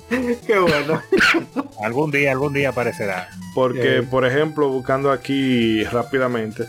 Qué 0.47 0.59
bueno. 0.59 1.01
Algún 1.83 2.11
día, 2.11 2.31
algún 2.31 2.53
día 2.53 2.69
aparecerá. 2.69 3.29
Porque, 3.53 3.97
Eh. 3.97 4.03
por 4.03 4.25
ejemplo, 4.25 4.69
buscando 4.69 5.11
aquí 5.11 5.83
rápidamente, 5.85 6.65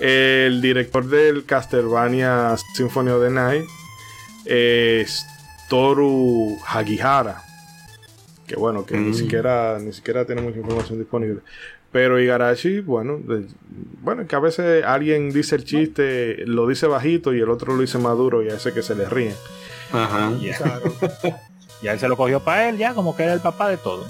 el 0.00 0.60
director 0.60 1.06
del 1.06 1.44
Castlevania 1.44 2.54
Symphony 2.74 3.10
of 3.10 3.22
the 3.22 3.30
Night 3.30 3.64
es 4.44 5.26
Toru 5.68 6.56
Hagihara. 6.66 7.42
Que 8.46 8.56
bueno, 8.56 8.86
que 8.86 8.96
ni 8.96 9.10
Mm. 9.10 9.14
siquiera 9.14 9.78
ni 9.80 9.92
siquiera 9.92 10.24
tiene 10.24 10.40
mucha 10.40 10.58
información 10.58 10.98
disponible. 10.98 11.40
Pero 11.92 12.20
Igarashi, 12.20 12.80
bueno, 12.80 13.18
de- 13.18 13.46
bueno, 14.02 14.26
que 14.26 14.36
a 14.36 14.40
veces 14.40 14.84
alguien 14.84 15.30
dice 15.30 15.56
el 15.56 15.64
chiste, 15.64 16.44
lo 16.46 16.66
dice 16.66 16.86
bajito 16.86 17.34
y 17.34 17.40
el 17.40 17.50
otro 17.50 17.74
lo 17.74 17.80
dice 17.80 17.98
maduro 17.98 18.42
y 18.42 18.48
a 18.50 18.54
ese 18.56 18.72
que 18.72 18.82
se 18.82 18.94
le 18.94 19.06
ríe. 19.06 19.34
Ajá. 19.92 20.32
Claro. 20.58 20.92
ya 21.82 21.92
él 21.92 22.00
se 22.00 22.08
lo 22.08 22.16
cogió 22.16 22.40
para 22.40 22.68
él, 22.68 22.78
ya 22.78 22.94
como 22.94 23.16
que 23.16 23.24
era 23.24 23.32
el 23.32 23.40
papá 23.40 23.68
de 23.68 23.76
todo. 23.76 24.06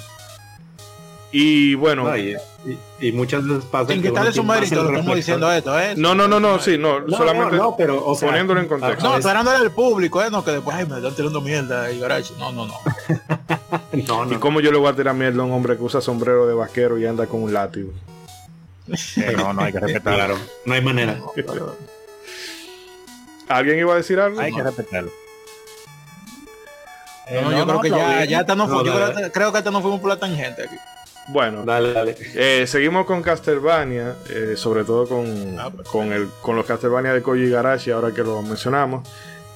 Y 1.30 1.74
bueno, 1.74 2.08
Ay, 2.08 2.36
y, 2.64 3.08
y 3.08 3.12
muchas 3.12 3.46
veces 3.46 3.64
pasa 3.66 3.92
Sin 3.92 4.00
que 4.00 4.08
quitarle 4.08 4.32
su 4.32 4.42
mérito, 4.42 4.82
lo 4.82 4.90
estamos 4.90 5.14
diciendo 5.14 5.52
esto, 5.52 5.78
¿eh? 5.78 5.92
no, 5.94 6.14
no, 6.14 6.26
no, 6.26 6.40
no, 6.40 6.58
sí, 6.58 6.78
no, 6.78 7.00
No, 7.00 7.18
solamente 7.18 7.56
no, 7.56 7.64
no, 7.64 7.76
pero, 7.76 8.02
o 8.02 8.14
sea, 8.14 8.28
poniéndolo 8.28 8.60
en 8.60 8.66
contexto. 8.66 9.06
No, 9.06 9.16
esperándole 9.18 9.58
al 9.58 9.70
público, 9.70 10.22
¿eh? 10.22 10.30
No, 10.30 10.42
que 10.42 10.52
después, 10.52 10.74
ay, 10.74 10.86
me 10.86 10.96
están 10.96 11.14
tirando 11.14 11.42
mierda 11.42 11.90
y 11.92 12.00
Garachi. 12.00 12.32
No, 12.38 12.52
no, 12.52 12.66
no. 12.66 12.74
No, 13.92 14.24
¿Y 14.24 14.34
no. 14.34 14.40
cómo 14.40 14.60
yo 14.60 14.70
le 14.70 14.78
voy 14.78 14.88
a 14.90 14.94
tirar 14.94 15.14
mierda 15.14 15.42
a 15.42 15.44
un 15.44 15.52
hombre 15.52 15.76
que 15.76 15.82
usa 15.82 16.00
sombrero 16.00 16.46
de 16.46 16.54
vaquero 16.54 16.98
y 16.98 17.04
anda 17.04 17.26
con 17.26 17.42
un 17.42 17.52
látigo? 17.52 17.90
Eh, 19.16 19.34
no, 19.36 19.52
no 19.52 19.62
hay 19.62 19.72
que 19.72 19.80
respetarlo. 19.80 20.38
No 20.64 20.74
hay 20.74 20.80
manera. 20.80 21.18
¿Alguien 23.48 23.78
iba 23.78 23.92
a 23.92 23.96
decir 23.96 24.18
algo? 24.20 24.40
Hay 24.40 24.52
que 24.52 24.62
respetarlo. 24.62 25.10
No, 27.34 27.50
no, 27.50 27.56
yo 27.58 27.66
creo 27.66 27.80
que 27.80 27.90
ya, 27.90 28.24
ya 28.24 28.40
hasta 28.40 28.54
no, 28.54 28.66
No, 28.66 28.78
fu- 28.80 28.84
yo 28.86 28.92
creo, 28.94 29.32
creo 29.32 29.52
que 29.52 29.58
hasta 29.58 29.70
no 29.70 29.80
fuimos 29.82 30.00
por 30.00 30.08
la 30.10 30.16
tangente 30.18 30.62
aquí. 30.64 30.76
Bueno, 31.28 31.62
Dale, 31.64 31.92
dale. 31.92 32.16
eh, 32.34 32.64
seguimos 32.66 33.04
con 33.04 33.22
Castlevania, 33.22 34.14
eh, 34.30 34.54
sobre 34.56 34.84
todo 34.84 35.06
con, 35.06 35.58
Ah, 35.58 35.68
pues. 35.74 35.86
con, 35.88 36.10
el, 36.12 36.28
con 36.40 36.56
los 36.56 36.64
Castlevania 36.64 37.12
de 37.12 37.20
Koji 37.20 37.42
Igarashi, 37.44 37.90
ahora 37.90 38.12
que 38.14 38.22
lo 38.22 38.40
mencionamos. 38.40 39.06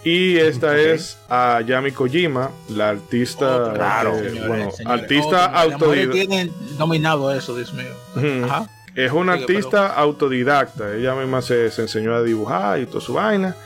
Y 0.04 0.36
esta 0.36 0.72
Ok. 0.72 0.76
es 0.76 1.16
a 1.30 1.60
Yami 1.64 1.92
Kojima, 1.92 2.50
la 2.68 2.90
artista, 2.90 3.70
claro, 3.74 4.16
eh, 4.16 4.28
señores, 4.30 4.48
bueno, 4.48 4.70
señores, 4.72 5.02
artista 5.02 5.44
autodidacta. 5.46 6.52
dominado 6.76 7.32
eso, 7.32 7.54
Dios 7.56 7.72
mío. 7.72 8.44
Ajá. 8.44 8.68
Es 8.94 9.10
una 9.12 9.34
Sigue, 9.38 9.44
artista 9.44 9.86
autodidacta. 9.94 10.92
Ella 10.94 11.14
misma 11.14 11.40
se, 11.40 11.70
se 11.70 11.82
enseñó 11.82 12.14
a 12.14 12.22
dibujar 12.22 12.80
y 12.80 12.86
toda 12.86 13.00
su 13.00 13.14
vaina. 13.14 13.56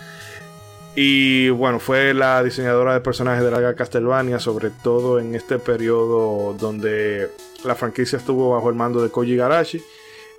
Y 0.98 1.51
bueno, 1.51 1.78
fue 1.78 2.14
la 2.14 2.43
diseñadora 2.43 2.94
de 2.94 3.01
personajes 3.01 3.44
de 3.44 3.51
la 3.51 3.74
Castlevania, 3.74 4.39
sobre 4.40 4.70
todo 4.70 5.18
en 5.20 5.35
este 5.35 5.59
periodo 5.59 6.55
donde 6.59 7.28
la 7.64 7.74
franquicia 7.74 8.16
estuvo 8.16 8.52
bajo 8.55 8.70
el 8.70 8.77
mando 8.77 9.02
de 9.02 9.10
Koji 9.10 9.32
Igarashi. 9.32 9.82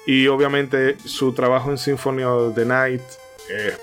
Y 0.08 0.28
obviamente 0.28 0.98
su 1.06 1.34
trabajo 1.34 1.70
en 1.70 1.78
Symphony 1.78 2.24
of 2.24 2.56
the 2.56 2.66
Night 2.66 3.02
eh, 3.52 3.74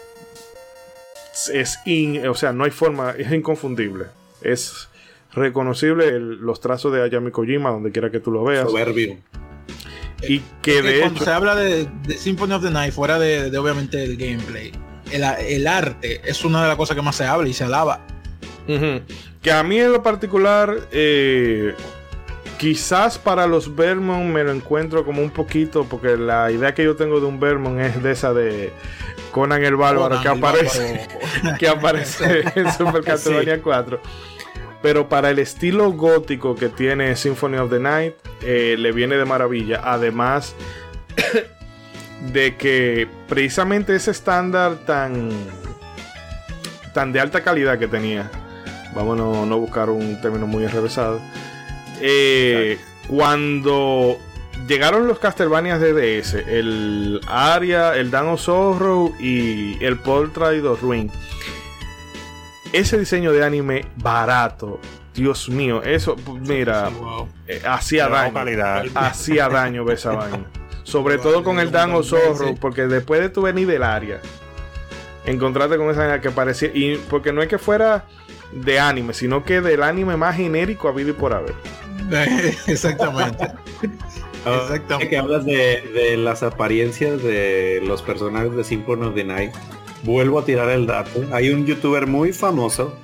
es 1.52 1.78
in- 1.84 2.26
o 2.26 2.34
sea, 2.34 2.52
no 2.52 2.64
hay 2.64 2.70
forma, 2.70 3.12
es 3.16 3.30
inconfundible. 3.30 4.06
Es 4.42 4.88
reconocible 5.32 6.08
el- 6.08 6.36
los 6.38 6.60
trazos 6.60 6.92
de 6.92 7.02
Ayami 7.02 7.30
Kojima, 7.30 7.70
donde 7.70 7.92
quiera 7.92 8.10
que 8.10 8.18
tú 8.20 8.30
lo 8.32 8.42
veas. 8.42 8.68
Soberbio. 8.68 9.16
Y 10.22 10.38
que 10.62 10.74
Que 10.76 10.82
de 10.82 11.00
cuando 11.00 11.16
hecho. 11.16 11.24
se 11.24 11.30
habla 11.30 11.54
de, 11.54 11.86
de 12.06 12.14
Symphony 12.16 12.52
of 12.54 12.62
the 12.64 12.70
Night, 12.70 12.92
fuera 12.94 13.18
de, 13.18 13.50
de 13.50 13.58
obviamente 13.58 14.02
el 14.02 14.16
gameplay, 14.16 14.72
el, 15.10 15.22
el 15.22 15.66
arte 15.66 16.20
es 16.24 16.44
una 16.44 16.62
de 16.62 16.68
las 16.68 16.76
cosas 16.76 16.96
que 16.96 17.02
más 17.02 17.16
se 17.16 17.24
habla 17.24 17.48
y 17.48 17.52
se 17.52 17.64
alaba. 17.64 18.00
Que 19.42 19.52
a 19.52 19.62
mí 19.62 19.78
en 19.78 19.92
lo 19.92 20.02
particular, 20.02 20.88
eh, 20.90 21.74
quizás 22.58 23.18
para 23.18 23.46
los 23.46 23.74
Vermont 23.74 24.32
me 24.32 24.42
lo 24.42 24.52
encuentro 24.52 25.04
como 25.04 25.20
un 25.20 25.30
poquito, 25.30 25.84
porque 25.84 26.16
la 26.16 26.50
idea 26.50 26.74
que 26.74 26.84
yo 26.84 26.96
tengo 26.96 27.20
de 27.20 27.26
un 27.26 27.38
Vermont 27.38 27.78
es 27.80 28.02
de 28.02 28.12
esa 28.12 28.32
de 28.32 28.72
Conan 29.32 29.62
el 29.64 29.76
Bárbaro 29.76 30.16
Conan 30.16 30.22
que 30.22 30.28
aparece, 30.28 31.08
que 31.58 31.68
aparece 31.68 32.44
en 32.54 32.72
Super 32.72 33.02
Castlevania 33.04 33.60
4. 33.60 34.00
Pero 34.80 35.08
para 35.08 35.30
el 35.30 35.38
estilo 35.38 35.92
gótico 35.92 36.54
que 36.54 36.68
tiene 36.68 37.16
Symphony 37.16 37.56
of 37.56 37.70
the 37.70 37.80
Night, 37.80 38.14
eh, 38.42 38.76
le 38.78 38.92
viene 38.92 39.16
de 39.16 39.24
maravilla. 39.24 39.80
Además 39.82 40.54
de 42.32 42.56
que 42.56 43.08
precisamente 43.28 43.94
ese 43.94 44.10
estándar 44.10 44.76
tan, 44.86 45.30
tan 46.92 47.12
de 47.12 47.20
alta 47.20 47.42
calidad 47.42 47.78
que 47.78 47.88
tenía, 47.88 48.30
vamos 48.94 49.14
a 49.14 49.46
no, 49.46 49.58
buscar 49.58 49.90
un 49.90 50.20
término 50.20 50.46
muy 50.46 50.64
enrevesado, 50.64 51.20
eh, 52.00 52.78
cuando 53.08 54.18
llegaron 54.66 55.06
los 55.06 55.18
Castlevanias 55.18 55.80
de 55.80 55.92
DS, 55.92 56.34
el 56.34 57.20
Aria, 57.26 57.96
el 57.96 58.10
Dan 58.10 58.28
of 58.28 58.40
Sorrow 58.40 59.14
y 59.18 59.82
el 59.84 59.98
Portrait 59.98 60.64
of 60.64 60.82
Ruin, 60.82 61.10
ese 62.72 62.98
diseño 62.98 63.32
de 63.32 63.44
anime 63.44 63.84
barato, 63.96 64.80
Dios 65.14 65.48
mío, 65.48 65.82
eso, 65.82 66.16
mira, 66.40 66.88
wow. 66.88 67.28
eh, 67.46 67.62
hacía 67.64 68.08
daño. 68.08 68.34
Hacía 68.94 69.48
daño 69.48 69.84
ver 69.84 69.96
esa 69.96 70.10
vaina. 70.16 70.44
Sobre 70.84 71.18
todo 71.18 71.42
con 71.42 71.58
el 71.58 71.70
Dan 71.70 72.02
Zorro, 72.04 72.54
porque 72.60 72.86
después 72.86 73.20
de 73.20 73.30
tu 73.30 73.42
venir 73.42 73.66
del 73.66 73.82
área, 73.82 74.20
encontrarte 75.24 75.76
con 75.76 75.90
esa 75.90 76.20
que 76.20 76.30
parecía. 76.30 76.70
Y 76.72 76.96
porque 77.10 77.32
no 77.32 77.42
es 77.42 77.48
que 77.48 77.58
fuera 77.58 78.06
de 78.52 78.78
anime, 78.78 79.14
sino 79.14 79.44
que 79.44 79.60
del 79.60 79.82
anime 79.82 80.16
más 80.16 80.36
genérico 80.36 80.88
habido 80.88 81.10
y 81.10 81.14
por 81.14 81.32
haber. 81.32 81.54
Exactamente. 82.66 83.46
Ah, 84.44 84.60
Exactamente. 84.62 85.08
Que 85.08 85.16
hablas 85.16 85.44
de, 85.44 85.80
de, 85.94 86.16
las 86.16 86.42
apariencias 86.42 87.22
de 87.22 87.82
los 87.84 88.02
personajes 88.02 88.54
de 88.54 88.62
Symphony 88.62 89.06
of 89.06 89.14
the 89.14 89.24
Night. 89.24 89.52
Vuelvo 90.02 90.38
a 90.38 90.44
tirar 90.44 90.68
el 90.68 90.86
dato. 90.86 91.24
Hay 91.32 91.48
un 91.48 91.64
youtuber 91.64 92.06
muy 92.06 92.32
famoso 92.32 92.94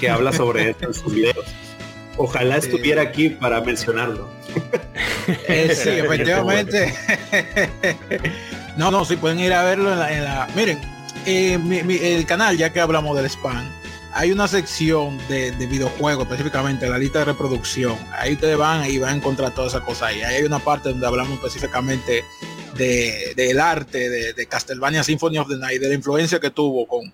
que 0.00 0.08
habla 0.08 0.32
sobre 0.32 0.70
esto 0.70 0.86
en 0.86 0.94
sus 0.94 1.14
videos. 1.14 1.44
Ojalá 2.16 2.56
estuviera 2.58 3.02
aquí 3.02 3.28
para 3.28 3.60
mencionarlo. 3.60 4.28
Eh, 5.46 5.74
sí, 5.74 5.90
efectivamente. 5.90 6.94
no, 8.76 8.90
no, 8.90 9.04
si 9.04 9.16
pueden 9.16 9.38
ir 9.40 9.52
a 9.52 9.62
verlo 9.62 9.92
en 9.92 10.24
la... 10.24 10.48
miren, 10.54 10.80
eh, 11.26 11.58
el 12.16 12.26
canal, 12.26 12.56
ya 12.56 12.72
que 12.72 12.80
hablamos 12.80 13.16
del 13.16 13.26
spam, 13.26 13.70
hay 14.12 14.32
una 14.32 14.48
sección 14.48 15.18
de, 15.28 15.50
videojuegos, 15.52 16.24
específicamente 16.24 16.88
la 16.88 16.98
lista 16.98 17.20
de 17.20 17.26
reproducción. 17.26 17.96
Ahí 18.12 18.32
ustedes 18.32 18.56
van 18.56 18.90
y 18.90 18.98
van 18.98 19.14
a 19.14 19.16
encontrar 19.16 19.54
todas 19.54 19.72
esas 19.72 19.84
cosas 19.84 20.08
ahí. 20.08 20.22
Ahí 20.22 20.36
hay 20.36 20.44
una 20.44 20.58
parte 20.58 20.88
donde 20.88 21.06
hablamos 21.06 21.34
específicamente 21.34 22.24
del 22.74 23.58
arte 23.60 24.08
de, 24.08 24.32
de, 24.32 24.46
Castlevania 24.46 25.02
Symphony 25.02 25.38
of 25.38 25.48
the 25.48 25.56
Night, 25.56 25.80
de 25.80 25.88
la 25.88 25.94
influencia 25.94 26.38
que 26.38 26.50
tuvo 26.50 26.86
con, 26.86 27.12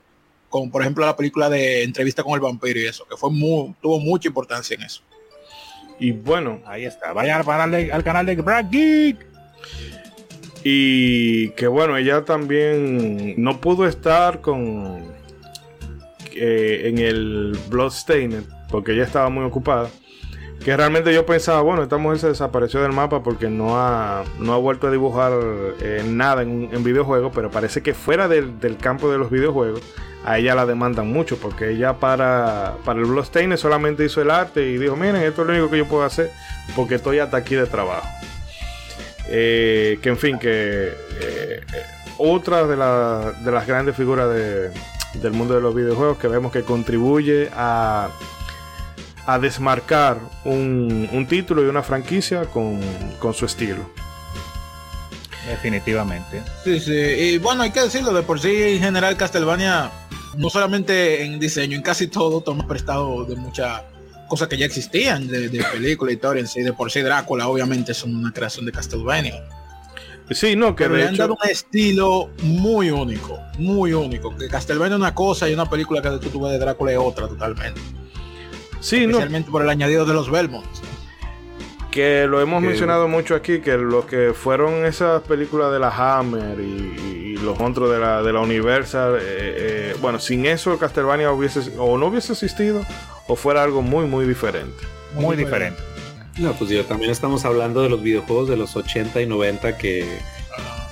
con, 0.51 0.71
por 0.71 0.83
ejemplo, 0.83 1.05
la 1.05 1.17
película 1.17 1.49
de 1.49 1.83
Entrevista 1.83 2.23
con 2.23 2.35
el 2.35 2.41
vampiro 2.41 2.79
y 2.79 2.87
eso, 2.87 3.07
que 3.09 3.17
fue 3.17 3.31
muy, 3.31 3.75
tuvo 3.81 3.99
mucha 3.99 4.29
importancia 4.29 4.75
en 4.75 4.83
eso. 4.83 5.03
Y 5.99 6.13
bueno, 6.13 6.61
ahí 6.67 6.85
está. 6.85 7.13
Vaya 7.13 7.39
al 7.39 8.05
canal 8.05 8.27
de 8.27 8.37
Brad 8.37 8.67
Geek. 8.71 9.27
Y 10.63 11.51
que 11.51 11.67
bueno, 11.67 11.97
ella 11.97 12.25
también 12.25 13.35
no 13.37 13.61
pudo 13.61 13.87
estar 13.87 14.41
con 14.41 15.03
eh, 16.35 16.83
en 16.89 16.99
el 16.99 17.57
Bloodstained 17.69 18.45
porque 18.71 18.93
ella 18.93 19.05
estaba 19.05 19.29
muy 19.29 19.45
ocupada. 19.45 19.91
Que 20.65 20.75
realmente 20.79 21.13
yo 21.13 21.27
pensaba, 21.27 21.61
bueno, 21.61 21.83
esta 21.83 21.99
mujer 21.99 22.19
se 22.19 22.29
desapareció 22.29 22.81
del 22.81 22.93
mapa 22.93 23.23
porque 23.23 23.51
no 23.51 23.79
ha, 23.79 24.25
no 24.39 24.55
ha 24.55 24.57
vuelto 24.57 24.87
a 24.87 24.91
dibujar 24.91 25.33
eh, 25.81 26.03
nada 26.07 26.41
en, 26.41 26.71
en 26.73 26.83
videojuegos, 26.83 27.33
pero 27.35 27.51
parece 27.51 27.83
que 27.83 27.93
fuera 27.93 28.29
del, 28.29 28.59
del, 28.61 28.79
campo 28.79 29.13
de 29.13 29.19
los 29.19 29.31
videojuegos, 29.31 29.83
a 30.25 30.39
ella 30.39 30.55
la 30.55 30.65
demandan 30.65 31.09
mucho, 31.09 31.37
porque 31.37 31.69
ella 31.69 31.99
para, 32.01 32.77
para 32.83 32.99
el 32.99 33.05
Bloodstained 33.05 33.59
solamente 33.59 34.07
hizo 34.07 34.23
el 34.23 34.31
arte 34.31 34.67
y 34.67 34.79
dijo, 34.79 34.97
miren, 34.97 35.17
esto 35.17 35.43
es 35.43 35.49
lo 35.49 35.53
único 35.53 35.71
que 35.71 35.77
yo 35.77 35.87
puedo 35.87 36.03
hacer 36.03 36.31
porque 36.75 36.95
estoy 36.95 37.19
hasta 37.19 37.37
aquí 37.37 37.55
de 37.55 37.67
trabajo. 37.67 38.09
Eh, 39.29 39.99
que 40.01 40.09
en 40.09 40.17
fin, 40.17 40.39
que 40.39 40.93
eh, 41.21 41.61
otra 42.17 42.67
de, 42.67 42.77
de, 43.45 43.51
las 43.51 43.67
grandes 43.67 43.97
figuras 43.97 44.31
del 44.31 45.33
mundo 45.33 45.55
de 45.55 45.61
los 45.61 45.75
videojuegos 45.75 46.17
que 46.17 46.29
vemos 46.29 46.53
que 46.53 46.63
contribuye 46.63 47.51
a, 47.55 48.09
a 49.27 49.39
desmarcar 49.39 50.19
un, 50.45 51.27
título 51.29 51.63
y 51.63 51.67
una 51.67 51.83
franquicia 51.83 52.45
con, 52.47 52.81
su 53.33 53.47
estilo. 53.47 53.89
Definitivamente. 55.49 56.43
Sí, 56.65 56.81
sí. 56.81 56.93
Y 56.93 57.39
bueno, 57.39 57.63
hay 57.63 57.71
que 57.71 57.81
decirlo, 57.81 58.13
de 58.13 58.23
por 58.23 58.41
sí 58.41 58.51
en 58.51 58.81
general 58.81 59.17
Castlevania, 59.17 59.91
no 60.37 60.51
solamente 60.51 61.25
en 61.25 61.39
diseño, 61.39 61.77
en 61.77 61.83
casi 61.83 62.07
todo 62.07 62.41
toma 62.41 62.67
prestado 62.67 63.25
de 63.25 63.37
mucha 63.37 63.85
cosas 64.29 64.49
que 64.49 64.57
ya 64.57 64.67
existían 64.67 65.29
de, 65.29 65.49
de 65.49 65.63
película, 65.65 66.11
historia 66.11 66.41
en 66.41 66.47
sí, 66.47 66.63
de 66.63 66.73
por 66.73 66.91
sí 66.91 67.03
Drácula, 67.03 67.47
obviamente 67.47 67.93
son 67.93 68.17
una 68.17 68.33
creación 68.33 68.65
de 68.65 68.73
Castlevania. 68.73 69.35
Sí, 70.31 70.57
no, 70.57 70.75
que 70.75 70.89
le 70.89 71.07
han 71.07 71.17
dado 71.17 71.35
un 71.35 71.51
estilo 71.51 72.31
muy 72.43 72.91
único, 72.91 73.39
muy 73.59 73.93
único. 73.93 74.35
Que 74.37 74.49
Castlevania 74.49 74.95
es 74.95 75.01
una 75.01 75.15
cosa 75.15 75.49
y 75.49 75.55
una 75.55 75.69
película 75.69 76.01
que 76.01 76.29
tú 76.31 76.41
ves 76.41 76.53
de 76.53 76.59
Drácula 76.59 76.93
es 76.93 76.99
otra 76.99 77.29
totalmente. 77.29 77.81
Sí, 78.85 79.05
Especialmente 79.05 79.51
por 79.51 79.63
el 79.63 79.71
añadido 79.71 80.05
de 80.05 80.13
los 80.13 80.31
Belmont. 80.31 80.67
Que 81.91 82.27
lo 82.29 82.43
hemos 82.43 82.61
mencionado 82.61 83.09
mucho 83.09 83.35
aquí, 83.35 83.61
que 83.61 83.79
lo 83.79 84.07
que 84.07 84.35
fueron 84.35 84.85
esas 84.85 85.23
películas 85.23 85.73
de 85.73 85.79
la 85.79 85.89
Hammer 85.89 86.61
y, 86.61 87.37
los 87.39 87.59
monstruos 87.59 87.91
de 87.91 87.99
la, 87.99 88.23
de 88.23 88.33
la 88.33 88.41
Universal, 88.41 89.17
eh, 89.17 89.21
eh, 89.23 89.97
bueno, 90.01 90.19
sin 90.19 90.47
eso 90.47 90.79
Castlevania 90.79 91.31
hubiese 91.31 91.61
o 91.77 91.99
no 91.99 92.07
hubiese 92.07 92.33
existido 92.33 92.83
o 93.27 93.37
fuera 93.37 93.63
algo 93.63 93.83
muy, 93.83 94.07
muy 94.07 94.25
diferente. 94.25 94.85
Muy, 95.15 95.37
diferente. 95.37 95.83
No, 96.39 96.53
pues 96.55 96.71
yo 96.71 96.85
también 96.85 97.11
estamos 97.11 97.45
hablando 97.45 97.83
de 97.83 97.91
los 97.91 98.03
videojuegos 98.03 98.49
de 98.49 98.57
los 98.57 98.77
80 98.77 99.21
y 99.21 99.27
90 99.27 99.77
que 99.77 100.07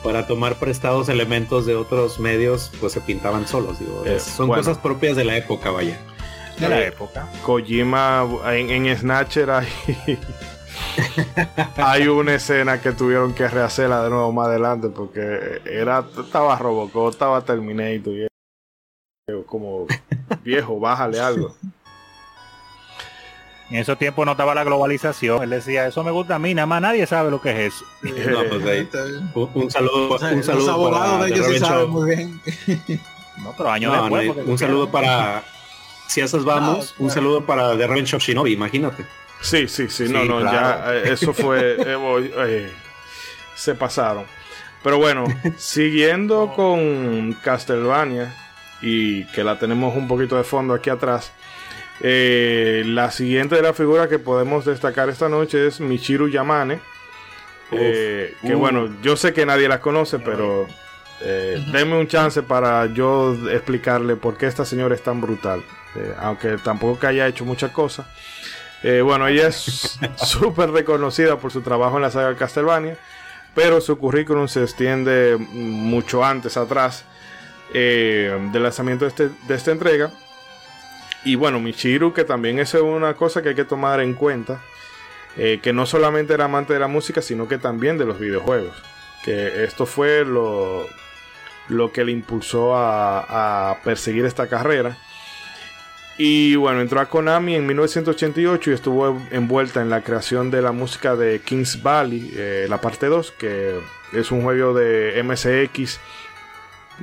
para 0.02 0.26
tomar 0.26 0.56
prestados 0.56 1.08
elementos 1.08 1.64
de 1.64 1.74
otros 1.74 2.18
medios, 2.18 2.70
pues 2.80 2.92
se 2.92 3.00
pintaban 3.00 3.46
solos. 3.46 3.78
Digo, 3.78 4.02
eh, 4.04 4.18
son 4.20 4.48
cosas 4.48 4.78
propias 4.78 5.16
de 5.16 5.24
la 5.24 5.36
época, 5.36 5.70
vaya. 5.70 5.98
De 6.62 6.68
la 6.68 6.86
época. 6.86 7.28
Kojima 7.44 8.24
en, 8.52 8.70
en 8.86 8.96
Snatcher 8.96 9.50
hay, 9.50 9.68
hay 11.76 12.06
una 12.06 12.34
escena 12.34 12.80
que 12.80 12.92
tuvieron 12.92 13.34
que 13.34 13.48
rehacerla 13.48 14.04
de 14.04 14.10
nuevo 14.10 14.30
más 14.30 14.46
adelante 14.46 14.88
porque 14.88 15.60
era 15.64 16.04
estaba 16.24 16.56
Robocop, 16.56 17.10
estaba 17.10 17.40
Terminator 17.44 18.14
y 18.14 18.26
como 19.46 19.86
viejo, 20.44 20.78
bájale 20.78 21.20
algo. 21.20 21.54
En 23.70 23.78
esos 23.78 23.98
tiempos 23.98 24.26
no 24.26 24.32
estaba 24.32 24.54
la 24.54 24.64
globalización. 24.64 25.42
Él 25.42 25.50
decía, 25.50 25.86
eso 25.86 26.04
me 26.04 26.10
gusta 26.10 26.34
a 26.34 26.38
mí, 26.38 26.54
nada 26.54 26.66
más 26.66 26.82
nadie 26.82 27.06
sabe 27.06 27.30
lo 27.30 27.40
que 27.40 27.66
es 27.66 27.74
eso. 27.74 27.84
un, 29.54 29.70
saludo, 29.70 30.18
un 30.30 30.42
saludo 30.42 30.90
para 30.90 31.24
de 31.24 31.30
ellos 31.30 31.46
sí 31.46 31.86
muy 31.88 32.14
bien. 32.14 32.40
No, 33.42 33.54
pero 33.56 33.70
años 33.70 34.10
después. 34.10 34.46
un 34.46 34.58
saludo 34.58 34.90
para, 34.90 35.42
si 36.12 36.20
esas 36.20 36.44
vamos, 36.44 36.94
un 36.98 37.10
saludo 37.10 37.46
para 37.46 37.74
The 37.74 37.86
Revenge 37.86 38.16
of 38.16 38.22
Shinobi, 38.22 38.52
imagínate. 38.52 39.06
Sí, 39.40 39.66
sí, 39.66 39.88
sí, 39.88 40.04
no, 40.10 40.24
no, 40.26 40.42
ya 40.42 40.84
eh, 40.94 41.12
eso 41.12 41.32
fue, 41.32 41.76
eh, 41.78 42.30
eh, 42.36 42.72
se 43.54 43.74
pasaron. 43.74 44.26
Pero 44.82 44.98
bueno, 44.98 45.24
siguiendo 45.56 46.52
con 46.56 47.32
Castlevania 47.42 48.34
y 48.82 49.24
que 49.28 49.42
la 49.42 49.58
tenemos 49.58 49.96
un 49.96 50.06
poquito 50.06 50.36
de 50.36 50.44
fondo 50.44 50.74
aquí 50.74 50.90
atrás. 50.90 51.32
Eh, 52.00 52.82
la 52.84 53.10
siguiente 53.10 53.56
de 53.56 53.62
la 53.62 53.72
figura 53.72 54.06
que 54.06 54.18
podemos 54.18 54.66
destacar 54.66 55.08
esta 55.08 55.30
noche 55.30 55.66
es 55.66 55.80
Michiru 55.80 56.28
Yamane. 56.28 56.80
Eh, 57.70 58.36
que 58.42 58.54
bueno, 58.54 59.00
yo 59.00 59.16
sé 59.16 59.32
que 59.32 59.46
nadie 59.46 59.66
la 59.66 59.80
conoce, 59.80 60.18
pero 60.18 60.66
eh, 61.22 61.64
denme 61.72 61.96
un 61.96 62.06
chance 62.06 62.42
para 62.42 62.84
yo 62.84 63.34
explicarle 63.50 64.16
por 64.16 64.36
qué 64.36 64.46
esta 64.46 64.66
señora 64.66 64.94
es 64.94 65.02
tan 65.02 65.22
brutal. 65.22 65.62
Aunque 66.18 66.58
tampoco 66.58 66.98
que 67.00 67.06
haya 67.06 67.26
hecho 67.26 67.44
muchas 67.44 67.70
cosas. 67.70 68.06
bueno, 68.82 69.26
ella 69.28 69.48
es 69.48 69.98
súper 70.16 70.70
reconocida 70.70 71.36
por 71.36 71.52
su 71.52 71.62
trabajo 71.62 71.96
en 71.96 72.02
la 72.02 72.10
saga 72.10 72.36
Castlevania, 72.36 72.96
pero 73.54 73.80
su 73.80 73.98
currículum 73.98 74.48
se 74.48 74.62
extiende 74.62 75.36
mucho 75.38 76.24
antes, 76.24 76.56
atrás 76.56 77.04
del 77.72 78.62
lanzamiento 78.62 79.04
de, 79.04 79.08
este, 79.08 79.30
de 79.46 79.54
esta 79.54 79.70
entrega. 79.70 80.10
Y 81.24 81.36
bueno, 81.36 81.60
Michiru, 81.60 82.12
que 82.12 82.24
también 82.24 82.58
es 82.58 82.74
una 82.74 83.14
cosa 83.14 83.42
que 83.42 83.50
hay 83.50 83.54
que 83.54 83.64
tomar 83.64 84.00
en 84.00 84.14
cuenta, 84.14 84.60
eh, 85.36 85.60
que 85.62 85.72
no 85.72 85.86
solamente 85.86 86.34
era 86.34 86.46
amante 86.46 86.72
de 86.72 86.80
la 86.80 86.88
música, 86.88 87.22
sino 87.22 87.46
que 87.46 87.58
también 87.58 87.96
de 87.96 88.04
los 88.04 88.18
videojuegos. 88.18 88.76
Que 89.24 89.62
esto 89.64 89.86
fue 89.86 90.24
lo, 90.24 90.88
lo 91.68 91.92
que 91.92 92.04
le 92.04 92.12
impulsó 92.12 92.74
a, 92.74 93.78
perseguir 93.84 94.24
esta 94.24 94.48
carrera. 94.48 94.98
Y 96.24 96.54
bueno, 96.54 96.80
entró 96.80 97.00
a 97.00 97.06
Konami 97.06 97.56
en 97.56 97.66
1988 97.66 98.70
y 98.70 98.74
estuvo 98.74 99.20
envuelta 99.32 99.82
en 99.82 99.90
la 99.90 100.02
creación 100.02 100.52
de 100.52 100.62
la 100.62 100.70
música 100.70 101.16
de 101.16 101.40
Kings 101.40 101.82
Valley, 101.82 102.32
eh, 102.36 102.66
la 102.68 102.80
parte 102.80 103.06
2, 103.06 103.32
que 103.32 103.80
es 104.12 104.30
un 104.30 104.42
juego 104.42 104.72
de 104.72 105.20
MSX, 105.24 105.98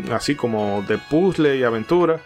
así 0.09 0.35
como 0.35 0.85
de 0.87 0.97
puzzle 0.97 1.57
y 1.57 1.65
aventura. 1.65 2.21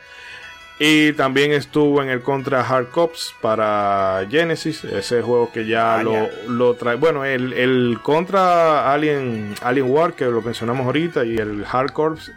Y 0.78 1.14
también 1.14 1.52
estuvo 1.52 2.04
en 2.04 2.10
el 2.10 2.22
Contra 2.22 2.62
Hard 2.62 2.90
Cops 2.90 3.34
para 3.42 4.28
Genesis, 4.30 4.84
ese 4.84 5.24
juego 5.24 5.52
que 5.52 5.66
ya 5.66 6.04
lo, 6.04 6.30
lo, 6.48 6.76
trae. 6.76 6.98
Bueno, 6.98 7.26
el, 7.26 7.54
el, 7.54 7.98
Contra 8.04 8.94
Alien, 8.94 9.56
Alien 9.64 9.90
War, 9.90 10.14
que 10.14 10.26
lo 10.26 10.44
mencionamos 10.44 10.86
ahorita, 10.86 11.26
y 11.26 11.38
el 11.38 11.66
Hard 11.66 11.92
Corps 11.92 12.32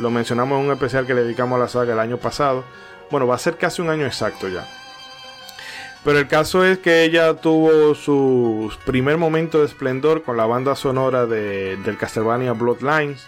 lo 0.00 0.10
mencionamos 0.10 0.58
en 0.58 0.66
un 0.66 0.72
especial 0.72 1.06
que 1.06 1.14
le 1.14 1.22
dedicamos 1.22 1.58
a 1.58 1.60
la 1.60 1.68
saga 1.68 1.92
el 1.92 2.00
año 2.00 2.16
pasado. 2.16 2.64
Bueno, 3.10 3.26
va 3.26 3.34
a 3.34 3.38
ser 3.38 3.56
casi 3.56 3.82
un 3.82 3.90
año 3.90 4.06
exacto 4.06 4.48
ya. 4.48 4.66
Pero 6.04 6.18
el 6.18 6.28
caso 6.28 6.64
es 6.64 6.78
que 6.78 7.04
ella 7.04 7.34
tuvo 7.34 7.94
su 7.94 8.72
primer 8.86 9.18
momento 9.18 9.58
de 9.60 9.66
esplendor 9.66 10.22
con 10.22 10.36
la 10.36 10.46
banda 10.46 10.74
sonora 10.74 11.26
de, 11.26 11.76
del 11.76 11.98
Castlevania 11.98 12.52
Bloodlines 12.52 13.26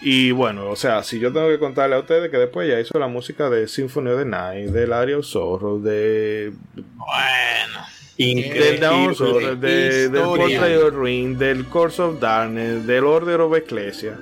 y 0.00 0.30
bueno, 0.30 0.70
o 0.70 0.76
sea, 0.76 1.02
si 1.02 1.18
yo 1.18 1.32
tengo 1.32 1.48
que 1.48 1.58
contarle 1.58 1.96
a 1.96 2.00
ustedes 2.00 2.30
que 2.30 2.36
después 2.36 2.68
ya 2.68 2.78
hizo 2.78 2.98
la 2.98 3.08
música 3.08 3.48
de 3.48 3.66
Symphony 3.66 4.10
of 4.10 4.18
the 4.18 4.24
Night, 4.26 4.70
de 4.70 4.86
Lario 4.86 5.22
Zorro, 5.22 5.78
de. 5.78 6.52
Bueno. 6.74 7.86
del 8.18 8.80
Down 8.80 9.60
de, 9.60 10.08
del 10.08 10.22
Portrait 10.22 10.82
of 10.82 10.94
Ring, 10.94 11.38
del 11.38 11.66
Course 11.66 12.02
of 12.02 12.20
Darkness, 12.20 12.86
del 12.86 13.04
Order 13.04 13.40
of 13.40 13.56
Ecclesia. 13.56 14.18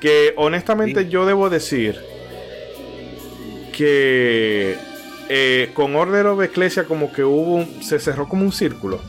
Que 0.00 0.34
honestamente 0.36 1.08
yo 1.08 1.24
debo 1.24 1.48
decir 1.48 1.98
que 3.72 4.76
eh, 5.28 5.70
con 5.74 5.96
Order 5.96 6.26
of 6.26 6.42
Ecclesia 6.42 6.84
como 6.84 7.12
que 7.12 7.24
hubo 7.24 7.56
un, 7.56 7.82
se 7.82 7.98
cerró 7.98 8.28
como 8.28 8.44
un 8.44 8.52
círculo. 8.52 9.00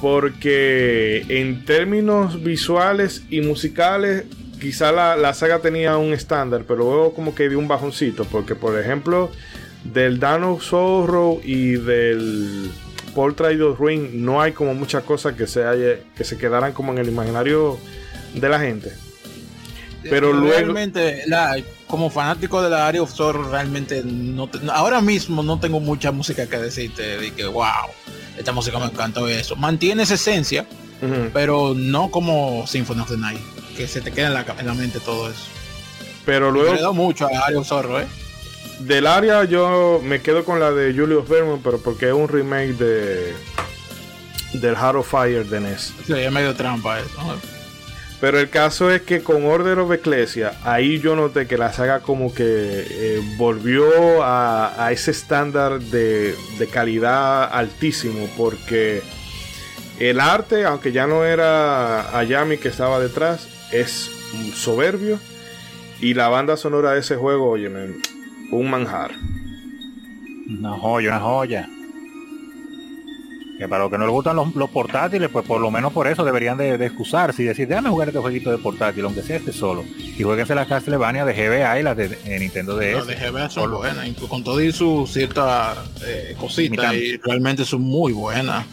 Porque 0.00 1.24
en 1.28 1.64
términos 1.64 2.42
visuales 2.42 3.24
y 3.30 3.40
musicales, 3.40 4.24
quizá 4.60 4.92
la, 4.92 5.16
la 5.16 5.34
saga 5.34 5.60
tenía 5.60 5.96
un 5.96 6.12
estándar, 6.12 6.64
pero 6.66 6.78
luego 6.80 7.14
como 7.14 7.34
que 7.34 7.48
dio 7.48 7.58
un 7.58 7.68
bajoncito. 7.68 8.24
Porque 8.24 8.54
por 8.54 8.78
ejemplo, 8.78 9.30
del 9.84 10.20
Dano 10.20 10.58
Zorro 10.60 11.40
y 11.42 11.72
del 11.72 12.70
Portrait 13.14 13.60
of 13.60 13.80
Ring 13.80 14.10
no 14.14 14.40
hay 14.40 14.52
como 14.52 14.74
muchas 14.74 15.02
cosas 15.02 15.34
que 15.34 15.46
se 15.46 15.64
haya, 15.64 15.98
que 16.16 16.24
se 16.24 16.38
quedaran 16.38 16.72
como 16.72 16.92
en 16.92 16.98
el 16.98 17.08
imaginario 17.08 17.78
de 18.34 18.48
la 18.48 18.60
gente. 18.60 18.92
Pero 20.02 20.32
luego 20.32 20.56
realmente 20.56 21.22
la, 21.26 21.56
como 21.88 22.10
fanático 22.10 22.62
de 22.62 22.70
la 22.70 22.86
Area 22.86 23.02
of 23.02 23.12
Zorro 23.12 23.50
realmente 23.50 24.02
no 24.04 24.48
ahora 24.72 25.00
mismo 25.00 25.42
no 25.42 25.58
tengo 25.58 25.80
mucha 25.80 26.12
música 26.12 26.46
que 26.46 26.58
decirte 26.58 27.18
de 27.18 27.32
que 27.32 27.46
wow, 27.46 27.88
esta 28.36 28.52
música 28.52 28.78
me 28.78 28.86
encantó 28.86 29.28
eso. 29.28 29.56
Mantiene 29.56 30.04
esa 30.04 30.14
esencia, 30.14 30.66
pero 31.32 31.74
no 31.74 32.10
como 32.10 32.66
Symphony 32.66 33.00
of 33.00 33.08
the 33.08 33.16
Night, 33.16 33.40
que 33.76 33.88
se 33.88 34.00
te 34.00 34.12
queda 34.12 34.28
en 34.28 34.34
la, 34.34 34.46
en 34.58 34.66
la 34.66 34.74
mente 34.74 35.00
todo 35.00 35.30
eso. 35.30 35.44
Pero 36.24 36.50
luego 36.50 36.80
da 36.80 36.92
mucho 36.92 37.26
a 37.26 37.32
la 37.32 37.40
Area 37.40 37.58
of 37.58 37.66
Zorro, 37.66 38.00
eh. 38.00 38.06
Del 38.80 39.06
área 39.08 39.42
yo 39.44 40.00
me 40.04 40.22
quedo 40.22 40.44
con 40.44 40.60
la 40.60 40.70
de 40.70 40.94
Julius 40.94 41.28
Vernon, 41.28 41.60
pero 41.64 41.78
porque 41.78 42.08
es 42.08 42.14
un 42.14 42.28
remake 42.28 42.74
de 42.74 43.34
del 44.52 44.76
Heart 44.76 44.96
of 44.96 45.10
Fire 45.10 45.44
de 45.44 45.60
NES. 45.60 45.94
Sí, 46.06 46.12
es 46.12 46.32
medio 46.32 46.54
trampa 46.54 47.00
eso. 47.00 47.10
Pero 48.20 48.40
el 48.40 48.50
caso 48.50 48.90
es 48.90 49.02
que 49.02 49.22
con 49.22 49.44
Order 49.44 49.78
of 49.78 49.92
Ecclesia, 49.92 50.54
ahí 50.64 50.98
yo 50.98 51.14
noté 51.14 51.46
que 51.46 51.56
la 51.56 51.72
saga 51.72 52.00
como 52.00 52.34
que 52.34 52.44
eh, 52.44 53.22
volvió 53.36 54.24
a, 54.24 54.88
ese 54.90 55.12
estándar 55.12 55.78
de, 55.78 56.34
calidad 56.72 57.44
altísimo, 57.44 58.28
porque 58.36 59.02
el 60.00 60.18
arte, 60.18 60.64
aunque 60.64 60.90
ya 60.90 61.06
no 61.06 61.24
era 61.24 62.18
Ayami 62.18 62.58
que 62.58 62.68
estaba 62.68 62.98
detrás, 62.98 63.48
es 63.70 64.10
soberbio. 64.54 65.20
Y 66.00 66.14
la 66.14 66.28
banda 66.28 66.56
sonora 66.56 66.92
de 66.92 67.00
ese 67.00 67.16
juego, 67.16 67.50
oye, 67.50 67.68
un 68.50 68.70
manjar. 68.70 69.12
Una 70.48 70.72
joya, 70.76 71.10
una 71.10 71.20
joya. 71.20 71.68
Que 73.58 73.66
para 73.66 73.82
los 73.82 73.90
que 73.90 73.98
no 73.98 74.04
les 74.04 74.12
gustan 74.12 74.36
los, 74.36 74.70
portátiles, 74.70 75.28
pues 75.30 75.44
por 75.44 75.60
lo 75.60 75.70
menos 75.70 75.92
por 75.92 76.06
eso 76.06 76.24
deberían 76.24 76.56
de, 76.56 76.74
excusarse 76.74 77.42
y 77.42 77.46
decir, 77.46 77.66
déjame 77.66 77.90
jugar 77.90 78.08
este 78.08 78.20
jueguito 78.20 78.52
de 78.52 78.58
portátil, 78.58 79.04
aunque 79.04 79.22
sea 79.22 79.36
este 79.36 79.52
solo. 79.52 79.84
Y 79.98 80.22
jueguense 80.22 80.54
las 80.54 80.68
Castlevania 80.68 81.24
de 81.24 81.34
GBA 81.34 81.80
y 81.80 81.82
las 81.82 81.96
de 81.96 82.38
Nintendo 82.38 82.76
DS. 82.76 82.94
Las 82.94 83.06
de 83.08 83.16
GBA 83.16 83.50
son 83.50 83.72
buenas, 83.72 84.08
con 84.28 84.44
todo 84.44 84.60
y 84.60 84.70
su 84.70 85.08
cierta 85.08 85.74
eh, 86.06 86.36
cosita, 86.38 86.94
y 86.94 87.16
realmente 87.16 87.64
son 87.64 87.82
muy 87.82 88.12
buenas. 88.12 88.64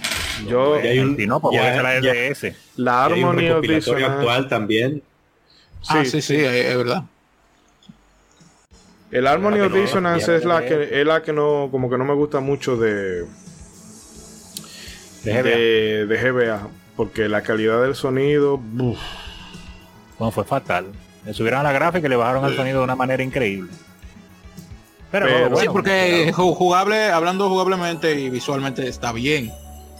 Yo, 0.48 0.80
y 0.80 0.88
hay 0.88 0.99
un, 0.99 1.18
no, 1.26 1.40
pues 1.40 1.56
ya, 1.56 1.82
la 1.82 1.99
DS. 2.02 2.53
La 2.76 3.06
armonía 3.06 3.56
actual 3.56 4.48
también. 4.48 5.02
Ah, 5.88 6.03
sí, 6.06 6.22
sí, 6.22 6.36
es 6.36 6.78
verdad. 6.78 7.03
El 9.12 9.28
Harmony 9.28 9.62
of 9.62 9.74
Dissonance 9.74 10.36
es 10.36 10.45
la 10.45 10.66
que 10.66 10.99
es 10.99 11.06
la 11.06 11.22
que 11.22 11.32
no 11.32 11.70
como 11.72 11.90
que 11.90 11.98
no 11.98 12.03
me 12.06 12.14
gusta 12.14 12.40
mucho 12.41 12.76
de 12.76 13.26
de 15.26 16.06
GBA, 16.22 16.68
porque 16.95 17.27
la 17.27 17.41
calidad 17.41 17.81
del 17.81 17.95
sonido 17.95 18.60
bueno, 20.18 20.31
fue 20.31 20.43
fatal. 20.43 20.88
Le 21.26 21.34
subieron 21.34 21.61
a 21.61 21.64
la 21.64 21.72
gráfica 21.72 22.07
y 22.07 22.10
le 22.10 22.15
bajaron 22.15 22.45
el 22.45 22.56
sonido 22.56 22.80
de 22.80 22.84
una 22.84 22.95
manera 22.95 23.23
increíble. 23.23 23.72
Pero, 25.11 25.27
bueno, 25.30 25.57
sí, 25.57 25.68
porque 25.72 26.31
jugable, 26.34 27.10
hablando 27.10 27.49
jugablemente 27.49 28.19
y 28.19 28.30
visualmente 28.30 28.88
está 28.88 29.11
bien. 29.11 29.52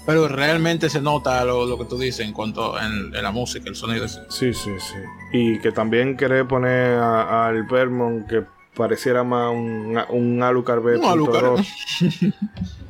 Pero 0.06 0.28
realmente 0.28 0.90
se 0.90 1.02
nota 1.02 1.44
lo, 1.46 1.78
que 1.80 1.86
tú 1.86 1.98
dices 1.98 2.26
en 2.26 2.32
cuanto 2.32 2.80
en, 2.80 3.12
la 3.12 3.32
música, 3.32 3.68
el 3.70 3.76
sonido. 3.76 4.08
Sí, 4.08 4.54
sí, 4.54 4.72
sí. 4.78 4.98
Y 5.34 5.60
que 5.60 5.72
también 5.72 6.16
querés 6.16 6.46
poner 6.46 7.00
al 7.00 7.64
Vermont 7.64 8.28
que 8.28 8.44
pareciera 8.76 9.24
más 9.24 9.52
un, 9.52 10.00
un 10.10 10.44
Alucard 10.44 10.84
B.2. 10.84 12.34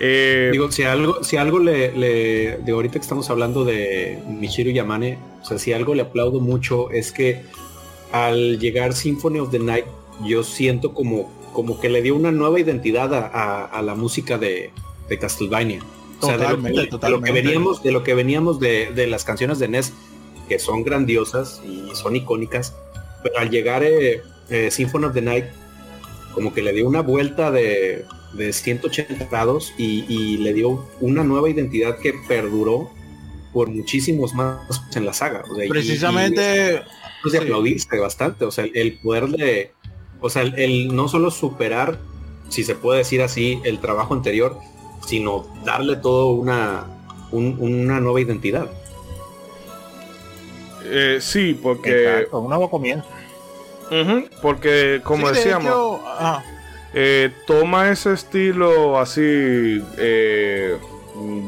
eh, 0.00 0.50
Digo, 0.52 0.70
si 0.70 0.82
algo, 0.82 1.22
si 1.22 1.36
algo 1.36 1.58
le, 1.58 1.90
de 1.90 2.72
ahorita 2.72 2.94
que 2.94 3.02
estamos 3.02 3.30
hablando 3.30 3.64
de 3.64 4.18
Michiru 4.28 4.70
Yamane, 4.70 5.18
o 5.42 5.44
sea, 5.44 5.58
si 5.58 5.72
algo 5.72 5.94
le 5.94 6.02
aplaudo 6.02 6.40
mucho 6.40 6.90
es 6.90 7.12
que 7.12 7.42
al 8.12 8.58
llegar 8.58 8.94
Symphony 8.94 9.38
of 9.40 9.50
the 9.50 9.58
Night, 9.58 9.84
yo 10.24 10.42
siento 10.42 10.94
como, 10.94 11.30
como 11.52 11.80
que 11.80 11.88
le 11.88 12.02
dio 12.02 12.14
una 12.14 12.32
nueva 12.32 12.58
identidad 12.60 13.12
a, 13.14 13.82
la 13.82 13.94
música 13.94 14.38
de, 14.38 14.70
de 15.08 15.18
Castlevania. 15.18 15.80
o 16.20 16.26
sea, 16.26 16.38
de 16.38 17.10
lo, 17.10 17.20
que, 17.20 17.32
veníamos, 17.32 17.82
de 17.82 17.92
lo 17.92 18.02
que 18.02 18.14
veníamos 18.14 18.60
de, 18.60 18.92
de, 18.94 19.06
las 19.06 19.24
canciones 19.24 19.58
de 19.58 19.68
NES, 19.68 19.92
que 20.48 20.58
son 20.58 20.82
grandiosas 20.84 21.60
y 21.66 21.94
son 21.94 22.16
icónicas, 22.16 22.74
pero 23.22 23.38
al 23.38 23.50
llegar 23.50 23.82
eh, 23.84 24.22
eh, 24.48 24.70
Symphony 24.70 25.04
of 25.04 25.14
the 25.14 25.22
Night 25.22 25.44
como 26.32 26.52
que 26.52 26.62
le 26.62 26.72
dio 26.72 26.86
una 26.86 27.00
vuelta 27.00 27.50
de, 27.50 28.04
de 28.32 28.52
180 28.52 29.26
grados 29.26 29.72
y, 29.76 30.38
le 30.38 30.52
dio 30.52 30.86
una 31.00 31.24
nueva 31.24 31.48
identidad 31.50 31.98
que 31.98 32.14
perduró 32.28 32.90
por 33.52 33.68
muchísimos 33.70 34.34
más 34.34 34.58
en 34.94 35.06
la 35.06 35.12
saga. 35.12 35.42
Precisamente... 35.68 36.82
pues 37.22 37.32
de 37.32 37.38
aplaudirse 37.38 37.98
bastante, 37.98 38.44
o 38.44 38.50
sea, 38.50 38.66
el 38.72 38.98
poder 38.98 39.28
de, 39.28 39.72
o 40.20 40.30
sea, 40.30 40.42
el, 40.42 40.94
no 40.94 41.08
solo 41.08 41.30
superar, 41.30 41.98
si 42.48 42.62
se 42.62 42.74
puede 42.74 42.98
decir 42.98 43.22
así, 43.22 43.60
el 43.64 43.80
trabajo 43.80 44.14
anterior, 44.14 44.58
sino 45.06 45.46
darle 45.64 45.96
todo 45.96 46.28
una, 46.28 46.86
una 47.32 48.00
nueva 48.00 48.20
identidad. 48.20 48.70
Eh, 50.84 51.18
sí, 51.20 51.58
porque... 51.60 52.28
un 52.30 52.48
nuevo 52.48 52.70
comienzo 52.70 53.08
porque, 54.42 55.00
como 55.04 55.28
decíamos, 55.30 56.00
eh, 56.94 57.32
toma 57.46 57.90
ese 57.90 58.12
estilo 58.12 58.98
así 58.98 59.82
eh, 59.98 60.76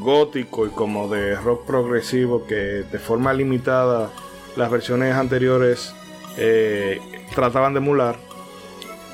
gótico 0.01 0.67
y 0.67 0.71
como 0.71 1.09
de 1.09 1.37
rock 1.37 1.67
progresivo 1.67 2.47
que 2.47 2.55
de 2.55 2.99
forma 2.99 3.33
limitada 3.33 4.11
las 4.57 4.71
versiones 4.71 5.15
anteriores 5.15 5.95
eh, 6.37 7.01
trataban 7.35 7.75
de 7.75 7.79
emular. 7.79 8.17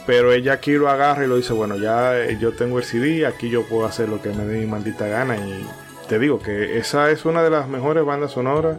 Pero 0.07 0.33
ella 0.33 0.55
aquí 0.55 0.73
lo 0.73 0.91
agarra 0.91 1.25
y 1.25 1.29
lo 1.29 1.37
dice, 1.37 1.55
bueno, 1.55 1.77
ya 1.77 2.31
yo 2.33 2.53
tengo 2.53 2.79
el 2.79 2.85
CD, 2.85 3.27
aquí 3.27 3.49
yo 3.49 3.63
puedo 3.63 3.87
hacer 3.87 4.09
lo 4.09 4.21
que 4.21 4.29
me 4.31 4.45
dé 4.45 4.59
mi 4.59 4.67
maldita 4.67 5.07
gana. 5.07 5.37
Y 5.37 5.67
te 6.09 6.19
digo 6.19 6.41
que 6.41 6.77
esa 6.77 7.11
es 7.11 7.25
una 7.25 7.43
de 7.43 7.49
las 7.49 7.69
mejores 7.69 8.05
bandas 8.05 8.33
sonoras 8.33 8.77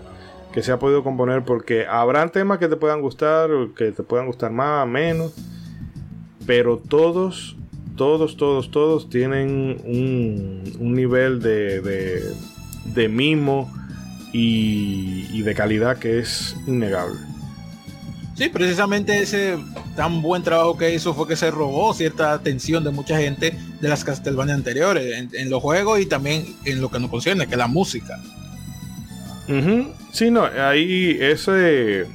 que 0.52 0.62
se 0.62 0.72
ha 0.72 0.80
podido 0.80 1.04
componer 1.04 1.44
porque 1.44 1.86
habrán 1.88 2.30
temas 2.30 2.60
que 2.60 2.68
te 2.68 2.78
puedan 2.78 3.02
gustar, 3.02 3.50
que 3.76 3.92
te 3.92 4.04
puedan 4.04 4.28
gustar 4.28 4.52
más, 4.52 4.88
menos, 4.88 5.34
pero 6.46 6.78
todos, 6.78 7.56
todos, 7.96 8.38
todos, 8.38 8.72
todos 8.72 9.10
tienen 9.10 9.82
un, 9.86 10.94
nivel 10.94 11.42
de, 11.42 11.82
de, 12.86 13.10
mimo 13.10 13.72
y, 14.34 15.28
y, 15.32 15.42
de 15.42 15.56
calidad 15.56 15.98
que 15.98 16.20
es 16.20 16.56
innegable. 16.68 17.20
Sí, 18.36 18.50
precisamente 18.50 19.22
ese 19.22 19.58
tan 19.96 20.22
buen 20.22 20.44
trabajo 20.44 20.78
que 20.78 20.94
hizo 20.94 21.14
fue 21.14 21.26
que 21.28 21.38
se 21.38 21.52
robó 21.52 21.94
cierta 21.94 22.34
atención 22.34 22.84
de 22.84 22.92
mucha 22.92 23.18
gente 23.18 23.58
de 23.80 23.88
las 23.88 24.04
Castlevania 24.04 24.56
anteriores, 24.56 25.18
en, 25.18 25.30
en 25.34 25.50
los 25.50 25.62
juegos 25.62 26.02
y 26.02 26.06
también 26.06 26.46
en 26.66 26.82
lo 26.82 26.92
que 26.92 27.00
nos 27.00 27.10
concierne, 27.10 27.48
que 27.48 27.54
es 27.54 27.58
la 27.58 27.68
música. 27.68 28.20
Sí, 30.12 30.32
no, 30.32 30.46
ahí 30.46 31.18
ese... 31.20 32.08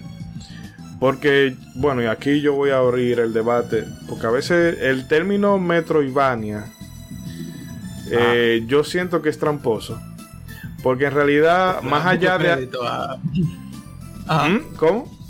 Porque, 1.00 1.56
bueno, 1.74 2.02
y 2.02 2.06
aquí 2.06 2.42
yo 2.42 2.52
voy 2.52 2.70
a 2.70 2.76
abrir 2.76 3.20
el 3.20 3.32
debate, 3.32 3.86
porque 4.06 4.26
a 4.26 4.30
veces 4.30 4.78
el 4.80 5.08
término 5.08 5.58
Metroidvania, 5.58 6.66
eh, 8.10 8.64
yo 8.66 8.84
siento 8.84 9.22
que 9.22 9.30
es 9.30 9.38
tramposo. 9.38 9.98
Porque 10.82 11.06
en 11.06 11.14
realidad, 11.14 11.80
más 11.82 12.06
allá 12.06 12.36
de... 12.36 12.66
¿Mm? 14.26 14.76
¿Cómo? 14.76 15.20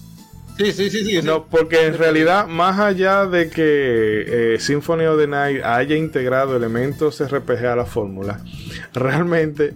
Sí, 0.58 0.72
sí, 0.72 0.90
sí, 0.90 1.04
sí. 1.04 1.22
No, 1.22 1.46
porque 1.46 1.86
en 1.86 1.96
realidad, 1.96 2.46
más 2.48 2.78
allá 2.78 3.24
de 3.26 3.48
que 3.48 4.54
eh, 4.54 4.58
Symphony 4.58 5.04
of 5.04 5.18
the 5.18 5.26
Night 5.26 5.62
haya 5.64 5.96
integrado 5.96 6.56
elementos 6.56 7.22
RPG 7.24 7.64
a 7.64 7.76
la 7.76 7.86
fórmula, 7.86 8.40
realmente 8.92 9.74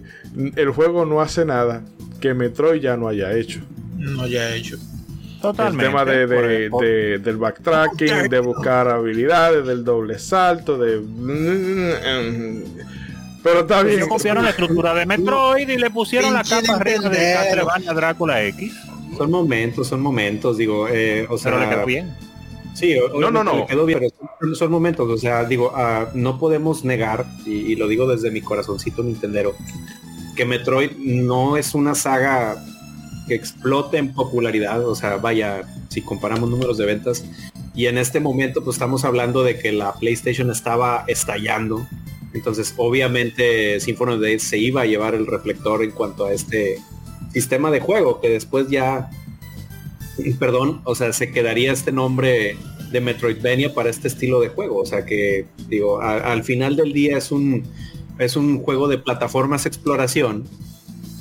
el 0.57 0.71
juego 0.71 1.07
no 1.07 1.21
hace 1.21 1.45
nada 1.45 1.83
que 2.21 2.35
Metroid 2.35 2.83
ya 2.83 2.97
no 2.97 3.09
haya 3.09 3.33
hecho. 3.33 3.61
No 3.97 4.23
haya 4.23 4.55
hecho. 4.55 4.77
Totalmente. 5.45 5.85
El 5.85 5.91
tema 5.91 6.05
de, 6.07 7.19
del 7.19 7.37
backtracking, 7.37 8.29
de 8.31 8.41
buscar 8.41 8.89
habilidades, 8.89 9.66
del 9.66 9.85
doble 9.85 10.19
salto, 10.19 10.79
de... 10.79 11.03
Pero 13.43 13.61
está 13.61 13.83
bien. 13.83 13.97
Ellos 13.97 14.09
copiaron 14.09 14.45
la 14.45 14.51
estructura 14.51 14.95
de 14.95 15.05
Metroid 15.05 15.69
y 15.69 15.77
le 15.77 15.91
pusieron 15.91 16.33
la 16.33 16.43
capa 16.43 16.77
arriba 16.77 17.11
de. 17.11 17.35
Castlevania 17.35 17.93
Drácula 17.93 18.43
X. 18.45 18.73
Son 19.19 19.31
momentos, 19.31 19.87
son 19.87 20.01
momentos, 20.01 20.57
digo, 20.57 20.89
eh, 20.89 21.27
o 21.29 21.37
sea, 21.37 21.53
Pero 21.53 21.65
le 21.65 21.71
quedó 21.71 21.85
bien. 21.85 22.16
Sí, 22.73 22.97
No, 23.21 23.31
no, 23.31 23.45
no. 23.45 23.59
le 23.59 23.66
quedó 23.66 23.85
bien, 23.85 23.99
pero 24.01 24.11
son, 24.41 24.57
son 24.57 24.71
momentos, 24.71 25.09
o 25.11 25.19
sea, 25.19 25.45
digo, 25.45 25.73
ah, 25.77 26.09
no 26.15 26.39
podemos 26.39 26.85
negar, 26.85 27.27
y, 27.45 27.51
y 27.51 27.77
lo 27.77 27.87
digo 27.87 28.09
desde 28.09 28.31
mi 28.31 28.41
corazoncito 28.41 29.03
nintendero, 29.03 29.55
que 30.35 30.47
Metroid 30.47 30.93
no 30.97 31.59
es 31.59 31.75
una 31.75 31.95
saga 31.95 32.57
que 33.27 33.35
explote 33.35 33.99
en 33.99 34.13
popularidad, 34.13 34.87
o 34.87 34.95
sea, 34.95 35.17
vaya, 35.17 35.63
si 35.89 36.03
comparamos 36.03 36.51
números 36.51 36.79
de 36.79 36.87
ventas, 36.87 37.25
y 37.75 37.87
en 37.87 37.99
este 37.99 38.21
momento 38.21 38.63
pues 38.63 38.77
estamos 38.77 39.05
hablando 39.05 39.43
de 39.43 39.59
que 39.59 39.73
la 39.73 39.95
PlayStation 39.95 40.51
estaba 40.51 41.05
estallando, 41.09 41.87
entonces 42.33 42.75
obviamente 42.77 43.81
Symphony 43.81 44.13
of 44.15 44.21
the 44.21 44.39
se 44.39 44.59
iba 44.59 44.83
a 44.83 44.87
llevar 44.87 45.15
el 45.15 45.27
reflector 45.27 45.83
en 45.83 45.93
cuanto 45.93 46.27
a 46.27 46.33
este 46.33 46.79
sistema 47.33 47.71
de 47.71 47.81
juego, 47.81 48.21
que 48.21 48.29
después 48.29 48.69
ya 48.69 49.11
perdón, 50.39 50.81
o 50.85 50.95
sea, 50.95 51.13
se 51.13 51.31
quedaría 51.33 51.73
este 51.73 51.93
nombre 51.93 52.57
de 52.91 53.01
Metroidvania 53.01 53.75
para 53.75 53.91
este 53.91 54.09
estilo 54.09 54.41
de 54.41 54.49
juego. 54.49 54.79
O 54.79 54.87
sea 54.87 55.05
que, 55.05 55.47
digo, 55.69 56.01
al 56.01 56.45
final 56.45 56.77
del 56.77 56.93
día 56.93 57.19
es 57.19 57.33
un, 57.33 57.65
es 58.19 58.37
un 58.37 58.61
juego 58.61 58.89
de 58.89 58.99
plataformas 58.99 59.67
exploración, 59.67 60.45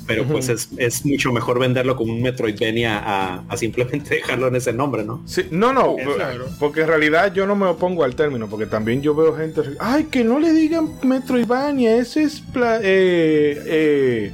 pero 0.06 0.24
pues 0.24 0.48
es, 0.48 0.68
es 0.76 1.04
mucho 1.06 1.32
mejor 1.32 1.58
venderlo 1.58 1.96
como 1.96 2.12
un 2.12 2.22
Metroidvania 2.22 2.98
a, 2.98 3.44
a 3.48 3.56
simplemente 3.56 4.14
dejarlo 4.16 4.48
en 4.48 4.56
ese 4.56 4.72
nombre, 4.72 5.04
¿no? 5.04 5.22
Sí, 5.26 5.42
no, 5.50 5.72
no, 5.72 5.96
claro. 6.16 6.46
porque 6.58 6.82
en 6.82 6.88
realidad 6.88 7.32
yo 7.34 7.46
no 7.46 7.54
me 7.56 7.66
opongo 7.66 8.04
al 8.04 8.14
término, 8.14 8.48
porque 8.48 8.66
también 8.66 9.02
yo 9.02 9.14
veo 9.14 9.34
gente, 9.36 9.62
ay, 9.80 10.04
que 10.04 10.24
no 10.24 10.38
le 10.38 10.52
digan 10.52 10.90
Metroidvania, 11.02 11.96
ese 11.96 12.22
es 12.24 12.40
pla- 12.40 12.80
eh, 12.82 13.62
eh, 13.66 14.32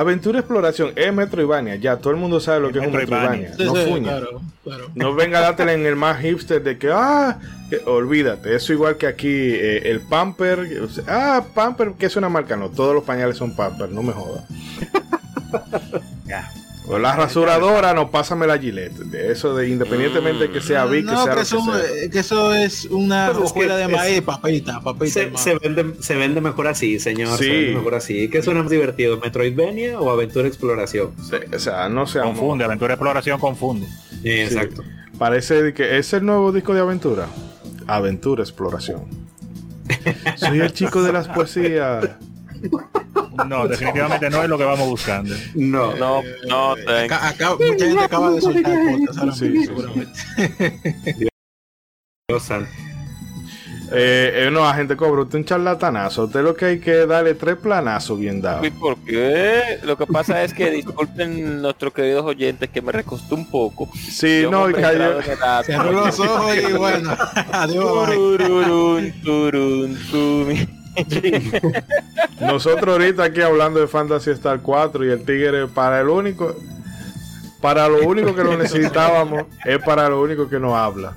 aventura 0.00 0.38
exploración, 0.40 0.92
es 0.96 1.12
Metroidvania, 1.12 1.76
ya 1.76 1.96
todo 1.98 2.12
el 2.12 2.18
mundo 2.18 2.40
sabe 2.40 2.60
lo 2.60 2.72
que 2.72 2.78
es 2.80 2.86
un 2.86 2.92
Metroidvania. 2.92 3.54
Sí, 3.56 3.64
no 3.64 3.74
sí, 3.76 3.84
fuña. 3.90 4.10
claro, 4.18 4.40
claro. 4.62 4.90
No 4.94 5.14
venga 5.14 5.38
a 5.38 5.42
dártela 5.42 5.72
en 5.72 5.86
el 5.86 5.96
más 5.96 6.20
hipster 6.20 6.62
de 6.62 6.78
que, 6.78 6.90
ah, 6.92 7.38
que- 7.70 7.82
olvídate, 7.86 8.54
eso 8.54 8.72
igual 8.72 8.96
que 8.96 9.06
aquí, 9.06 9.28
eh, 9.28 9.90
el 9.90 10.00
Pamper, 10.00 10.60
o 10.82 10.88
sea, 10.88 11.04
ah, 11.08 11.44
Pamper, 11.54 11.92
que 11.98 12.06
es 12.06 12.16
una 12.16 12.28
marca, 12.28 12.56
no, 12.56 12.70
todos 12.70 12.94
los 12.94 13.04
pañales 13.04 13.36
son 13.36 13.54
Pamper, 13.56 13.88
no 13.90 14.02
me 14.02 14.12
jodas. 14.12 14.44
O 16.86 16.98
la 16.98 17.16
rasuradora, 17.16 17.94
no, 17.94 18.10
pásame 18.10 18.46
la 18.46 18.58
Gillette. 18.58 18.92
De 18.98 19.32
eso, 19.32 19.56
de 19.56 19.68
independientemente 19.68 20.50
que 20.50 20.60
sea 20.60 20.84
Vic, 20.84 21.06
que 21.06 21.12
no, 21.12 21.24
sea 21.24 21.32
que 21.32 21.36
lo 21.36 21.42
eso, 21.42 21.56
que 21.56 21.72
sea. 21.72 22.04
eh, 22.04 22.10
que 22.10 22.18
eso 22.18 22.54
es 22.54 22.84
una 22.86 23.28
es 23.30 23.36
que 23.38 23.42
hojuela 23.42 23.76
de 23.76 23.88
maíz, 23.88 24.20
papita, 24.20 24.80
papita. 24.80 25.10
Se, 25.10 25.36
se 25.36 25.58
vende, 25.58 25.94
se 26.00 26.14
vende 26.14 26.42
mejor 26.42 26.66
así, 26.68 26.98
señor. 26.98 27.38
Sí. 27.38 27.44
Se 27.44 27.50
vende 27.50 27.74
mejor 27.76 27.94
así. 27.94 28.28
¿Qué 28.28 28.42
suena 28.42 28.62
más 28.62 28.70
divertido? 28.70 29.18
¿Metroidvania 29.18 29.98
o 29.98 30.10
aventura 30.10 30.46
exploración? 30.46 31.12
Sí, 31.22 31.36
o 31.54 31.58
sea, 31.58 31.88
no 31.88 32.06
sé. 32.06 32.20
Confunde, 32.20 32.64
aventura 32.64 32.94
exploración 32.94 33.40
confunde. 33.40 33.86
Eh, 34.22 34.44
Exacto. 34.44 34.82
Parece 35.18 35.72
que 35.72 35.96
es 35.98 36.12
el 36.12 36.26
nuevo 36.26 36.52
disco 36.52 36.74
de 36.74 36.80
aventura. 36.80 37.28
Aventura 37.86 38.42
Exploración. 38.42 39.04
Soy 40.36 40.60
el 40.60 40.72
chico 40.72 41.02
de 41.02 41.12
las 41.12 41.28
poesías. 41.28 42.10
No, 43.48 43.66
definitivamente 43.68 44.30
no 44.30 44.42
es 44.42 44.48
lo 44.48 44.58
que 44.58 44.64
vamos 44.64 44.88
buscando. 44.88 45.34
No. 45.54 45.94
No, 45.96 46.22
no. 46.48 46.72
Acá, 46.72 47.28
acá 47.28 47.50
mucha 47.54 47.86
gente 47.86 48.04
acaba 48.04 48.30
de 48.30 48.40
soltar 48.40 48.72
ahora 49.18 49.32
Sí, 49.32 49.48
mismo, 49.48 49.76
seguramente. 49.76 50.20
Dios 52.28 52.42
santo. 52.42 52.70
Eh, 53.92 54.46
eh, 54.46 54.50
no, 54.50 54.66
agente 54.66 54.96
cobra 54.96 55.22
usted 55.22 55.38
un 55.38 55.44
charlatanazo. 55.44 56.24
Usted 56.24 56.42
lo 56.42 56.56
que 56.56 56.64
hay 56.64 56.80
que 56.80 57.06
darle 57.06 57.34
tres 57.34 57.56
planazos 57.56 58.18
bien 58.18 58.40
dados. 58.40 58.66
¿Y 58.66 58.70
por 58.70 58.96
qué? 59.04 59.78
Lo 59.82 59.96
que 59.96 60.06
pasa 60.06 60.42
es 60.42 60.54
que 60.54 60.70
disculpen 60.70 61.60
nuestros 61.60 61.92
queridos 61.92 62.24
oyentes 62.24 62.70
que 62.70 62.80
me 62.80 62.92
recostó 62.92 63.34
un 63.34 63.48
poco. 63.48 63.88
Sí, 63.94 64.42
Yo, 64.42 64.50
no, 64.50 64.70
y 64.70 64.72
cayó. 64.72 65.20
Cerró 65.64 65.92
los 65.92 66.18
ojos 66.18 66.56
y 66.56 66.72
bueno, 66.72 67.16
adiós. 67.52 68.06
bye. 68.08 68.16
tururún, 68.16 69.12
turun, 69.22 69.98
Nosotros 72.40 72.88
ahorita 72.94 73.24
aquí 73.24 73.40
hablando 73.40 73.80
de 73.80 73.86
Fantasy 73.88 74.30
Star 74.32 74.60
4 74.60 75.04
y 75.06 75.10
el 75.10 75.24
Tigre 75.24 75.66
para 75.68 76.00
el 76.00 76.08
único. 76.08 76.54
Para 77.60 77.88
lo 77.88 78.06
único 78.06 78.34
que 78.34 78.44
lo 78.44 78.56
necesitábamos 78.58 79.44
es 79.64 79.78
para 79.78 80.08
lo 80.08 80.20
único 80.22 80.48
que 80.48 80.58
nos 80.58 80.74
habla. 80.74 81.14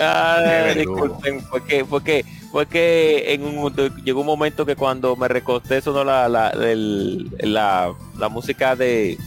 Ah, 0.00 0.72
disculpen, 0.74 1.40
fue 1.42 1.62
que, 1.64 1.84
fue 1.84 2.02
que, 2.02 2.24
fue 2.50 2.66
que 2.66 3.34
en 3.34 3.44
un, 3.44 3.72
llegó 4.02 4.20
un 4.22 4.26
momento 4.26 4.64
que 4.66 4.74
cuando 4.76 5.14
me 5.14 5.28
recosté 5.28 5.80
sonó 5.82 6.02
la, 6.02 6.28
la, 6.28 6.50
el- 6.50 7.30
la, 7.40 7.92
la 8.18 8.28
música 8.28 8.74
de 8.74 9.18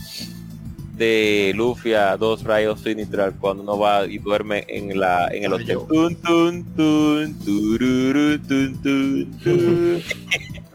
de 0.98 1.54
Lufia, 1.56 2.18
dos 2.18 2.44
rayos 2.44 2.82
sinistral 2.82 3.34
cuando 3.40 3.64
uno 3.64 3.78
va 3.78 4.06
y 4.06 4.18
duerme 4.18 4.66
en 4.68 5.00
la 5.00 5.28
en 5.28 5.44
el 5.46 5.54
hotel. 5.54 5.78
Tun, 5.88 6.16
tun. 6.76 7.38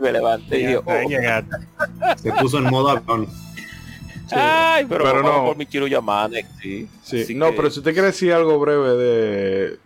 me 0.00 0.12
levanté 0.12 0.60
y 0.60 0.66
digo, 0.66 0.82
oh. 0.86 0.92
Se 2.16 2.32
puso 2.32 2.58
en 2.58 2.64
modo 2.64 2.90
avión. 2.90 3.26
ay, 4.32 4.84
pero, 4.88 5.04
Pero 5.04 5.22
no. 5.22 5.44
por 5.46 5.56
mi 5.56 5.66
Chiro 5.66 5.86
Yamane, 5.86 6.44
sí. 6.60 6.88
Sí, 7.02 7.34
no, 7.34 7.50
que- 7.50 7.56
pero 7.56 7.70
si 7.70 7.78
usted 7.80 7.92
quiere 7.92 8.08
decir 8.08 8.32
algo 8.32 8.58
breve 8.58 8.90
de. 8.96 9.78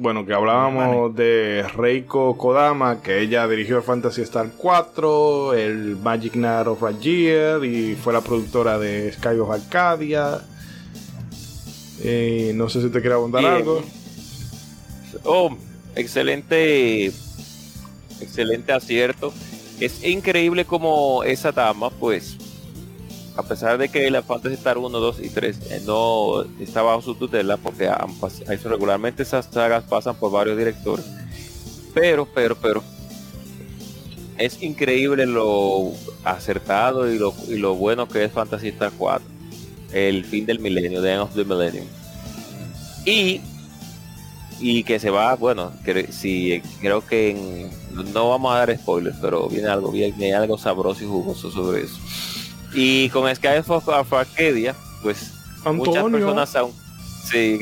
Bueno, 0.00 0.24
que 0.24 0.32
hablábamos 0.32 1.12
de 1.16 1.64
Reiko 1.74 2.38
Kodama, 2.38 3.02
que 3.02 3.20
ella 3.20 3.48
dirigió 3.48 3.78
el 3.78 3.82
Fantasy 3.82 4.22
Star 4.22 4.48
4, 4.56 5.54
el 5.54 5.96
Magic 5.96 6.34
Knight 6.34 6.68
of 6.68 6.80
Ragier 6.80 7.64
y 7.64 7.96
fue 7.96 8.12
la 8.12 8.20
productora 8.20 8.78
de 8.78 9.10
Sky 9.12 9.40
of 9.40 9.50
Arcadia. 9.50 10.40
Eh, 12.00 12.52
no 12.54 12.68
sé 12.68 12.78
si 12.78 12.86
usted 12.86 13.00
quiere 13.00 13.16
abundar 13.16 13.42
Bien. 13.42 13.54
algo. 13.54 13.82
Oh, 15.24 15.56
excelente, 15.96 17.06
excelente 18.20 18.72
acierto. 18.72 19.32
Es 19.80 20.04
increíble 20.04 20.64
como 20.64 21.24
esa 21.24 21.50
dama, 21.50 21.90
pues, 21.90 22.36
a 23.38 23.44
pesar 23.44 23.78
de 23.78 23.88
que 23.88 24.10
la 24.10 24.20
Fantasy 24.20 24.56
Star 24.56 24.78
1, 24.78 24.98
2 24.98 25.20
y 25.20 25.28
3 25.30 25.58
eh, 25.70 25.82
no 25.86 26.42
está 26.58 26.82
bajo 26.82 27.00
su 27.02 27.14
tutela, 27.14 27.56
porque 27.56 27.88
regularmente 28.64 29.22
esas 29.22 29.46
sagas 29.46 29.84
pasan 29.84 30.16
por 30.16 30.32
varios 30.32 30.58
directores, 30.58 31.06
pero, 31.94 32.26
pero, 32.26 32.56
pero, 32.56 32.82
es 34.38 34.60
increíble 34.60 35.24
lo 35.24 35.92
acertado 36.24 37.08
y 37.12 37.16
lo, 37.18 37.74
bueno 37.76 38.08
que 38.08 38.24
es 38.24 38.32
Fantasy 38.32 38.68
Star 38.68 38.90
4, 38.98 39.24
el 39.92 40.24
fin 40.24 40.44
del 40.44 40.58
milenio, 40.58 41.00
The 41.00 41.12
End 41.12 41.22
of 41.22 41.34
the 41.36 41.44
Millennium. 41.44 41.86
Y 43.06 43.40
y 44.60 44.82
que 44.82 44.98
se 44.98 45.10
va, 45.10 45.36
bueno, 45.36 45.72
que, 45.84 46.10
si 46.10 46.60
creo 46.80 47.06
que 47.06 47.70
no 48.12 48.30
vamos 48.30 48.52
a 48.52 48.58
dar 48.58 48.76
spoilers, 48.76 49.16
pero 49.20 49.48
viene 49.48 49.68
algo, 49.68 49.92
viene 49.92 50.34
algo 50.34 50.58
sabroso 50.58 51.04
y 51.04 51.06
jugoso 51.06 51.52
sobre 51.52 51.82
eso. 51.82 51.98
Y 52.74 53.08
con 53.10 53.34
Sky 53.34 53.48
of 53.66 54.12
Arcadia, 54.12 54.74
pues 55.02 55.32
muchas 55.64 55.96
Antonio. 55.96 56.18
personas 56.18 56.54
aún 56.56 56.72
sí 57.30 57.58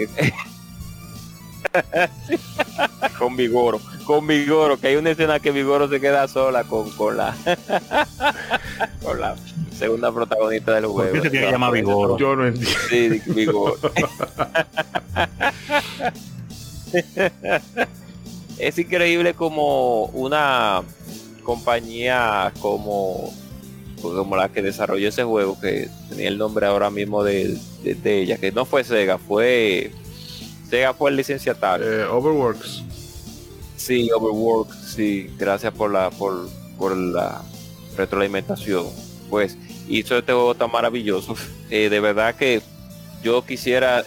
con 3.18 3.36
Vigoro, 3.36 3.80
con 4.04 4.26
Vigoro, 4.26 4.78
que 4.78 4.88
hay 4.88 4.96
una 4.96 5.10
escena 5.10 5.40
que 5.40 5.50
Vigoro 5.50 5.88
se 5.88 6.00
queda 6.00 6.26
sola 6.28 6.64
con, 6.64 6.90
con 6.90 7.16
la 7.16 7.34
con 9.02 9.20
la 9.20 9.36
segunda 9.76 10.12
protagonista 10.12 10.74
del 10.74 10.84
¿Por 10.84 10.92
juego. 10.92 11.12
qué 11.14 11.20
se 11.22 11.30
tiene 11.30 11.46
que 11.46 11.52
llamar 11.52 11.72
Vigoro? 11.72 12.16
Yo 12.18 12.36
no 12.36 12.46
entiendo. 12.46 12.78
Sí, 12.88 13.20
Vigoro. 13.26 13.76
es 18.58 18.78
increíble 18.78 19.34
como 19.34 20.04
una 20.06 20.82
compañía 21.42 22.52
como 22.60 23.32
como 24.14 24.36
la 24.36 24.48
que 24.48 24.62
desarrolló 24.62 25.08
ese 25.08 25.24
juego 25.24 25.58
que 25.60 25.88
tenía 26.08 26.28
el 26.28 26.38
nombre 26.38 26.66
ahora 26.66 26.90
mismo 26.90 27.22
de, 27.24 27.56
de- 27.82 27.94
de 27.94 28.22
ella 28.22 28.36
que 28.38 28.52
no 28.52 28.64
fue 28.64 28.84
Sega 28.84 29.18
fue 29.18 29.90
Sega 30.68 30.94
fue 30.94 31.10
el 31.10 31.16
licenciatario. 31.16 31.86
Eh, 31.86 32.04
Overworks. 32.06 32.82
sí 33.76 34.10
Overwork 34.10 34.72
sí 34.74 35.30
gracias 35.38 35.72
por 35.72 35.92
la 35.92 36.10
por, 36.10 36.48
por 36.78 36.96
la 36.96 37.42
retroalimentación 37.96 38.86
pues 39.30 39.56
hizo 39.88 40.16
este 40.18 40.32
juego 40.32 40.54
tan 40.54 40.70
maravilloso. 40.70 41.34
Eh, 41.68 41.88
de 41.88 41.98
verdad 41.98 42.36
que 42.36 42.62
yo 43.24 43.44
quisiera 43.44 44.04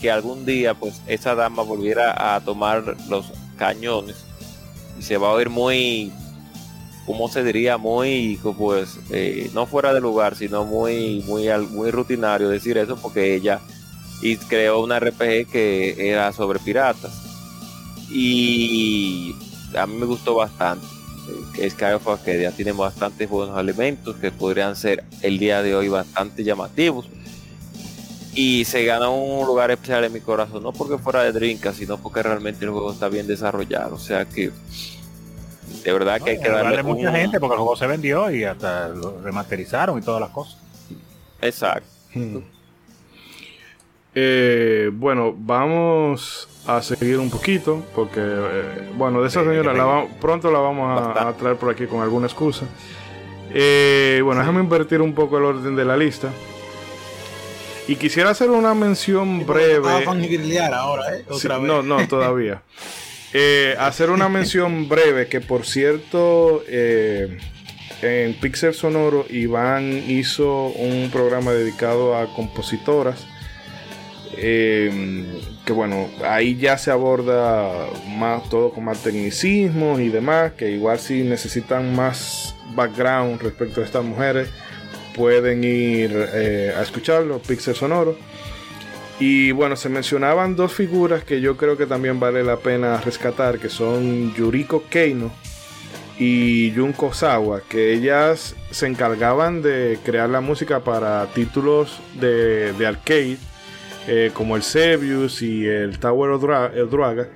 que 0.00 0.12
algún 0.12 0.46
día 0.46 0.74
pues 0.74 1.00
esa 1.08 1.34
dama 1.34 1.64
volviera 1.64 2.36
a 2.36 2.40
tomar 2.40 2.96
los 3.08 3.26
cañones. 3.58 4.14
Y 4.96 5.02
se 5.02 5.16
va 5.16 5.30
a 5.30 5.32
oír 5.32 5.48
muy 5.50 6.12
¿cómo 7.10 7.28
se 7.28 7.42
diría? 7.42 7.76
Muy, 7.76 8.38
pues, 8.56 9.00
eh, 9.10 9.50
no 9.52 9.66
fuera 9.66 9.92
de 9.92 10.00
lugar, 10.00 10.36
sino 10.36 10.64
muy, 10.64 11.24
muy, 11.26 11.48
muy 11.72 11.90
rutinario 11.90 12.48
decir 12.48 12.78
eso 12.78 12.96
porque 12.96 13.34
ella 13.34 13.60
y 14.22 14.36
creó 14.36 14.80
una 14.80 15.00
RPG 15.00 15.50
que 15.50 16.08
era 16.08 16.32
sobre 16.32 16.60
piratas. 16.60 17.10
Y 18.12 19.34
a 19.76 19.88
mí 19.88 19.94
me 19.96 20.06
gustó 20.06 20.36
bastante. 20.36 20.86
Sky 21.68 21.94
of 21.96 22.24
ya 22.26 22.52
tiene 22.52 22.70
bastantes 22.70 23.28
buenos 23.28 23.58
elementos 23.58 24.14
que 24.16 24.30
podrían 24.30 24.76
ser 24.76 25.02
el 25.22 25.38
día 25.38 25.62
de 25.62 25.74
hoy 25.74 25.88
bastante 25.88 26.44
llamativos. 26.44 27.08
Y 28.36 28.64
se 28.66 28.84
gana 28.84 29.08
un 29.08 29.44
lugar 29.44 29.72
especial 29.72 30.04
en 30.04 30.12
mi 30.12 30.20
corazón, 30.20 30.62
no 30.62 30.72
porque 30.72 30.96
fuera 30.96 31.24
de 31.24 31.32
Drinka, 31.32 31.72
sino 31.72 31.98
porque 31.98 32.22
realmente 32.22 32.64
el 32.64 32.70
juego 32.70 32.92
está 32.92 33.08
bien 33.08 33.26
desarrollado. 33.26 33.96
O 33.96 33.98
sea 33.98 34.26
que 34.26 34.52
de 35.84 35.92
verdad 35.92 36.20
que 36.20 36.30
hay 36.30 36.40
que 36.40 36.48
darle, 36.48 36.82
mucha 36.82 37.12
gente 37.12 37.40
porque 37.40 37.54
el 37.54 37.60
juego 37.60 37.76
se 37.76 37.86
vendió 37.86 38.30
y 38.30 38.44
hasta 38.44 38.88
lo 38.88 39.20
remasterizaron 39.22 39.98
y 39.98 40.02
todas 40.02 40.20
las 40.20 40.30
cosas. 40.30 40.58
Exacto. 41.40 41.88
Hmm. 42.14 42.38
Eh, 44.14 44.90
bueno, 44.92 45.32
vamos 45.36 46.48
a 46.66 46.82
seguir 46.82 47.18
un 47.18 47.30
poquito 47.30 47.84
porque, 47.94 48.20
eh, 48.20 48.90
bueno, 48.96 49.22
de 49.22 49.28
esa 49.28 49.44
señora 49.44 49.72
pronto 50.20 50.50
la 50.50 50.58
vamos 50.58 51.16
a, 51.16 51.32
traer 51.34 51.56
por 51.56 51.70
aquí 51.70 51.86
con 51.86 52.02
alguna 52.02 52.26
excusa. 52.26 52.66
Eh, 53.52 54.20
bueno, 54.24 54.40
déjame 54.40 54.60
invertir 54.60 55.00
un 55.00 55.14
poco 55.14 55.38
el 55.38 55.44
orden 55.44 55.76
de 55.76 55.84
la 55.84 55.96
lista. 55.96 56.30
Y 57.88 57.96
quisiera 57.96 58.30
hacer 58.30 58.50
una 58.50 58.74
mención 58.74 59.44
breve. 59.46 59.88
ahora, 60.78 61.16
¿eh? 61.16 61.24
No, 61.60 61.82
no, 61.82 62.06
todavía. 62.06 62.62
hacer 63.78 64.10
una 64.10 64.28
mención 64.30 64.88
breve 64.88 65.28
que, 65.28 65.40
por 65.40 65.66
cierto, 65.66 66.62
en 66.68 68.34
Pixel 68.40 68.74
Sonoro, 68.74 69.26
Iván 69.30 70.04
hizo 70.08 70.66
un 70.68 71.10
programa 71.10 71.52
dedicado 71.52 72.16
a 72.16 72.32
compositoras 72.34 73.26
eh, 74.36 75.24
que 75.64 75.72
bueno, 75.72 76.08
ahí 76.24 76.56
ya 76.56 76.78
se 76.78 76.90
aborda 76.90 77.88
más 78.08 78.48
todo 78.48 78.70
con 78.70 78.84
más 78.84 79.02
tecnicismo 79.02 79.98
y 79.98 80.08
demás, 80.08 80.52
que 80.52 80.70
igual 80.70 80.98
si 80.98 81.22
necesitan 81.22 81.94
más 81.94 82.54
background 82.74 83.42
respecto 83.42 83.80
a 83.80 83.84
estas 83.84 84.04
mujeres, 84.04 84.48
pueden 85.14 85.64
ir 85.64 86.28
eh, 86.32 86.72
a 86.76 86.82
escucharlo, 86.82 87.40
Pixel 87.40 87.74
Sonoro. 87.74 88.16
Y 89.20 89.52
bueno, 89.52 89.76
se 89.76 89.88
mencionaban 89.88 90.56
dos 90.56 90.72
figuras 90.72 91.22
que 91.22 91.40
yo 91.40 91.56
creo 91.56 91.76
que 91.76 91.86
también 91.86 92.18
vale 92.18 92.42
la 92.42 92.56
pena 92.56 93.00
rescatar, 93.00 93.58
que 93.58 93.68
son 93.68 94.34
Yuriko 94.34 94.84
Keino 94.88 95.30
y 96.18 96.72
Junko 96.74 97.12
Sawa, 97.12 97.60
que 97.68 97.92
ellas 97.92 98.56
se 98.70 98.86
encargaban 98.86 99.62
de 99.62 99.98
crear 100.04 100.28
la 100.28 100.40
música 100.40 100.80
para 100.80 101.26
títulos 101.34 102.00
de, 102.18 102.72
de 102.72 102.86
arcade 102.86 103.38
eh, 104.06 104.30
como 104.32 104.56
el 104.56 104.62
Sebius 104.62 105.42
y 105.42 105.66
el 105.66 105.98
Tower 105.98 106.30
of 106.30 106.42
Draga, 106.90 107.28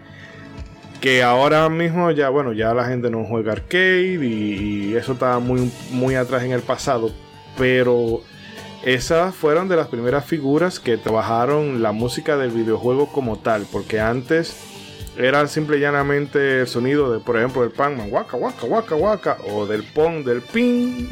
que 1.00 1.22
ahora 1.22 1.68
mismo 1.68 2.10
ya, 2.10 2.30
bueno, 2.30 2.52
ya 2.52 2.72
la 2.72 2.86
gente 2.86 3.10
no 3.10 3.24
juega 3.24 3.52
arcade 3.52 4.18
y, 4.24 4.94
eso 4.96 5.12
está 5.12 5.38
muy, 5.38 5.70
muy 5.90 6.14
atrás 6.14 6.42
en 6.42 6.52
el 6.52 6.62
pasado, 6.62 7.12
pero 7.58 8.22
esas 8.84 9.34
fueron 9.34 9.68
de 9.68 9.76
las 9.76 9.88
primeras 9.88 10.24
figuras 10.24 10.78
que 10.78 10.96
trabajaron 10.96 11.82
la 11.82 11.92
música 11.92 12.36
del 12.36 12.50
videojuego 12.50 13.10
como 13.10 13.38
tal, 13.38 13.66
porque 13.72 14.00
antes 14.00 14.56
era 15.16 15.46
simple 15.46 15.76
y 15.76 15.80
llanamente 15.80 16.60
el 16.60 16.66
sonido 16.66 17.12
de, 17.12 17.20
por 17.20 17.36
ejemplo, 17.36 17.62
del 17.62 17.70
Pac-Man, 17.70 18.08
waka, 18.10 18.36
waka, 18.36 18.66
waka, 18.66 18.94
waka, 18.96 19.38
o 19.48 19.64
del 19.66 19.84
Pong, 19.84 20.24
del 20.24 20.42
Ping. 20.42 21.08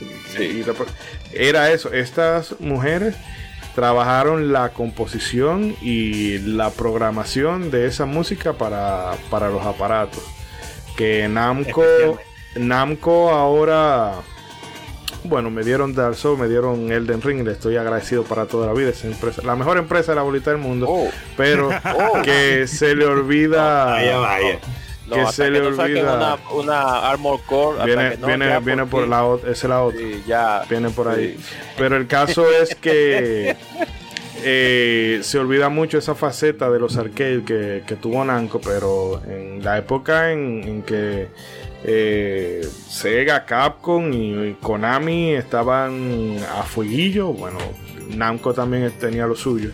era 1.32 1.70
eso. 1.70 1.92
Estas 1.92 2.60
mujeres 2.60 3.16
trabajaron 3.74 4.52
la 4.52 4.70
composición 4.70 5.76
y 5.80 6.38
la 6.38 6.70
programación 6.70 7.70
de 7.70 7.86
esa 7.86 8.04
música 8.04 8.54
para, 8.54 9.16
los 9.30 9.64
aparatos. 9.64 10.22
Que 10.96 11.28
Namco, 11.28 11.82
Namco 12.56 13.30
ahora, 13.30 14.14
bueno, 15.24 15.50
me 15.50 15.62
dieron 15.62 15.94
Dark 15.94 16.16
Souls, 16.16 16.38
me 16.38 16.48
dieron 16.48 16.90
Elden 16.90 17.22
Ring, 17.22 17.44
le 17.44 17.52
estoy 17.52 17.76
agradecido 17.76 18.24
para 18.24 18.46
toda 18.46 18.66
la 18.66 18.72
vida. 18.72 18.90
Esa 18.90 19.06
empresa, 19.06 19.42
la 19.44 19.56
mejor 19.56 19.78
empresa 19.78 20.12
de 20.12 20.16
la 20.16 20.22
bolita 20.22 20.50
del 20.50 20.60
mundo, 20.60 20.86
oh. 20.88 21.08
pero 21.36 21.68
oh. 21.96 22.22
que 22.22 22.66
se 22.66 22.94
le 22.94 23.04
olvida. 23.04 23.84
vaya, 23.84 24.16
vaya 24.18 24.58
que 25.12 25.32
se 25.32 25.50
le 25.50 25.60
olvida. 25.60 26.38
Una, 26.52 27.10
Armor 27.10 27.40
Core. 27.46 27.84
Viene, 27.84 28.16
viene, 28.16 28.60
viene 28.60 28.86
por 28.86 29.06
la 29.06 29.24
otra. 29.24 29.50
Es 29.50 29.64
la 29.64 29.82
otra. 29.82 30.00
ya, 30.26 30.64
viene 30.68 30.90
por 30.90 31.08
ahí. 31.08 31.38
Pero 31.76 31.96
el 31.96 32.06
caso 32.06 32.50
es 32.50 32.74
que 32.74 33.56
eh, 34.42 35.20
se 35.22 35.38
olvida 35.38 35.68
mucho 35.68 35.98
esa 35.98 36.14
faceta 36.14 36.70
de 36.70 36.78
los 36.78 36.96
arcades 36.96 37.44
que, 37.44 37.96
tuvo 38.00 38.24
Namco. 38.24 38.60
Pero 38.60 39.22
en 39.26 39.62
la 39.62 39.78
época 39.78 40.32
en, 40.32 40.82
que 40.82 41.28
eh, 41.84 42.66
Sega, 42.88 43.44
Capcom 43.44 44.12
y, 44.12 44.56
Konami 44.60 45.32
estaban 45.34 46.38
a 46.58 46.62
fueguillo, 46.62 47.28
bueno, 47.28 47.58
Namco 48.16 48.54
también 48.54 48.90
tenía 48.98 49.26
lo 49.26 49.34
suyo. 49.34 49.70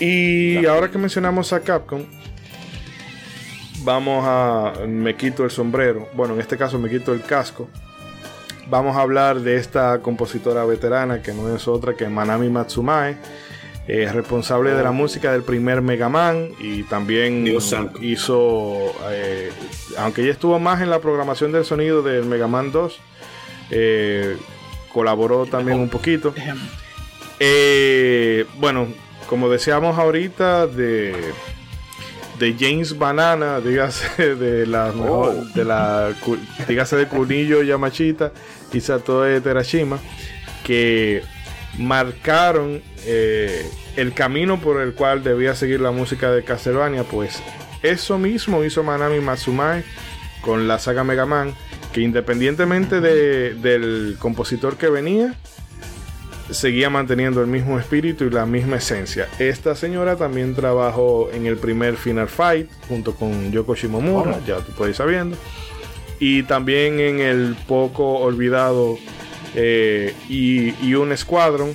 Y 0.00 0.66
ahora 0.66 0.90
que 0.90 0.98
mencionamos 0.98 1.52
a 1.52 1.60
Capcom, 1.60 2.02
vamos 3.84 4.24
a. 4.26 4.72
Me 4.86 5.14
quito 5.14 5.44
el 5.44 5.50
sombrero. 5.50 6.08
Bueno, 6.14 6.34
en 6.34 6.40
este 6.40 6.56
caso 6.56 6.78
me 6.78 6.90
quito 6.90 7.12
el 7.12 7.22
casco. 7.22 7.68
Vamos 8.68 8.96
a 8.96 9.02
hablar 9.02 9.40
de 9.40 9.56
esta 9.56 10.00
compositora 10.00 10.64
veterana 10.64 11.22
que 11.22 11.32
no 11.32 11.54
es 11.54 11.68
otra 11.68 11.94
que 11.94 12.08
Manami 12.08 12.48
Matsumae. 12.48 13.16
Es 13.86 14.14
responsable 14.14 14.70
de 14.72 14.82
la 14.82 14.92
música 14.92 15.32
del 15.32 15.42
primer 15.42 15.82
Mega 15.82 16.08
Man 16.08 16.50
y 16.58 16.84
también 16.84 17.46
hizo, 18.00 18.76
eh, 19.10 19.52
aunque 19.98 20.22
ella 20.22 20.32
estuvo 20.32 20.58
más 20.58 20.80
en 20.80 20.88
la 20.88 21.00
programación 21.00 21.52
del 21.52 21.66
sonido 21.66 22.02
del 22.02 22.24
Mega 22.24 22.46
Man 22.46 22.72
2, 22.72 22.98
eh, 23.70 24.36
colaboró 24.92 25.44
también 25.44 25.78
un 25.80 25.90
poquito. 25.90 26.32
Eh, 27.38 28.46
bueno, 28.56 28.88
como 29.28 29.50
decíamos 29.50 29.98
ahorita, 29.98 30.66
de 30.66 31.14
de 32.38 32.56
James 32.58 32.98
Banana, 32.98 33.60
dígase 33.60 34.34
de 34.36 34.66
la 34.66 34.90
oh. 34.90 35.32
de 35.54 35.64
la 35.64 36.12
dígase 36.66 36.96
de 36.96 37.06
Kunillo 37.06 37.62
Yamachita 37.62 38.32
y 38.72 38.80
Satoe 38.80 39.40
Terashima, 39.40 39.98
que 40.64 41.22
marcaron 41.78 42.82
eh, 43.06 43.68
el 43.96 44.12
camino 44.12 44.60
por 44.60 44.80
el 44.80 44.94
cual 44.94 45.22
debía 45.22 45.54
seguir 45.54 45.80
la 45.80 45.90
música 45.90 46.30
de 46.30 46.44
Castlevania, 46.44 47.04
pues 47.04 47.42
eso 47.82 48.18
mismo 48.18 48.64
hizo 48.64 48.82
Manami 48.82 49.20
Matsumae 49.20 49.84
con 50.40 50.68
la 50.68 50.78
saga 50.78 51.04
Mega 51.04 51.26
Man, 51.26 51.54
que 51.92 52.00
independientemente 52.00 53.00
de, 53.00 53.54
del 53.54 54.16
compositor 54.18 54.76
que 54.76 54.88
venía, 54.88 55.34
seguía 56.50 56.90
manteniendo 56.90 57.40
el 57.40 57.46
mismo 57.46 57.78
espíritu 57.78 58.24
y 58.24 58.30
la 58.30 58.46
misma 58.46 58.76
esencia. 58.76 59.28
Esta 59.38 59.74
señora 59.74 60.16
también 60.16 60.54
trabajó 60.54 61.30
en 61.32 61.46
el 61.46 61.56
primer 61.56 61.96
Final 61.96 62.28
Fight 62.28 62.68
junto 62.88 63.14
con 63.14 63.50
Yoko 63.52 63.74
Shimomura, 63.74 64.40
ya 64.46 64.58
tú 64.58 64.72
puedes 64.72 64.92
ir 64.92 64.96
sabiendo. 64.96 65.36
Y 66.20 66.44
también 66.44 67.00
en 67.00 67.20
el 67.20 67.56
poco 67.66 68.18
olvidado 68.18 68.98
eh, 69.54 70.14
y, 70.28 70.94
un 70.94 71.12
escuadrón. 71.12 71.74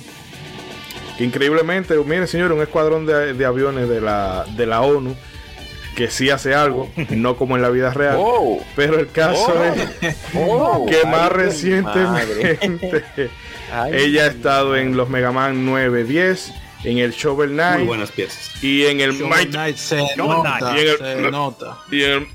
Increíblemente, 1.18 1.94
mire 1.98 2.26
señor, 2.26 2.52
un 2.52 2.62
escuadrón 2.62 3.06
de, 3.06 3.44
aviones 3.44 3.88
de 3.88 4.00
la, 4.00 4.46
de 4.56 4.66
la 4.66 4.80
ONU 4.80 5.14
que 5.94 6.08
sí 6.08 6.30
hace 6.30 6.54
algo, 6.54 6.90
no 7.10 7.36
como 7.36 7.56
en 7.56 7.62
la 7.62 7.68
vida 7.68 7.92
real. 7.92 8.16
Oh. 8.18 8.58
pero 8.74 8.98
el 8.98 9.10
caso 9.10 9.54
oh. 9.54 9.64
es 10.00 10.16
oh. 10.34 10.86
que 10.86 11.04
más 11.06 11.30
recientemente 11.30 12.58
ella 13.92 14.24
ha 14.24 14.26
estado 14.26 14.76
en 14.76 14.96
los 14.96 15.08
Mega 15.10 15.32
Man 15.32 15.66
9, 15.66 16.04
10, 16.04 16.52
en 16.84 16.98
el 16.98 17.12
Shovel 17.12 17.50
Knight. 17.50 17.78
Muy 17.78 17.88
buenas 17.88 18.12
piezas. 18.12 18.62
Y 18.62 18.86
en 18.86 19.00
el 19.00 19.12
Might. 19.12 19.50
Knight 19.50 19.76
se, 19.76 20.16
nota, 20.16 20.58
y 20.74 20.80
en 20.80 20.88
el, 20.88 20.98
se 20.98 21.30
nota. 21.30 21.78
Y 21.90 22.02
en 22.02 22.10
el, 22.12 22.28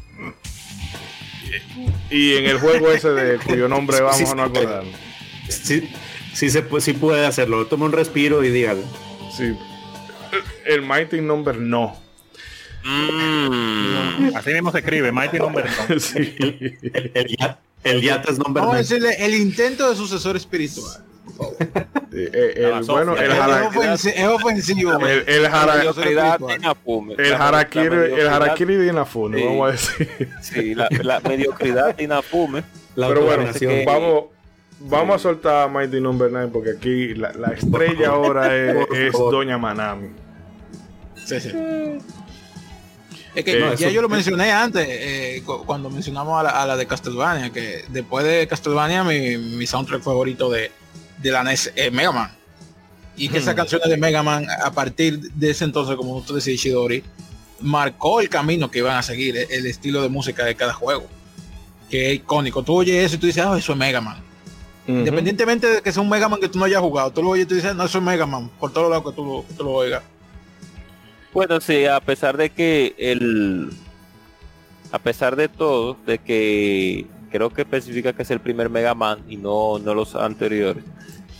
y 2.09 2.37
en 2.37 2.45
el 2.45 2.59
juego 2.59 2.91
ese 2.91 3.09
de 3.09 3.37
cuyo 3.39 3.67
nombre 3.67 3.99
vamos 4.01 4.29
a 4.29 4.35
no 4.35 4.43
acordar. 4.43 4.83
Sí, 5.47 5.89
sí, 6.33 6.49
se 6.49 6.61
puede, 6.61 6.81
sí 6.81 6.93
puede 6.93 7.25
hacerlo. 7.25 7.65
Toma 7.67 7.85
un 7.85 7.91
respiro 7.91 8.43
y 8.43 8.49
dígalo. 8.49 8.81
Sí. 9.35 9.57
El 10.65 10.81
Mighty 10.81 11.21
Number 11.21 11.57
no. 11.57 11.95
Mm. 12.83 14.35
Así 14.35 14.51
mismo 14.51 14.71
se 14.71 14.79
escribe, 14.79 15.11
Mighty 15.11 15.37
Number 15.37 15.65
no. 15.65 15.99
sí. 15.99 16.35
El, 16.39 17.11
el, 17.13 17.37
el, 17.83 18.01
Yatas 18.01 18.37
Number 18.37 18.61
Vamos 18.61 18.75
a 18.75 18.79
decirle 18.79 19.15
el 19.19 19.33
intento 19.35 19.89
de 19.89 19.95
sucesor 19.95 20.35
espiritual. 20.35 21.03
Eh, 22.13 22.53
el, 22.55 22.83
bueno, 22.85 23.17
el 23.17 23.31
es 23.31 24.27
ofensivo. 24.27 24.93
El, 25.05 25.23
el, 25.27 25.27
el 25.27 25.45
harakiri, 27.33 27.95
el 28.17 28.27
harakiri 28.27 28.75
de 28.75 28.87
Inafume, 28.87 29.45
vamos 29.45 29.67
a 29.67 29.71
decir. 29.71 30.29
Sí, 30.41 30.75
la, 30.75 30.87
la 31.01 31.19
mediocridad 31.19 31.95
de 31.95 32.03
Inafume. 32.03 32.63
Pero 32.95 33.23
bueno, 33.23 33.51
vamos, 33.85 34.23
vamos 34.79 35.15
a 35.15 35.19
soltar 35.19 35.63
a 35.63 35.67
Mighty 35.67 35.99
Number 36.01 36.29
9 36.31 36.49
porque 36.51 36.71
aquí 36.71 37.13
la, 37.15 37.31
la 37.33 37.49
estrella 37.49 38.09
ahora 38.09 38.55
es, 38.55 38.75
es, 38.93 39.13
Doña 39.13 39.57
Manami. 39.57 40.09
Sí, 41.25 41.39
sí. 41.39 41.51
Es 43.33 43.43
que 43.43 43.59
No, 43.59 43.67
ya 43.73 43.87
eso- 43.87 43.89
yo 43.89 44.01
lo 44.01 44.07
mencioné 44.09 44.51
antes, 44.51 44.85
eh, 44.89 45.43
cu- 45.45 45.65
cuando 45.65 45.89
mencionamos 45.89 46.39
a 46.39 46.43
la, 46.43 46.49
a 46.51 46.65
la 46.65 46.77
de 46.77 46.85
Castlevania, 46.87 47.49
que 47.51 47.83
después 47.89 48.25
de 48.25 48.47
Castlevania 48.47 49.03
mi, 49.03 49.37
mi 49.37 49.67
soundtrack 49.67 50.01
favorito 50.01 50.49
de, 50.49 50.71
de 51.17 51.31
la 51.31 51.43
NES 51.43 51.73
es 51.75 51.91
Mega 51.91 52.11
Man. 52.13 52.31
Y 53.17 53.29
que 53.29 53.37
esas 53.39 53.55
canciones 53.55 53.89
de 53.89 53.97
Mega 53.97 54.23
Man, 54.23 54.45
a 54.63 54.71
partir 54.71 55.19
de 55.19 55.49
ese 55.49 55.63
entonces, 55.65 55.95
como 55.95 56.15
usted 56.17 56.35
decía, 56.35 56.53
Ishidori, 56.53 57.03
marcó 57.61 58.19
el 58.21 58.29
camino 58.29 58.69
que 58.71 58.79
iban 58.79 58.95
a 58.97 59.03
seguir, 59.03 59.35
el, 59.37 59.49
el 59.51 59.65
estilo 59.65 60.01
de 60.01 60.09
música 60.09 60.43
de 60.45 60.55
cada 60.55 60.73
juego. 60.73 61.07
Que 61.89 62.09
es 62.11 62.15
icónico. 62.17 62.63
Tú 62.63 62.75
oyes 62.75 63.03
eso 63.05 63.15
y 63.15 63.17
tú 63.19 63.27
dices, 63.27 63.43
ah, 63.45 63.57
eso 63.57 63.71
es 63.73 63.77
Mega 63.77 63.99
Man. 64.01 64.17
Independientemente 64.87 65.67
de 65.67 65.81
que 65.81 65.91
sea 65.91 66.01
un 66.01 66.09
Mega 66.09 66.29
Man 66.29 66.39
que 66.39 66.47
tú 66.49 66.59
no 66.59 66.65
hayas 66.65 66.79
jugado, 66.81 67.11
tú 67.11 67.23
lo 67.23 67.29
oyes 67.29 67.45
y 67.45 67.47
tú 67.49 67.55
dices, 67.55 67.75
no, 67.75 67.85
eso 67.85 67.97
es 67.97 68.03
Mega 68.03 68.25
Man, 68.25 68.49
por 68.59 68.71
todos 68.71 68.89
lados 68.89 69.05
que 69.09 69.15
tú, 69.15 69.25
lo- 69.25 69.47
que 69.47 69.53
tú 69.55 69.63
lo 69.63 69.71
oigas. 69.71 70.03
Bueno, 71.33 71.59
sí, 71.59 71.85
a 71.85 71.99
pesar 71.99 72.37
de 72.37 72.49
que 72.51 72.95
el... 72.97 73.69
A 74.91 74.99
pesar 74.99 75.35
de 75.35 75.49
todo, 75.49 75.97
de 76.05 76.19
que 76.19 77.07
creo 77.31 77.49
que 77.49 77.63
especifica 77.63 78.13
que 78.13 78.21
es 78.21 78.31
el 78.31 78.39
primer 78.39 78.69
Mega 78.69 78.93
Man 78.93 79.19
y 79.27 79.35
no, 79.35 79.79
no 79.79 79.93
los 79.93 80.15
anteriores, 80.15 80.83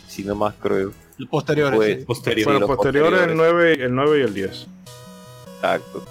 sino 0.08 0.34
más 0.34 0.54
creo. 0.60 0.90
Pues, 0.90 1.16
sí. 1.16 1.24
Posterior. 1.26 1.74
Fue 1.74 1.86
Sí, 1.86 2.00
los 2.00 2.60
los 2.60 2.66
posteriores, 2.76 3.20
el 3.22 3.28
posteriores. 3.28 3.36
9, 3.36 3.84
el 3.84 3.94
9 3.94 4.18
y 4.18 4.22
el 4.22 4.34
10. 4.34 4.66
Exacto. 5.54 6.04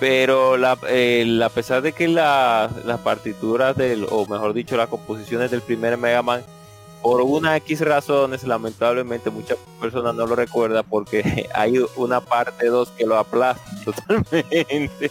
Pero 0.00 0.56
la, 0.56 0.76
el- 0.88 1.40
a 1.42 1.48
pesar 1.50 1.82
de 1.82 1.92
que 1.92 2.08
la- 2.08 2.68
las 2.84 2.98
partituras 3.00 3.76
del, 3.76 4.06
o 4.10 4.26
mejor 4.26 4.54
dicho, 4.54 4.76
las 4.76 4.88
composiciones 4.88 5.50
del 5.52 5.60
primer 5.60 5.96
Mega 5.98 6.22
Man, 6.22 6.42
por 7.02 7.20
una 7.22 7.56
X 7.56 7.80
razones, 7.80 8.42
lamentablemente 8.44 9.30
muchas 9.30 9.58
personas 9.80 10.14
no 10.14 10.26
lo 10.26 10.34
recuerdan 10.36 10.84
porque 10.88 11.48
hay 11.54 11.78
una 11.96 12.20
parte 12.20 12.66
2 12.66 12.90
que 12.90 13.06
lo 13.06 13.16
aplasta 13.16 13.62
totalmente. 13.84 15.10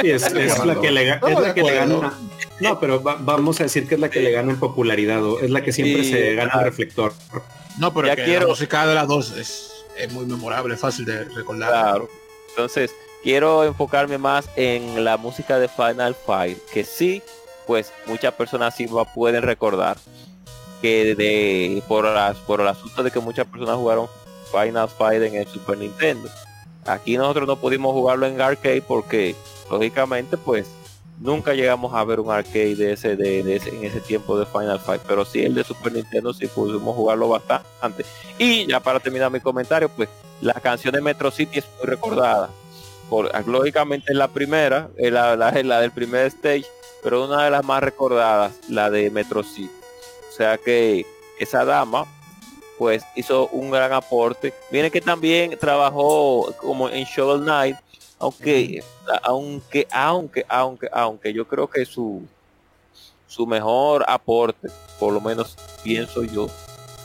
Sí, 0.00 0.10
es, 0.10 0.22
es 0.26 0.64
la 0.64 0.80
que 0.80 0.90
le, 0.90 1.10
es 1.10 1.20
la 1.40 1.54
que 1.54 1.62
le 1.62 1.78
acuerdo. 1.78 2.00
gana. 2.00 2.18
No, 2.60 2.78
pero 2.80 3.02
va- 3.02 3.16
vamos 3.20 3.60
a 3.60 3.64
decir 3.64 3.86
que 3.88 3.94
es 3.94 4.00
la 4.00 4.10
que 4.10 4.20
le 4.20 4.30
gana 4.30 4.52
en 4.52 4.58
popularidad, 4.58 5.24
o 5.24 5.40
es 5.40 5.50
la 5.50 5.62
que 5.62 5.72
siempre 5.72 6.04
Sí, 6.04 6.12
se 6.12 6.34
gana 6.34 6.52
el 6.54 6.64
reflector. 6.64 7.12
No, 7.78 7.92
pero 7.92 8.06
Ya 8.06 8.12
es 8.14 8.18
que 8.18 8.24
quiero- 8.24 8.40
la 8.42 8.48
música 8.48 8.86
de 8.86 8.94
las 8.94 9.08
dos 9.08 9.32
es, 9.36 9.84
es 9.96 10.12
muy 10.12 10.24
memorable, 10.26 10.76
fácil 10.76 11.04
de 11.04 11.24
recordar. 11.24 11.70
Claro. 11.70 12.08
Entonces, 12.50 12.94
quiero 13.22 13.64
enfocarme 13.64 14.18
más 14.18 14.48
en 14.56 15.04
la 15.04 15.16
música 15.16 15.58
de 15.58 15.68
Final 15.68 16.14
Fight, 16.14 16.58
que 16.72 16.84
sí, 16.84 17.22
pues 17.66 17.92
muchas 18.06 18.34
personas 18.34 18.76
sí 18.76 18.86
la 18.86 19.04
pueden 19.04 19.42
recordar. 19.42 19.96
Que 20.82 21.14
de 21.14 21.82
por 21.88 22.04
las 22.04 22.36
por 22.38 22.60
el 22.60 22.68
asunto 22.68 23.02
de 23.02 23.10
que 23.10 23.20
muchas 23.20 23.46
personas 23.46 23.76
jugaron 23.76 24.08
Final 24.50 24.88
Fight 24.88 25.22
en 25.22 25.36
el 25.36 25.46
Super 25.46 25.78
Nintendo. 25.78 26.28
Aquí 26.84 27.16
nosotros 27.16 27.46
no 27.46 27.56
pudimos 27.56 27.92
jugarlo 27.92 28.26
en 28.26 28.40
arcade 28.40 28.82
porque 28.82 29.34
lógicamente 29.70 30.36
pues 30.36 30.66
nunca 31.22 31.54
llegamos 31.54 31.94
a 31.94 32.04
ver 32.04 32.20
un 32.20 32.30
arcade 32.30 32.74
de 32.74 32.92
ese, 32.92 33.16
de, 33.16 33.54
ese 33.54 33.70
en 33.70 33.84
ese 33.84 34.00
tiempo 34.00 34.38
de 34.38 34.46
Final 34.46 34.80
Fight, 34.80 35.02
pero 35.06 35.24
sí 35.24 35.42
el 35.42 35.54
de 35.54 35.64
Super 35.64 35.92
Nintendo 35.92 36.34
sí 36.34 36.46
pudimos 36.48 36.94
jugarlo 36.94 37.28
bastante. 37.28 38.04
Y 38.38 38.66
ya 38.66 38.80
para 38.80 39.00
terminar 39.00 39.30
mi 39.30 39.40
comentario, 39.40 39.88
pues 39.88 40.08
la 40.40 40.54
canción 40.54 40.92
de 40.94 41.00
Metro 41.00 41.30
City 41.30 41.60
es 41.60 41.66
muy 41.78 41.86
recordada. 41.86 42.50
Por, 43.08 43.30
lógicamente 43.46 44.06
es 44.10 44.16
la 44.16 44.28
primera, 44.28 44.88
es 44.96 45.12
la, 45.12 45.36
la, 45.36 45.50
es 45.50 45.64
la 45.64 45.80
del 45.80 45.92
primer 45.92 46.26
stage, 46.26 46.66
pero 47.02 47.24
una 47.24 47.44
de 47.44 47.50
las 47.50 47.64
más 47.64 47.82
recordadas, 47.82 48.52
la 48.68 48.90
de 48.90 49.10
Metro 49.10 49.42
City. 49.42 49.70
O 50.32 50.36
sea 50.36 50.56
que 50.56 51.04
esa 51.38 51.64
dama 51.64 52.06
pues 52.78 53.04
hizo 53.14 53.48
un 53.48 53.70
gran 53.70 53.92
aporte. 53.92 54.52
Viene 54.70 54.90
que 54.90 55.00
también 55.00 55.56
trabajó 55.58 56.52
como 56.58 56.88
en 56.88 57.04
Shovel 57.04 57.42
Knight, 57.42 57.76
aunque, 58.18 58.82
aunque, 59.22 59.86
aunque, 59.92 60.46
aunque, 60.48 60.88
aunque 60.92 61.32
yo 61.32 61.46
creo 61.46 61.68
que 61.68 61.84
su 61.84 62.22
su 63.28 63.46
mejor 63.46 64.04
aporte, 64.08 64.68
por 64.98 65.12
lo 65.12 65.20
menos 65.20 65.56
pienso 65.82 66.22
yo, 66.22 66.48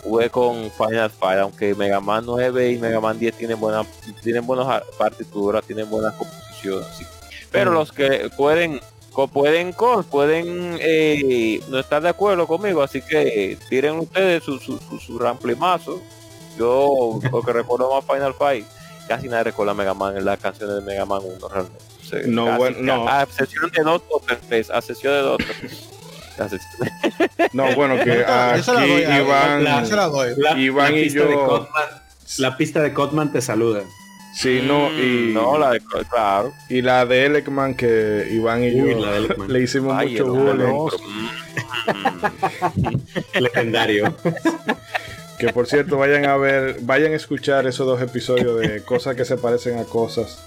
fue 0.03 0.29
con 0.29 0.69
Final 0.71 1.09
Fight, 1.09 1.39
aunque 1.39 1.73
Mega 1.73 1.99
Man 2.01 2.25
9 2.25 2.71
y 2.71 2.77
Mega 2.79 2.99
Man 2.99 3.17
10 3.17 3.37
tienen 3.37 3.59
buenas 3.59 3.87
tienen 4.23 4.45
buenas 4.45 4.83
partituras, 4.97 5.63
tienen 5.65 5.89
buenas 5.89 6.13
composiciones, 6.15 6.87
sí. 6.97 7.05
pero 7.51 7.71
Mm. 7.71 7.73
los 7.73 7.91
que 7.91 8.29
pueden 8.35 8.81
pueden 9.25 9.73
pueden 10.05 10.77
eh, 10.79 11.59
no 11.69 11.79
estar 11.79 12.03
de 12.03 12.09
acuerdo 12.09 12.45
conmigo, 12.45 12.83
así 12.83 13.01
que 13.01 13.57
tiren 13.69 13.97
ustedes 13.97 14.43
su, 14.43 14.59
su, 14.59 14.77
su, 14.77 14.99
su 14.99 15.17
ramplimazo. 15.17 15.99
Yo, 16.59 17.19
porque 17.31 17.53
recuerdo 17.53 17.91
más 17.93 18.05
Final 18.05 18.33
Fight, 18.35 18.65
casi 19.07 19.27
nadie 19.27 19.45
recuerda 19.45 19.73
Mega 19.73 19.93
Man 19.95 20.15
en 20.17 20.25
las 20.25 20.37
canciones 20.39 20.75
de 20.75 20.81
Mega 20.81 21.05
Man 21.05 21.21
1 21.23 21.47
realmente. 21.49 21.79
O 22.01 22.05
sea, 22.05 22.19
No, 22.27 22.45
casi- 22.45 22.57
bueno, 22.57 22.77
no. 22.81 23.07
A 23.09 23.23
excepción 23.23 23.71
de 23.71 23.83
dos 23.83 24.01
o 24.09 24.21
tres, 24.47 24.69
a 24.69 24.77
excepción 24.77 25.13
de 25.13 25.19
dos 25.21 25.37
No, 27.53 27.73
bueno, 27.75 27.95
que 28.03 28.23
aquí 28.23 28.61
doy 28.71 29.01
Iván, 29.03 29.63
la. 29.63 29.81
La, 30.37 30.57
Iván 30.59 30.91
la 30.93 30.99
y 30.99 31.03
pista 31.05 31.23
de 31.23 31.31
yo- 31.33 31.47
Cotman, 31.47 31.85
la 32.37 32.57
pista 32.57 32.81
de 32.81 32.93
Cotman 32.93 33.31
te 33.31 33.41
saluda. 33.41 33.81
Sí, 34.37 34.61
no, 34.63 34.91
y, 34.91 35.29
Mm, 35.29 35.33
no, 35.33 35.57
la 35.57 35.71
de 35.71 35.81
claro. 36.09 36.53
y 36.69 36.81
la 36.81 37.05
de 37.05 37.25
Elecman 37.25 37.73
que 37.75 38.27
Iván 38.31 38.63
y 38.63 38.81
Uy, 38.81 38.91
yo 38.91 38.99
la 39.05 39.11
de 39.13 39.17
Elecman. 39.17 39.51
le 39.51 39.61
hicimos 39.61 39.95
Ay, 39.97 40.11
mucho 40.11 40.25
bullying. 40.33 40.89
Mm. 43.35 43.39
Legendario. 43.39 44.13
Que 45.37 45.49
por 45.53 45.67
cierto, 45.67 45.97
vayan 45.99 46.25
a 46.25 46.35
ver, 46.35 46.77
vayan 46.81 47.13
a 47.13 47.15
escuchar 47.15 47.67
esos 47.67 47.85
dos 47.85 48.01
episodios 48.01 48.59
de 48.59 48.81
cosas 48.81 49.15
que 49.15 49.23
se 49.23 49.37
parecen 49.37 49.77
a 49.77 49.83
cosas. 49.83 50.39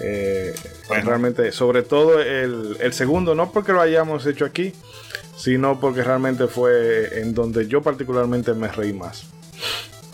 Eh, 0.00 0.54
Bueno. 0.88 1.04
Realmente, 1.10 1.52
sobre 1.52 1.82
todo 1.82 2.18
el, 2.22 2.78
el 2.80 2.92
segundo, 2.94 3.34
no 3.34 3.52
porque 3.52 3.72
lo 3.74 3.82
hayamos 3.82 4.24
hecho 4.24 4.46
aquí, 4.46 4.72
sino 5.36 5.78
porque 5.78 6.02
realmente 6.02 6.46
fue 6.46 7.20
en 7.20 7.34
donde 7.34 7.66
yo 7.68 7.82
particularmente 7.82 8.54
me 8.54 8.68
reí 8.68 8.94
más. 8.94 9.26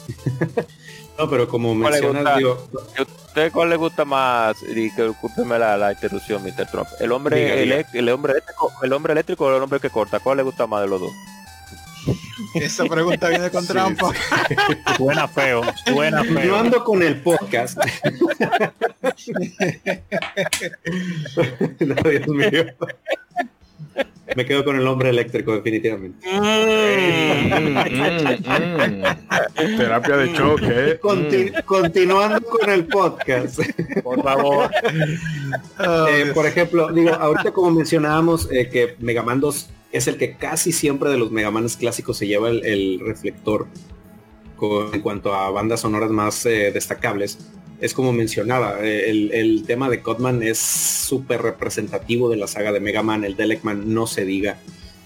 No, 1.21 1.29
pero 1.29 1.47
como 1.47 1.79
¿Cuál 1.79 1.93
le 1.93 2.01
mencionas, 2.01 2.39
digo, 2.39 2.67
¿A 2.97 3.03
usted 3.03 3.53
cuál 3.53 3.69
le 3.69 3.77
gusta 3.77 4.07
más? 4.07 4.57
Y 4.63 4.91
que 4.95 5.03
discúlpeme 5.09 5.59
la, 5.59 5.77
la 5.77 5.93
interrupción, 5.93 6.43
Mr. 6.43 6.67
Trump. 6.71 6.89
El 6.99 7.13
hombre, 7.13 7.63
Diga, 7.63 7.85
el 7.93 8.09
hombre 8.09 8.33
eléctrico, 8.33 8.73
el 8.83 8.93
hombre 8.95 9.13
eléctrico 9.13 9.45
o 9.45 9.55
el 9.55 9.63
hombre 9.63 9.81
que 9.81 9.91
corta, 9.91 10.19
¿cuál 10.21 10.39
le 10.39 10.45
gusta 10.45 10.67
más 10.67 10.81
de 10.81 10.89
los 10.89 10.99
dos? 10.99 11.13
Esa 12.55 12.87
pregunta 12.87 13.29
viene 13.29 13.51
con 13.51 13.63
Sí, 13.67 13.73
trampa. 13.75 14.13
Suena 14.97 15.29
feo, 15.29 15.61
suena 15.85 16.25
yo 16.25 16.35
feo. 16.41 16.57
ando 16.57 16.83
con 16.85 17.03
el 17.03 17.21
podcast. 17.21 17.77
no, 21.81 21.95
Dios 22.11 22.29
mío. 22.29 22.65
Me 24.37 24.47
quedo 24.47 24.65
con 24.65 24.77
el 24.77 24.87
hombre 24.87 25.11
eléctrico, 25.11 25.53
definitivamente. 25.55 26.25
Mm, 26.31 26.41
mm, 27.61 29.03
mm. 29.73 29.77
Terapia 29.77 30.17
de 30.17 30.33
choque. 30.33 30.67
¿eh? 30.69 30.99
Conti- 31.01 31.53
Continuando 31.65 32.41
con 32.43 32.71
el 32.71 32.87
podcast. 32.87 33.61
Por 34.03 34.23
favor. 34.23 34.71
Oh, 35.79 36.07
Eh, 36.09 36.31
por 36.35 36.47
ejemplo, 36.47 36.93
digo, 36.93 37.11
ahorita 37.11 37.53
como 37.53 37.71
mencionábamos 37.73 38.49
eh, 38.53 38.69
que 38.69 38.95
Mega 39.01 39.23
Man 39.23 39.41
2 39.41 39.69
es 39.93 40.07
el 40.07 40.17
que 40.17 40.37
casi 40.37 40.73
siempre 40.73 41.11
de 41.11 41.19
los 41.19 41.31
Mega 41.33 41.51
Manes 41.51 41.77
clásicos 41.77 42.17
se 42.19 42.27
lleva 42.27 42.49
el, 42.51 42.65
el 42.65 43.01
reflector 43.05 43.67
con- 44.57 44.95
en 44.95 45.01
cuanto 45.01 45.35
a 45.35 45.51
bandas 45.51 45.81
sonoras 45.81 46.11
más 46.11 46.47
eh, 46.47 46.71
destacables. 46.73 47.39
Es 47.81 47.95
como 47.95 48.13
mencionaba, 48.13 48.79
eh, 48.83 49.09
el, 49.11 49.33
el 49.33 49.65
tema 49.65 49.89
de 49.89 50.01
Codman 50.03 50.43
es 50.43 50.59
súper 50.59 51.41
representativo 51.43 52.29
de 52.29 52.37
la 52.37 52.47
saga 52.47 52.73
de 52.73 52.81
Mega 52.81 53.03
Man, 53.03 53.25
el 53.25 53.37
de 53.37 53.45
Elecman 53.45 53.95
no 53.95 54.07
se 54.07 54.25
diga. 54.25 54.59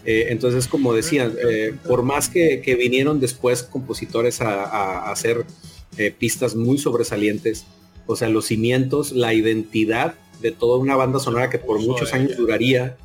Eh, 0.04 0.26
entonces, 0.30 0.66
como 0.68 0.92
decía, 0.92 1.30
eh, 1.48 1.72
por 1.86 2.02
más 2.02 2.28
que, 2.28 2.60
que 2.62 2.74
vinieron 2.74 3.20
después 3.20 3.62
compositores 3.62 4.40
a, 4.40 4.64
a- 4.64 4.98
a 5.08 5.12
hacer 5.12 5.44
eh, 5.96 6.10
pistas 6.10 6.56
muy 6.56 6.76
sobresalientes, 6.78 7.64
o 8.06 8.16
sea, 8.16 8.28
los 8.28 8.46
cimientos, 8.46 9.12
la 9.12 9.32
identidad 9.32 10.14
de 10.42 10.50
toda 10.50 10.76
una 10.78 10.96
banda 10.96 11.20
sonora 11.20 11.48
que 11.48 11.58
por 11.58 11.80
muchos 11.80 12.12
años 12.12 12.36
duraría, 12.36 12.96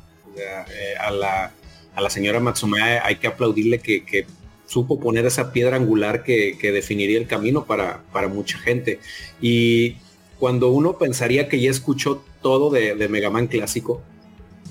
a, 0.98 1.10
la, 1.10 1.52
a 1.94 2.00
la 2.00 2.10
señora 2.10 2.40
Matsumae 2.40 2.98
hay 3.02 3.16
que 3.16 3.26
aplaudirle 3.28 3.78
que, 3.78 4.04
que 4.04 4.26
supo 4.70 5.00
poner 5.00 5.26
esa 5.26 5.52
piedra 5.52 5.74
angular 5.76 6.22
que, 6.22 6.56
que 6.56 6.70
definiría 6.70 7.18
el 7.18 7.26
camino 7.26 7.64
para, 7.64 8.04
para 8.12 8.28
mucha 8.28 8.56
gente. 8.56 9.00
Y 9.40 9.96
cuando 10.38 10.70
uno 10.70 10.96
pensaría 10.96 11.48
que 11.48 11.60
ya 11.60 11.70
escuchó 11.70 12.22
todo 12.40 12.70
de, 12.70 12.94
de 12.94 13.08
Mega 13.08 13.30
Man 13.30 13.48
clásico, 13.48 14.00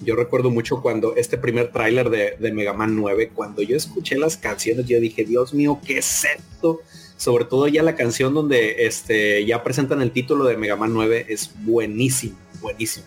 yo 0.02 0.16
recuerdo 0.16 0.50
mucho 0.52 0.82
cuando 0.82 1.18
este 1.18 1.38
primer 1.38 1.74
tráiler 1.74 2.10
de, 2.10 2.36
de 2.40 2.54
Mega 2.54 2.72
Man 2.72 2.96
9, 2.96 3.32
cuando 3.36 3.62
yo 3.62 3.76
escuché 3.76 4.18
las 4.18 4.38
canciones, 4.38 4.86
yo 4.86 4.98
dije, 5.02 5.26
Dios 5.26 5.54
mío, 5.54 5.82
qué 5.86 5.98
es 5.98 6.24
esto. 6.24 6.80
Sobre 7.18 7.44
todo 7.44 7.68
ya 7.68 7.84
la 7.84 7.96
canción 7.98 8.34
donde 8.34 8.86
este, 8.86 9.46
ya 9.46 9.62
presentan 9.62 10.02
el 10.02 10.12
título 10.12 10.46
de 10.46 10.56
Mega 10.56 10.78
Man 10.78 10.94
9 10.94 11.26
es 11.28 11.52
buenísimo, 11.66 12.38
buenísimo. 12.62 13.06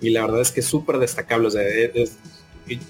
Y 0.00 0.10
la 0.10 0.22
verdad 0.22 0.40
es 0.40 0.50
que 0.50 0.58
es 0.58 0.66
súper 0.66 0.98
destacable. 0.98 1.46
O 1.46 1.50
sea, 1.52 1.62
es- 1.62 2.18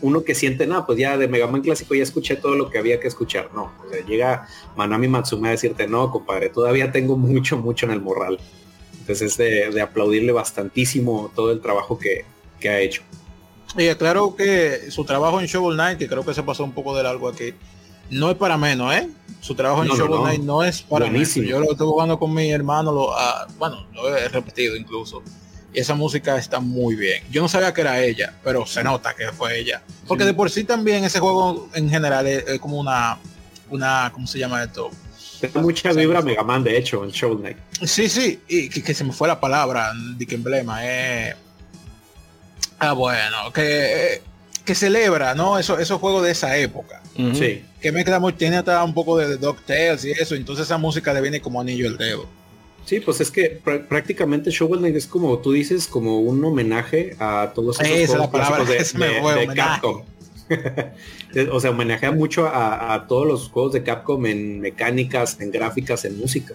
uno 0.02 0.22
que 0.24 0.34
siente, 0.34 0.66
no, 0.66 0.86
pues 0.86 0.98
ya 0.98 1.16
de 1.16 1.28
Mega 1.28 1.46
Man 1.46 1.62
clásico 1.62 1.94
ya 1.94 2.02
escuché 2.02 2.36
todo 2.36 2.54
lo 2.54 2.70
que 2.70 2.78
había 2.78 3.00
que 3.00 3.08
escuchar. 3.08 3.50
No, 3.54 3.72
o 3.84 3.90
sea, 3.90 4.04
llega 4.04 4.48
Manami 4.76 5.08
Matsume 5.08 5.48
a 5.48 5.50
decirte, 5.52 5.86
no, 5.86 6.10
compadre, 6.10 6.48
todavía 6.48 6.92
tengo 6.92 7.16
mucho, 7.16 7.56
mucho 7.58 7.86
en 7.86 7.92
el 7.92 8.00
morral. 8.00 8.38
Entonces 9.00 9.32
es 9.32 9.36
de, 9.36 9.70
de 9.70 9.80
aplaudirle 9.82 10.32
bastantísimo 10.32 11.30
todo 11.34 11.50
el 11.52 11.60
trabajo 11.60 11.98
que, 11.98 12.24
que 12.60 12.68
ha 12.68 12.80
hecho. 12.80 13.02
Y 13.76 13.92
claro 13.96 14.36
que 14.36 14.90
su 14.90 15.04
trabajo 15.04 15.40
en 15.40 15.46
Shovel 15.46 15.74
Knight, 15.74 15.98
que 15.98 16.08
creo 16.08 16.24
que 16.24 16.32
se 16.32 16.42
pasó 16.42 16.64
un 16.64 16.72
poco 16.72 16.96
de 16.96 17.02
largo 17.02 17.28
aquí, 17.28 17.52
no 18.10 18.30
es 18.30 18.36
para 18.36 18.56
menos, 18.56 18.94
¿eh? 18.94 19.08
Su 19.40 19.54
trabajo 19.54 19.82
en 19.82 19.88
No, 19.88 19.96
Shovel 19.96 20.10
no. 20.10 20.22
Knight 20.22 20.42
no 20.42 20.62
es 20.62 20.82
para 20.82 21.06
menos. 21.06 21.12
Buenísimo. 21.12 21.46
Yo 21.48 21.60
lo 21.60 21.72
estuve 21.72 21.88
jugando 21.88 22.18
con 22.18 22.32
mi 22.32 22.50
hermano, 22.50 22.92
lo, 22.92 23.12
ah, 23.14 23.46
bueno, 23.58 23.86
lo 23.92 24.16
he 24.16 24.28
repetido 24.28 24.76
incluso. 24.76 25.22
Y 25.74 25.80
esa 25.80 25.94
música 25.94 26.38
está 26.38 26.60
muy 26.60 26.94
bien. 26.94 27.24
Yo 27.30 27.42
no 27.42 27.48
sabía 27.48 27.74
que 27.74 27.80
era 27.80 28.00
ella, 28.00 28.32
pero 28.44 28.64
se 28.64 28.82
nota 28.84 29.12
que 29.14 29.32
fue 29.32 29.58
ella. 29.58 29.82
Porque 30.06 30.22
Sí. 30.22 30.28
de 30.28 30.34
por 30.34 30.50
sí 30.50 30.64
también 30.64 31.02
ese 31.04 31.18
juego 31.18 31.68
en 31.74 31.90
general 31.90 32.26
es, 32.26 32.44
es 32.46 32.60
como 32.60 32.78
una, 32.78 33.18
una, 33.70 34.10
¿cómo 34.14 34.26
se 34.26 34.38
llama 34.38 34.62
esto? 34.62 34.90
Tiene 35.40 35.60
mucha 35.60 35.92
vibra 35.92 36.22
Mega 36.22 36.44
Man, 36.44 36.62
de 36.62 36.78
hecho, 36.78 37.02
en 37.04 37.10
Shovel 37.10 37.38
Knight. 37.38 37.56
Sí, 37.84 38.08
sí, 38.08 38.40
y 38.48 38.68
que, 38.70 38.82
que 38.82 38.94
se 38.94 39.02
me 39.04 39.12
fue 39.12 39.26
la 39.28 39.40
palabra, 39.40 39.92
de 40.16 40.24
que 40.26 40.36
emblema, 40.36 40.78
eh. 40.86 41.34
Ah, 42.78 42.92
bueno, 42.92 43.52
que, 43.52 44.22
que 44.64 44.74
celebra, 44.74 45.34
¿no? 45.34 45.58
Eso, 45.58 45.78
esos 45.78 46.00
juegos 46.00 46.24
de 46.24 46.30
esa 46.30 46.56
época. 46.56 47.02
Sí. 47.34 47.64
Que 47.80 47.92
mezcla 47.92 48.18
muy, 48.20 48.32
tiene 48.32 48.56
hasta 48.56 48.82
un 48.82 48.94
poco 48.94 49.18
de, 49.18 49.28
de 49.28 49.36
DuckTales 49.36 50.04
y 50.04 50.12
eso, 50.12 50.34
entonces 50.34 50.66
esa 50.66 50.78
música 50.78 51.12
le 51.12 51.20
viene 51.20 51.40
como 51.40 51.60
anillo 51.60 51.88
al 51.88 51.96
dedo. 51.98 52.28
Sí, 52.84 53.00
pues 53.00 53.20
es 53.20 53.30
que 53.30 53.60
pr- 53.64 53.86
prácticamente 53.86 54.50
Shovel 54.50 54.80
Knight 54.80 54.96
es 54.96 55.06
como 55.06 55.38
tú 55.38 55.52
dices, 55.52 55.86
como 55.86 56.20
un 56.20 56.44
homenaje 56.44 57.16
a 57.18 57.52
todos 57.54 57.80
esos 57.80 57.92
Esa 57.96 58.12
juegos 58.26 58.30
palabra, 58.30 58.64
de. 58.64 59.54
Capcom. 59.54 60.02
o 61.52 61.60
sea, 61.60 61.70
homenajea 61.70 62.12
mucho 62.12 62.46
a, 62.46 62.92
a 62.92 63.06
todos 63.06 63.26
los 63.26 63.48
juegos 63.48 63.72
de 63.72 63.82
Capcom 63.82 64.26
en 64.26 64.60
mecánicas, 64.60 65.40
en 65.40 65.50
gráficas, 65.50 66.04
en 66.04 66.18
música. 66.18 66.54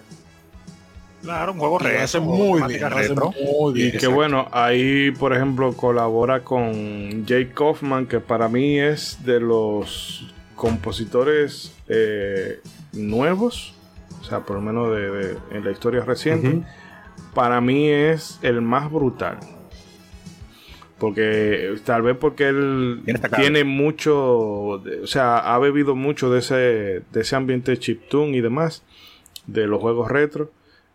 Claro, 1.22 1.52
un 1.52 1.58
juego 1.58 1.78
retro. 1.78 2.02
hace 2.02 2.20
muy 2.20 2.62
bien, 2.62 2.90
retro. 2.90 3.34
muy 3.44 3.82
Y 3.82 3.92
que 3.92 4.06
bueno, 4.06 4.48
ahí 4.52 5.10
por 5.10 5.34
ejemplo 5.34 5.72
colabora 5.74 6.42
con 6.44 7.26
Jake 7.26 7.50
Kaufman, 7.52 8.06
que 8.06 8.20
para 8.20 8.48
mí 8.48 8.78
es 8.78 9.18
de 9.24 9.38
los 9.40 10.32
compositores 10.56 11.72
eh, 11.88 12.60
nuevos, 12.92 13.74
o 14.20 14.24
sea, 14.24 14.40
por 14.40 14.56
lo 14.56 14.62
menos 14.62 14.90
de, 14.94 15.10
de- 15.10 15.38
en 15.52 15.64
la 15.64 15.70
historia 15.70 16.04
reciente, 16.04 16.62
para 17.34 17.60
mí 17.60 17.88
es 17.88 18.38
el 18.42 18.60
más 18.62 18.90
brutal. 18.90 19.38
Porque 20.98 21.76
tal 21.84 22.02
vez 22.02 22.16
porque 22.16 22.48
él 22.48 23.02
tiene 23.36 23.64
mucho, 23.64 24.18
o 24.22 24.82
sea, 25.06 25.38
ha 25.38 25.58
bebido 25.58 25.94
mucho 25.96 26.30
de 26.30 26.40
ese, 26.40 26.54
de 27.10 27.20
ese 27.20 27.36
ambiente 27.36 27.78
chiptune 27.78 28.36
y 28.36 28.40
demás, 28.42 28.82
de 29.46 29.66
los 29.66 29.80
juegos 29.80 30.10
retro, 30.10 30.50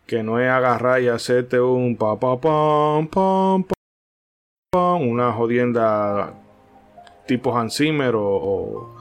que 0.06 0.22
no 0.22 0.40
es 0.40 0.48
agarrar 0.48 1.02
y 1.02 1.08
hacerte 1.08 1.60
un 1.60 1.98
pa 1.98 2.20
pa 2.20 2.40
pam 2.40 3.08
pam 3.08 3.64
pam, 3.64 3.74
pam, 4.72 5.10
una 5.10 5.32
jodienda 5.34 6.36
tipo 7.28 7.58
Hans 7.58 7.76
Zimmer 7.78 8.14
o, 8.14 8.24
o, 8.24 8.95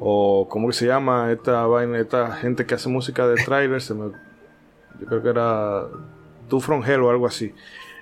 o 0.00 0.46
¿cómo 0.48 0.68
que 0.68 0.74
se 0.74 0.86
llama 0.86 1.32
esta 1.32 1.66
vaina, 1.66 1.98
esta 1.98 2.32
gente 2.32 2.66
que 2.66 2.74
hace 2.74 2.88
música 2.88 3.26
de 3.26 3.42
trailer, 3.42 3.80
se 3.80 3.94
me, 3.94 4.10
yo 5.00 5.06
creo 5.06 5.22
que 5.22 5.28
era 5.28 5.84
Two 6.48 6.60
From 6.60 6.84
Hell 6.84 7.02
o 7.02 7.10
algo 7.10 7.26
así. 7.26 7.54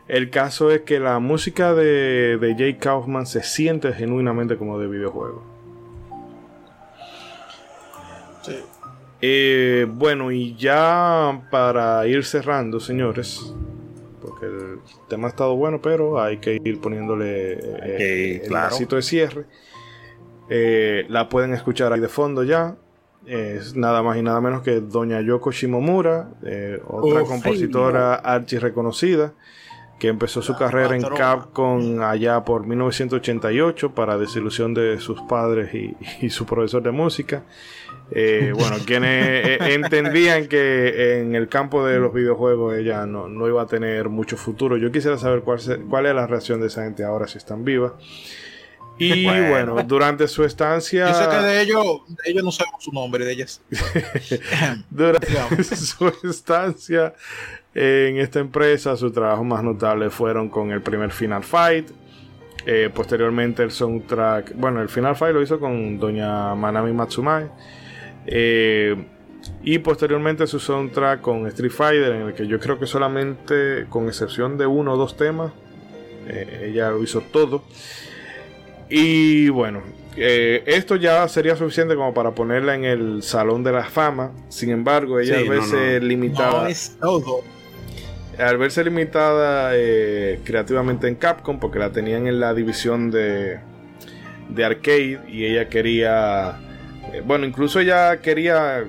El 0.07 0.31
caso 0.31 0.71
es 0.71 0.83
que 0.83 1.01
la 1.01 1.19
música 1.19 1.73
de, 1.75 2.37
de 2.39 2.51
Jake 2.51 2.79
Kaufman 2.79 3.27
se 3.27 3.43
siente 3.43 3.93
genuinamente 3.93 4.57
como 4.57 4.79
de 4.79 4.87
videojuego. 4.87 5.43
Sí. 8.43 8.57
Eh, 9.23 9.87
bueno, 9.89 10.31
y 10.31 10.55
ya 10.57 11.47
para 11.51 12.07
ir 12.07 12.25
cerrando, 12.25 12.79
señores, 12.79 13.55
porque 14.21 14.45
el 14.45 14.79
tema 15.09 15.29
ha 15.29 15.31
estado 15.31 15.57
bueno, 15.57 15.81
pero 15.81 16.21
hay 16.21 16.37
que 16.37 16.61
ir 16.63 16.79
poniéndole 16.81 17.53
eh, 17.55 18.41
el 18.43 18.49
claro. 18.49 18.77
de 18.77 19.03
cierre. 19.03 19.47
Eh, 20.49 21.07
la 21.09 21.29
pueden 21.29 21.53
escuchar 21.55 21.93
ahí 21.93 22.01
de 22.01 22.09
fondo 22.09 22.43
ya. 22.45 22.77
Es 23.27 23.75
nada 23.75 24.03
más 24.03 24.19
y 24.19 24.23
nada 24.23 24.41
menos 24.43 24.63
que 24.63 24.81
Doña 24.81 25.21
Yoko 25.23 25.51
Shimomura, 25.51 26.29
eh, 26.45 26.79
otra 26.87 27.21
compositora 27.29 28.15
archi 28.17 28.59
reconocida, 28.59 29.33
que 29.99 30.09
empezó 30.09 30.43
su 30.43 30.55
carrera 30.57 30.95
en. 30.97 31.01
Capcom 31.17 32.03
allá 32.03 32.45
por 32.45 32.67
1988 32.67 33.95
para 33.95 34.19
desilusión 34.19 34.75
de 34.75 34.99
sus 35.01 35.23
padres 35.23 35.73
y, 35.75 35.97
y 36.21 36.29
su 36.29 36.45
profesor 36.45 36.83
de 36.83 36.91
música. 36.91 37.45
Eh, 38.11 38.53
bueno, 38.55 38.77
quienes 38.87 39.47
eh, 39.47 39.59
entendían 39.73 40.47
que 40.47 41.21
en 41.21 41.35
el 41.35 41.49
campo 41.49 41.87
de 41.87 41.99
los 41.99 42.13
videojuegos 42.13 42.77
ella 42.77 43.07
no, 43.07 43.29
no 43.29 43.49
iba 43.49 43.63
a 43.63 43.67
tener 43.67 44.11
mucho 44.11 44.37
futuro. 44.37 44.77
Yo 44.77 44.93
quisiera 44.93 45.17
saber 45.17 45.41
cuál, 45.41 45.61
se- 45.61 45.79
cuál 45.79 46.05
es 46.05 46.15
la 46.15 46.27
reacción 46.27 46.61
de 46.61 46.67
esa 46.67 46.85
gente 46.85 47.03
ahora 47.05 47.27
si 47.27 47.39
están 47.39 47.65
vivas. 47.65 47.93
Y 48.99 49.25
Bueno. 49.25 49.73
bueno, 49.75 49.83
durante 49.83 50.29
su 50.29 50.45
estancia... 50.45 51.09
Yo 51.09 51.15
sé 51.15 51.29
que 51.29 51.37
de 51.45 51.63
ellos, 51.63 51.85
de 52.09 52.31
ellos 52.31 52.45
no 52.45 52.53
sabemos 52.53 52.85
su 52.85 52.93
nombre, 52.93 53.25
de 53.25 53.33
ellas. 53.33 53.61
Durante 54.91 55.65
su 55.65 56.13
estancia 56.23 57.15
en 57.75 58.19
esta 58.19 58.39
empresa, 58.39 58.97
sus 58.97 59.13
trabajos 59.13 59.45
más 59.45 59.63
notables 59.65 60.13
fueron 60.15 60.49
con 60.49 60.71
el 60.71 60.81
primer 60.81 61.11
Final 61.11 61.43
Fight. 61.43 61.89
eh, 62.67 62.89
posteriormente 62.95 63.63
el 63.63 63.71
soundtrack, 63.73 64.55
bueno, 64.57 64.81
el 64.81 64.89
Final 64.89 65.17
Fight 65.17 65.35
lo 65.35 65.43
hizo 65.43 65.59
con 65.59 65.99
doña 65.99 66.55
Manami 66.55 66.93
Matsumae. 66.93 67.49
eh, 68.27 68.97
y 69.63 69.79
posteriormente 69.81 70.47
su 70.47 70.59
soundtrack 70.59 71.21
con 71.21 71.47
Street 71.49 71.71
Fighter, 71.73 72.13
en 72.13 72.23
el 72.29 72.35
que 72.35 72.47
yo 72.47 72.59
creo 72.59 72.79
que 72.79 72.87
solamente, 72.87 73.85
con 73.91 74.07
excepción 74.09 74.57
de 74.57 74.65
uno 74.67 74.95
o 74.95 74.97
dos 74.97 75.17
temas, 75.19 75.53
eh, 76.29 76.71
ella 76.71 76.91
lo 76.91 77.03
hizo 77.03 77.21
todo. 77.21 77.65
Y 78.89 79.49
bueno, 79.49 79.83
eh, 80.17 80.63
esto 80.67 80.97
ya 80.97 81.27
sería 81.29 81.57
suficiente 81.57 81.95
como 81.95 82.13
para 82.15 82.33
ponerla 82.33 82.75
en 82.75 82.85
el 82.85 83.23
Salón 83.23 83.65
de 83.65 83.73
la 83.73 83.85
Fama. 83.85 84.31
Sin 84.49 84.71
embargo, 84.71 85.19
ella 85.21 85.37
Sí, 85.37 85.43
al 85.43 85.49
verse 85.49 86.01
no. 86.01 86.07
limitada, 86.07 86.63
No 86.63 86.67
es 86.69 86.97
todo. 87.01 87.43
al 88.39 88.59
verse 88.59 88.85
limitada 88.85 89.71
eh, 89.75 90.41
creativamente 90.45 91.09
en 91.09 91.15
Capcom, 91.17 91.59
porque 91.59 91.79
la 91.79 91.91
tenían 91.93 92.27
en 92.27 92.41
la 92.41 92.53
división 92.55 93.11
de, 93.11 93.59
de 94.49 94.65
arcade 94.65 95.21
y 95.29 95.45
ella 95.47 95.69
quería, 95.69 96.59
eh, 97.13 97.23
bueno, 97.25 97.47
incluso 97.47 97.81
ella 97.81 98.19
quería 98.21 98.85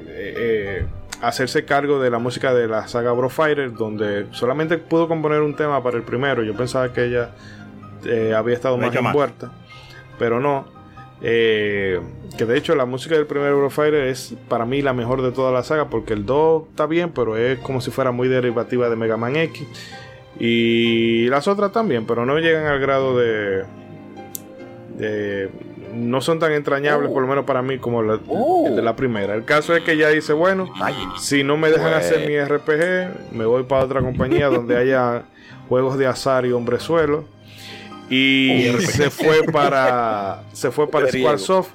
hacerse 1.21 1.63
cargo 1.65 1.99
de 2.01 2.09
la 2.11 2.19
música 2.19 2.53
de 2.53 2.67
la 2.67 2.87
saga 2.87 3.11
Bro 3.13 3.29
Fighter, 3.29 3.73
donde 3.73 4.27
solamente 4.31 4.77
pudo 4.77 5.07
componer 5.07 5.41
un 5.41 5.55
tema 5.55 5.81
para 5.81 5.97
el 5.97 6.03
primero. 6.03 6.43
Yo 6.43 6.53
pensaba 6.55 6.91
que 6.93 7.05
ella 7.05 7.31
eh, 8.05 8.33
había 8.35 8.53
estado 8.53 8.77
más. 8.77 8.93
envuelta, 8.93 9.51
pero 10.19 10.39
no. 10.39 10.65
Eh, 11.21 11.99
que 12.37 12.45
de 12.45 12.57
hecho 12.57 12.75
la 12.75 12.85
música 12.85 13.15
del 13.15 13.25
primer 13.25 13.47
Eurofighter 13.49 14.07
es 14.07 14.35
para 14.49 14.65
mí 14.65 14.81
la 14.81 14.93
mejor 14.93 15.21
de 15.21 15.31
toda 15.31 15.51
la 15.51 15.63
saga 15.63 15.89
porque 15.89 16.13
el 16.13 16.25
2 16.25 16.63
está 16.71 16.85
bien, 16.87 17.11
pero 17.11 17.37
es 17.37 17.57
como 17.59 17.79
si 17.81 17.89
fuera 17.89 18.11
muy 18.11 18.27
derivativa 18.27 18.89
de 18.89 18.95
Mega 18.97 19.15
Man 19.17 19.35
X. 19.37 19.65
Y 20.39 21.27
las 21.29 21.47
otras 21.47 21.71
también, 21.71 22.05
pero 22.05 22.25
no 22.25 22.37
llegan 22.39 22.65
al 22.65 22.79
grado 22.79 23.17
de. 23.17 23.63
de- 24.97 25.49
no 25.93 26.19
son 26.19 26.39
tan 26.39 26.51
entrañables, 26.51 27.09
por 27.09 27.21
lo 27.21 27.27
menos 27.29 27.45
para 27.45 27.61
mí, 27.61 27.77
como 27.77 28.03
la- 28.03 28.19
el 28.67 28.75
de 28.75 28.81
la 28.81 28.97
primera. 28.97 29.33
El 29.33 29.45
caso 29.45 29.73
es 29.75 29.83
que 29.83 29.93
ella 29.93 30.09
dice: 30.09 30.33
Bueno, 30.33 30.67
si 31.19 31.43
no 31.43 31.55
me 31.55 31.69
dejan 31.71 31.93
hacer 31.93 32.27
mi 32.27 32.37
RPG, 32.37 33.33
me 33.33 33.45
voy 33.45 33.63
para 33.63 33.85
otra 33.85 34.01
compañía 34.01 34.47
donde 34.47 34.75
haya 34.77 35.23
juegos 35.69 35.97
de 35.97 36.07
azar 36.07 36.45
y 36.45 36.51
hombrezuelo. 36.51 37.23
Y 38.09 38.71
se 38.79 39.09
fue 39.09 39.43
para 39.43 40.43
se 40.53 40.71
fue 40.71 40.89
para 40.89 41.09
Squaresoft 41.11 41.71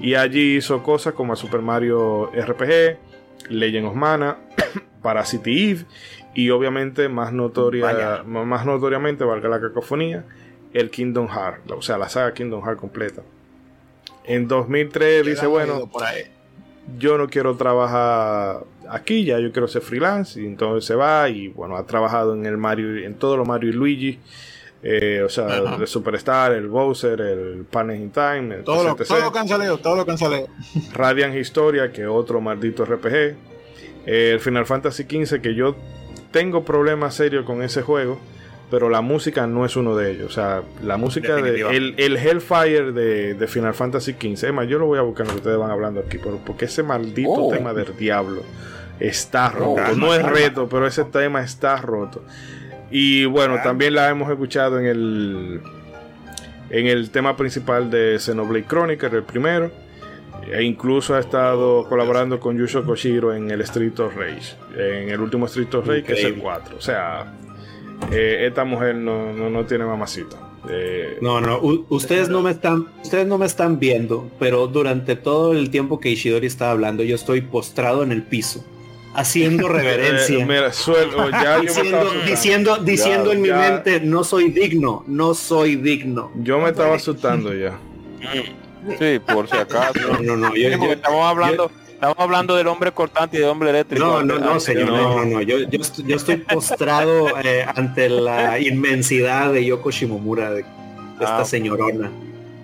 y 0.00 0.14
allí 0.14 0.56
hizo 0.56 0.82
cosas 0.82 1.14
como 1.14 1.36
Super 1.36 1.60
Mario 1.62 2.30
RPG, 2.34 3.50
Legend 3.50 3.86
of 3.86 3.94
Mana, 3.94 4.38
Parasite 5.02 5.50
Eve 5.50 5.84
y 6.34 6.50
obviamente 6.50 7.08
más 7.08 7.32
notoria 7.32 7.84
Vaya. 7.84 8.22
más 8.24 8.66
notoriamente 8.66 9.24
valga 9.24 9.48
la 9.48 9.60
cacofonía 9.60 10.24
el 10.72 10.90
Kingdom 10.90 11.28
Hearts, 11.28 11.70
o 11.70 11.82
sea, 11.82 11.98
la 11.98 12.08
saga 12.08 12.32
Kingdom 12.32 12.62
Hearts 12.62 12.80
completa. 12.80 13.22
En 14.24 14.46
2003 14.46 15.26
dice, 15.26 15.46
bueno, 15.46 15.90
yo 16.98 17.18
no 17.18 17.28
quiero 17.28 17.56
trabajar 17.56 18.64
aquí, 18.88 19.24
ya 19.24 19.38
yo 19.38 19.52
quiero 19.52 19.68
ser 19.68 19.82
freelance. 19.82 20.40
Y 20.40 20.46
entonces 20.46 20.86
se 20.86 20.94
va 20.94 21.28
y 21.28 21.48
bueno, 21.48 21.76
ha 21.76 21.86
trabajado 21.86 22.34
en 22.34 22.46
el 22.46 22.56
Mario, 22.56 22.96
en 23.04 23.14
todos 23.14 23.38
los 23.38 23.46
Mario 23.46 23.70
y 23.70 23.72
Luigi. 23.72 24.18
Eh, 24.82 25.22
o 25.24 25.28
sea, 25.28 25.46
Ajá. 25.46 25.76
el 25.80 25.86
Superstar, 25.86 26.52
el 26.52 26.68
Bowser, 26.68 27.20
el 27.20 27.64
Partners 27.70 28.00
in 28.00 28.10
Time, 28.10 28.54
el 28.56 28.64
Todo 28.64 28.84
lo, 28.84 28.96
todo 28.96 29.20
lo 29.20 29.32
canceleo, 29.32 29.78
todo 29.78 29.96
lo 29.96 30.06
canceleo. 30.06 30.48
Radiant 30.94 31.34
Historia, 31.36 31.92
que 31.92 32.06
otro 32.06 32.40
maldito 32.40 32.84
RPG. 32.84 33.14
Eh, 34.06 34.30
el 34.34 34.40
Final 34.40 34.64
Fantasy 34.66 35.02
XV, 35.04 35.40
que 35.40 35.54
yo 35.54 35.76
tengo 36.30 36.64
problemas 36.64 37.14
serios 37.14 37.44
con 37.44 37.62
ese 37.62 37.82
juego. 37.82 38.18
pero 38.70 38.88
la 38.88 39.00
música 39.00 39.46
no 39.48 39.64
es 39.66 39.74
uno 39.76 39.96
de 39.96 40.12
ellos. 40.12 40.30
O 40.30 40.32
sea, 40.32 40.62
la 40.82 40.96
música 40.96 41.34
de 41.36 41.60
el, 41.76 41.94
el 41.98 42.16
Hellfire 42.16 42.92
de, 42.92 43.34
de, 43.34 43.46
Final 43.48 43.74
Fantasy 43.74 44.12
XV. 44.12 44.44
Emma, 44.44 44.62
yo 44.64 44.78
lo 44.78 44.86
voy 44.86 44.98
a 44.98 45.02
buscar 45.02 45.26
lo 45.26 45.32
que 45.32 45.38
ustedes 45.38 45.58
van 45.58 45.72
hablando 45.72 45.98
aquí, 46.00 46.18
pero 46.22 46.38
porque 46.46 46.66
ese 46.66 46.82
maldito 46.84 47.30
Oh. 47.32 47.50
tema 47.52 47.74
del 47.74 47.96
diablo 47.96 48.42
está 49.00 49.48
Oh, 49.56 49.58
roto. 49.58 49.74
calma, 49.74 50.06
no 50.06 50.14
es 50.14 50.20
calma. 50.20 50.36
reto, 50.38 50.68
pero 50.68 50.86
ese 50.86 51.02
tema 51.04 51.42
está 51.42 51.76
roto. 51.78 52.22
Y 52.90 53.24
bueno, 53.26 53.56
también 53.62 53.94
la 53.94 54.08
hemos 54.10 54.28
escuchado 54.30 54.78
en 54.80 54.86
el 54.86 55.60
en 56.70 56.86
el 56.86 57.10
tema 57.10 57.36
principal 57.36 57.90
de 57.90 58.18
Xenoblade 58.18 58.64
Chronicle, 58.66 59.08
el 59.08 59.22
primero. 59.24 59.70
E 60.50 60.62
incluso 60.62 61.14
ha 61.14 61.20
estado 61.20 61.86
colaborando 61.88 62.40
con 62.40 62.56
Yusho 62.56 62.84
Koshiro 62.84 63.34
en 63.34 63.50
el 63.50 63.60
Street 63.62 63.98
of 64.00 64.16
Rage. 64.16 64.54
En 64.76 65.10
el 65.10 65.20
último 65.20 65.46
Street 65.46 65.72
of 65.74 65.86
Rage, 65.86 66.02
que 66.04 66.12
es 66.14 66.18
el 66.20 66.24
Increíble. 66.36 66.42
4. 66.42 66.76
O 66.76 66.80
sea, 66.80 67.32
eh, 68.10 68.46
esta 68.48 68.64
mujer 68.64 68.94
no, 68.96 69.32
no, 69.32 69.50
no 69.50 69.64
tiene 69.66 69.84
mamacita. 69.84 70.36
Eh, 70.68 71.18
No, 71.20 71.40
no, 71.40 71.58
u- 71.60 71.86
ustedes 71.90 72.28
no 72.28 72.42
me 72.42 72.50
están, 72.52 72.86
ustedes 73.02 73.26
no 73.26 73.38
me 73.38 73.46
están 73.46 73.78
viendo, 73.78 74.30
pero 74.38 74.66
durante 74.66 75.14
todo 75.16 75.52
el 75.52 75.70
tiempo 75.70 76.00
que 76.00 76.10
Ishidori 76.10 76.46
estaba 76.46 76.70
hablando, 76.72 77.02
yo 77.02 77.14
estoy 77.14 77.40
postrado 77.42 78.02
en 78.02 78.10
el 78.12 78.22
piso, 78.22 78.64
haciendo 79.14 79.68
reverencia. 79.68 80.38
eh, 80.38 80.46
mira, 80.46 80.72
suelo, 80.72 81.30
ya 81.30 81.56
yo 81.56 81.62
me 81.62 81.66
estaba 81.66 82.00
diciendo, 82.00 82.10
diciendo, 82.26 82.76
diciendo 82.78 83.26
Ya, 83.30 83.32
en 83.36 83.42
mi 83.42 83.50
mente, 83.50 84.00
no 84.00 84.24
soy 84.24 84.50
digno, 84.50 85.04
no 85.06 85.34
soy 85.34 85.76
digno. 85.76 86.30
Yo 86.36 86.58
me 86.58 86.70
estaba 86.70 86.94
asustando 86.96 87.52
ya. 87.54 87.78
Sí, 88.98 89.18
por 89.18 89.48
si 89.48 89.56
acaso. 89.56 89.92
No, 90.22 90.36
no, 90.36 90.36
no, 90.36 90.56
yo- 90.56 90.68
yo- 90.70 90.92
estamos 90.92 91.24
hablando, 91.26 91.70
estamos 91.88 92.16
hablando 92.18 92.56
del 92.56 92.66
hombre 92.66 92.92
cortante 92.92 93.36
y 93.36 93.40
del 93.40 93.48
hombre 93.50 93.70
eléctrico. 93.70 94.04
No, 94.06 94.22
no, 94.22 94.38
no, 94.38 94.58
señor, 94.60 94.88
no, 94.88 95.16
no, 95.16 95.24
no. 95.26 95.42
Yo, 95.42 95.58
yo, 95.58 95.80
estoy, 95.80 96.04
yo 96.06 96.16
estoy 96.16 96.36
postrado 96.38 97.28
eh, 97.44 97.66
ante 97.74 98.08
la 98.08 98.58
inmensidad 98.58 99.52
de 99.52 99.64
Yoko 99.66 99.90
Shimomura, 99.90 100.50
de, 100.50 100.56
de 100.62 100.64
esta 101.20 101.40
Ah. 101.40 101.44
señorona. 101.44 102.10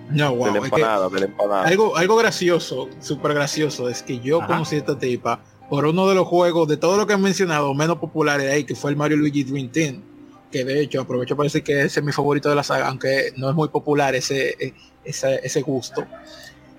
No, 0.09 0.31
De 0.31 0.35
wow. 0.37 0.47
es 0.47 0.53
que 0.53 0.65
empanada, 0.65 1.09
de 1.09 1.19
la 1.19 1.25
empanada. 1.25 1.63
algo, 1.67 1.97
algo 1.97 2.15
gracioso, 2.15 2.87
súper 3.01 3.33
gracioso, 3.33 3.89
es 3.89 4.01
que 4.01 4.19
yo 4.19 4.37
Ajá. 4.39 4.47
conocí 4.47 4.75
a 4.75 4.79
esta 4.79 4.97
tipa 4.97 5.41
por 5.69 5.85
uno 5.85 6.07
de 6.07 6.15
los 6.15 6.27
juegos, 6.27 6.67
de 6.67 6.77
todo 6.77 6.97
lo 6.97 7.05
que 7.07 7.13
han 7.13 7.21
mencionado, 7.21 7.73
menos 7.73 7.97
populares 7.97 8.51
ahí, 8.51 8.63
que 8.63 8.75
fue 8.75 8.91
el 8.91 8.97
Mario 8.97 9.17
Luigi 9.17 9.43
Dream 9.43 9.69
Team. 9.69 10.01
Que 10.51 10.63
de 10.63 10.81
hecho 10.81 11.01
aprovecho 11.01 11.35
para 11.35 11.45
decir 11.47 11.61
que 11.63 11.81
ese 11.81 11.99
es 11.99 12.05
mi 12.05 12.13
favorito 12.13 12.47
de 12.49 12.55
la 12.55 12.63
saga, 12.63 12.87
aunque 12.87 13.33
no 13.35 13.49
es 13.49 13.55
muy 13.55 13.67
popular 13.67 14.15
ese, 14.15 14.55
eh, 14.59 14.73
ese, 15.03 15.41
ese 15.43 15.61
gusto. 15.61 16.05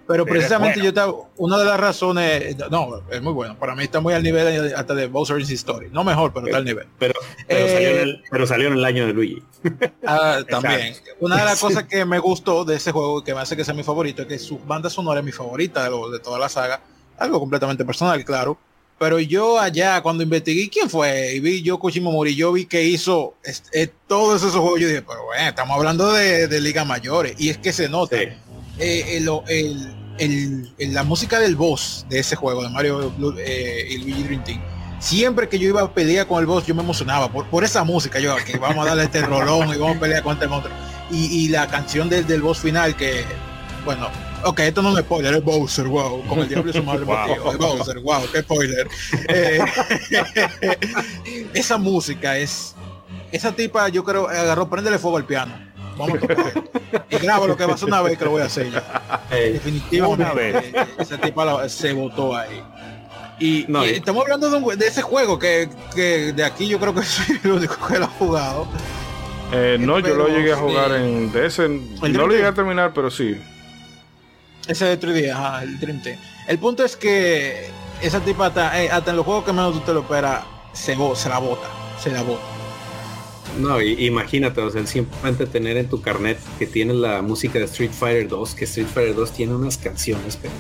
Pero 0.07 0.25
Pero 0.25 0.37
precisamente 0.39 0.77
bueno. 0.81 0.85
yo 0.85 0.89
estaba, 0.89 1.13
una 1.37 1.59
de 1.59 1.65
las 1.67 1.79
razones, 1.79 2.57
no, 2.71 3.03
es 3.11 3.21
muy 3.21 3.35
bueno, 3.35 3.59
para 3.59 3.75
mí 3.75 3.83
está 3.83 4.01
muy 4.01 4.15
al 4.15 4.23
nivel 4.23 4.75
hasta 4.75 4.95
de 4.95 5.07
Bowser's 5.07 5.51
Story, 5.51 5.89
no 5.93 6.03
mejor, 6.03 6.33
pero 6.33 6.47
está 6.47 6.57
al 6.57 6.65
nivel. 6.65 6.87
Pero, 6.99 7.13
pero, 7.47 7.67
Eh, 7.67 7.73
salió 7.75 7.89
en 7.91 7.99
el, 7.99 8.23
pero 8.31 8.47
salió 8.47 8.69
en 8.69 8.73
el 8.73 8.85
año 8.87 9.07
de 9.07 9.13
Luigi. 9.13 9.43
Ah, 10.07 10.39
también. 10.49 10.95
Una 11.21 11.37
de 11.37 11.45
las 11.45 11.61
cosas 11.61 11.85
que 11.85 12.07
me 12.07 12.19
gustó 12.21 12.65
de 12.65 12.77
ese 12.77 12.91
juego 12.91 13.21
y 13.21 13.23
que 13.25 13.35
me 13.35 13.41
hace 13.41 13.55
que 13.55 13.67
sea 13.67 13.75
mi 13.75 13.83
favorito 13.83 14.23
es 14.23 14.29
que 14.29 14.39
su 14.39 14.59
banda 14.61 14.89
sonora 14.89 15.21
es 15.21 15.27
mi 15.27 15.33
favorita 15.33 15.85
de, 15.85 15.91
lo- 15.91 16.09
de 16.09 16.21
toda 16.21 16.39
la 16.39 16.49
saga. 16.49 16.81
Algo 17.19 17.39
completamente 17.39 17.85
personal, 17.85 18.25
claro. 18.25 18.57
Pero 18.99 19.21
yo 19.21 19.61
allá, 19.61 20.01
cuando 20.01 20.23
investigué 20.25 20.69
quién 20.69 20.91
fue 20.91 21.35
y 21.35 21.41
vi 21.41 21.63
Yoko 21.63 21.89
Shimomura 21.89 22.31
y 22.31 22.35
yo 22.35 22.53
vi 22.53 22.65
que 22.67 22.83
hizo 22.85 23.35
eh, 23.73 23.89
todos 24.09 24.43
esos 24.43 24.57
juegos, 24.57 24.81
yo 24.81 24.89
dije, 24.89 25.03
pero 25.03 25.25
bueno, 25.27 25.49
estamos 25.49 25.77
hablando 25.77 26.13
de, 26.13 26.49
de 26.49 26.61
ligas 26.61 26.85
mayores. 26.87 27.35
Y 27.39 27.49
es 27.51 27.59
que 27.59 27.73
se 27.73 27.89
nota. 27.89 28.17
Sí. 28.19 28.25
eh, 28.81 29.17
el- 29.17 29.29
el- 29.49 29.95
el- 30.19 30.73
el- 30.79 30.95
la 30.95 31.05
música 31.05 31.39
del 31.39 31.55
boss 31.57 32.07
de 32.09 32.19
ese 32.21 32.35
juego, 32.37 32.63
de 32.63 32.69
Mario 32.71 33.13
Blue- 33.17 33.35
eh, 33.39 33.87
y 33.91 33.99
Luigi 33.99 34.23
Dream 34.25 34.45
Team, 34.45 34.61
siempre 35.01 35.49
que 35.49 35.59
yo 35.61 35.69
iba 35.69 35.83
a 35.83 35.93
pelear 35.95 36.27
con 36.27 36.41
el 36.41 36.47
boss, 36.47 36.67
yo 36.67 36.75
me 36.75 36.83
emocionaba 36.83 37.31
por, 37.31 37.47
por 37.47 37.63
esa 37.65 37.85
música. 37.85 38.19
Yo, 38.19 38.35
que 38.45 38.57
vamos 38.59 38.85
a 38.85 38.89
darle 38.91 39.05
este 39.05 39.23
rolón 39.23 39.69
y 39.75 39.79
vamos 39.79 39.97
a 39.97 40.01
pelear 40.01 40.23
con 40.25 40.35
este 40.35 40.49
monstruo. 40.49 40.75
Y, 41.11 41.25
y 41.45 41.49
la 41.49 41.67
canción 41.69 42.09
del, 42.09 42.27
del 42.27 42.43
boss 42.43 42.59
final, 42.59 42.97
que, 42.97 43.25
bueno, 43.85 44.09
ok, 44.45 44.61
esto 44.61 44.83
no 44.83 44.97
es 44.97 45.05
spoiler, 45.05 45.35
es 45.35 45.43
Bowser, 45.45 45.87
wow, 45.87 46.23
como 46.27 46.43
el 46.43 46.49
diablo 46.49 46.71
y 46.71 46.75
su 46.75 46.83
madre 46.83 47.05
Wow. 47.05 47.51
es 47.53 47.59
Bowser, 47.59 47.99
wow, 48.01 48.23
qué 48.33 48.41
spoiler. 48.43 48.89
Eh, 49.29 49.61
esa 51.55 51.79
música 51.79 52.37
es, 52.39 52.75
esa 53.33 53.53
tipa, 53.53 53.89
yo 53.89 54.05
creo, 54.05 54.29
agarró, 54.29 54.69
prendele 54.69 54.99
fuego 54.99 55.17
al 55.17 55.25
piano. 55.25 55.53
Vamos 55.97 56.19
a 56.19 56.21
tocar. 56.21 56.53
Y 57.11 57.17
grabo 57.17 57.47
lo 57.49 57.57
que 57.57 57.65
va 57.65 57.73
a 57.73 57.75
hacer 57.75 57.89
una 57.89 58.01
vez 58.03 58.17
que 58.17 58.25
lo 58.25 58.31
voy 58.31 58.43
a 58.43 58.45
hacer 58.45 58.71
yo. 58.71 58.79
Eh, 59.33 59.51
Definitivamente. 59.55 60.23
Una 60.23 60.33
vez. 60.33 60.55
eh, 60.73 60.87
Esa 60.99 61.19
tipa 61.19 61.45
la- 61.45 61.69
se 61.69 61.93
votó 61.93 62.37
ahí. 62.37 62.63
Y, 63.41 63.65
No, 63.69 63.85
y 63.85 63.91
estamos 63.91 64.23
hablando 64.23 64.49
de, 64.51 64.57
un 64.59 64.79
de 64.79 64.87
ese 64.87 65.03
juego 65.03 65.39
que, 65.41 65.69
que 65.97 66.33
de 66.33 66.45
aquí 66.45 66.69
yo 66.69 66.79
creo 66.79 66.95
que 66.95 67.03
soy 67.05 67.41
el 67.43 67.51
único 67.51 67.75
que 67.87 67.99
lo 67.99 68.05
ha 68.05 68.09
jugado. 68.11 68.69
Eh, 69.53 69.77
no, 69.81 69.99
yo 69.99 70.15
lo 70.15 70.29
llegué 70.29 70.53
a 70.53 70.57
jugar 70.57 70.91
sí. 70.91 70.97
en. 70.97 71.33
De 71.33 71.47
ese, 71.47 71.69
no 71.69 72.27
lo 72.27 72.29
llegué 72.29 72.47
a 72.47 72.55
terminar, 72.55 72.93
pero 72.95 73.11
sí. 73.11 73.37
Ese 74.69 74.85
de 74.85 75.01
3D, 75.01 75.31
ajá, 75.33 75.63
el 75.63 75.79
Dream 75.81 76.03
Team. 76.03 76.19
El 76.47 76.59
punto 76.59 76.85
es 76.85 76.97
que 76.97 77.69
esa 78.03 78.21
tipa 78.21 78.47
hasta, 78.47 78.83
eh, 78.83 78.91
hasta 78.91 79.11
en 79.11 79.17
los 79.17 79.25
juegos 79.25 79.45
que 79.45 79.53
menos 79.53 79.73
tú 79.75 79.81
te 79.81 79.93
lo 79.95 80.01
esperas, 80.01 80.45
se, 80.75 80.95
se 81.15 81.29
la 81.29 81.39
bota. 81.39 81.69
Se 82.03 82.11
la 82.11 82.23
bota. 82.23 82.43
No, 83.59 83.81
y- 83.83 84.07
imagínate, 84.07 84.61
o 84.61 84.71
sea, 84.71 84.87
simplemente 84.87 85.47
tener 85.47 85.77
en 85.79 85.89
tu 85.89 86.01
carnet 86.03 86.39
que 86.59 86.67
tienes 86.67 86.97
la 86.97 87.23
música 87.23 87.59
de 87.59 87.65
Street 87.65 87.91
Fighter 87.93 88.29
2, 88.29 88.55
que 88.55 88.65
Street 88.67 88.87
Fighter 88.87 89.15
2 89.15 89.33
tiene 89.33 89.55
unas 89.55 89.79
canciones, 89.79 90.37
pero 90.41 90.53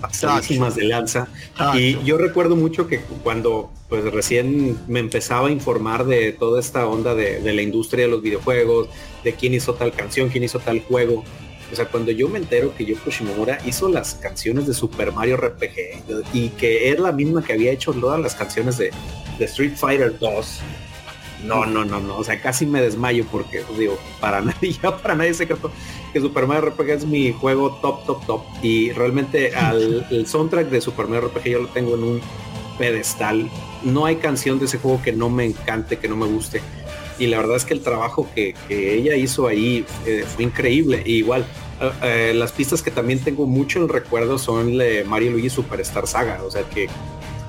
pasadísimas 0.00 0.76
de 0.76 0.84
lanza. 0.84 1.28
Y 1.74 1.98
yo 2.04 2.18
recuerdo 2.18 2.54
mucho 2.54 2.86
que 2.86 3.00
cuando 3.24 3.70
pues 3.88 4.04
recién 4.04 4.78
me 4.86 5.00
empezaba 5.00 5.48
a 5.48 5.50
informar 5.50 6.04
de 6.04 6.32
toda 6.32 6.60
esta 6.60 6.86
onda 6.86 7.14
de, 7.14 7.40
de 7.40 7.52
la 7.54 7.62
industria 7.62 8.04
de 8.04 8.10
los 8.10 8.22
videojuegos, 8.22 8.88
de 9.24 9.32
quién 9.34 9.54
hizo 9.54 9.74
tal 9.74 9.92
canción, 9.92 10.28
quién 10.28 10.44
hizo 10.44 10.58
tal 10.60 10.80
juego. 10.82 11.24
O 11.72 11.76
sea, 11.76 11.86
cuando 11.86 12.10
yo 12.10 12.28
me 12.28 12.38
entero 12.38 12.74
que 12.74 12.84
Yoko 12.84 13.10
Shimomura 13.10 13.58
hizo 13.66 13.88
las 13.88 14.14
canciones 14.14 14.66
de 14.66 14.74
Super 14.74 15.12
Mario 15.12 15.36
RPG 15.36 16.32
y 16.32 16.48
que 16.50 16.90
es 16.90 16.98
la 16.98 17.12
misma 17.12 17.42
que 17.42 17.52
había 17.52 17.72
hecho 17.72 17.92
todas 17.92 18.20
las 18.20 18.34
canciones 18.34 18.78
de, 18.78 18.90
de 19.38 19.44
Street 19.44 19.76
Fighter 19.76 20.18
2. 20.18 20.60
No, 21.44 21.66
no, 21.66 21.84
no, 21.84 22.00
no. 22.00 22.16
O 22.16 22.24
sea, 22.24 22.40
casi 22.40 22.66
me 22.66 22.80
desmayo 22.80 23.24
porque 23.30 23.60
pues, 23.60 23.78
digo, 23.78 23.98
para 24.20 24.40
nadie, 24.42 24.72
ya 24.72 24.96
para 24.96 25.14
nadie 25.14 25.32
se 25.34 25.38
secreto 25.38 25.70
que 26.12 26.20
Super 26.20 26.46
Mario 26.46 26.70
RPG 26.70 26.90
es 26.90 27.06
mi 27.06 27.32
juego 27.32 27.78
top, 27.80 28.04
top, 28.06 28.26
top. 28.26 28.42
Y 28.62 28.92
realmente 28.92 29.54
al 29.54 30.06
el 30.10 30.26
soundtrack 30.26 30.68
de 30.68 30.80
Super 30.80 31.06
Mario 31.06 31.28
RPG 31.28 31.44
yo 31.44 31.62
lo 31.62 31.68
tengo 31.68 31.94
en 31.94 32.02
un 32.02 32.20
pedestal. 32.78 33.50
No 33.82 34.06
hay 34.06 34.16
canción 34.16 34.58
de 34.58 34.64
ese 34.64 34.78
juego 34.78 35.00
que 35.02 35.12
no 35.12 35.28
me 35.28 35.44
encante, 35.44 35.98
que 35.98 36.08
no 36.08 36.16
me 36.16 36.26
guste. 36.26 36.60
Y 37.18 37.26
la 37.26 37.38
verdad 37.38 37.56
es 37.56 37.64
que 37.64 37.74
el 37.74 37.80
trabajo 37.80 38.28
que, 38.34 38.54
que 38.68 38.94
ella 38.94 39.16
hizo 39.16 39.46
ahí 39.48 39.84
eh, 40.06 40.24
fue 40.34 40.44
increíble. 40.44 41.02
Y 41.04 41.16
igual, 41.16 41.44
eh, 41.80 41.90
eh, 42.02 42.32
las 42.34 42.52
pistas 42.52 42.80
que 42.82 42.90
también 42.90 43.18
tengo 43.20 43.46
mucho 43.46 43.80
en 43.80 43.88
recuerdo 43.88 44.38
son 44.38 44.78
de 44.78 45.04
Mario 45.04 45.32
Luigi 45.32 45.50
Superstar 45.50 46.06
Saga. 46.06 46.40
O 46.44 46.50
sea 46.50 46.62
que 46.62 46.88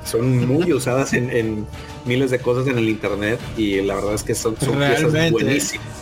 son 0.05 0.47
muy 0.47 0.73
usadas 0.73 1.13
en, 1.13 1.29
en 1.29 1.67
miles 2.05 2.31
de 2.31 2.39
cosas 2.39 2.67
en 2.67 2.77
el 2.79 2.89
internet. 2.89 3.39
Y 3.57 3.81
la 3.81 3.95
verdad 3.95 4.15
es 4.15 4.23
que 4.23 4.33
son, 4.33 4.55
son 4.59 4.77
piezas 4.79 5.11
buenísimas. 5.31 5.31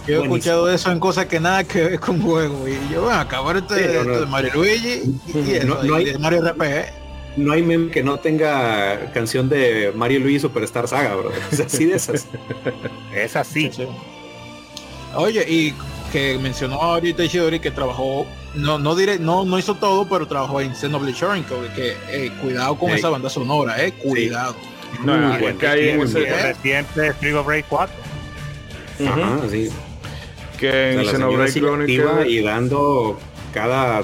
Yo 0.08 0.16
he 0.16 0.18
buenísimas. 0.20 0.24
escuchado 0.24 0.70
eso 0.72 0.92
en 0.92 1.00
cosas 1.02 1.26
que 1.26 1.40
nada 1.42 1.64
que 1.66 1.82
ver 1.84 2.00
con 2.00 2.22
juego. 2.22 2.66
Y 2.68 2.94
yo, 2.94 3.02
bueno, 3.04 3.20
acabar 3.20 3.58
este, 3.58 3.76
Sí, 3.76 3.82
no, 3.98 4.04
no. 4.06 4.12
esto 4.12 4.20
de 4.22 4.32
Mario 4.32 4.52
Luigi 4.54 5.02
y, 5.34 5.40
y 5.40 5.52
eso, 5.56 5.68
No- 5.68 5.84
no 5.84 6.00
y 6.00 6.06
hay- 6.06 6.14
de 6.14 6.20
Mario 6.20 6.42
RPG. 6.42 7.07
No 7.38 7.54
hay 7.54 7.62
meme 7.62 7.92
que 7.92 8.04
no 8.04 8.18
tenga 8.20 9.12
canción 9.14 9.48
de 9.48 9.92
Mario 9.96 10.18
y 10.20 10.24
Luigi 10.24 10.40
Superstar 10.40 10.88
Saga, 10.88 11.16
bro. 11.16 11.32
Es 11.52 11.60
así 11.60 11.86
de 11.86 11.96
esas. 11.96 12.28
Es 13.16 13.36
así. 13.36 13.72
Oye, 15.16 15.46
y 15.48 15.74
que 16.12 16.38
mencionó 16.40 16.76
ahorita 16.82 17.24
Ishidori 17.24 17.60
que 17.60 17.72
trabajó, 17.72 18.26
no, 18.56 18.80
no 18.80 18.96
diré, 18.96 19.20
no, 19.20 19.46
no 19.46 19.60
hizo 19.60 19.76
todo, 19.76 20.08
pero 20.08 20.28
trabajó 20.28 20.62
en 20.62 20.76
Xenoblade 20.76 21.16
Chronicles, 21.16 21.72
que 21.74 21.96
eh, 22.10 22.32
cuidado 22.42 22.76
con 22.78 22.92
esa 22.92 23.10
banda 23.10 23.30
sonora, 23.30 23.84
eh, 23.84 23.94
cuidado. 23.94 24.56
No, 25.04 25.18
Muy 25.18 25.36
es 25.36 25.42
bueno, 25.42 25.60
que 25.60 25.68
hay 25.68 25.98
reciente 25.98 27.10
of 27.36 27.48
Rage 27.48 27.66
4. 27.70 27.96
Ujú. 29.00 29.10
Ajá, 29.10 29.40
sí. 29.50 29.70
Que 30.58 30.68
O 30.68 30.72
sea, 30.72 30.92
en 30.92 30.98
la 30.98 31.12
señora 31.12 31.48
Xenoblade 31.48 31.96
Chronicles. 31.98 32.30
y 32.30 32.42
dando 32.42 33.20
cada, 33.54 34.02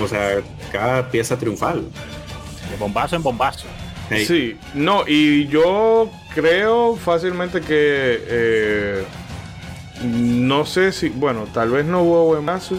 o 0.00 0.08
sea, 0.08 0.40
cada 0.70 1.10
pieza 1.10 1.38
triunfal. 1.38 1.82
De 2.72 2.78
bombazo 2.78 3.14
en 3.14 3.22
bombazo. 3.22 3.68
Sí, 4.26 4.58
no, 4.74 5.04
y 5.06 5.46
yo 5.48 6.10
creo 6.34 6.96
fácilmente 6.96 7.60
que 7.60 8.22
eh, 8.26 9.04
no 10.02 10.66
sé 10.66 10.92
si, 10.92 11.08
bueno, 11.08 11.46
tal 11.52 11.70
vez 11.70 11.86
Nobuo 11.86 12.30
Uematsu, 12.30 12.78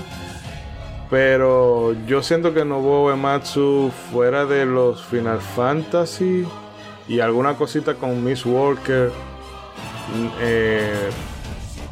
pero 1.10 1.96
yo 2.06 2.22
siento 2.22 2.54
que 2.54 2.66
Nobuo 2.66 3.06
Uematsu 3.06 3.92
fuera 4.12 4.46
de 4.46 4.66
los 4.66 5.04
Final 5.06 5.40
Fantasy 5.42 6.46
y 7.08 7.20
alguna 7.20 7.56
cosita 7.56 7.96
con 7.96 8.24
Miss 8.24 8.46
Walker, 8.46 9.12
mm, 10.16 10.28
eh, 10.42 11.10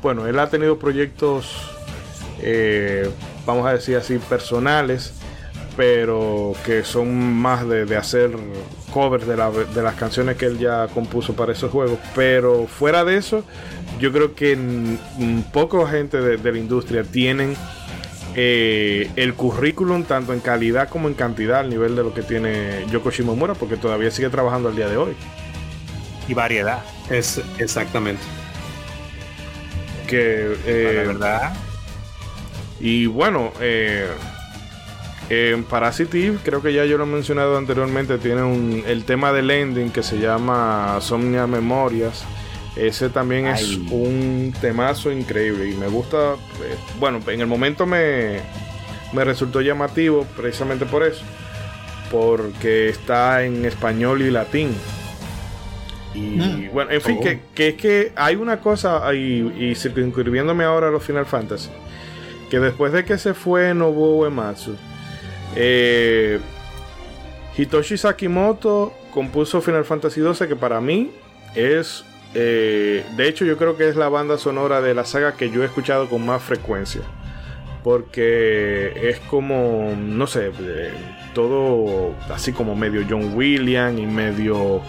bueno, 0.01 0.27
él 0.27 0.37
ha 0.39 0.49
tenido 0.49 0.77
proyectos, 0.77 1.71
eh, 2.39 3.09
vamos 3.45 3.65
a 3.65 3.73
decir 3.73 3.95
así, 3.95 4.17
personales, 4.17 5.13
pero 5.81 6.53
que 6.63 6.83
son 6.83 7.33
más 7.33 7.67
de, 7.67 7.85
de 7.85 7.97
hacer 7.97 8.29
covers 8.93 9.25
de, 9.25 9.35
la- 9.35 9.49
de 9.49 9.81
las 9.81 9.95
canciones 9.95 10.37
que 10.37 10.45
él 10.45 10.59
ya 10.59 10.87
compuso 10.93 11.33
para 11.35 11.53
esos 11.53 11.71
juegos. 11.71 11.97
Pero 12.13 12.67
fuera 12.67 13.03
de 13.03 13.17
eso, 13.17 13.43
yo 13.99 14.11
creo 14.11 14.35
que 14.35 14.55
poca 15.51 15.87
gente 15.89 16.21
de, 16.21 16.37
de 16.37 16.51
la 16.51 16.59
industria 16.59 17.03
tienen 17.03 17.55
eh, 18.35 19.09
el 19.15 19.33
currículum 19.33 20.03
tanto 20.03 20.33
en 20.33 20.39
calidad 20.39 20.87
como 20.87 21.07
en 21.07 21.15
cantidad 21.15 21.61
al 21.61 21.71
nivel 21.71 21.95
de 21.95 22.03
lo 22.03 22.13
que 22.13 22.21
tiene 22.21 22.85
Yoko 22.91 23.09
Shimomura, 23.09 23.55
porque 23.55 23.75
todavía 23.75 24.11
sigue 24.11 24.29
trabajando 24.29 24.69
al 24.69 24.75
día 24.75 24.87
de 24.87 24.97
hoy. 24.97 25.15
Y 26.27 26.35
variedad. 26.35 26.83
Es 27.09 27.41
exactamente. 27.57 28.21
Que 30.07 30.53
eh, 30.67 30.93
la 30.93 31.13
verdad. 31.13 31.53
Y 32.79 33.05
bueno, 33.07 33.51
eh, 33.59 34.07
en 35.31 35.63
Parasite 35.63 36.27
Eve, 36.27 36.37
creo 36.43 36.61
que 36.61 36.73
ya 36.73 36.83
yo 36.85 36.97
lo 36.97 37.05
he 37.05 37.07
mencionado 37.07 37.57
anteriormente, 37.57 38.17
tiene 38.17 38.43
un, 38.43 38.83
el 38.85 39.05
tema 39.05 39.31
del 39.31 39.49
ending 39.49 39.89
que 39.89 40.03
se 40.03 40.19
llama 40.19 40.97
Somnia 40.99 41.47
Memorias. 41.47 42.25
Ese 42.75 43.09
también 43.09 43.47
es 43.47 43.77
un 43.91 44.53
temazo 44.61 45.11
increíble 45.11 45.69
y 45.69 45.73
me 45.75 45.87
gusta. 45.87 46.33
eh, 46.63 46.75
bueno, 46.99 47.19
en 47.27 47.41
el 47.41 47.47
momento 47.47 47.85
me, 47.85 48.39
me 49.13 49.23
resultó 49.25 49.61
llamativo 49.61 50.25
precisamente 50.37 50.85
por 50.85 51.03
eso, 51.03 51.23
porque 52.09 52.89
está 52.89 53.43
en 53.43 53.65
español 53.65 54.21
y 54.21 54.31
latín. 54.31 54.73
Y 56.13 56.19
Mm. 56.19 56.69
bueno, 56.73 56.91
en 56.91 57.01
fin, 57.01 57.17
Oh. 57.19 57.23
que, 57.23 57.39
que 57.55 57.67
es 57.69 57.75
que 57.75 58.11
hay 58.17 58.35
una 58.35 58.59
cosa 58.59 59.07
ahí, 59.07 59.53
y 59.57 59.75
circunscribiéndome 59.75 60.63
ahora 60.65 60.89
a 60.89 60.91
los 60.91 61.03
Final 61.03 61.25
Fantasy, 61.25 61.69
que 62.49 62.59
después 62.59 62.91
de 62.91 63.05
que 63.05 63.17
se 63.17 63.33
fue 63.33 63.73
Nobuo 63.73 64.17
Uematsu, 64.23 64.75
eh, 65.55 66.39
Hitoshi 67.57 67.97
Sakimoto 67.97 68.93
compuso 69.13 69.61
Final 69.61 69.85
Fantasy 69.85 70.21
XII, 70.21 70.47
que 70.47 70.55
para 70.55 70.79
mí 70.81 71.11
es, 71.55 72.05
eh, 72.33 73.03
de 73.15 73.27
hecho 73.27 73.45
yo 73.45 73.57
creo 73.57 73.77
que 73.77 73.89
es 73.89 73.95
la 73.95 74.09
banda 74.09 74.37
sonora 74.37 74.81
de 74.81 74.93
la 74.93 75.05
saga 75.05 75.33
que 75.33 75.49
yo 75.49 75.63
he 75.63 75.65
escuchado 75.65 76.09
con 76.09 76.25
más 76.25 76.41
frecuencia. 76.41 77.01
Porque 77.83 79.09
es 79.09 79.19
como, 79.21 79.95
no 79.97 80.27
sé, 80.27 80.51
todo 81.33 82.13
así 82.29 82.53
como 82.53 82.75
medio 82.75 83.03
John 83.09 83.35
Williams 83.35 83.99
y 83.99 84.05
medio 84.05 84.81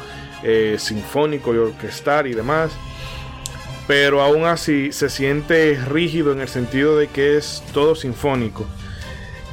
eh, 0.43 0.77
sinfónico 0.79 1.55
y 1.55 1.59
orquestal 1.59 2.27
y 2.27 2.35
demás. 2.35 2.71
Pero 3.87 4.21
aún 4.21 4.45
así 4.45 4.93
se 4.93 5.09
siente 5.09 5.79
rígido 5.87 6.33
en 6.33 6.41
el 6.41 6.49
sentido 6.49 6.97
de 6.97 7.09
que 7.09 7.39
es 7.39 7.65
todo 7.73 7.95
sinfónico. 7.95 8.67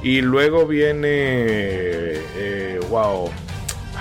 Y 0.01 0.21
luego 0.21 0.65
viene, 0.65 1.09
eh, 1.11 2.80
wow, 2.89 3.30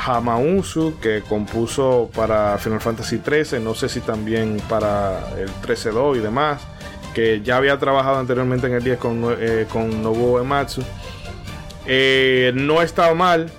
Hamauzu, 0.07 0.99
que 1.01 1.23
compuso 1.23 2.11
para 2.15 2.57
Final 2.59 2.81
Fantasy 2.81 3.20
XIII, 3.25 3.61
no 3.61 3.75
sé 3.75 3.89
si 3.89 4.01
también 4.01 4.61
para 4.69 5.20
el 5.37 5.51
13-2 5.62 6.16
y 6.16 6.20
demás, 6.20 6.62
que 7.15 7.43
ya 7.43 7.57
había 7.57 7.79
trabajado 7.79 8.19
anteriormente 8.19 8.66
en 8.69 8.75
el 8.75 8.85
10 8.85 8.99
con, 8.99 9.37
eh, 9.39 9.66
con 9.70 10.03
Nobuo 10.03 10.37
Uematsu. 10.37 10.83
Eh, 11.87 12.53
no 12.55 12.81
está 12.83 13.12
mal, 13.15 13.51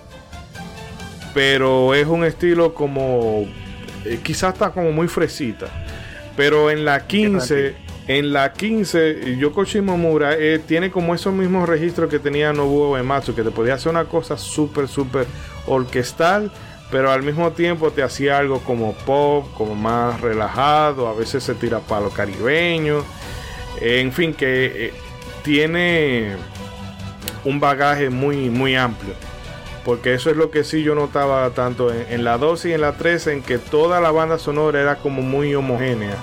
pero 1.33 1.93
es 1.93 2.07
un 2.07 2.23
estilo 2.23 2.73
como, 2.73 3.45
eh, 4.05 4.19
quizás 4.23 4.53
está 4.53 4.71
como 4.71 4.91
muy 4.91 5.07
fresita. 5.07 5.67
Pero 6.37 6.71
en 6.71 6.85
la 6.85 7.05
15, 7.05 7.75
en 8.09 8.33
la 8.33 8.53
15, 8.53 9.37
Yoko 9.37 9.65
Shimomura 9.65 10.33
eh, 10.33 10.57
tiene 10.57 10.89
como 10.89 11.13
esos 11.13 11.31
mismos 11.31 11.69
registros 11.69 12.09
que 12.09 12.17
tenía 12.17 12.51
Nobuo 12.51 12.93
Uematsu, 12.93 13.35
que 13.35 13.43
te 13.43 13.51
podía 13.51 13.75
hacer 13.75 13.91
una 13.91 14.05
cosa 14.05 14.35
súper, 14.35 14.87
súper 14.87 15.27
orquestal, 15.67 16.51
pero 16.89 17.11
al 17.11 17.21
mismo 17.21 17.51
tiempo 17.51 17.91
te 17.91 18.01
hacía 18.01 18.39
algo 18.39 18.61
como 18.61 18.93
pop, 18.93 19.45
como 19.53 19.75
más 19.75 20.21
relajado, 20.21 21.07
a 21.07 21.13
veces 21.13 21.43
se 21.43 21.53
tira 21.53 21.81
para 21.81 22.01
lo 22.01 22.09
caribeño, 22.09 23.03
en 23.79 24.11
fin, 24.11 24.33
que 24.33 24.87
eh, 24.87 24.93
tiene 25.43 26.35
un 27.45 27.59
bagaje 27.59 28.09
muy, 28.09 28.49
muy 28.49 28.75
amplio. 28.75 29.13
Porque 29.85 30.15
eso 30.15 30.31
es 30.31 30.35
lo 30.35 30.49
que 30.49 30.63
sí 30.63 30.81
yo 30.81 30.95
notaba 30.95 31.47
tanto 31.51 31.93
en, 31.93 32.07
en 32.09 32.23
la 32.23 32.39
12 32.39 32.69
y 32.69 32.73
en 32.73 32.81
la 32.81 32.93
13, 32.93 33.33
en 33.33 33.43
que 33.43 33.59
toda 33.59 34.01
la 34.01 34.09
banda 34.09 34.39
sonora 34.39 34.81
era 34.81 34.95
como 34.95 35.21
muy 35.21 35.53
homogénea. 35.53 36.17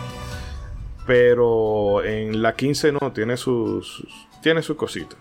Pero 1.06 2.04
en 2.04 2.42
la 2.42 2.54
15 2.54 2.92
no, 2.92 3.12
tiene 3.12 3.36
sus, 3.36 3.86
sus- 3.86 4.28
tiene 4.42 4.62
sus 4.62 4.76
cositas. 4.76 5.18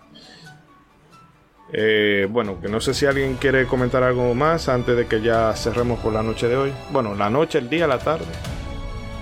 Eh, 1.72 2.26
bueno, 2.30 2.60
que 2.60 2.68
no 2.68 2.80
sé 2.80 2.94
si 2.94 3.06
alguien 3.06 3.34
quiere 3.36 3.66
comentar 3.66 4.02
algo 4.02 4.34
más 4.34 4.68
antes 4.68 4.96
de 4.96 5.06
que 5.06 5.20
ya 5.20 5.52
cerremos 5.54 5.98
por 6.00 6.12
la 6.12 6.22
noche 6.22 6.48
de 6.48 6.56
hoy. 6.56 6.72
Bueno, 6.92 7.14
la 7.14 7.28
noche, 7.30 7.58
el 7.58 7.68
día, 7.68 7.86
la 7.86 7.98
tarde. 7.98 8.24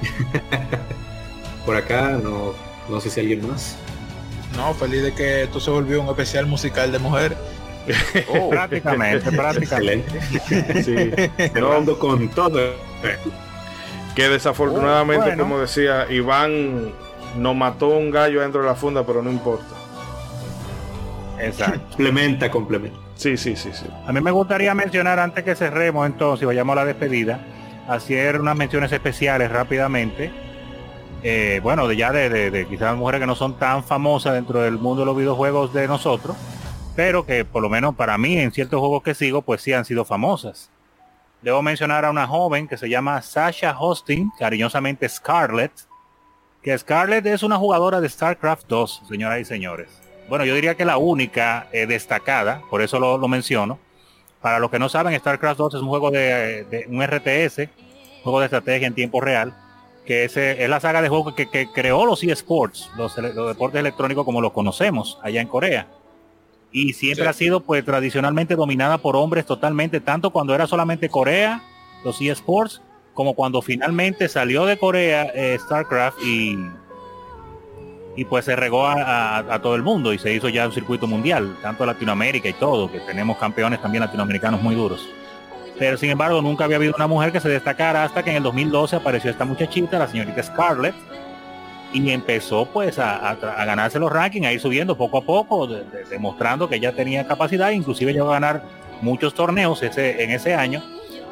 Por 1.65 1.77
acá 1.77 2.11
no, 2.23 2.53
no 2.91 3.01
sé 3.01 3.09
si 3.09 3.21
alguien 3.21 3.49
más. 3.49 3.77
No, 4.57 4.75
feliz 4.75 5.03
de 5.03 5.15
que 5.15 5.45
esto 5.45 5.59
se 5.61 5.71
volvió 5.71 6.03
un 6.03 6.09
especial 6.09 6.47
musical 6.47 6.93
de 6.93 6.99
mujeres. 6.99 7.39
Oh, 8.29 8.49
prácticamente, 8.49 9.31
prácticamente. 9.31 10.21
Sí. 10.83 11.11
Cerrando 11.53 11.99
con 11.99 12.29
todo. 12.31 12.59
Que 14.15 14.29
desafortunadamente, 14.29 15.23
Oh, 15.23 15.27
bueno. 15.29 15.43
como 15.43 15.59
decía, 15.61 16.07
Iván 16.11 16.93
nos 17.37 17.57
mató 17.57 17.89
un 17.89 18.11
gallo 18.11 18.41
dentro 18.43 18.61
de 18.63 18.69
la 18.69 18.75
funda, 18.75 19.05
pero 19.05 19.23
no 19.23 19.31
importa. 19.31 19.75
Exacto. 21.41 21.81
Complementa, 21.89 22.51
complementa. 22.51 22.99
Sí, 23.17 23.37
sí, 23.37 23.57
sí, 23.57 23.71
sí. 23.73 23.87
A 24.07 24.13
mí 24.13 24.21
me 24.21 24.31
gustaría 24.31 24.75
mencionar 24.75 25.19
antes 25.19 25.45
que 25.45 25.55
cerremos 25.55 26.07
entonces 26.07 26.43
y 26.43 26.47
vayamos 26.47 26.73
a 26.75 26.81
la 26.81 26.85
despedida, 26.85 27.41
hacer 27.89 28.41
unas 28.41 28.57
menciones 28.57 28.93
especiales 28.93 29.51
rápidamente. 29.51 30.33
Eh, 31.23 31.61
bueno, 31.63 31.89
de 31.89 31.97
ya 31.97 32.13
de, 32.13 32.29
de- 32.29 32.51
de 32.51 32.67
quizás 32.67 32.95
mujeres 32.97 33.21
que 33.21 33.27
no 33.27 33.35
son 33.35 33.59
tan 33.59 33.83
famosas 33.83 34.35
dentro 34.35 34.61
del 34.61 34.75
mundo 34.79 35.01
de 35.01 35.07
los 35.07 35.17
videojuegos 35.17 35.73
de 35.73 35.89
nosotros, 35.89 36.37
pero 36.97 37.25
que 37.25 37.45
por 37.45 37.63
lo 37.63 37.69
menos 37.71 37.95
para 37.95 38.19
mí 38.19 38.37
en 38.39 38.53
ciertos 38.53 38.79
juegos 38.79 39.03
que 39.03 39.15
sigo, 39.15 39.43
pues 39.43 39.63
sí 39.63 39.73
han 39.73 39.85
sido 39.85 40.05
famosas. 40.05 40.71
Debo 41.45 41.61
mencionar 41.61 42.07
a 42.07 42.11
una 42.11 42.27
joven 42.27 42.67
que 42.67 42.79
se 42.79 42.89
llama 42.89 43.21
Sasha 43.21 43.77
Hosting, 43.79 44.31
cariñosamente 44.39 45.07
Scarlett, 45.07 45.73
que 46.63 46.77
Scarlett 46.79 47.27
es 47.27 47.43
una 47.43 47.59
jugadora 47.59 48.01
de 48.01 48.09
StarCraft 48.09 48.67
2, 48.67 49.03
señoras 49.07 49.41
y 49.41 49.45
señores. 49.45 49.91
Bueno, 50.31 50.47
yo 50.47 50.55
diría 50.55 50.75
que 50.75 50.87
la 50.87 50.97
única 50.97 51.67
eh, 51.71 51.85
destacada, 51.87 52.63
por 52.71 52.81
eso 52.81 52.99
lo, 52.99 53.19
lo 53.19 53.29
menciono. 53.29 53.79
Para 54.41 54.59
los 54.59 54.71
que 54.71 54.79
no 54.79 54.89
saben, 54.89 55.19
StarCraft 55.21 55.59
2 55.59 55.75
es 55.75 55.81
un 55.83 55.89
juego 55.89 56.11
de, 56.11 56.65
de- 56.65 56.87
un 56.89 57.03
RTS, 57.07 57.69
juego 58.23 58.41
de 58.41 58.47
estrategia 58.47 58.87
en 58.87 58.95
tiempo 58.95 59.21
real, 59.21 59.55
que 60.07 60.25
es, 60.25 60.39
eh, 60.39 60.65
es 60.65 60.71
la 60.71 60.81
saga 60.81 61.03
de 61.03 61.11
juegos 61.11 61.35
que, 61.35 61.51
que 61.51 61.71
creó 61.71 62.07
los 62.07 62.23
eSports, 62.25 62.91
los, 62.97 63.19
los 63.19 63.49
deportes 63.49 63.81
electrónicos 63.81 64.25
como 64.25 64.41
los 64.41 64.53
conocemos 64.53 65.19
allá 65.23 65.43
en 65.43 65.49
Corea. 65.49 65.89
Y 66.77 66.93
siempre 66.93 67.23
Sí. 67.25 67.29
ha 67.31 67.33
sido 67.33 67.61
pues 67.61 67.85
tradicionalmente 67.85 68.57
dominada 68.57 68.99
por 68.99 69.15
hombres 69.15 69.47
totalmente, 69.47 70.01
tanto 70.01 70.31
cuando 70.31 70.55
era 70.57 70.67
solamente 70.67 71.09
Corea, 71.09 71.63
los 72.05 72.21
eSports, 72.21 72.83
como 73.15 73.35
cuando 73.35 73.63
finalmente 73.63 74.29
salió 74.29 74.67
de 74.67 74.77
Corea 74.77 75.31
eh, 75.37 75.57
StarCraft 75.61 76.19
y, 76.25 76.59
y 78.17 78.25
pues 78.25 78.45
se 78.45 78.57
regó 78.57 78.87
a, 78.87 78.95
a- 79.39 79.55
a 79.55 79.63
todo 79.63 79.77
el 79.77 79.83
mundo 79.85 80.13
y 80.13 80.19
se 80.19 80.35
hizo 80.35 80.49
ya 80.49 80.67
un 80.67 80.73
circuito 80.73 81.07
mundial, 81.07 81.57
tanto 81.63 81.87
Latinoamérica 81.87 82.49
y 82.49 82.53
todo, 82.55 82.91
que 82.91 82.99
tenemos 83.01 83.37
campeones 83.39 83.81
también 83.81 84.03
latinoamericanos 84.03 84.61
muy 84.61 84.75
duros. 84.75 85.09
Pero 85.79 85.97
sin 85.97 86.11
embargo 86.11 86.43
nunca 86.43 86.65
había 86.65 86.77
habido 86.77 86.95
una 86.97 87.07
mujer 87.07 87.31
que 87.33 87.41
se 87.41 87.49
destacara 87.49 88.03
hasta 88.03 88.25
que 88.25 88.31
en 88.31 88.37
el 88.37 88.43
2012 88.43 88.97
apareció 88.97 89.31
esta 89.31 89.45
muchachita, 89.45 89.99
la 89.99 90.09
señorita 90.09 90.43
Scarlett, 90.43 90.95
y 91.95 92.11
empezó 92.11 92.67
pues 92.67 92.99
a, 92.99 93.37
ganarse 93.65 93.99
los 93.99 94.13
rankings, 94.13 94.47
a 94.47 94.53
ir 94.53 94.61
subiendo 94.61 94.97
poco 94.97 95.19
a 95.19 95.23
poco, 95.23 95.67
de- 95.67 95.85
de- 95.85 96.05
demostrando 96.11 96.69
que 96.69 96.79
ya 96.81 96.93
tenía 96.93 97.27
capacidad, 97.27 97.71
inclusive 97.71 98.13
llegó 98.13 98.31
a 98.31 98.35
ganar 98.35 98.63
muchos 99.01 99.33
torneos 99.33 99.83
en 99.83 100.31
ese 100.31 100.55
año. 100.55 100.83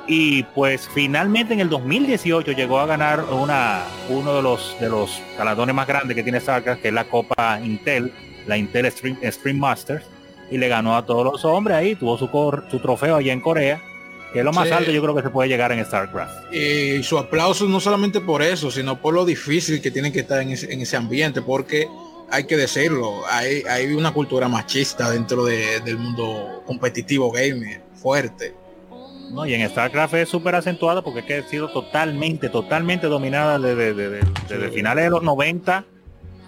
Y 0.06 0.43
pues 0.43 0.89
finalmente 0.93 1.55
en 1.55 1.60
el 1.60 1.68
2018 1.68 2.52
llegó 2.52 2.80
a 2.80 2.86
ganar 2.86 3.24
una, 3.30 3.82
uno 4.09 4.34
de 4.34 4.43
los, 4.43 4.76
de 4.80 4.89
los 4.89 5.20
más 5.74 5.86
grandes 5.86 6.14
que 6.16 6.22
tiene 6.22 6.40
StarCraft, 6.40 6.82
que 6.82 6.89
es 6.89 6.94
la 6.94 7.05
Copa 7.05 7.60
Intel, 7.62 8.12
la 8.47 8.56
Intel 8.56 8.90
Stream, 8.90 9.16
Stream 9.22 9.59
Masters, 9.59 10.05
y 10.51 10.59
le 10.59 10.68
ganó 10.68 10.97
a 10.97 11.06
todos 11.06 11.24
los 11.24 11.44
hombres 11.44 11.76
ahí, 11.76 11.94
tuvo 11.94 12.18
su, 12.18 12.28
su 12.70 12.80
trofeo 12.80 13.16
allá 13.16 13.32
en 13.32 13.40
Corea, 13.40 13.80
que 14.32 14.38
es 14.40 14.44
lo 14.44 14.52
más 14.52 14.68
Sí. 14.68 14.74
alto 14.74 14.90
yo 14.90 15.02
creo 15.02 15.14
que 15.14 15.22
se 15.22 15.30
puede 15.30 15.48
llegar 15.48 15.72
en 15.72 15.84
StarCraft. 15.84 16.52
Y 16.54 17.02
su 17.02 17.18
aplauso 17.18 17.66
no 17.68 17.80
solamente 17.80 18.20
por 18.20 18.42
eso, 18.42 18.70
sino 18.70 19.00
por 19.00 19.14
lo 19.14 19.24
difícil 19.24 19.80
que 19.82 19.90
tienen 19.90 20.12
que 20.12 20.20
estar 20.20 20.40
en 20.40 20.50
ese, 20.50 20.72
en 20.72 20.80
ese 20.80 20.96
ambiente, 20.96 21.42
porque 21.42 21.86
hay 22.30 22.44
que 22.44 22.56
decirlo, 22.56 23.22
hay, 23.30 23.62
hay 23.68 23.92
una 23.92 24.12
cultura 24.12 24.48
machista 24.48 25.10
dentro 25.10 25.44
de- 25.44 25.80
del 25.80 25.98
mundo 25.98 26.62
competitivo 26.66 27.30
gamer, 27.30 27.82
fuerte. 27.94 28.54
¿no? 29.30 29.46
Y 29.46 29.54
en 29.54 29.68
StarCraft 29.68 30.14
es 30.14 30.28
súper 30.28 30.54
acentuado 30.54 31.02
porque 31.02 31.20
es 31.20 31.24
que 31.26 31.34
ha 31.38 31.42
sido 31.48 31.68
totalmente, 31.70 32.48
totalmente 32.50 33.06
dominada 33.06 33.59
desde, 33.59 33.94
desde- 33.94 34.20
desde 34.48 34.68
finales 34.70 35.04
de 35.04 35.10
los 35.10 35.22
90, 35.22 35.84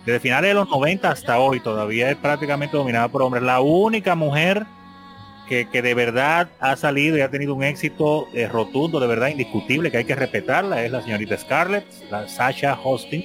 desde 0.05 0.21
finales 0.21 0.51
de 0.51 0.55
los 0.55 0.69
90 0.69 1.11
hasta 1.11 1.39
hoy 1.39 1.61
todavía 1.61 2.11
es 2.11 2.17
prácticamente 2.17 2.77
dominada 2.77 3.09
por 3.09 3.23
hombres. 3.23 3.43
La 3.43 3.61
única 3.61 4.15
mujer 4.15 4.67
que, 5.49 5.69
que 5.69 5.83
de 5.83 5.95
verdad 5.95 6.49
ha 6.61 6.77
salido 6.77 7.17
y 7.19 7.21
ha 7.21 7.31
tenido 7.31 7.55
un 7.55 7.63
éxito 7.65 8.29
eh, 8.33 8.49
rotundo, 8.49 8.99
de 9.01 9.07
verdad 9.07 9.29
indiscutible, 9.29 9.91
que 9.91 9.99
hay 9.99 10.05
que 10.05 10.15
respetarla, 10.15 10.85
es 10.85 10.91
la 10.93 11.03
señorita 11.03 11.37
Scarlett, 11.37 11.85
la 12.11 12.29
Sasha 12.29 12.79
Hosting. 12.83 13.23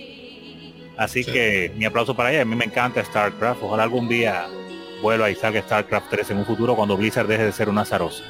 Así 0.97 1.23
Sí. 1.23 1.31
que 1.31 1.71
mi 1.77 1.85
aplauso 1.85 2.13
para 2.15 2.31
ella. 2.31 2.41
A 2.41 2.45
mí 2.45 2.55
me 2.55 2.65
encanta 2.65 3.03
StarCraft. 3.03 3.63
Ojalá 3.63 3.83
algún 3.83 4.09
día 4.09 4.47
vuelva 5.01 5.29
y 5.29 5.35
salga 5.35 5.61
StarCraft 5.61 6.09
3 6.09 6.31
en 6.31 6.37
un 6.39 6.45
futuro 6.45 6.75
cuando 6.75 6.97
Blizzard 6.97 7.25
deje 7.27 7.45
de 7.45 7.51
ser 7.53 7.69
una 7.69 7.85
zarosa. 7.85 8.23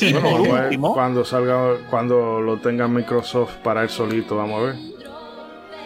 Y 0.00 0.12
Bueno, 0.14 0.30
por 0.30 0.40
último, 0.62 0.94
cuando 0.94 1.24
salga, 1.26 1.76
cuando 1.90 2.40
lo 2.40 2.56
tenga 2.58 2.88
Microsoft 2.88 3.56
para 3.62 3.82
él 3.82 3.88
solito, 3.90 4.36
vamos 4.36 4.62
a 4.62 4.66
ver. 4.66 4.74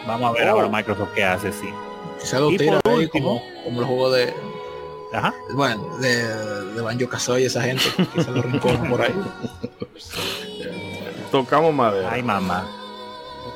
vamos 0.06 0.31
a 0.31 0.32
ver 0.39 0.48
Oh. 0.48 0.51
ahora 0.52 0.69
Microsoft 0.69 1.11
qué 1.15 1.24
hace, 1.24 1.51
sí. 1.52 1.69
Quizá 2.20 2.39
lo 2.40 2.51
Y 2.52 2.56
tira 2.59 2.81
por 2.81 2.93
ahí 2.93 2.98
último- 3.06 3.40
como, 3.40 3.65
como 3.65 3.81
los 3.81 3.89
juegos 3.89 4.15
de, 4.15 4.35
Ajá. 5.15 5.32
bueno, 5.53 5.97
de, 5.99 6.24
de 6.74 6.81
Banjo 6.82 7.09
Kazooie, 7.09 7.47
esa 7.47 7.62
gente, 7.62 7.85
quizá 8.15 8.31
lo 8.32 8.43
rinconan 8.43 8.89
por 8.91 9.01
ahí. 9.03 9.15
Tocamos 11.31 11.74
madera. 11.74 12.11
Ay, 12.12 12.23
mamá. 12.23 12.66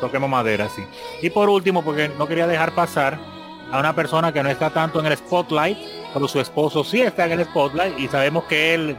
Toquemos 0.01 0.29
madera, 0.31 0.69
sí. 0.69 0.83
Y 1.23 1.31
por 1.31 1.49
último, 1.49 1.83
porque 1.83 2.09
no 2.19 2.27
quería 2.27 2.47
dejar 2.47 2.73
pasar 2.73 3.19
a 3.71 3.79
una 3.81 3.95
persona 3.95 4.33
que 4.33 4.43
no 4.43 4.49
está 4.49 4.71
tanto 4.71 5.01
en 5.01 5.07
el 5.07 5.17
spotlight, 5.17 5.79
pero 6.13 6.29
su 6.29 6.41
esposo 6.41 6.85
sí 6.85 7.01
está 7.03 7.27
en 7.27 7.33
el 7.33 7.45
spotlight 7.45 7.99
y 7.99 8.09
sabemos 8.09 8.45
que 8.45 8.75
él, 8.75 8.97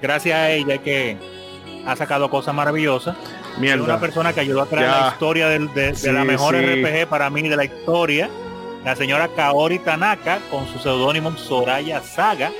gracias 0.00 0.36
a 0.36 0.50
ella, 0.50 0.78
que 0.78 1.16
ha 1.86 1.96
sacado 1.96 2.30
cosas 2.30 2.54
maravillosas. 2.54 3.16
Es 3.54 3.58
Mierda. 3.58 3.84
una 3.84 4.00
persona 4.00 4.32
que 4.32 4.40
ayudó 4.40 4.62
a 4.62 4.66
crear 4.66 4.90
Ya. 4.90 5.00
la 5.06 5.12
historia 5.12 5.48
de, 5.48 5.58
de 5.68 5.94
Sí, 5.94 6.10
la 6.10 6.24
mejor 6.24 6.54
sí. 6.56 6.62
RPG 6.62 7.08
para 7.08 7.28
mí 7.30 7.48
de 7.48 7.56
la 7.56 7.64
historia. 7.64 8.30
La 8.84 8.96
señora 8.96 9.28
Kaori 9.28 9.78
Tanaka 9.78 10.40
con 10.50 10.66
su 10.66 10.80
seudónimo 10.80 11.30
Soraya 11.36 12.02
Saga, 12.02 12.50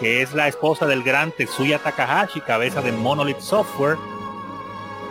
que 0.00 0.22
es 0.22 0.32
la 0.32 0.48
esposa 0.48 0.86
del 0.86 1.02
gran 1.02 1.30
Tetsuya 1.30 1.78
Takahashi, 1.78 2.40
cabeza 2.40 2.80
de 2.80 2.92
Monolith 2.92 3.40
Software, 3.40 3.98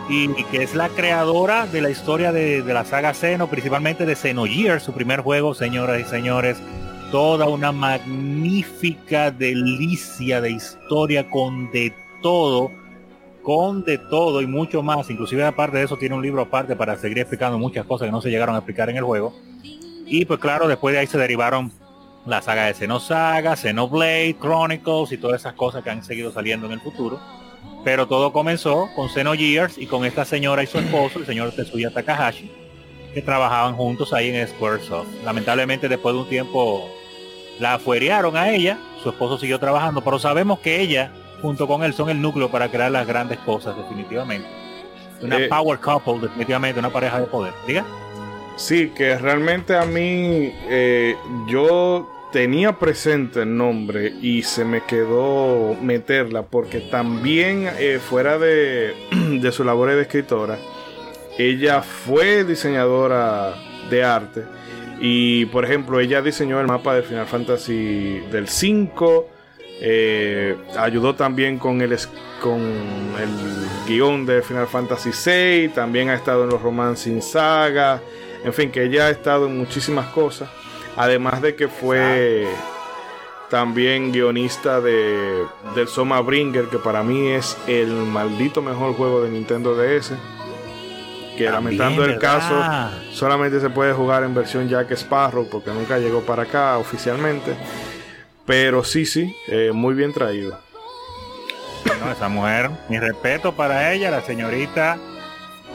y, 0.08 0.28
que 0.50 0.64
es 0.64 0.74
la 0.74 0.88
creadora 0.88 1.66
de 1.66 1.80
la 1.80 1.90
historia 1.90 2.32
de, 2.32 2.62
de 2.62 2.74
la 2.74 2.84
saga 2.84 3.14
Xeno, 3.14 3.46
principalmente 3.46 4.04
de 4.04 4.16
Xenogears, 4.16 4.82
su 4.82 4.92
primer 4.92 5.20
juego, 5.20 5.54
señoras 5.54 6.00
y 6.00 6.04
señores. 6.04 6.58
Toda 7.12 7.46
una 7.46 7.70
magnífica 7.70 9.30
delicia 9.30 10.40
de 10.40 10.50
historia 10.50 11.30
con 11.30 11.70
de 11.70 11.92
todo, 12.20 12.72
con 13.42 13.84
de 13.84 13.98
todo 13.98 14.42
y 14.42 14.48
mucho 14.48 14.82
más. 14.82 15.08
Inclusive 15.08 15.44
aparte 15.44 15.78
de 15.78 15.84
eso 15.84 15.96
tiene 15.96 16.16
un 16.16 16.22
libro 16.22 16.42
aparte 16.42 16.74
para 16.74 16.96
seguir 16.96 17.20
explicando 17.20 17.58
muchas 17.58 17.86
cosas 17.86 18.06
que 18.06 18.12
no 18.12 18.20
se 18.20 18.30
llegaron 18.30 18.56
a 18.56 18.58
explicar 18.58 18.90
en 18.90 18.96
el 18.96 19.04
juego. 19.04 19.32
Y 20.06 20.24
pues 20.24 20.38
claro, 20.40 20.68
después 20.68 20.94
de 20.94 21.00
ahí 21.00 21.06
se 21.06 21.18
derivaron 21.18 21.72
la 22.24 22.40
saga 22.42 22.66
de 22.66 22.74
Xenosaga, 22.74 23.56
Xenoblade, 23.56 24.36
Chronicles 24.40 25.12
y 25.12 25.18
todas 25.18 25.40
esas 25.40 25.54
cosas 25.54 25.82
que 25.82 25.90
han 25.90 26.02
seguido 26.02 26.32
saliendo 26.32 26.66
en 26.66 26.72
el 26.72 26.80
futuro. 26.80 27.20
Pero 27.84 28.06
todo 28.08 28.32
comenzó 28.32 28.88
con 28.96 29.08
Xenogears 29.08 29.78
y 29.78 29.86
con 29.86 30.04
esta 30.04 30.24
señora 30.24 30.62
y 30.62 30.66
su 30.66 30.78
esposo, 30.78 31.18
el 31.20 31.26
señor 31.26 31.52
Tetsuya 31.52 31.90
Takahashi, 31.90 32.50
que 33.14 33.22
trabajaban 33.22 33.74
juntos 33.76 34.12
ahí 34.12 34.30
en 34.30 34.46
Squaresoft. 34.48 35.06
Lamentablemente 35.24 35.88
después 35.88 36.14
de 36.14 36.20
un 36.20 36.28
tiempo 36.28 36.88
la 37.60 37.74
afuerearon 37.74 38.36
a 38.36 38.50
ella, 38.50 38.78
su 39.02 39.08
esposo 39.10 39.38
siguió 39.38 39.58
trabajando, 39.58 40.02
pero 40.02 40.18
sabemos 40.18 40.58
que 40.58 40.80
ella 40.80 41.12
junto 41.42 41.66
con 41.68 41.84
él 41.84 41.94
son 41.94 42.10
el 42.10 42.20
núcleo 42.20 42.50
para 42.50 42.68
crear 42.68 42.90
las 42.90 43.06
grandes 43.06 43.38
cosas 43.40 43.76
definitivamente. 43.76 44.48
Una 45.22 45.38
Eh, 45.38 45.48
power 45.48 45.78
couple 45.78 46.18
definitivamente, 46.20 46.80
una 46.80 46.90
pareja 46.90 47.20
de 47.20 47.26
poder. 47.26 47.54
Diga. 47.66 47.84
Sí, 48.56 48.90
que 48.96 49.18
realmente 49.18 49.76
a 49.76 49.84
mí 49.84 50.52
eh, 50.68 51.14
yo 51.46 52.10
tenía 52.32 52.78
presente 52.78 53.42
el 53.42 53.56
nombre 53.56 54.12
y 54.20 54.42
se 54.42 54.64
me 54.64 54.82
quedó 54.82 55.74
meterla 55.80 56.42
porque 56.42 56.80
también 56.80 57.68
eh, 57.78 57.98
fuera 57.98 58.38
de, 58.38 58.94
de 59.40 59.52
su 59.52 59.62
labor 59.62 59.90
de 59.90 60.02
escritora, 60.02 60.58
ella 61.38 61.82
fue 61.82 62.44
diseñadora 62.44 63.54
de 63.90 64.04
arte. 64.04 64.42
Y 65.00 65.44
por 65.46 65.66
ejemplo 65.66 66.00
ella 66.00 66.22
diseñó 66.22 66.58
el 66.58 66.66
mapa 66.66 66.94
de 66.94 67.02
Final 67.02 67.26
Fantasy 67.26 68.20
del 68.32 68.48
5, 68.48 69.28
eh, 69.82 70.56
ayudó 70.78 71.14
también 71.14 71.58
con 71.58 71.82
el, 71.82 71.94
con 72.40 72.60
el 72.60 73.86
guion 73.86 74.24
de 74.24 74.40
Final 74.40 74.66
Fantasy 74.66 75.12
6, 75.12 75.74
también 75.74 76.08
ha 76.08 76.14
estado 76.14 76.44
en 76.44 76.50
los 76.50 76.62
Romancing 76.62 77.20
Saga, 77.20 78.00
en 78.46 78.54
fin, 78.54 78.70
que 78.70 78.84
ella 78.84 79.06
ha 79.06 79.10
estado 79.10 79.46
en 79.46 79.58
muchísimas 79.58 80.06
cosas. 80.06 80.48
Además 80.96 81.42
de 81.42 81.56
que 81.56 81.66
fue 81.66 82.46
también 83.50 84.12
guionista 84.12 84.80
de, 84.80 85.44
del 85.74 85.88
Soma 85.88 86.20
Bringer, 86.20 86.66
que 86.66 86.78
para 86.78 87.02
mí 87.02 87.26
es 87.26 87.58
el 87.66 87.88
maldito 87.88 88.62
mejor 88.62 88.94
juego 88.94 89.20
de 89.20 89.30
Nintendo 89.30 89.74
DS. 89.74 90.12
Que 91.36 91.46
También, 91.46 91.52
lamentando 91.52 92.04
el 92.04 92.12
¿verdad? 92.12 92.20
caso, 92.20 93.12
solamente 93.12 93.58
se 93.58 93.68
puede 93.68 93.92
jugar 93.92 94.22
en 94.22 94.32
versión 94.32 94.68
Jack 94.68 94.92
Sparrow, 94.92 95.48
porque 95.50 95.72
nunca 95.72 95.98
llegó 95.98 96.20
para 96.20 96.44
acá 96.44 96.78
oficialmente. 96.78 97.52
Pero 98.46 98.84
sí, 98.84 99.06
sí, 99.06 99.36
eh, 99.48 99.72
muy 99.74 99.94
bien 99.94 100.12
traído. 100.12 100.56
No, 102.00 102.12
esa 102.12 102.28
mujer, 102.28 102.70
mi 102.88 103.00
respeto 103.00 103.56
para 103.56 103.92
ella, 103.92 104.12
la 104.12 104.22
señorita 104.22 104.98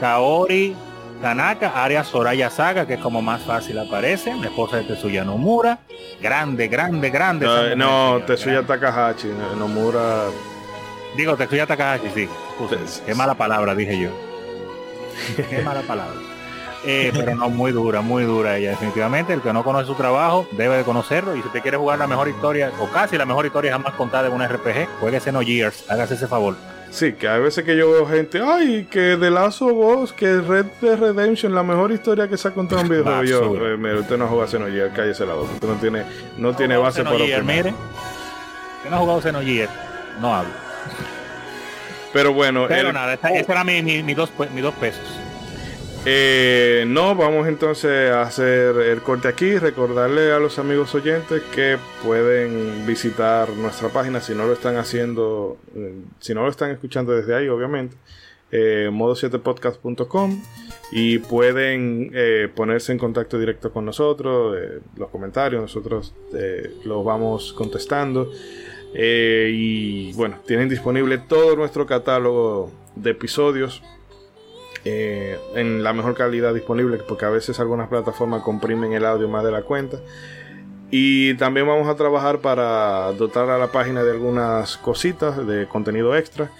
Kaori 0.00 0.74
Tanaka, 1.22 1.82
Aria 1.82 2.04
Soraya 2.04 2.50
Saga, 2.50 2.86
que 2.86 2.94
es 2.94 3.00
como 3.00 3.22
más 3.22 3.40
fácil 3.42 3.78
aparece, 3.78 4.34
la 4.34 4.46
esposa 4.46 4.76
de 4.78 4.82
Tetsuya 4.84 5.24
Nomura. 5.24 5.78
Grande, 6.20 6.68
grande, 6.68 7.08
grande. 7.10 7.46
No, 7.46 7.56
no 7.62 7.68
señor, 7.70 8.26
Tetsuya 8.26 8.52
grande. 8.62 8.68
Takahashi, 8.68 9.28
no- 9.28 9.56
Nomura. 9.56 10.24
Digo, 11.16 11.36
Tetsuya 11.36 11.66
Takahashi, 11.66 12.08
sí. 12.14 12.28
Te- 12.68 12.78
Qué 13.06 13.14
mala 13.14 13.34
palabra, 13.34 13.74
dije 13.74 13.98
yo. 13.98 14.10
Qué 15.48 15.62
mala 15.62 15.80
palabra. 15.82 16.14
Eh, 16.84 17.12
pero 17.14 17.36
no, 17.36 17.48
muy 17.48 17.70
dura, 17.70 18.00
muy 18.00 18.24
dura 18.24 18.56
ella, 18.56 18.70
definitivamente. 18.70 19.32
El 19.32 19.40
que 19.40 19.52
no 19.52 19.62
conoce 19.62 19.86
su 19.86 19.94
trabajo 19.94 20.48
debe 20.52 20.76
de 20.78 20.82
conocerlo. 20.84 21.36
Y 21.36 21.40
si 21.40 21.46
usted 21.46 21.62
quiere 21.62 21.76
jugar 21.76 21.98
la 22.00 22.08
mejor 22.08 22.28
historia, 22.28 22.72
o 22.80 22.88
casi 22.88 23.16
la 23.16 23.24
mejor 23.24 23.46
historia 23.46 23.70
jamás 23.72 23.94
contada 23.94 24.26
en 24.26 24.34
una 24.34 24.48
RPG, 24.48 24.88
jueguese 24.98 25.30
No 25.30 25.42
Years, 25.42 25.84
hágase 25.88 26.14
ese 26.14 26.26
favor. 26.26 26.56
Sí, 26.92 27.14
que 27.14 27.26
hay 27.26 27.40
veces 27.40 27.64
que 27.64 27.74
yo 27.74 27.90
veo 27.90 28.06
gente, 28.06 28.40
ay, 28.44 28.86
que 28.90 29.16
de 29.16 29.30
Lazo 29.30 29.72
Boss, 29.72 30.12
que 30.12 30.40
Red 30.42 30.66
Dead 30.82 30.98
Redemption, 30.98 31.54
la 31.54 31.62
mejor 31.62 31.90
historia 31.90 32.28
que 32.28 32.36
se 32.36 32.48
ha 32.48 32.50
contado 32.50 32.82
en 32.82 32.88
videojuego. 32.90 33.56
Yo, 33.56 33.78
mira, 33.78 33.98
usted 34.00 34.18
no 34.18 34.28
juega 34.28 34.46
Xenogears, 34.46 34.94
cállese 34.94 35.24
la 35.24 35.32
boca. 35.34 35.52
Usted 35.54 35.68
no 35.68 35.74
tiene, 35.76 36.02
no 36.36 36.54
tiene 36.54 36.74
jugado 36.76 36.92
base 36.92 37.02
para 37.02 37.16
opinar. 37.16 37.44
mire. 37.44 37.74
Yo 38.84 38.90
no 38.90 38.96
he 38.96 38.98
jugado 39.00 39.20
Xenogears, 39.22 39.72
no 40.20 40.34
hablo. 40.34 40.50
Pero 42.12 42.34
bueno, 42.34 42.66
Pero 42.68 42.88
el- 42.88 42.94
nada, 42.94 43.14
esta- 43.14 43.30
esos 43.32 43.48
eran 43.48 43.66
mis 43.66 43.82
mi, 43.82 44.02
mi 44.02 44.12
dos, 44.12 44.28
pe- 44.28 44.50
mis 44.50 44.62
dos 44.62 44.74
pesos. 44.74 45.00
Eh, 46.04 46.84
no, 46.88 47.14
vamos 47.14 47.46
entonces 47.46 48.10
a 48.10 48.22
hacer 48.22 48.76
el 48.76 49.02
corte 49.02 49.28
aquí. 49.28 49.56
Recordarle 49.56 50.32
a 50.32 50.40
los 50.40 50.58
amigos 50.58 50.92
oyentes 50.96 51.42
que 51.54 51.78
pueden 52.02 52.84
visitar 52.86 53.48
nuestra 53.50 53.88
página 53.88 54.20
si 54.20 54.34
no 54.34 54.46
lo 54.46 54.52
están 54.52 54.76
haciendo, 54.76 55.58
eh, 55.76 55.94
si 56.18 56.34
no 56.34 56.42
lo 56.42 56.48
están 56.48 56.72
escuchando 56.72 57.12
desde 57.12 57.36
ahí, 57.36 57.48
obviamente. 57.48 57.96
eh, 58.50 58.90
modo7podcast.com 58.92 60.42
y 60.90 61.18
pueden 61.20 62.10
eh, 62.12 62.48
ponerse 62.54 62.92
en 62.92 62.98
contacto 62.98 63.38
directo 63.38 63.72
con 63.72 63.84
nosotros, 63.86 64.58
los 64.96 65.08
comentarios, 65.08 65.62
nosotros 65.62 66.14
los 66.84 67.04
vamos 67.04 67.52
contestando. 67.52 68.30
Y 68.94 70.12
bueno, 70.14 70.40
tienen 70.46 70.68
disponible 70.68 71.16
todo 71.16 71.56
nuestro 71.56 71.86
catálogo 71.86 72.70
de 72.94 73.10
episodios 73.12 73.82
eh, 74.84 75.38
en 75.54 75.82
la 75.82 75.92
mejor 75.92 76.14
calidad 76.14 76.54
disponible, 76.54 76.98
porque 77.06 77.24
a 77.24 77.30
veces 77.30 77.60
algunas 77.60 77.88
plataformas 77.88 78.42
comprimen 78.42 78.92
el 78.92 79.04
audio 79.04 79.28
más 79.28 79.44
de 79.44 79.52
la 79.52 79.62
cuenta. 79.62 79.98
Y 80.90 81.34
también 81.34 81.66
vamos 81.66 81.88
a 81.88 81.96
trabajar 81.96 82.40
para 82.40 83.12
dotar 83.12 83.48
a 83.48 83.58
la 83.58 83.68
página 83.68 84.04
de 84.04 84.10
algunas 84.10 84.76
cositas 84.76 85.46
de 85.46 85.66
contenido 85.66 86.14
extra. 86.16 86.50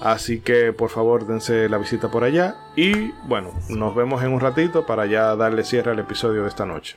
Así 0.00 0.40
que 0.40 0.72
por 0.72 0.88
favor 0.88 1.26
dense 1.26 1.68
la 1.68 1.76
visita 1.76 2.10
por 2.10 2.24
allá. 2.24 2.54
Y 2.76 3.10
bueno, 3.26 3.50
nos 3.68 3.94
vemos 3.94 4.22
en 4.22 4.32
un 4.32 4.40
ratito 4.40 4.86
para 4.86 5.06
ya 5.06 5.34
darle 5.36 5.64
cierre 5.64 5.90
al 5.90 5.98
episodio 5.98 6.42
de 6.42 6.48
esta 6.48 6.64
noche. 6.64 6.96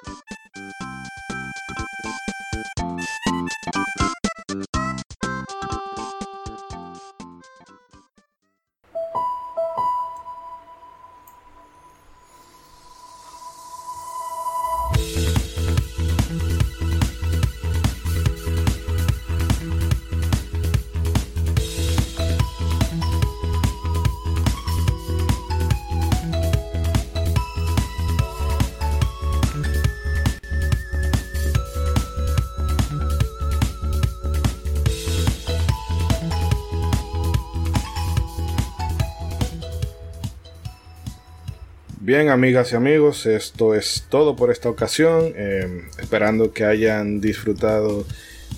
Bien, 42.13 42.27
amigas 42.27 42.73
y 42.73 42.75
amigos, 42.75 43.25
esto 43.25 43.73
es 43.73 44.03
todo 44.09 44.35
por 44.35 44.51
esta 44.51 44.67
ocasión. 44.67 45.31
eh, 45.33 45.87
esperando 45.97 46.51
que 46.51 46.65
hayan 46.65 47.21
disfrutado 47.21 48.03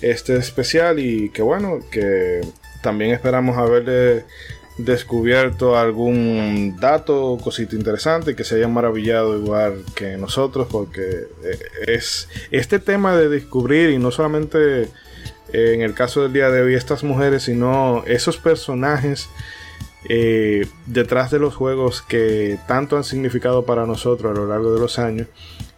este 0.00 0.36
especial 0.38 0.98
y 0.98 1.28
que 1.28 1.40
bueno, 1.40 1.78
que 1.92 2.40
también 2.82 3.12
esperamos 3.12 3.56
haberle 3.56 4.24
descubierto 4.76 5.78
algún 5.78 6.78
dato, 6.80 7.38
cosita 7.44 7.76
interesante, 7.76 8.34
que 8.34 8.42
se 8.42 8.56
hayan 8.56 8.74
maravillado 8.74 9.38
igual 9.38 9.84
que 9.94 10.16
nosotros, 10.16 10.66
porque 10.68 11.28
eh, 11.44 11.58
es 11.86 12.28
este 12.50 12.80
tema 12.80 13.16
de 13.16 13.28
descubrir 13.28 13.90
y 13.90 13.98
no 13.98 14.10
solamente 14.10 14.82
eh, 14.82 15.74
en 15.74 15.82
el 15.82 15.94
caso 15.94 16.24
del 16.24 16.32
día 16.32 16.50
de 16.50 16.60
hoy 16.60 16.74
estas 16.74 17.04
mujeres, 17.04 17.44
sino 17.44 18.02
esos 18.08 18.36
personajes 18.36 19.28
eh, 20.08 20.66
detrás 20.86 21.30
de 21.30 21.38
los 21.38 21.54
juegos 21.54 22.02
que 22.02 22.58
tanto 22.68 22.96
han 22.96 23.04
significado 23.04 23.64
para 23.64 23.86
nosotros 23.86 24.32
a 24.36 24.38
lo 24.40 24.46
largo 24.46 24.72
de 24.74 24.80
los 24.80 24.98
años 24.98 25.28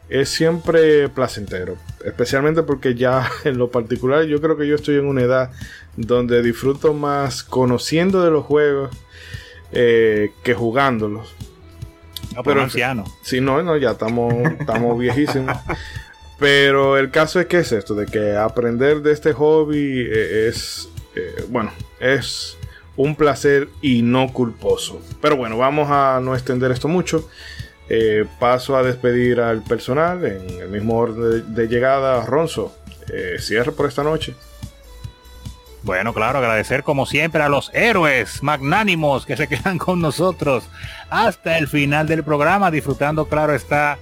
es 0.08 0.28
siempre 0.28 1.08
placentero, 1.08 1.76
especialmente 2.04 2.62
porque 2.62 2.94
ya 2.94 3.28
en 3.44 3.58
lo 3.58 3.70
particular 3.70 4.24
yo 4.24 4.40
creo 4.40 4.56
que 4.56 4.66
yo 4.68 4.76
estoy 4.76 4.96
en 4.96 5.06
una 5.06 5.22
edad 5.22 5.50
donde 5.96 6.42
disfruto 6.42 6.94
más 6.94 7.42
conociendo 7.42 8.22
de 8.24 8.30
los 8.30 8.44
juegos 8.44 8.90
eh, 9.72 10.30
que 10.44 10.54
jugándolos. 10.54 11.34
No, 12.34 12.42
pero 12.42 12.54
Pero- 12.56 12.62
anciano. 12.62 13.04
Si 13.22 13.40
no, 13.40 13.62
no, 13.62 13.76
ya 13.76 13.92
estamos, 13.92 14.32
estamos 14.60 14.98
viejísimos. 14.98 15.56
Pero 16.38 16.98
el 16.98 17.10
caso 17.10 17.40
es 17.40 17.46
que 17.46 17.58
es 17.58 17.72
esto, 17.72 17.94
de 17.94 18.04
que 18.06 18.36
aprender 18.36 19.00
de 19.00 19.12
este 19.12 19.32
hobby 19.32 20.00
eh, 20.06 20.48
es, 20.48 20.88
eh, 21.14 21.44
bueno, 21.48 21.72
es 21.98 22.58
un 22.96 23.14
placer 23.14 23.68
y 23.82 24.02
no 24.02 24.32
culposo. 24.32 25.00
Pero 25.20 25.36
bueno, 25.36 25.58
vamos 25.58 25.88
a 25.90 26.20
no 26.22 26.34
extender 26.34 26.70
esto 26.70 26.88
mucho. 26.88 27.28
Eh, 27.88 28.24
paso 28.40 28.76
a 28.76 28.82
despedir 28.82 29.40
al 29.40 29.62
personal 29.62 30.24
en 30.24 30.60
el 30.60 30.68
mismo 30.68 30.96
orden 30.96 31.54
de, 31.54 31.68
llegada. 31.68 32.24
Ronzo, 32.24 32.74
eh, 33.12 33.36
cierre 33.38 33.72
por 33.72 33.86
esta 33.86 34.02
noche. 34.02 34.34
Bueno, 35.82 36.12
claro, 36.12 36.38
agradecer 36.38 36.82
como 36.82 37.06
siempre 37.06 37.42
a 37.42 37.48
los 37.48 37.70
héroes 37.72 38.42
magnánimos 38.42 39.24
que 39.24 39.36
se 39.36 39.46
quedan 39.48 39.78
con 39.78 40.00
nosotros 40.00 40.64
hasta 41.10 41.58
el 41.58 41.68
final 41.68 42.08
del 42.08 42.24
programa, 42.24 42.72
disfrutando, 42.72 43.26
claro, 43.26 43.54
está 43.54 43.98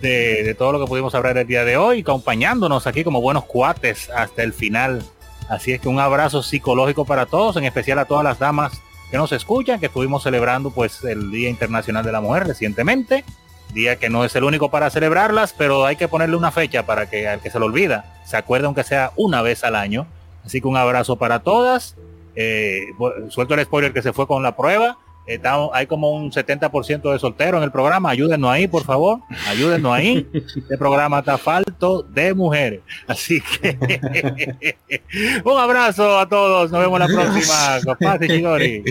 de, 0.00 0.44
de 0.44 0.54
todo 0.54 0.70
lo 0.70 0.80
que 0.80 0.86
pudimos 0.86 1.12
hablar 1.16 1.36
el 1.36 1.46
día 1.46 1.64
de 1.64 1.76
hoy, 1.76 2.02
acompañándonos 2.02 2.86
aquí 2.86 3.02
como 3.02 3.20
buenos 3.20 3.46
cuates 3.46 4.10
hasta 4.10 4.44
el 4.44 4.52
final. 4.52 5.02
Así 5.48 5.72
es 5.72 5.80
que 5.80 5.88
un 5.88 6.00
abrazo 6.00 6.42
psicológico 6.42 7.04
para 7.04 7.26
todos, 7.26 7.56
en 7.56 7.64
especial 7.64 7.98
a 7.98 8.04
todas 8.06 8.24
las 8.24 8.38
damas 8.38 8.80
que 9.10 9.16
nos 9.16 9.32
escuchan, 9.32 9.80
que 9.80 9.86
estuvimos 9.86 10.22
celebrando 10.22 10.70
pues 10.70 11.04
el 11.04 11.30
Día 11.30 11.50
Internacional 11.50 12.04
de 12.04 12.12
la 12.12 12.20
Mujer 12.20 12.46
recientemente. 12.46 13.24
Día 13.72 13.96
que 13.96 14.08
no 14.08 14.24
es 14.24 14.34
el 14.36 14.44
único 14.44 14.70
para 14.70 14.90
celebrarlas, 14.90 15.54
pero 15.56 15.84
hay 15.84 15.96
que 15.96 16.08
ponerle 16.08 16.36
una 16.36 16.52
fecha 16.52 16.86
para 16.86 17.10
que 17.10 17.28
al 17.28 17.40
que 17.40 17.50
se 17.50 17.58
lo 17.58 17.66
olvida 17.66 18.14
se 18.24 18.36
acuerde 18.36 18.66
aunque 18.66 18.84
sea 18.84 19.12
una 19.16 19.42
vez 19.42 19.64
al 19.64 19.76
año. 19.76 20.06
Así 20.44 20.60
que 20.60 20.68
un 20.68 20.76
abrazo 20.76 21.16
para 21.16 21.40
todas. 21.40 21.96
Eh, 22.36 22.86
suelto 23.28 23.54
el 23.54 23.64
spoiler 23.64 23.92
que 23.92 24.02
se 24.02 24.12
fue 24.12 24.26
con 24.26 24.42
la 24.42 24.56
prueba. 24.56 24.98
Está- 25.26 25.56
hay 25.72 25.86
como 25.86 26.10
un 26.10 26.30
70% 26.32 27.12
de 27.12 27.18
soltero 27.18 27.56
en 27.58 27.64
el 27.64 27.72
programa. 27.72 28.10
Ayúdennos 28.10 28.50
ahí, 28.50 28.68
por 28.68 28.84
favor. 28.84 29.20
Ayúdennos 29.48 29.92
ahí. 29.92 30.28
Este 30.34 30.76
programa 30.78 31.20
está 31.20 31.38
falto 31.38 32.02
de 32.02 32.34
mujeres. 32.34 32.80
Así 33.06 33.40
que 33.40 33.78
un 35.44 35.58
abrazo 35.58 36.18
a 36.18 36.28
todos. 36.28 36.70
Nos 36.70 36.80
vemos 36.80 36.98
la 36.98 37.06
próxima. 37.06 37.94
Pase, 37.98 38.28
Chidori. 38.28 38.84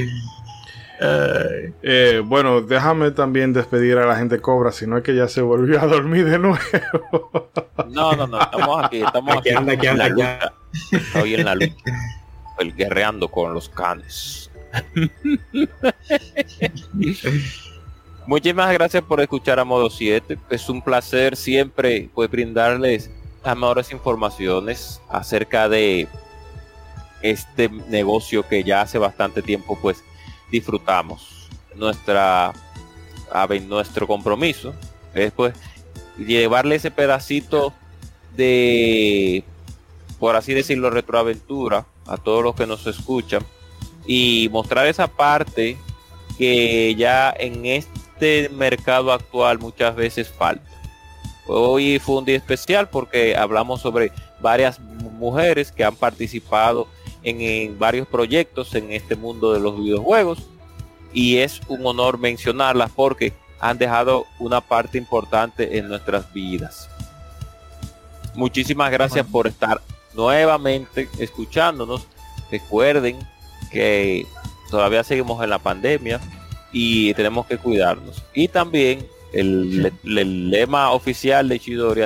Eh, 1.05 2.21
bueno, 2.23 2.61
déjame 2.61 3.11
también 3.11 3.51
despedir 3.51 3.97
a 3.97 4.05
la 4.05 4.15
gente 4.15 4.39
Cobra, 4.39 4.71
si 4.71 4.87
no 4.87 4.97
es 4.97 5.03
que 5.03 5.15
ya 5.15 5.27
se 5.27 5.41
volvió 5.41 5.81
a 5.81 5.85
dormir 5.85 6.25
de 6.29 6.39
nuevo. 6.39 6.57
No, 7.89 8.13
no, 8.15 8.25
no, 8.27 8.39
estamos 8.39 8.85
aquí, 8.85 9.01
estamos 9.01 9.37
Aquí 9.37 9.49
aquí, 9.49 9.57
anda, 9.57 9.73
aquí 9.73 9.87
en 9.87 9.97
la 9.97 10.05
anda, 10.05 10.15
lucha. 10.15 10.53
Estoy 10.91 11.35
en 11.35 11.45
la 11.45 11.55
lucha. 11.55 11.75
El 12.59 12.73
guerreando 12.75 13.27
con 13.29 13.53
los 13.53 13.67
canes. 13.69 14.42
Muchísimas 18.25 18.71
gracias 18.73 19.03
por 19.03 19.19
escuchar 19.21 19.59
a 19.59 19.65
Modo 19.65 19.89
7. 19.89 20.37
Es 20.49 20.69
un 20.69 20.81
placer 20.81 21.35
siempre 21.35 22.09
pues, 22.13 22.31
brindarles 22.31 23.11
las 23.43 23.57
mejores 23.57 23.91
informaciones 23.91 25.01
acerca 25.09 25.67
de 25.67 26.07
este 27.21 27.67
negocio 27.89 28.47
que 28.47 28.63
ya 28.63 28.79
hace 28.81 28.97
bastante 28.97 29.41
tiempo 29.41 29.77
pues 29.81 30.03
disfrutamos. 30.51 31.49
Nuestra 31.75 32.53
a 33.31 33.47
ver, 33.47 33.63
nuestro 33.63 34.07
compromiso 34.07 34.73
es 35.13 35.31
pues 35.31 35.53
llevarle 36.17 36.75
ese 36.75 36.91
pedacito 36.91 37.73
de 38.37 39.43
por 40.19 40.35
así 40.35 40.53
decirlo 40.53 40.89
retroaventura 40.89 41.85
a 42.05 42.17
todos 42.17 42.43
los 42.43 42.55
que 42.55 42.67
nos 42.67 42.85
escuchan 42.87 43.43
y 44.05 44.49
mostrar 44.51 44.87
esa 44.87 45.07
parte 45.07 45.77
que 46.37 46.95
ya 46.95 47.33
en 47.37 47.65
este 47.65 48.49
mercado 48.49 49.11
actual 49.11 49.59
muchas 49.59 49.95
veces 49.95 50.29
falta. 50.29 50.69
Hoy 51.47 51.99
fue 51.99 52.17
un 52.17 52.25
día 52.25 52.37
especial 52.37 52.89
porque 52.89 53.35
hablamos 53.35 53.81
sobre 53.81 54.11
varias 54.39 54.79
mu- 54.79 55.09
mujeres 55.09 55.71
que 55.71 55.83
han 55.83 55.95
participado 55.95 56.87
en, 57.23 57.41
en 57.41 57.77
varios 57.79 58.07
proyectos 58.07 58.73
en 58.75 58.91
este 58.91 59.15
mundo 59.15 59.53
de 59.53 59.59
los 59.59 59.77
videojuegos 59.77 60.39
y 61.13 61.37
es 61.37 61.61
un 61.67 61.85
honor 61.85 62.17
mencionarlas 62.17 62.91
porque 62.95 63.33
han 63.59 63.77
dejado 63.77 64.25
una 64.39 64.61
parte 64.61 64.97
importante 64.97 65.77
en 65.77 65.87
nuestras 65.87 66.31
vidas. 66.33 66.89
Muchísimas 68.35 68.91
gracias 68.91 69.25
por 69.27 69.47
estar 69.47 69.79
nuevamente 70.13 71.07
escuchándonos. 71.19 72.07
Recuerden 72.51 73.19
que 73.73 74.25
todavía 74.69 75.03
seguimos 75.03 75.43
en 75.43 75.49
la 75.49 75.59
pandemia 75.59 76.21
y 76.71 77.13
tenemos 77.15 77.45
que 77.47 77.57
cuidarnos. 77.57 78.23
Y 78.33 78.47
también 78.47 79.05
el, 79.33 79.81
le- 79.83 79.93
el 80.05 80.49
lema 80.49 80.91
oficial 80.91 81.49
de 81.49 81.59
Chidori, 81.59 82.03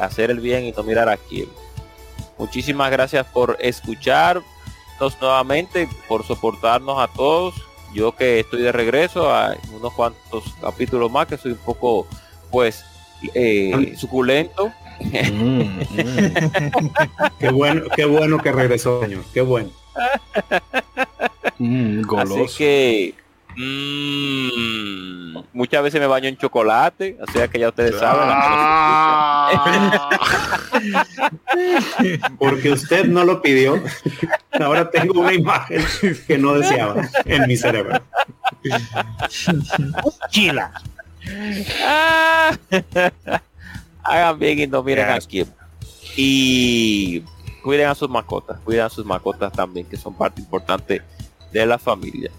hacer 0.00 0.30
el 0.30 0.40
bien 0.40 0.64
y 0.64 0.72
no 0.72 0.82
mirar 0.82 1.08
a 1.08 1.16
quién. 1.16 1.46
Muchísimas 2.38 2.90
gracias 2.90 3.26
por 3.26 3.56
escucharnos 3.60 4.44
nuevamente, 5.20 5.88
por 6.08 6.24
soportarnos 6.26 6.98
a 6.98 7.08
todos. 7.08 7.54
Yo 7.94 8.14
que 8.14 8.40
estoy 8.40 8.62
de 8.62 8.72
regreso 8.72 9.30
a 9.34 9.56
unos 9.74 9.92
cuantos 9.94 10.44
capítulos 10.60 11.10
más, 11.10 11.26
que 11.26 11.36
soy 11.36 11.52
un 11.52 11.58
poco, 11.58 12.06
pues, 12.50 12.84
eh, 13.34 13.94
suculento. 13.98 14.72
Mm, 15.00 15.60
mm. 15.60 15.80
Qué 17.40 17.50
bueno, 17.50 17.82
qué 17.96 18.04
bueno 18.04 18.38
que 18.38 18.52
regresó, 18.52 19.02
señor. 19.02 19.24
Qué 19.34 19.40
bueno. 19.40 19.70
Mm, 21.58 22.02
goloso. 22.02 22.44
Así 22.44 22.56
que 22.56 23.14
mm, 23.56 25.38
muchas 25.52 25.82
veces 25.82 26.00
me 26.00 26.06
baño 26.06 26.28
en 26.28 26.36
chocolate, 26.36 27.18
o 27.20 27.30
sea 27.30 27.48
que 27.48 27.58
ya 27.58 27.68
ustedes 27.68 27.98
saben. 27.98 28.28
la 28.28 30.08
Porque 32.38 32.72
usted 32.72 33.04
no 33.06 33.24
lo 33.24 33.42
pidió. 33.42 33.82
Ahora 34.52 34.90
tengo 34.90 35.20
una 35.20 35.34
imagen 35.34 35.84
que 36.26 36.38
no 36.38 36.54
deseaba 36.54 37.08
en 37.24 37.46
mi 37.46 37.56
cerebro. 37.56 38.02
Chila. 40.30 40.72
Ah. 41.84 42.56
Hagan 44.02 44.38
bien 44.38 44.58
y 44.60 44.66
no 44.66 44.82
miren 44.82 45.10
a 45.10 45.18
quién. 45.20 45.46
Y 46.16 47.22
cuiden 47.60 47.88
a 47.88 47.94
sus 47.94 48.08
mascotas, 48.08 48.58
cuiden 48.60 48.84
a 48.84 48.90
sus 48.90 49.04
mascotas 49.04 49.52
también, 49.52 49.86
que 49.86 49.96
son 49.96 50.14
parte 50.14 50.40
importante 50.40 51.02
de 51.52 51.66
la 51.66 51.78
familia. 51.78 52.30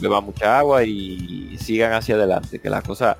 Beban 0.00 0.24
mucha 0.24 0.58
agua 0.58 0.84
y 0.84 1.56
sigan 1.58 1.92
hacia 1.92 2.14
adelante, 2.14 2.58
que 2.58 2.70
la 2.70 2.82
cosa 2.82 3.16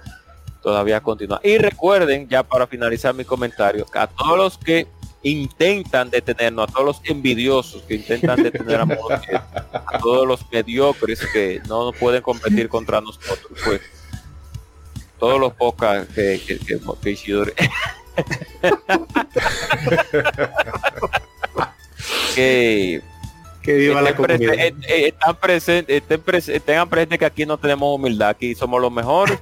todavía 0.63 1.01
continúa. 1.01 1.41
Y 1.43 1.59
recuerden, 1.59 2.29
ya 2.29 2.43
para 2.43 2.67
finalizar 2.67 3.15
mi 3.15 3.25
comentario, 3.25 3.87
a 3.95 4.07
todos 4.07 4.37
los 4.37 4.59
que 4.59 4.87
intentan 5.23 6.09
detenernos, 6.11 6.69
a 6.69 6.73
todos 6.73 6.87
los 6.87 7.01
envidiosos 7.05 7.83
que 7.83 7.97
intentan 7.97 8.43
detener 8.43 8.81
a 8.81 8.87
a 9.87 9.99
todos 9.99 10.27
los 10.27 10.51
mediocres 10.51 11.21
que 11.33 11.61
no 11.69 11.93
pueden 11.93 12.23
competir 12.23 12.69
contra 12.69 13.01
nosotros, 13.01 13.59
pues 13.65 13.81
todos 15.19 15.39
los 15.39 15.53
pocas 15.53 16.07
que, 16.09 16.41
que, 16.47 16.59
que, 16.59 16.81
que 17.03 17.17
que 22.35 23.03
Que 23.63 23.75
viva 23.75 24.01
la 24.01 24.11
estén 24.11 24.27
comunidad. 24.27 24.55
eh, 24.55 24.75
eh, 24.89 25.07
están 25.09 25.37
presen- 25.37 25.85
estén 25.89 26.21
presen- 26.23 26.61
tengan 26.63 26.89
presente 26.89 27.19
que 27.19 27.25
aquí 27.27 27.45
no 27.47 27.59
tenemos 27.59 27.95
humildad, 27.95 28.31
aquí 28.31 28.55
somos 28.55 28.81
los 28.81 28.91
mejores 28.93 29.39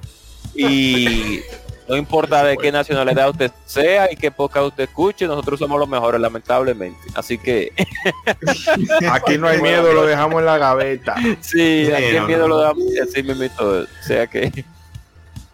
y 0.55 1.39
no 1.87 1.95
importa 1.97 2.43
de 2.43 2.57
qué 2.57 2.71
nacionalidad 2.71 3.29
usted 3.29 3.51
sea 3.65 4.11
y 4.11 4.15
qué 4.15 4.29
poca 4.29 4.61
usted 4.63 4.83
escuche, 4.83 5.25
nosotros 5.25 5.57
somos 5.59 5.79
los 5.79 5.87
mejores, 5.89 6.19
lamentablemente. 6.21 6.99
Así 7.15 7.37
que 7.37 7.71
Aquí 9.11 9.37
no 9.37 9.47
hay 9.47 9.61
miedo, 9.61 9.91
lo 9.93 10.05
dejamos 10.05 10.39
en 10.39 10.45
la 10.45 10.57
gaveta. 10.57 11.15
sí, 11.41 11.85
Sí, 11.85 11.91
aquí 11.91 12.03
el 12.05 12.15
no, 12.17 12.27
miedo 12.27 12.41
no. 12.41 12.47
lo 12.49 12.57
damos 12.59 12.83
así 13.01 13.23
mismito, 13.23 13.81
o 13.81 14.03
sea 14.05 14.27
que 14.27 14.65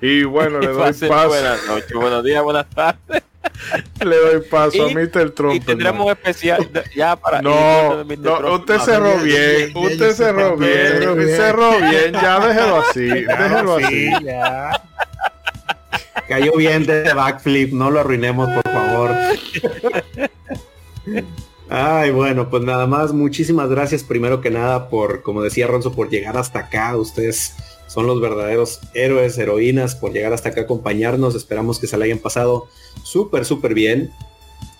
Y 0.01 0.23
bueno, 0.23 0.59
le 0.59 0.67
doy 0.73 0.91
paso, 0.93 1.27
buenas 1.27 1.65
noches, 1.67 1.93
buenos 1.93 2.23
días, 2.23 2.43
buenas 2.43 2.69
tardes. 2.69 3.23
Le 4.05 4.15
doy 4.17 4.41
paso 4.49 4.85
a 4.85 4.91
Y- 4.91 4.95
Mr. 4.95 5.31
Trump. 5.31 5.55
y 5.55 5.59
tendremos 5.59 6.11
especial 6.11 6.69
ya 6.95 7.15
para 7.15 7.41
No, 7.41 8.03
no, 8.03 8.37
Trump- 8.37 8.59
usted 8.61 8.75
no, 8.77 8.85
cerró 8.85 9.17
bien, 9.19 9.71
usted 9.75 10.11
cerró 10.13 10.57
bien, 10.57 11.27
cerró 11.35 11.71
bien, 11.79 12.13
ya 12.13 12.39
déjelo 12.39 12.77
así, 12.77 13.01
déjelo 13.07 13.75
así. 13.77 14.09
Ya. 14.23 14.81
Cayó 16.27 16.53
bien 16.55 16.85
de 16.85 17.13
backflip, 17.13 17.71
no 17.73 17.91
lo 17.91 17.99
arruinemos, 17.99 18.49
por 18.49 18.71
favor. 18.73 19.11
Ay, 21.69 22.11
bueno, 22.11 22.49
pues 22.49 22.63
nada 22.63 22.85
más, 22.85 23.11
muchísimas 23.11 23.69
gracias 23.69 24.03
primero 24.03 24.39
que 24.41 24.51
nada 24.51 24.87
por, 24.89 25.23
como 25.23 25.41
decía 25.41 25.67
Ronzo, 25.67 25.93
por 25.93 26.09
llegar 26.09 26.37
hasta 26.37 26.59
acá. 26.59 26.95
Ustedes 26.95 27.53
son 27.87 28.05
los 28.07 28.21
verdaderos 28.21 28.79
héroes, 28.93 29.37
heroínas, 29.37 29.95
por 29.95 30.11
llegar 30.13 30.31
hasta 30.33 30.49
acá, 30.49 30.61
acompañarnos. 30.61 31.33
Esperamos 31.35 31.79
que 31.79 31.87
se 31.87 31.97
la 31.97 32.05
hayan 32.05 32.19
pasado 32.19 32.67
súper, 33.05 33.45
súper 33.45 33.73
bien. 33.73 34.11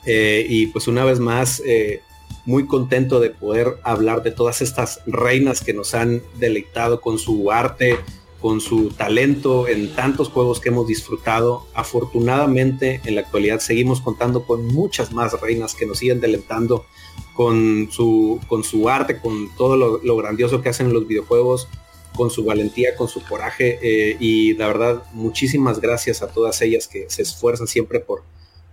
Eh, 0.06 0.46
y 0.50 0.68
pues 0.68 0.88
una 0.88 1.06
vez 1.06 1.20
más, 1.20 1.62
eh, 1.66 2.02
muy 2.46 2.66
contento 2.68 3.20
de 3.20 3.30
poder 3.30 3.78
hablar 3.84 4.24
de 4.24 4.32
todas 4.32 4.62
estas 4.62 5.02
reinas 5.06 5.62
que 5.62 5.74
nos 5.74 5.96
han 5.96 6.22
deleitado 6.38 7.02
con 7.02 7.18
su 7.18 7.52
arte, 7.52 7.98
con 8.40 8.62
su 8.62 8.90
talento 8.90 9.68
en 9.68 9.94
tantos 9.96 10.30
juegos 10.30 10.60
que 10.60 10.70
hemos 10.70 10.88
disfrutado. 10.88 11.66
Afortunadamente, 11.74 13.02
en 13.06 13.16
la 13.16 13.22
actualidad 13.22 13.60
seguimos 13.60 14.02
contando 14.02 14.44
con 14.46 14.68
muchas 14.68 15.12
más 15.12 15.40
reinas 15.42 15.74
que 15.74 15.86
nos 15.86 16.00
siguen 16.00 16.22
deleitando 16.22 16.86
con 17.34 17.90
su, 17.92 18.40
con 18.48 18.64
su 18.64 18.90
arte, 18.90 19.20
con 19.20 19.50
todo 19.56 20.00
lo, 20.02 20.18
grandioso 20.18 20.62
que 20.62 20.70
hacen 20.70 20.88
en 20.88 20.94
los 20.94 21.08
videojuegos, 21.08 21.68
con 22.16 22.30
su 22.30 22.44
valentía, 22.44 22.96
con 22.96 23.08
su 23.08 23.24
coraje. 23.24 23.80
eh, 23.82 24.18
y 24.20 24.54
la 24.56 24.68
verdad, 24.68 25.04
muchísimas 25.14 25.80
gracias 25.80 26.22
a 26.22 26.28
todas 26.28 26.62
ellas 26.62 26.88
que 26.88 27.06
se 27.10 27.22
esfuerzan 27.22 27.68
siempre 27.68 28.00
por, 28.00 28.24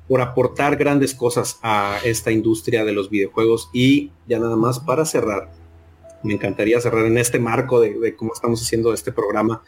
por 0.08 0.20
aportar 0.20 0.76
grandes 0.76 1.14
cosas 1.14 1.58
a 1.62 1.98
esta 2.04 2.30
industria 2.30 2.84
de 2.84 2.92
los 2.92 3.10
videojuegos. 3.10 3.68
Y 3.72 4.10
ya 4.26 4.38
nada 4.38 4.56
más 4.56 4.80
para 4.80 5.04
cerrar, 5.04 5.52
me 6.22 6.34
encantaría 6.34 6.80
cerrar 6.80 7.06
en 7.06 7.18
este 7.18 7.38
marco 7.38 7.80
de, 7.80 7.98
de 7.98 8.16
cómo 8.16 8.32
estamos 8.32 8.62
haciendo 8.62 8.92
este 8.94 9.12
programa 9.12 9.62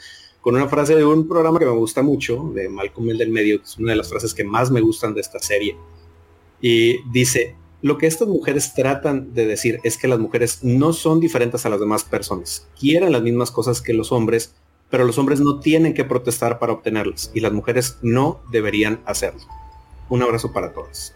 con 0.45 0.57
una 0.57 0.69
frase 0.69 0.95
de 0.95 1.07
un 1.07 1.27
programa 1.27 1.59
que 1.59 1.65
me 1.65 1.71
gusta 1.71 2.03
mucho, 2.03 2.51
de 2.55 2.69
Malcolm 2.69 3.09
el 3.09 3.17
del 3.17 3.31
medio, 3.31 3.61
que 3.61 3.65
es 3.65 3.79
una 3.79 3.93
de 3.93 3.97
las 3.97 4.11
frases 4.11 4.35
que 4.35 4.45
más 4.45 4.71
me 4.71 4.83
gustan 4.83 5.15
de 5.15 5.23
esta 5.23 5.39
serie. 5.39 5.75
Y 6.61 6.99
dice, 7.11 7.57
lo 7.85 7.99
que 7.99 8.07
estas 8.07 8.29
mujeres 8.29 8.73
tratan 8.73 9.35
de 9.35 9.45
decir 9.45 9.79
es 9.85 9.99
que 9.99 10.09
las 10.09 10.19
mujeres 10.19 10.61
no 10.63 10.95
son 10.95 11.21
diferentes 11.21 11.67
a 11.67 11.69
las 11.69 11.79
demás 11.79 12.03
personas. 12.03 12.67
Quieren 12.81 13.13
las 13.13 13.21
mismas 13.21 13.51
cosas 13.51 13.83
que 13.83 13.93
los 13.93 14.11
hombres, 14.11 14.55
pero 14.89 15.05
los 15.05 15.19
hombres 15.19 15.41
no 15.41 15.61
tienen 15.61 15.93
que 15.93 16.03
protestar 16.03 16.59
para 16.59 16.73
obtenerlas 16.73 17.31
y 17.35 17.41
las 17.41 17.53
mujeres 17.53 17.99
no 18.01 18.41
deberían 18.51 19.01
hacerlo. 19.05 19.43
Un 20.09 20.23
abrazo 20.23 20.51
para 20.51 20.73
todos. 20.73 21.13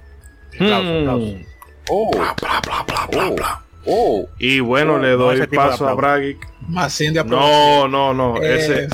Oh, 1.89 2.11
Bla, 2.11 2.36
bla, 2.39 2.61
bla, 2.62 2.85
bla, 2.86 3.07
bla, 3.11 3.31
bla. 3.31 3.62
oh, 3.86 4.27
Y 4.39 4.61
bueno, 4.61 4.99
No, 4.99 5.03
le 5.05 5.12
doy 5.12 5.40
de 5.40 5.49
paso 5.49 5.89
a. 5.89 5.95
Bragic. 5.95 6.47
Más 6.69 6.93
100 6.93 7.15
de 7.15 7.20
aprobación. 7.20 7.90
No, 7.90 8.12
no, 8.12 8.35
no, 8.35 8.43
Eh, 8.43 8.57
ese, 8.59 8.89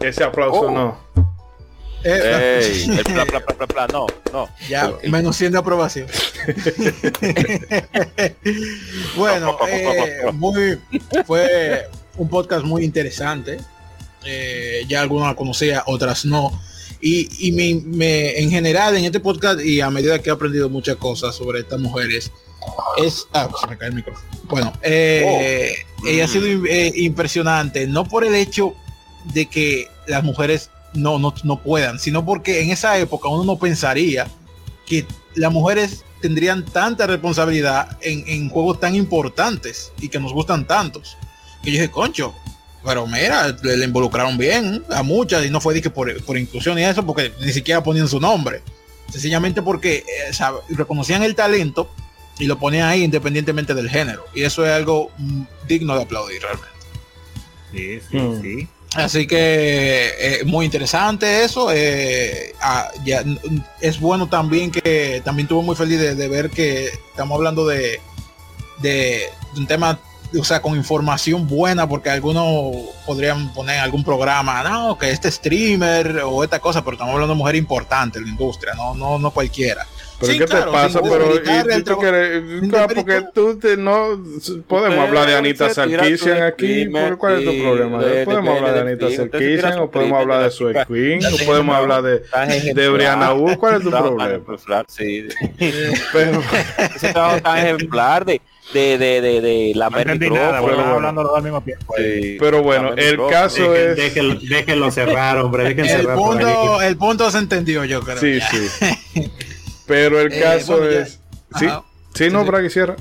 ese 0.00 0.24
aplauso 0.24 0.62
oh. 0.62 0.70
no. 0.72 1.29
Ey, 2.02 2.84
el 2.98 3.04
no, 3.92 4.06
no. 4.32 4.48
Ya, 4.68 4.92
menos 5.08 5.36
100 5.36 5.52
de 5.52 5.58
aprobación. 5.58 6.06
bueno, 9.16 9.56
eh, 9.68 10.20
muy, 10.32 10.78
fue 11.26 11.88
un 12.16 12.28
podcast 12.28 12.64
muy 12.64 12.84
interesante. 12.84 13.58
Eh, 14.24 14.84
ya 14.88 15.00
algunos 15.02 15.28
la 15.28 15.34
conocía, 15.34 15.82
otras 15.86 16.24
no. 16.24 16.60
Y, 17.00 17.48
y 17.48 17.52
me, 17.52 17.74
me- 17.86 18.38
en 18.38 18.50
general 18.50 18.96
en 18.96 19.04
este 19.06 19.20
podcast 19.20 19.60
y 19.60 19.80
a 19.80 19.90
medida 19.90 20.18
que 20.18 20.28
he 20.28 20.32
aprendido 20.32 20.68
muchas 20.68 20.96
cosas 20.96 21.34
sobre 21.34 21.60
estas 21.60 21.80
mujeres, 21.80 22.30
es... 22.98 23.26
Ah, 23.32 23.48
se 23.60 23.66
me 23.66 23.78
cae 23.78 23.88
el 23.88 23.94
micrófono. 23.94 24.26
Bueno, 24.44 24.72
eh, 24.82 25.74
ella 26.06 26.24
ha 26.24 26.28
sido 26.28 26.46
eh, 26.66 26.92
impresionante, 26.96 27.86
no 27.86 28.04
por 28.04 28.24
el 28.24 28.34
hecho 28.34 28.74
de 29.32 29.46
que 29.46 29.88
las 30.06 30.22
mujeres 30.22 30.70
no, 30.94 31.18
no, 31.18 31.34
no 31.44 31.62
puedan, 31.62 31.98
sino 31.98 32.24
porque 32.24 32.62
en 32.62 32.70
esa 32.70 32.98
época 32.98 33.28
uno 33.28 33.44
no 33.44 33.58
pensaría 33.58 34.26
que 34.86 35.06
las 35.34 35.52
mujeres 35.52 36.04
tendrían 36.20 36.64
tanta 36.64 37.06
responsabilidad 37.06 37.96
en, 38.02 38.24
en 38.26 38.48
juegos 38.50 38.80
tan 38.80 38.94
importantes 38.94 39.92
y 40.00 40.08
que 40.08 40.18
nos 40.20 40.32
gustan 40.32 40.66
tantos. 40.66 41.16
Que 41.62 41.70
yo 41.70 41.74
dije, 41.80 41.90
concho, 41.90 42.34
pero 42.84 43.06
mira, 43.06 43.56
le, 43.62 43.76
le 43.76 43.84
involucraron 43.84 44.36
bien 44.36 44.82
a 44.90 45.02
muchas 45.02 45.44
y 45.46 45.50
no 45.50 45.60
fue 45.60 45.74
de 45.74 45.82
que 45.82 45.90
por, 45.90 46.22
por 46.24 46.36
inclusión 46.36 46.78
y 46.78 46.82
eso, 46.84 47.04
porque 47.06 47.32
ni 47.40 47.52
siquiera 47.52 47.82
ponían 47.82 48.08
su 48.08 48.20
nombre. 48.20 48.62
Sencillamente 49.10 49.60
porque 49.62 49.98
eh, 49.98 50.32
reconocían 50.70 51.22
el 51.22 51.34
talento 51.34 51.90
y 52.38 52.46
lo 52.46 52.58
ponían 52.58 52.88
ahí 52.88 53.02
independientemente 53.02 53.74
del 53.74 53.90
género. 53.90 54.24
Y 54.34 54.42
eso 54.42 54.64
es 54.64 54.72
algo 54.72 55.10
mm, 55.18 55.42
digno 55.66 55.94
de 55.94 56.02
aplaudir 56.02 56.40
realmente. 56.42 56.70
Sí, 57.72 58.00
sí, 58.10 58.16
Hmm. 58.18 58.42
sí. 58.42 58.68
Así 58.94 59.26
que 59.26 60.12
eh, 60.18 60.44
muy 60.44 60.64
interesante 60.64 61.44
eso. 61.44 61.70
eh, 61.72 62.54
ah, 62.60 62.90
es 63.80 64.00
bueno 64.00 64.28
también 64.28 64.70
que 64.70 65.22
también 65.24 65.44
estuvo 65.44 65.62
muy 65.62 65.76
feliz 65.76 66.00
de, 66.00 66.28
ver 66.28 66.50
que 66.50 66.86
estamos 66.86 67.36
hablando 67.36 67.66
de, 67.66 68.00
de, 68.78 69.22
de 69.54 69.60
un 69.60 69.66
tema, 69.66 69.98
o 70.38 70.44
sea, 70.44 70.60
con 70.60 70.74
información 70.74 71.46
buena, 71.46 71.88
porque 71.88 72.10
algunos 72.10 72.74
podrían 73.06 73.52
poner 73.52 73.76
en 73.76 73.82
algún 73.82 74.02
programa, 74.02 74.62
no, 74.64 74.98
que 74.98 75.10
este 75.10 75.30
streamer 75.30 76.22
o 76.24 76.42
esta 76.42 76.58
cosa, 76.58 76.82
pero 76.82 76.94
estamos 76.94 77.14
hablando 77.14 77.34
de 77.34 77.38
mujer 77.38 77.54
importante 77.54 78.18
en 78.18 78.24
la 78.24 78.30
industria, 78.30 78.74
no, 78.74 78.94
no, 78.94 79.20
no 79.20 79.30
cualquiera. 79.30 79.86
Pero 80.20 80.32
Sí, 80.32 80.38
¿qué 80.38 80.44
claro, 80.44 80.66
te 80.66 80.70
pasa? 80.72 81.00
Pero 81.02 81.14
y 81.14 81.38
tú 81.38 81.42
trabajo- 81.42 82.00
quieres- 82.00 82.42
claro, 82.68 82.88
demeritar- 82.88 82.94
porque 82.94 83.22
tú 83.34 83.58
te, 83.58 83.76
no 83.78 84.22
podemos 84.68 84.98
hablar 85.08 85.26
de 85.26 85.34
Anita 85.36 85.72
su 85.72 85.80
aquí. 85.80 85.94
streamer 86.16 87.08
¿por 87.08 87.18
¿Cuál 87.18 87.38
es 87.38 87.44
tu 87.46 87.62
problema? 87.62 88.02
de- 88.04 88.24
podemos 88.26 88.44
de- 88.52 88.58
hablar 88.58 88.74
de 88.74 88.84
de- 88.96 89.06
Anita 89.06 89.72
su 89.72 89.82
o 89.82 89.90
podemos 89.90 90.20
hablar 90.20 90.42
de 90.44 90.50
Sue. 90.50 90.74
Queen 90.86 91.20
o 91.24 91.46
podemos 91.46 91.74
hablar 91.74 92.02
de, 92.02 92.22
de. 92.74 92.88
Brianna 92.90 93.32
Wood. 93.32 93.56
¿Cuál 93.56 93.76
es 93.76 93.82
tu 93.82 93.90
problema? 93.90 94.28
ejemplar, 94.28 94.84
sí. 94.88 95.26
Pero, 96.12 96.42
Ese 96.94 97.12
trabajo 97.12 97.40
tan 97.42 97.58
ejemplar 97.58 98.24
de, 98.26 98.40
de, 98.74 98.98
de, 98.98 99.20
de, 99.20 99.40
de 99.40 99.72
la 99.74 99.88
No 99.90 99.98
entendí 99.98 100.28
nada, 100.30 100.50
pero 100.50 100.62
bueno, 100.62 100.76
bueno. 100.76 100.94
hablando 100.96 101.22
los 101.22 101.30
dos 101.30 101.38
al 101.38 101.44
mismo 101.44 101.60
tiempo. 101.62 101.94
pero 102.38 102.62
bueno, 102.62 102.92
el 102.94 103.18
caso 103.30 103.74
Dejen- 103.74 103.90
es... 103.92 103.96
déjenlo, 103.96 104.34
déjenlo 104.48 104.90
cerrar, 104.90 105.38
hombre, 105.38 105.66
El 105.68 105.88
cerrar. 105.88 106.16
punto, 106.16 106.82
el 106.82 106.96
punto 106.96 107.30
se 107.30 107.38
entendió, 107.38 107.84
yo 107.84 108.00
creo. 108.02 108.18
Sí, 108.18 108.38
ya. 108.38 108.48
sí. 108.50 109.30
Pero 109.90 110.20
el 110.20 110.32
Eh, 110.32 110.40
caso 110.40 110.76
bueno, 110.78 110.92
ya. 110.92 111.00
es... 111.00 111.20
Sí, 111.58 111.66
Ajá. 111.66 111.82
sí, 112.14 112.30
no, 112.30 112.38
Sí, 112.40 112.44
sí. 112.44 112.50
Bragi, 112.50 112.70
cierra. 112.70 112.96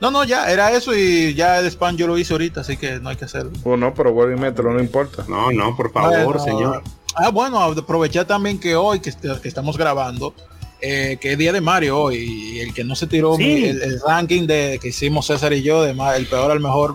No, 0.00 0.10
no, 0.12 0.22
ya, 0.24 0.50
era 0.50 0.70
eso 0.72 0.94
y 0.94 1.34
ya 1.34 1.58
el 1.58 1.66
spam 1.66 1.96
yo 1.96 2.06
lo 2.06 2.16
hice 2.16 2.32
ahorita, 2.32 2.60
así 2.62 2.76
que 2.76 3.00
no 3.00 3.08
hay 3.10 3.16
que 3.16 3.24
hacerlo. 3.24 3.50
O 3.64 3.76
no, 3.76 3.92
pero 3.92 4.12
vuelve 4.14 4.36
y 4.36 4.40
mételo, 4.40 4.72
no 4.72 4.80
importa. 4.80 5.24
No, 5.28 5.50
no, 5.52 5.76
por 5.76 5.92
favor, 5.92 6.24
Bueno, 6.24 6.38
señor. 6.44 6.82
Ah, 7.16 7.28
bueno, 7.30 7.60
aprovechar 7.60 8.24
también 8.26 8.58
que 8.60 8.76
hoy 8.76 9.00
que, 9.00 9.10
est- 9.10 9.20
que 9.42 9.48
estamos 9.48 9.76
grabando, 9.76 10.32
eh, 10.80 11.18
que 11.20 11.32
es 11.32 11.38
día 11.38 11.52
de 11.52 11.60
Mario 11.60 11.98
hoy, 11.98 12.16
y 12.16 12.60
el 12.60 12.72
que 12.72 12.84
no 12.84 12.94
se 12.94 13.08
tiró 13.08 13.34
Sí. 13.36 13.42
mi- 13.42 13.64
el, 13.64 13.82
el 13.82 14.00
ranking 14.00 14.46
de 14.46 14.78
que 14.80 14.88
hicimos 14.88 15.26
César 15.26 15.52
y 15.52 15.62
yo, 15.62 15.82
de 15.82 15.90
el 15.90 16.26
peor 16.26 16.50
al 16.52 16.60
mejor, 16.60 16.94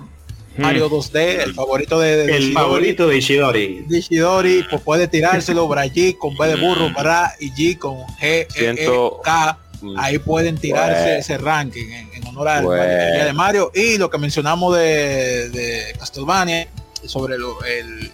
Mario 0.57 0.89
2D, 0.89 1.15
el 1.43 1.53
favorito 1.53 1.99
de, 1.99 2.17
de 2.27 2.37
El 2.37 2.53
favorito 2.53 3.07
de 3.07 3.17
Ishidori. 3.17 3.85
de 3.87 3.97
Ishidori, 3.99 4.65
pues 4.69 4.81
puede 4.81 5.07
tirárselo 5.07 5.67
Braji 5.67 6.13
con 6.13 6.35
B 6.37 6.47
de 6.47 6.55
burro, 6.55 6.91
Bra 6.97 7.33
y 7.39 7.51
G 7.51 7.77
con 7.77 7.97
G, 8.19 8.21
E, 8.21 8.47
E, 8.55 8.89
K. 9.23 9.57
Mm. 9.81 9.99
Ahí 9.99 10.17
pueden 10.19 10.57
tirarse 10.57 11.01
Bueno. 11.03 11.19
ese 11.19 11.37
ranking 11.37 11.87
en, 11.91 12.09
en 12.13 12.27
honor 12.27 12.47
al 12.47 12.63
Bueno. 12.63 12.83
de 13.25 13.33
Mario. 13.33 13.71
Y 13.75 13.97
lo 13.97 14.09
que 14.09 14.17
mencionamos 14.17 14.75
de, 14.77 15.49
de 15.49 15.93
Castlevania 15.99 16.67
sobre 17.05 17.37
lo- 17.37 17.61
el, 17.65 18.09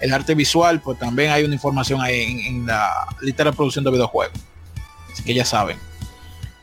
el 0.00 0.12
arte 0.12 0.34
visual, 0.34 0.80
pues 0.80 0.98
también 0.98 1.30
hay 1.30 1.44
una 1.44 1.54
información 1.54 2.00
ahí 2.00 2.22
en, 2.22 2.40
en 2.40 2.66
la 2.66 2.88
lista 3.20 3.44
de 3.44 3.52
producción 3.52 3.84
de 3.84 3.90
videojuegos. 3.90 4.36
Así 5.12 5.22
que 5.22 5.34
ya 5.34 5.44
saben. 5.44 5.76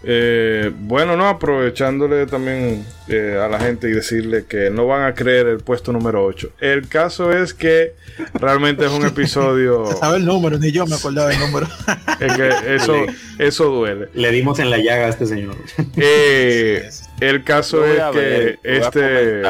Eh, 0.01 0.71
bueno, 0.79 1.17
no, 1.17 1.27
aprovechándole 1.27 2.25
también 2.25 2.85
eh, 3.09 3.37
a 3.43 3.49
la 3.49 3.59
gente 3.59 3.89
y 3.89 3.91
decirle 3.91 4.45
que 4.47 4.69
no 4.69 4.87
van 4.87 5.03
a 5.03 5.13
creer 5.13 5.47
el 5.47 5.59
puesto 5.59 5.91
número 5.91 6.23
8. 6.23 6.51
El 6.61 6.87
caso 6.87 7.33
es 7.33 7.53
que 7.53 7.93
realmente 8.33 8.85
es 8.85 8.91
un 8.91 9.05
episodio 9.07 9.85
Sabe 9.97 10.17
el 10.17 10.25
número, 10.25 10.57
ni 10.57 10.71
yo 10.71 10.85
me 10.85 10.95
acordaba 10.95 11.27
del 11.29 11.39
número. 11.39 11.67
que 12.17 12.75
eso, 12.75 12.95
eso 13.39 13.65
duele. 13.65 14.07
Le 14.13 14.31
dimos 14.31 14.59
en 14.59 14.69
la 14.69 14.77
llaga 14.77 15.07
a 15.07 15.09
este 15.09 15.25
señor. 15.25 15.55
Eh, 15.97 16.89
el 17.19 17.43
caso 17.43 17.85
es 17.85 18.01
que 18.13 18.57
este, 18.63 19.41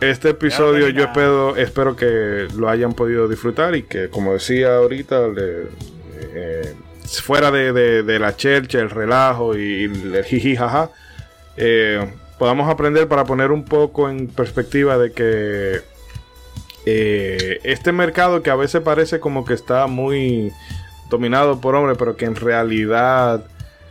este 0.00 0.30
episodio 0.30 0.88
yo 0.88 1.04
espero, 1.04 1.56
espero 1.56 1.96
que 1.96 2.46
lo 2.56 2.68
hayan 2.68 2.92
podido 2.94 3.26
disfrutar 3.28 3.74
y 3.74 3.82
que, 3.82 4.08
como 4.08 4.32
decía 4.34 4.76
ahorita, 4.76 5.28
le- 5.28 5.64
eh, 6.34 6.74
fuera 7.22 7.50
de, 7.50 7.72
de- 7.72 8.02
de 8.02 8.18
la 8.18 8.36
chercha, 8.36 8.78
el 8.78 8.90
relajo 8.90 9.56
y 9.56 9.84
el 9.84 10.24
jiji 10.24 10.56
jaja, 10.56 10.90
eh, 11.56 12.12
podamos 12.38 12.68
aprender 12.70 13.08
para 13.08 13.24
poner 13.24 13.50
un 13.52 13.64
poco 13.64 14.08
en 14.08 14.28
perspectiva 14.28 14.96
de 14.98 15.12
que 15.12 15.80
eh, 16.86 17.60
este 17.64 17.92
mercado 17.92 18.42
que 18.42 18.50
a 18.50 18.54
veces 18.56 18.80
parece 18.82 19.20
como 19.20 19.44
que 19.44 19.54
está 19.54 19.86
muy 19.86 20.52
dominado 21.10 21.60
por 21.60 21.74
hombres, 21.74 21.98
pero 21.98 22.16
que 22.16 22.24
en 22.24 22.36
realidad 22.36 23.44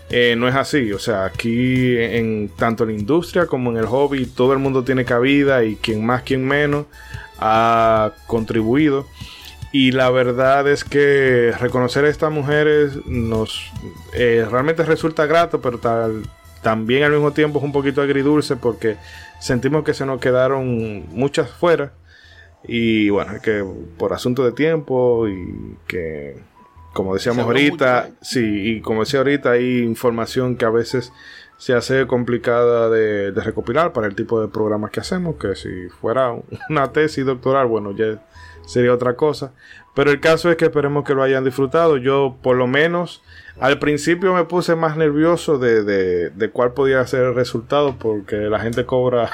eh, 0.10 0.36
no 0.38 0.48
es 0.48 0.56
así. 0.56 0.92
O 0.94 1.00
sea, 1.00 1.26
aquí 1.26 1.98
en 1.98 2.50
tanto 2.58 2.84
en 2.84 2.90
la 2.92 2.96
industria 3.00 3.46
como 3.46 3.70
en 3.72 3.78
el 3.78 3.86
hobby, 3.86 4.26
todo 4.26 4.54
el 4.54 4.60
mundo 4.60 4.84
tiene 4.84 5.06
cabida 5.06 5.64
y 5.64 5.76
quien 5.76 6.06
más, 6.06 6.24
quien 6.24 6.48
menos 6.48 6.86
ha 7.38 8.12
contribuido. 8.26 9.06
Y 9.72 9.92
la 9.92 10.10
verdad 10.10 10.68
es 10.68 10.84
que 10.84 11.54
reconocer 11.60 12.06
a 12.06 12.10
estas 12.10 12.32
mujeres 12.32 13.06
nos 13.06 13.72
eh, 14.14 14.46
realmente 14.50 14.84
resulta 14.84 15.28
grato, 15.28 15.62
pero 15.62 15.78
tal, 15.78 16.24
también 16.64 17.04
al 17.04 17.12
mismo 17.12 17.32
tiempo 17.32 17.60
es 17.60 17.66
un 17.66 17.72
poquito 17.72 18.02
agridulce 18.02 18.56
porque 18.56 18.98
sentimos 19.40 19.84
que 19.84 19.94
se 19.94 20.06
nos 20.06 20.20
quedaron 20.20 21.08
muchas 21.10 21.52
fuera. 21.52 21.94
Y 22.64 23.10
bueno, 23.10 23.34
es 23.34 23.42
que 23.42 23.64
por 23.98 24.12
asunto 24.14 24.44
de 24.44 24.52
tiempo 24.54 25.28
y 25.28 25.78
que, 25.88 26.36
como 26.94 27.14
decíamos 27.14 27.46
ahorita, 27.46 28.04
mucho, 28.04 28.14
¿eh? 28.14 28.18
sí, 28.22 28.72
y 28.72 28.82
como 28.82 29.02
decía 29.02 29.20
ahorita, 29.20 29.52
hay 29.52 29.80
información 29.80 30.58
que 30.58 30.66
a 30.66 30.70
veces 30.70 31.14
se 31.58 31.74
hace 31.74 32.08
complicada 32.08 32.90
de, 32.90 33.32
de 33.32 33.42
recopilar 33.42 33.94
para 33.94 34.08
el 34.08 34.16
tipo 34.16 34.42
de 34.42 34.48
programas 34.48 34.92
que 34.92 35.00
hacemos, 35.00 35.36
que 35.36 35.56
si 35.56 35.90
fuera 35.90 36.34
una 36.70 36.92
tesis 36.92 37.26
doctoral, 37.26 37.68
bueno, 37.68 37.92
ya 37.96 38.20
sería 38.70 38.94
otra 38.94 39.16
cosa. 39.16 39.52
Pero 39.96 40.12
el 40.12 40.20
caso 40.20 40.52
es 40.52 40.58
que 40.58 40.66
esperemos 40.66 41.04
que 41.04 41.16
lo 41.16 41.24
hayan 41.24 41.44
disfrutado. 41.44 41.98
Yo, 41.98 42.38
por 42.42 42.56
lo 42.56 42.68
menos, 42.68 43.24
al 43.60 43.80
principio 43.80 44.34
me 44.34 44.46
puse 44.46 44.76
más 44.76 44.96
nervioso 44.96 45.58
de, 45.58 45.84
de, 45.84 46.30
de 46.30 46.50
cuál 46.52 46.74
podía 46.74 47.06
ser 47.08 47.24
el 47.24 47.36
resultado, 47.36 47.98
porque 47.98 48.36
la 48.36 48.60
gente 48.60 48.86
cobra. 48.86 49.30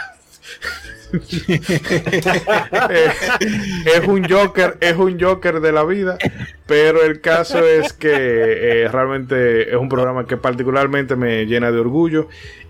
Es 3.85 4.07
un 4.07 4.27
Joker, 4.27 4.77
es 4.81 4.95
un 4.95 5.19
Joker 5.19 5.59
de 5.59 5.71
la 5.71 5.83
vida. 5.83 6.17
Pero 6.65 7.03
el 7.03 7.21
caso 7.21 7.59
es 7.59 7.93
que 7.93 8.11
eh, 8.83 8.87
realmente 8.87 9.69
es 9.69 9.75
un 9.75 9.89
programa 9.89 10.25
que 10.25 10.37
particularmente 10.37 11.15
me 11.15 11.45
llena 11.45 11.71
de 11.71 11.79
orgullo. 11.79 12.27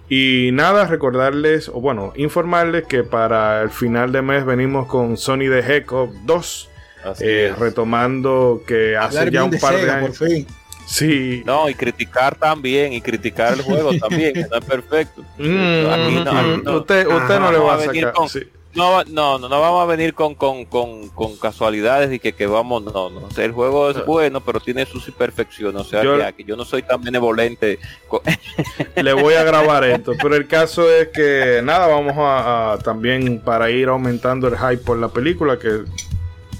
Y 0.09 0.49
nada, 0.53 0.85
recordarles, 0.85 1.67
o 1.69 1.81
bueno, 1.81 2.13
informarles 2.15 2.85
que 2.85 3.03
para 3.03 3.61
el 3.63 3.69
final 3.71 4.11
de 4.11 4.21
mes 4.21 4.45
venimos 4.45 4.87
con 4.87 5.17
Sony 5.17 5.49
the 5.49 5.59
Hedgehog 5.59 6.11
2. 6.25 6.69
Así 7.05 7.23
eh, 7.27 7.53
retomando 7.57 8.61
que 8.67 8.97
hace 8.97 9.17
Hablar 9.19 9.33
ya 9.33 9.43
un 9.43 9.51
de 9.51 9.57
par 9.59 9.73
de 9.75 9.81
Sega, 9.81 9.97
años. 9.97 10.17
por 10.17 10.27
fin. 10.27 10.47
Sí. 10.87 11.41
No, 11.45 11.67
y 11.69 11.73
criticar 11.73 12.35
también, 12.35 12.93
y 12.93 13.01
criticar 13.01 13.53
el 13.53 13.61
juego 13.63 13.91
también, 13.97 14.33
que 14.33 14.41
está 14.41 14.59
perfecto. 14.61 15.21
Mm, 15.39 15.85
Aquí 15.89 16.15
no, 16.23 16.31
aquí 16.31 16.61
no. 16.63 16.77
Usted, 16.77 17.07
usted 17.07 17.39
no 17.39 17.51
le 17.51 17.57
va 17.57 17.75
a 17.75 17.79
sacar. 17.81 18.13
con- 18.13 18.29
sí. 18.29 18.41
No, 18.75 19.03
no, 19.05 19.39
no, 19.39 19.47
no 19.49 19.61
vamos 19.61 19.81
a 19.83 19.85
venir 19.85 20.13
con, 20.13 20.35
con, 20.35 20.65
con, 20.65 21.07
con 21.09 21.37
casualidades 21.37 22.11
y 22.11 22.19
que, 22.19 22.33
que 22.33 22.45
vamos, 22.45 22.83
no, 22.83 23.09
no. 23.09 23.21
O 23.27 23.31
sea, 23.31 23.45
el 23.45 23.53
juego 23.53 23.89
es 23.89 24.05
bueno, 24.05 24.41
pero 24.41 24.59
tiene 24.59 24.85
sus 24.85 25.07
imperfecciones. 25.07 25.81
O 25.81 25.85
sea, 25.85 26.03
Yo- 26.03 26.17
que, 26.17 26.33
que 26.33 26.43
yo 26.43 26.55
no 26.57 26.65
soy 26.65 26.83
tan 26.83 27.01
benevolente. 27.01 27.79
con- 28.07 28.19
le 28.95 29.13
voy 29.13 29.35
a 29.35 29.43
grabar 29.43 29.83
esto. 29.85 30.11
Pero 30.21 30.35
el 30.35 30.47
caso 30.47 30.89
es 30.91 31.07
que 31.09 31.61
nada, 31.63 31.87
vamos 31.87 32.15
a, 32.17 32.73
a 32.73 32.77
también 32.79 33.39
para 33.39 33.69
ir 33.69 33.87
aumentando 33.87 34.47
el 34.49 34.57
hype 34.57 34.83
por 34.83 34.97
la 34.97 35.07
película 35.07 35.57
que, 35.57 35.85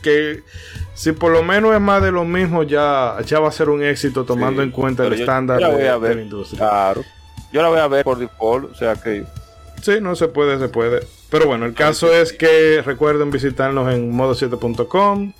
que 0.01 0.41
si 0.93 1.11
por 1.11 1.33
lo 1.33 1.43
menos 1.43 1.73
es 1.75 1.81
más 1.81 2.01
de 2.01 2.11
lo 2.13 2.23
mismo 2.23 2.63
ya, 2.63 3.17
ya 3.25 3.39
va 3.41 3.49
a 3.49 3.51
ser 3.51 3.67
un 3.69 3.83
éxito 3.83 4.23
tomando 4.23 4.61
Sí, 4.61 4.67
en 4.67 4.71
cuenta 4.71 5.05
el 5.05 5.13
estándar 5.13 5.59
de, 5.59 6.15
la 6.15 6.21
industria. 6.21 6.59
Claro. 6.59 7.01
Yo 7.51 7.61
la 7.61 7.67
voy 7.67 7.79
a 7.79 7.87
ver 7.87 8.05
por 8.05 8.17
default, 8.17 8.71
o 8.71 8.75
sea 8.75 8.95
que 8.95 9.25
Sí, 9.85 9.99
no 10.01 10.15
se 10.15 10.27
puede, 10.29 10.57
se 10.57 10.67
puede. 10.67 11.05
Pero 11.29 11.45
bueno, 11.45 11.65
el 11.67 11.75
caso 11.75 12.11
es 12.11 12.33
que 12.33 12.81
recuerden 12.83 13.29
visitarnos 13.29 13.93
en 13.93 14.11
modo7.com, 14.11 15.31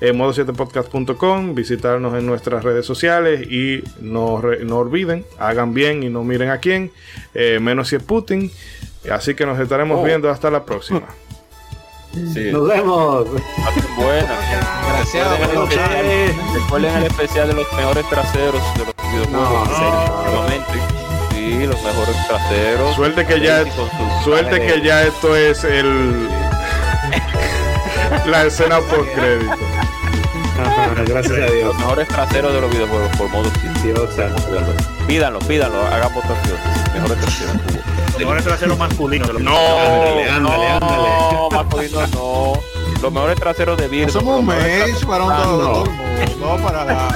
en 0.00 0.16
modo7podcast.com, 0.18 1.54
visitarnos 1.54 2.14
en 2.14 2.24
nuestras 2.24 2.64
redes 2.64 2.86
sociales 2.86 3.46
y 3.50 3.84
no, 4.00 4.40
re- 4.40 4.64
no 4.64 4.78
olviden, 4.78 5.26
hagan 5.38 5.74
bien 5.74 6.02
y 6.02 6.08
no 6.08 6.24
miren 6.24 6.48
a 6.48 6.56
quién, 6.58 6.90
eh, 7.34 7.58
menos 7.60 7.88
si 7.88 7.96
es 7.96 8.02
Putin. 8.02 8.50
Así 9.10 9.34
que 9.34 9.44
nos 9.44 9.58
estaremos 9.60 9.98
Oh. 10.00 10.04
viendo 10.04 10.30
hasta 10.30 10.50
la 10.50 10.64
próxima. 10.64 11.02
sí, 12.32 12.50
Nos 12.52 12.66
vemos. 12.68 13.26
buenas. 13.96 14.28
Gracias. 14.88 15.40
Recuerden 15.40 15.92
el, 15.92 16.06
especial, 16.06 16.54
recuerden 16.54 16.96
el 16.96 17.02
especial 17.04 17.48
de 17.48 17.54
los 17.54 17.72
mejores 17.74 18.08
traseros 18.08 18.62
de 18.78 18.84
los 18.86 18.94
videojuegos. 19.12 19.68
No, 19.68 20.22
últimamente. 20.24 20.99
Sí, 21.40 21.66
los 21.66 21.82
mejores 21.82 22.14
traseros. 22.28 22.94
Suerte 22.94 23.26
que 23.26 23.40
ya, 23.40 23.64
suerte 24.22 24.60
que 24.60 24.82
ya 24.82 25.04
esto 25.04 25.34
es 25.34 25.64
el 25.64 26.28
la 28.26 28.44
escena 28.44 28.78
post 28.80 29.10
crédito. 29.14 29.56
Ajá, 30.60 30.92
gracias 31.06 31.32
a 31.32 31.46
Dios. 31.50 31.64
Los 31.64 31.78
mejores 31.78 32.08
traseros 32.08 32.52
de 32.52 32.60
los 32.60 32.70
videojuegos 32.70 33.16
por 33.16 33.30
modo. 33.30 33.50
Dios. 33.82 34.10
Pídanlo, 35.06 35.38
pídanlo, 35.38 35.82
hagan 35.86 36.12
votaciones. 36.12 36.60
Mejores 36.92 37.18
traseros. 37.20 37.56
Los 37.56 38.18
mejores 38.18 38.44
traseros 38.44 38.78
masculinos 38.78 39.28
de 39.28 39.32
los 39.32 39.42
No. 39.42 39.56
Ándale, 39.56 40.30
ándale, 40.30 40.66
ándale. 40.66 41.08
No, 41.32 41.48
masculino 41.50 42.06
no. 42.08 42.52
Los 43.00 43.12
mejores 43.12 43.40
traseros 43.40 43.78
de 43.78 43.88
Virgo. 43.88 44.12
Somos 44.12 44.40
un 44.40 44.46
mes 44.46 45.04
para 45.06 45.24
un 45.24 45.32
todo, 45.34 45.62
no. 45.62 45.68
todo 45.72 45.84
el 45.84 46.36
mundo, 46.36 46.56
no 46.58 46.62
para 46.62 46.84
la 46.84 47.08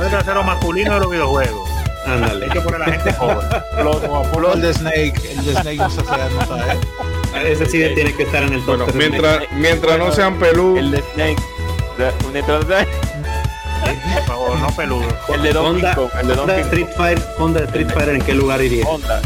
Mejores 0.01 0.23
traseros 0.25 0.45
masculinos 0.45 0.93
de 0.95 0.99
los 0.99 1.11
videojuegos. 1.11 1.69
Ándale. 2.07 2.45
Hay 2.45 2.51
que 2.51 2.61
poner 2.61 2.81
a 2.81 2.87
la 2.87 2.93
gente 2.93 3.13
joven. 3.13 3.37
Los, 3.83 4.55
El 4.55 4.61
de 4.61 4.73
Snake, 4.73 5.13
el 5.31 5.45
de 5.45 5.51
Snake 5.53 5.75
no 5.77 5.89
se 5.91 6.01
hace 6.01 6.21
anotar, 6.21 6.75
¿eh? 6.75 7.51
Ese 7.51 7.65
sí 7.67 7.83
tiene 7.93 8.13
que 8.15 8.23
estar 8.23 8.41
en 8.43 8.53
el 8.53 8.65
top. 8.65 8.77
Bueno, 8.77 8.85
mientras, 8.95 9.43
mientras 9.51 9.99
no 9.99 10.11
sean 10.11 10.39
pelú, 10.39 10.77
el 10.77 10.89
de 10.91 11.03
Snake. 11.13 11.35
de- 11.97 12.11
mientras- 12.33 12.65
Por 12.65 14.23
favor, 14.25 14.59
no 14.59 14.67
peludo. 14.75 15.07
El 15.33 15.43
de 15.43 15.53
Donkey 15.53 15.83
Honda, 15.83 15.95
Kong. 15.95 16.09
El 16.19 16.27
de 16.27 16.33
Honda 16.33 16.57
Street 16.59 16.87
Fighter, 16.97 17.23
Honda 17.37 17.59
Street 17.65 17.87
Fighter, 17.93 18.15
¿en 18.15 18.21
qué 18.23 18.33
lugar 18.33 18.61
iría? 18.61 18.85
Honda. 18.87 19.21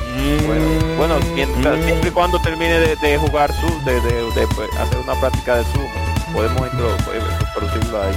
Bueno, 0.45 0.66
bueno 0.98 1.16
mientras, 1.34 1.84
siempre 1.86 2.10
y 2.10 2.12
cuando 2.12 2.40
termine 2.42 2.80
de, 2.80 2.95
de 2.98 3.18
jugar 3.18 3.52
su, 3.54 3.68
de, 3.86 4.00
de, 4.02 4.14
de, 4.40 4.48
pues, 4.56 4.70
hacer 4.78 4.98
una 5.00 5.14
práctica 5.20 5.58
de 5.58 5.64
sumo, 5.66 5.90
podemos 6.34 6.62
intro, 6.72 6.90
pues, 7.06 7.22
introducirlo 7.42 8.02
ahí. 8.04 8.14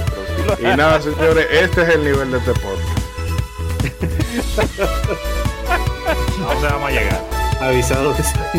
y 0.59 0.63
nada, 0.77 1.01
señores, 1.01 1.47
este 1.51 1.81
es 1.83 1.89
el 1.89 2.03
nivel 2.03 2.31
de 2.31 2.37
este 2.37 2.51
podcast. 2.53 2.99
¿A 6.39 6.53
dónde 6.53 6.67
vamos 6.67 6.89
a 6.89 6.91
llegar? 6.91 7.21
Avisado 7.61 8.15
que 8.15 8.21
está. 8.21 8.51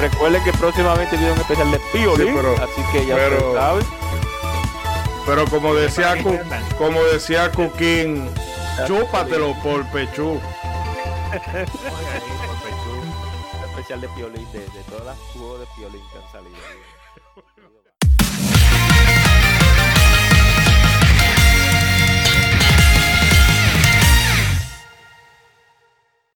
Recuerden 0.00 0.42
que 0.44 0.52
próximamente 0.52 1.16
viene 1.16 1.32
un 1.32 1.38
especial 1.40 1.70
de 1.72 1.80
Piolín, 1.92 2.28
Sí, 2.28 2.32
pero- 2.36 2.54
así 2.54 2.82
que 2.92 3.06
ya 3.06 3.16
pero- 3.16 3.54
saben. 3.54 3.84
Pero 5.26 5.46
como 5.46 5.74
decía, 5.74 6.14
como 6.76 7.02
decía 7.04 7.50
Cuquín, 7.50 8.28
chúpatelo 8.86 9.54
por 9.62 9.84
pechú. 9.90 10.38
Especial 13.70 14.00
de 14.02 14.08
Piolín, 14.10 14.46
de, 14.52 14.58
de 14.60 14.82
todas 14.88 15.04
las 15.06 15.18
juegos 15.32 15.60
de 15.60 15.66
Piolín 15.76 16.02
que 16.12 16.18
han 16.18 16.30
salido. 16.32 16.56